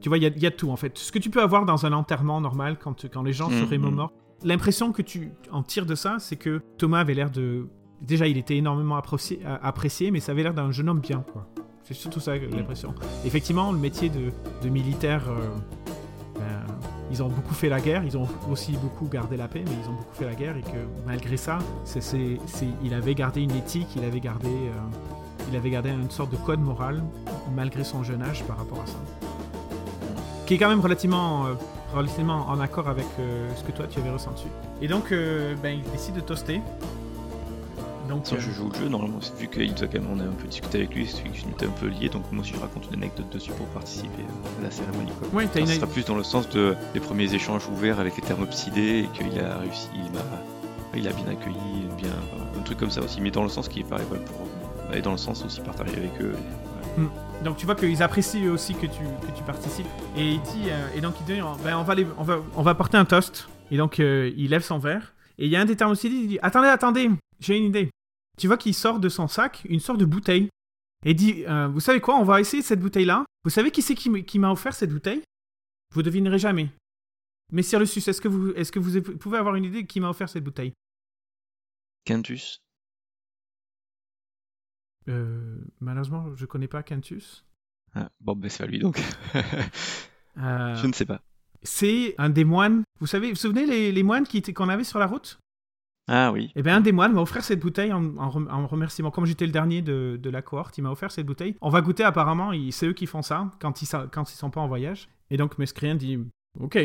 tu 0.00 0.08
vois, 0.08 0.18
il 0.18 0.42
y, 0.42 0.46
a 0.46 0.50
tout 0.50 0.70
en 0.70 0.76
fait. 0.76 0.98
Ce 0.98 1.12
que 1.12 1.18
tu 1.18 1.30
peux 1.30 1.42
avoir 1.42 1.64
dans 1.64 1.86
un 1.86 1.92
enterrement 1.92 2.40
normal 2.40 2.76
quand, 2.82 3.06
quand 3.08 3.22
les 3.22 3.32
gens 3.32 3.50
seraient 3.50 3.78
mmh, 3.78 3.90
morts 3.90 4.12
L'impression 4.44 4.92
que 4.92 5.02
tu 5.02 5.32
en 5.50 5.62
tires 5.62 5.86
de 5.86 5.94
ça, 5.94 6.16
c'est 6.18 6.36
que 6.36 6.62
Thomas 6.76 7.00
avait 7.00 7.14
l'air 7.14 7.30
de. 7.30 7.66
Déjà, 8.00 8.28
il 8.28 8.38
était 8.38 8.56
énormément 8.56 8.96
apprécié, 8.96 9.40
apprécié 9.44 10.10
mais 10.10 10.20
ça 10.20 10.32
avait 10.32 10.44
l'air 10.44 10.54
d'un 10.54 10.70
jeune 10.70 10.88
homme 10.88 11.00
bien, 11.00 11.24
quoi. 11.32 11.48
C'est 11.88 11.94
surtout 11.94 12.20
ça 12.20 12.36
l'impression. 12.36 12.94
Effectivement, 13.24 13.72
le 13.72 13.78
métier 13.78 14.10
de, 14.10 14.68
militaire, 14.68 15.24
euh, 15.30 15.48
ils 17.10 17.22
ont 17.22 17.28
beaucoup 17.28 17.54
fait 17.54 17.68
la 17.68 17.80
guerre, 17.80 18.02
ils 18.04 18.16
ont 18.16 18.28
aussi 18.50 18.72
beaucoup 18.72 19.06
gardé 19.06 19.36
la 19.36 19.48
paix, 19.48 19.62
mais 19.64 19.72
ils 19.82 19.88
ont 19.88 19.94
beaucoup 19.94 20.14
fait 20.14 20.26
la 20.26 20.34
guerre 20.34 20.56
et 20.56 20.62
que 20.62 20.78
malgré 21.06 21.36
ça, 21.36 21.58
il 22.84 22.94
avait 22.94 23.14
gardé 23.14 23.42
une 23.42 23.54
éthique, 23.54 23.88
il 23.96 24.04
avait 24.04 24.20
gardé, 24.20 24.48
euh, 24.48 25.48
il 25.50 25.56
avait 25.56 25.70
gardé 25.70 25.90
une 25.90 26.10
sorte 26.10 26.30
de 26.30 26.36
code 26.36 26.60
moral 26.60 27.02
malgré 27.54 27.84
son 27.84 28.02
jeune 28.02 28.22
âge 28.22 28.44
par 28.44 28.58
rapport 28.58 28.82
à 28.82 28.86
ça, 28.86 28.98
qui 30.46 30.54
est 30.54 30.58
quand 30.58 30.68
même 30.68 30.80
relativement 30.80 31.46
euh, 31.46 31.54
relativement 31.94 32.46
en 32.48 32.60
accord 32.60 32.88
avec 32.88 33.06
euh, 33.18 33.48
ce 33.56 33.64
que 33.64 33.72
toi 33.72 33.86
tu 33.88 33.98
avais 33.98 34.10
ressenti. 34.10 34.44
Et 34.82 34.88
donc, 34.88 35.10
ben, 35.10 35.78
il 35.78 35.90
décide 35.90 36.14
de 36.14 36.20
toaster. 36.20 36.60
Donc, 38.08 38.26
si 38.26 38.34
je 38.38 38.50
joue 38.50 38.70
le 38.70 38.78
jeu, 38.78 38.88
normalement, 38.88 39.18
vu 39.38 39.48
qu'il 39.48 39.74
doit 39.74 39.86
quand 39.86 40.00
même, 40.00 40.10
on 40.10 40.20
a 40.20 40.24
un 40.24 40.32
peu 40.32 40.48
discuté 40.48 40.78
avec 40.78 40.94
lui, 40.94 41.06
c'est 41.06 41.22
que 41.22 41.34
je 41.34 41.46
m'étais 41.46 41.66
un 41.66 41.70
peu 41.70 41.86
lié, 41.86 42.08
donc 42.08 42.22
moi 42.32 42.42
aussi 42.42 42.54
je 42.54 42.60
raconte 42.60 42.86
une 42.90 43.02
anecdote 43.02 43.28
dessus 43.30 43.52
pour 43.52 43.66
participer 43.68 44.22
à 44.60 44.62
la 44.62 44.70
cérémonie. 44.70 45.12
Quoi. 45.18 45.40
Ouais, 45.40 45.48
ça 45.52 45.74
sera 45.74 45.86
plus 45.86 46.04
dans 46.04 46.16
le 46.16 46.24
sens 46.24 46.48
de, 46.48 46.74
des 46.94 47.00
premiers 47.00 47.32
échanges 47.34 47.68
ouverts 47.68 48.00
avec 48.00 48.16
les 48.16 48.22
thermopsidés 48.22 49.06
et 49.06 49.08
qu'il 49.16 49.38
a 49.38 49.58
réussi, 49.58 49.88
il 49.94 50.10
m'a 50.12 50.24
il 50.96 51.06
a 51.06 51.12
bien 51.12 51.28
accueilli, 51.28 51.86
bien, 51.96 52.10
un 52.58 52.62
truc 52.62 52.78
comme 52.78 52.90
ça 52.90 53.02
aussi, 53.02 53.20
mais 53.20 53.30
dans 53.30 53.42
le 53.42 53.48
sens 53.48 53.68
qui 53.68 53.80
est 53.80 53.84
pareil, 53.84 54.06
pour 54.06 54.46
aller 54.90 55.02
dans 55.02 55.12
le 55.12 55.18
sens 55.18 55.44
aussi 55.44 55.60
partager 55.60 55.96
avec 55.96 56.20
eux. 56.20 56.34
Hmm. 56.96 57.08
Donc 57.44 57.56
tu 57.56 57.66
vois 57.66 57.74
qu'ils 57.74 58.02
apprécient 58.02 58.50
aussi 58.50 58.74
que 58.74 58.86
tu, 58.86 59.02
que 59.26 59.36
tu 59.36 59.42
participes. 59.44 59.86
Et 60.16 60.32
il 60.32 60.40
dit, 60.42 60.70
euh, 60.70 60.88
et 60.96 61.00
donc 61.00 61.14
il 61.20 61.26
dit, 61.26 61.40
ben, 61.64 61.76
on, 61.76 61.82
va 61.82 61.94
on, 62.16 62.24
va, 62.24 62.38
on 62.56 62.62
va 62.62 62.74
porter 62.74 62.96
un 62.96 63.04
toast. 63.04 63.48
Et 63.70 63.76
donc 63.76 64.00
euh, 64.00 64.32
il 64.36 64.50
lève 64.50 64.62
son 64.62 64.78
verre. 64.78 65.14
Et 65.38 65.46
il 65.46 65.52
y 65.52 65.56
a 65.56 65.60
un 65.60 65.64
des 65.64 65.76
thermosides, 65.76 66.12
il 66.12 66.28
dit, 66.28 66.38
attendez, 66.42 66.68
attendez, 66.68 67.10
j'ai 67.38 67.56
une 67.56 67.64
idée. 67.64 67.90
Tu 68.38 68.46
vois 68.46 68.56
qu'il 68.56 68.74
sort 68.74 69.00
de 69.00 69.08
son 69.08 69.28
sac 69.28 69.62
une 69.68 69.80
sorte 69.80 69.98
de 69.98 70.04
bouteille. 70.04 70.48
Et 71.04 71.14
dit, 71.14 71.44
euh, 71.46 71.68
vous 71.68 71.80
savez 71.80 72.00
quoi, 72.00 72.16
on 72.16 72.24
va 72.24 72.40
essayer 72.40 72.62
cette 72.62 72.80
bouteille-là. 72.80 73.24
Vous 73.44 73.50
savez 73.50 73.70
qui 73.70 73.82
c'est 73.82 73.94
qui, 73.94 74.38
m'a 74.38 74.50
offert 74.50 74.74
cette 74.74 74.90
bouteille? 74.90 75.22
Vous 75.94 76.02
devinerez 76.02 76.38
jamais. 76.38 76.70
Mais 77.52 77.62
Sir 77.62 77.78
Lucius, 77.78 78.08
est-ce 78.08 78.20
que, 78.20 78.28
vous, 78.28 78.50
est-ce 78.52 78.72
que 78.72 78.78
vous 78.78 79.00
pouvez 79.16 79.38
avoir 79.38 79.54
une 79.54 79.64
idée 79.64 79.82
de 79.82 79.86
qui 79.86 80.00
m'a 80.00 80.10
offert 80.10 80.28
cette 80.28 80.44
bouteille? 80.44 80.72
Quintus 82.04 82.60
euh, 85.08 85.58
malheureusement, 85.80 86.34
je 86.36 86.44
connais 86.44 86.68
pas 86.68 86.82
Quintus. 86.82 87.46
Ah, 87.94 88.10
bon, 88.20 88.36
ben 88.36 88.50
c'est 88.50 88.58
pas 88.58 88.66
lui 88.66 88.78
donc. 88.78 89.00
Euh, 90.40 90.76
je 90.76 90.86
ne 90.86 90.92
sais 90.92 91.04
pas. 91.04 91.20
C'est 91.64 92.14
un 92.16 92.30
des 92.30 92.44
moines. 92.44 92.84
Vous 93.00 93.08
savez, 93.08 93.26
vous 93.26 93.32
vous 93.32 93.40
souvenez 93.40 93.66
les, 93.66 93.90
les 93.90 94.02
moines 94.04 94.24
qui 94.24 94.38
étaient- 94.38 94.52
qu'on 94.52 94.68
avait 94.68 94.84
sur 94.84 95.00
la 95.00 95.06
route? 95.08 95.40
Ah 96.08 96.32
oui. 96.32 96.50
Eh 96.56 96.62
bien, 96.62 96.76
un 96.76 96.80
des 96.80 96.92
moines 96.92 97.12
m'a 97.12 97.20
offert 97.20 97.44
cette 97.44 97.60
bouteille 97.60 97.92
en, 97.92 98.16
en 98.16 98.30
rem- 98.30 98.48
en 98.50 98.66
remerciement. 98.66 99.10
Comme 99.10 99.26
j'étais 99.26 99.44
le 99.46 99.52
dernier 99.52 99.82
de, 99.82 100.18
de 100.20 100.30
la 100.30 100.40
cohorte, 100.42 100.76
il 100.78 100.82
m'a 100.82 100.90
offert 100.90 101.10
cette 101.12 101.26
bouteille. 101.26 101.54
On 101.60 101.68
va 101.68 101.82
goûter 101.82 102.02
apparemment, 102.02 102.52
c'est 102.70 102.86
eux 102.86 102.92
qui 102.94 103.06
font 103.06 103.22
ça 103.22 103.50
quand 103.60 103.82
ils, 103.82 103.88
quand 104.10 104.32
ils 104.32 104.36
sont 104.36 104.50
pas 104.50 104.60
en 104.62 104.68
voyage. 104.68 105.08
Et 105.30 105.36
donc 105.36 105.58
Mescrien 105.58 105.94
dit 105.94 106.18
OK. 106.58 106.78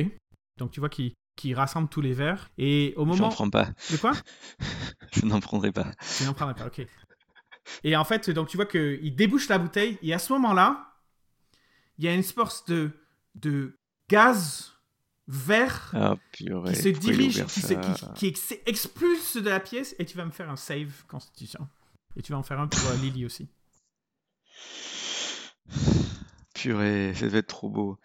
Donc 0.58 0.72
tu 0.72 0.80
vois 0.82 0.90
qu'il 0.90 1.14
qu'il 1.36 1.56
rassemble 1.56 1.88
tous 1.90 2.02
les 2.02 2.14
verres. 2.14 2.50
Et 2.60 2.94
au 2.98 3.06
J'en 3.06 3.16
moment. 3.16 3.30
prends 3.30 3.50
pas. 3.50 3.70
De 3.92 3.98
quoi? 3.98 4.12
Je 5.14 5.26
n'en 5.26 5.40
prendrai 5.40 5.72
pas. 5.72 5.88
Tu 6.18 6.26
n'en 6.26 6.34
prendrais 6.34 6.54
pas, 6.54 6.68
ok. 6.68 6.86
Et 7.84 7.96
en 7.96 8.04
fait, 8.04 8.30
donc 8.30 8.50
tu 8.50 8.58
vois 8.58 8.66
qu'il 8.68 9.16
débouche 9.16 9.48
la 9.48 9.58
bouteille, 9.58 9.98
et 10.04 10.14
à 10.14 10.20
ce 10.20 10.32
moment-là, 10.34 10.86
il 11.98 12.04
y 12.06 12.08
a 12.08 12.14
une 12.14 12.22
sorte 12.24 12.70
de, 12.70 12.92
de 13.36 13.78
gaz 14.10 14.73
vert 15.28 15.92
Ah 15.94 16.16
purée. 16.32 16.74
qui 16.74 16.82
se 16.82 16.90
dirige, 16.90 17.46
qui, 17.46 17.62
se- 17.62 17.68
ça 17.68 17.76
qui, 17.76 18.06
qui 18.16 18.28
ex- 18.28 18.56
expulse 18.66 19.38
de 19.38 19.50
la 19.50 19.60
pièce, 19.60 19.96
et 20.00 20.06
tu 20.06 20.18
vas 20.18 20.26
me 20.26 20.32
faire 20.32 20.50
un 20.50 20.56
save 20.56 21.06
constitution. 21.08 21.68
Et 22.16 22.22
tu 22.22 22.32
vas 22.32 22.38
en 22.38 22.44
faire 22.44 22.60
un 22.60 22.68
pour 22.68 22.86
euh, 22.90 22.96
Lily 22.98 23.26
aussi. 23.26 23.50
Purée, 26.54 27.14
ça 27.16 27.26
devait 27.26 27.40
être 27.40 27.48
trop 27.48 27.70
beau. 27.70 27.98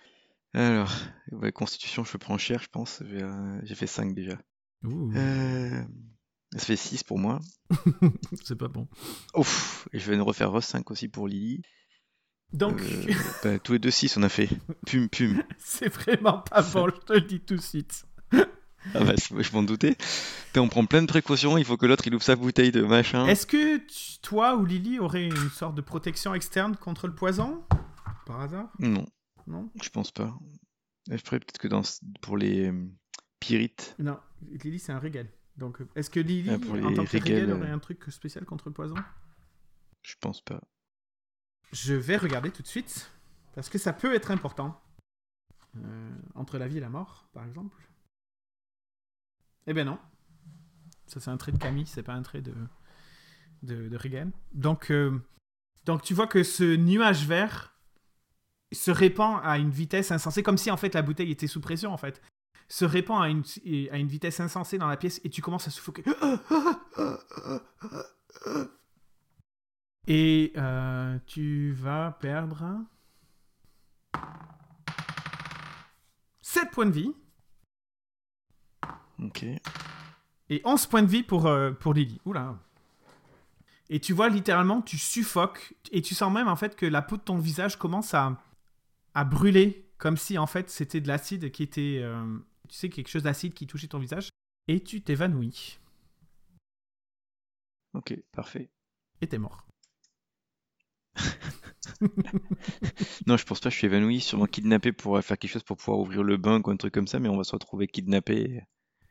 Alors, 0.55 0.91
ouais, 1.33 1.53
Constitution, 1.53 2.05
je 2.05 2.17
prends 2.17 2.39
cher, 2.39 2.61
je 2.63 2.69
pense. 2.69 3.03
J'ai 3.07 3.23
euh, 3.23 3.75
fait 3.75 3.87
5 3.87 4.15
déjà. 4.15 4.39
Ouh, 4.85 5.13
Euh, 5.15 5.83
ça 6.53 6.61
fait 6.61 6.77
6 6.77 7.05
pour 7.05 7.19
moi. 7.19 7.41
c'est 8.45 8.57
pas 8.57 8.69
bon. 8.69 8.89
Ouf, 9.35 9.87
et 9.93 9.99
je 9.99 10.11
vais 10.11 10.17
nous 10.17 10.25
refaire 10.25 10.51
re 10.51 10.63
5 10.63 10.91
aussi 10.91 11.09
pour 11.09 11.29
Lily. 11.29 11.63
Donc, 12.53 12.81
Euh, 12.81 13.13
bah, 13.45 13.59
tous 13.59 13.73
les 13.75 13.79
deux 13.79 13.91
6 13.91 14.17
on 14.17 14.23
a 14.23 14.29
fait. 14.29 14.49
Pum, 14.87 15.09
pum. 15.09 15.43
c'est 15.59 15.89
vraiment 15.93 16.39
pas 16.41 16.63
bon, 16.63 16.87
je 16.89 17.01
te 17.01 17.13
le 17.13 17.21
dis 17.21 17.41
tout 17.41 17.57
de 17.57 17.61
suite. 17.63 18.05
Ah 18.95 19.05
bah, 19.05 19.13
je 19.19 19.53
m'en 19.53 19.63
doutais. 19.65 19.97
Putain, 20.47 20.63
on 20.63 20.69
prend 20.69 20.87
plein 20.87 21.03
de 21.03 21.09
précautions, 21.09 21.59
il 21.59 21.65
faut 21.65 21.77
que 21.77 21.85
l'autre 21.85 22.07
il 22.07 22.15
ouvre 22.15 22.23
sa 22.23 22.37
bouteille 22.37 22.71
de 22.71 22.81
machin. 22.81 23.27
Est-ce 23.27 23.45
que 23.45 23.77
tu- 23.79 24.19
toi 24.23 24.57
ou 24.57 24.65
Lily 24.65 24.99
aurait 24.99 25.27
une 25.27 25.51
sorte 25.51 25.75
de 25.75 25.83
protection 25.83 26.33
externe 26.33 26.75
contre 26.77 27.07
le 27.07 27.15
poison? 27.15 27.65
Par 28.25 28.41
hasard? 28.41 28.71
Non, 28.79 29.05
Non? 29.47 29.69
Je 29.83 29.91
pense 29.91 30.11
pas. 30.11 30.39
Je 31.11 31.17
ferais 31.19 31.39
peut-être 31.41 31.59
que 31.59 31.69
dans, 31.69 31.83
pour 32.23 32.39
les 32.39 32.71
euh, 32.71 32.89
pyrites. 33.41 33.95
Non, 33.99 34.19
Lily, 34.65 34.79
c'est 34.79 34.93
un 34.93 34.99
régal. 35.01 35.27
Donc, 35.59 35.83
euh, 35.83 35.89
est-ce 35.95 36.09
que 36.09 36.21
Lily, 36.21 36.51
Ah, 36.55 36.59
pour 36.59 36.75
en 36.77 36.95
tant 36.95 37.05
que 37.05 37.11
régal, 37.11 37.41
régals, 37.41 37.53
aurait 37.53 37.71
un 37.71 37.81
truc 37.81 38.03
spécial 38.11 38.47
contre 38.47 38.69
le 38.69 38.73
poison? 38.75 38.95
Je 40.03 40.15
pense 40.21 40.41
pas. 40.41 40.63
Je 41.73 41.95
vais 41.95 42.17
regarder 42.17 42.51
tout 42.51 42.63
de 42.63 42.67
suite, 42.67 43.11
parce 43.55 43.69
que 43.69 43.79
ça 43.79 43.93
peut 43.93 44.15
être 44.15 44.31
important. 44.31 44.81
Euh, 45.77 46.11
entre 46.35 46.59
la 46.59 46.67
vie 46.67 46.79
et 46.79 46.81
la 46.81 46.89
mort, 46.89 47.29
par 47.33 47.45
exemple. 47.45 47.77
Eh 49.67 49.75
ben 49.75 49.85
non. 49.85 49.99
Ça, 51.07 51.21
c'est 51.21 51.31
un 51.31 51.37
trait 51.37 51.53
de 51.53 51.59
Camille, 51.59 51.87
c'est 51.87 52.03
pas 52.03 52.15
un 52.15 52.23
trait 52.23 52.41
de, 52.41 52.55
de, 53.63 53.97
Regan. 53.97 54.31
Donc, 54.53 54.91
euh, 54.91 55.19
donc, 55.85 56.03
tu 56.03 56.15
vois 56.15 56.27
que 56.27 56.43
ce 56.43 56.77
nuage 56.77 57.27
vert 57.27 57.75
se 58.73 58.91
répand 58.91 59.41
à 59.43 59.59
une 59.59 59.71
vitesse 59.71 60.11
insensée, 60.11 60.43
comme 60.43 60.59
si 60.59 60.71
en 60.71 60.77
fait 60.77 60.95
la 60.95 61.03
bouteille 61.03 61.31
était 61.31 61.47
sous 61.47 61.61
pression, 61.61 61.93
en 61.93 61.99
fait. 61.99 62.23
Se 62.69 62.85
répand 62.85 63.23
à 63.23 63.29
une, 63.29 63.43
à 63.91 63.99
une 63.99 64.09
vitesse 64.09 64.41
insensée 64.41 64.77
dans 64.77 64.89
la 64.89 64.97
pièce 64.97 65.21
et 65.25 65.31
tu 65.31 65.41
commences 65.41 65.67
à 65.69 65.71
suffoquer. 65.71 66.05
Et 70.11 70.55
euh, 70.57 71.19
tu 71.27 71.73
vas 71.73 72.13
perdre 72.19 72.81
7 76.41 76.71
points 76.71 76.87
de 76.87 76.93
vie 76.93 77.13
Ok. 79.23 79.45
et 80.49 80.63
11 80.65 80.87
points 80.87 81.03
de 81.03 81.09
vie 81.11 81.23
pour, 81.23 81.45
euh, 81.47 81.73
pour 81.73 81.93
Lily. 81.93 82.21
Oula. 82.25 82.59
Et 83.91 84.01
tu 84.01 84.15
vois 84.15 84.31
littéralement, 84.31 84.81
tu 84.81 84.97
suffoques 84.97 85.75
et 85.93 86.01
tu 86.01 86.15
sens 86.15 86.33
même 86.33 86.49
en 86.49 86.57
fait 86.57 86.75
que 86.75 86.87
la 86.87 87.03
peau 87.03 87.19
de 87.19 87.23
ton 87.23 87.37
visage 87.37 87.77
commence 87.77 88.15
à, 88.15 88.39
à 89.13 89.25
brûler 89.25 89.91
comme 89.99 90.17
si 90.17 90.39
en 90.39 90.47
fait 90.47 90.71
c'était 90.71 91.03
de 91.03 91.09
l'acide 91.09 91.51
qui 91.51 91.63
était, 91.63 92.01
euh, 92.03 92.39
tu 92.67 92.77
sais, 92.77 92.89
quelque 92.89 93.09
chose 93.09 93.25
d'acide 93.25 93.53
qui 93.53 93.67
touchait 93.67 93.89
ton 93.89 93.99
visage. 93.99 94.31
Et 94.69 94.83
tu 94.83 95.03
t'évanouis. 95.03 95.79
Ok, 97.93 98.19
parfait. 98.33 98.71
Et 99.21 99.27
t'es 99.27 99.39
mort. 99.39 99.67
Non, 103.27 103.37
je 103.37 103.45
pense 103.45 103.61
pas, 103.61 103.71
je 103.71 103.77
suis 103.77 103.87
évanoui, 103.87 104.21
sûrement 104.21 104.47
kidnappé 104.47 104.93
pour 104.93 105.17
euh, 105.17 105.21
faire 105.21 105.39
quelque 105.39 105.51
chose 105.51 105.63
pour 105.63 105.77
pouvoir 105.77 105.99
ouvrir 105.99 106.23
le 106.23 106.37
bain 106.37 106.61
ou 106.65 106.71
un 106.71 106.77
truc 106.77 106.95
comme 106.95 107.07
ça, 107.07 107.19
mais 107.19 107.29
on 107.29 107.37
va 107.37 107.45
se 107.45 107.53
retrouver 107.53 107.89
kidnappé, 107.89 108.63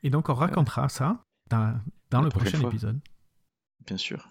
Et 0.02 0.10
donc 0.10 0.28
on 0.28 0.34
racontera 0.34 0.88
ça 0.88 1.22
dans, 1.50 2.22
le 2.22 2.28
prochain 2.28 2.58
fois. 2.58 2.70
épisode. 2.70 3.00
bien 3.86 3.96
sûr. 3.96 4.28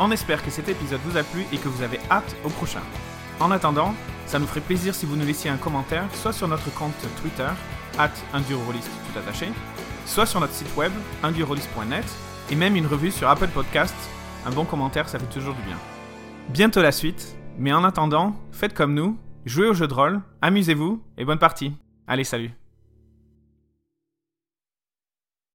On 0.00 0.10
espère 0.10 0.44
que 0.44 0.50
cet 0.50 0.68
épisode 0.68 1.00
vous 1.04 1.16
a 1.16 1.22
plu 1.22 1.44
et 1.52 1.58
que 1.58 1.68
vous 1.68 1.82
avez 1.82 2.00
hâte 2.10 2.36
au 2.44 2.48
prochain. 2.48 2.80
En 3.40 3.50
attendant, 3.50 3.94
ça 4.26 4.38
nous 4.38 4.46
ferait 4.46 4.60
plaisir 4.60 4.94
si 4.94 5.06
vous 5.06 5.16
nous 5.16 5.24
laissiez 5.24 5.50
un 5.50 5.56
commentaire, 5.56 6.04
soit 6.14 6.32
sur 6.32 6.48
notre 6.48 6.72
compte 6.74 6.94
Twitter, 7.20 7.48
at 7.98 8.10
indurolist 8.32 8.88
tout 8.88 9.18
attaché, 9.18 9.48
soit 10.06 10.26
sur 10.26 10.40
notre 10.40 10.52
site 10.52 10.74
web, 10.76 10.92
indurolist.net, 11.22 12.04
et 12.50 12.56
même 12.56 12.76
une 12.76 12.86
revue 12.86 13.10
sur 13.10 13.28
Apple 13.28 13.48
Podcasts. 13.48 13.94
Un 14.46 14.50
bon 14.50 14.64
commentaire, 14.64 15.08
ça 15.08 15.18
fait 15.18 15.26
toujours 15.26 15.54
du 15.54 15.62
bien. 15.62 15.78
Bientôt 16.48 16.82
la 16.82 16.92
suite, 16.92 17.36
mais 17.58 17.72
en 17.72 17.84
attendant, 17.84 18.34
faites 18.50 18.74
comme 18.74 18.94
nous, 18.94 19.16
jouez 19.46 19.68
au 19.68 19.74
jeu 19.74 19.86
de 19.86 19.94
rôle, 19.94 20.20
amusez-vous, 20.42 21.02
et 21.16 21.24
bonne 21.24 21.38
partie. 21.38 21.72
Allez, 22.06 22.24
salut 22.24 22.50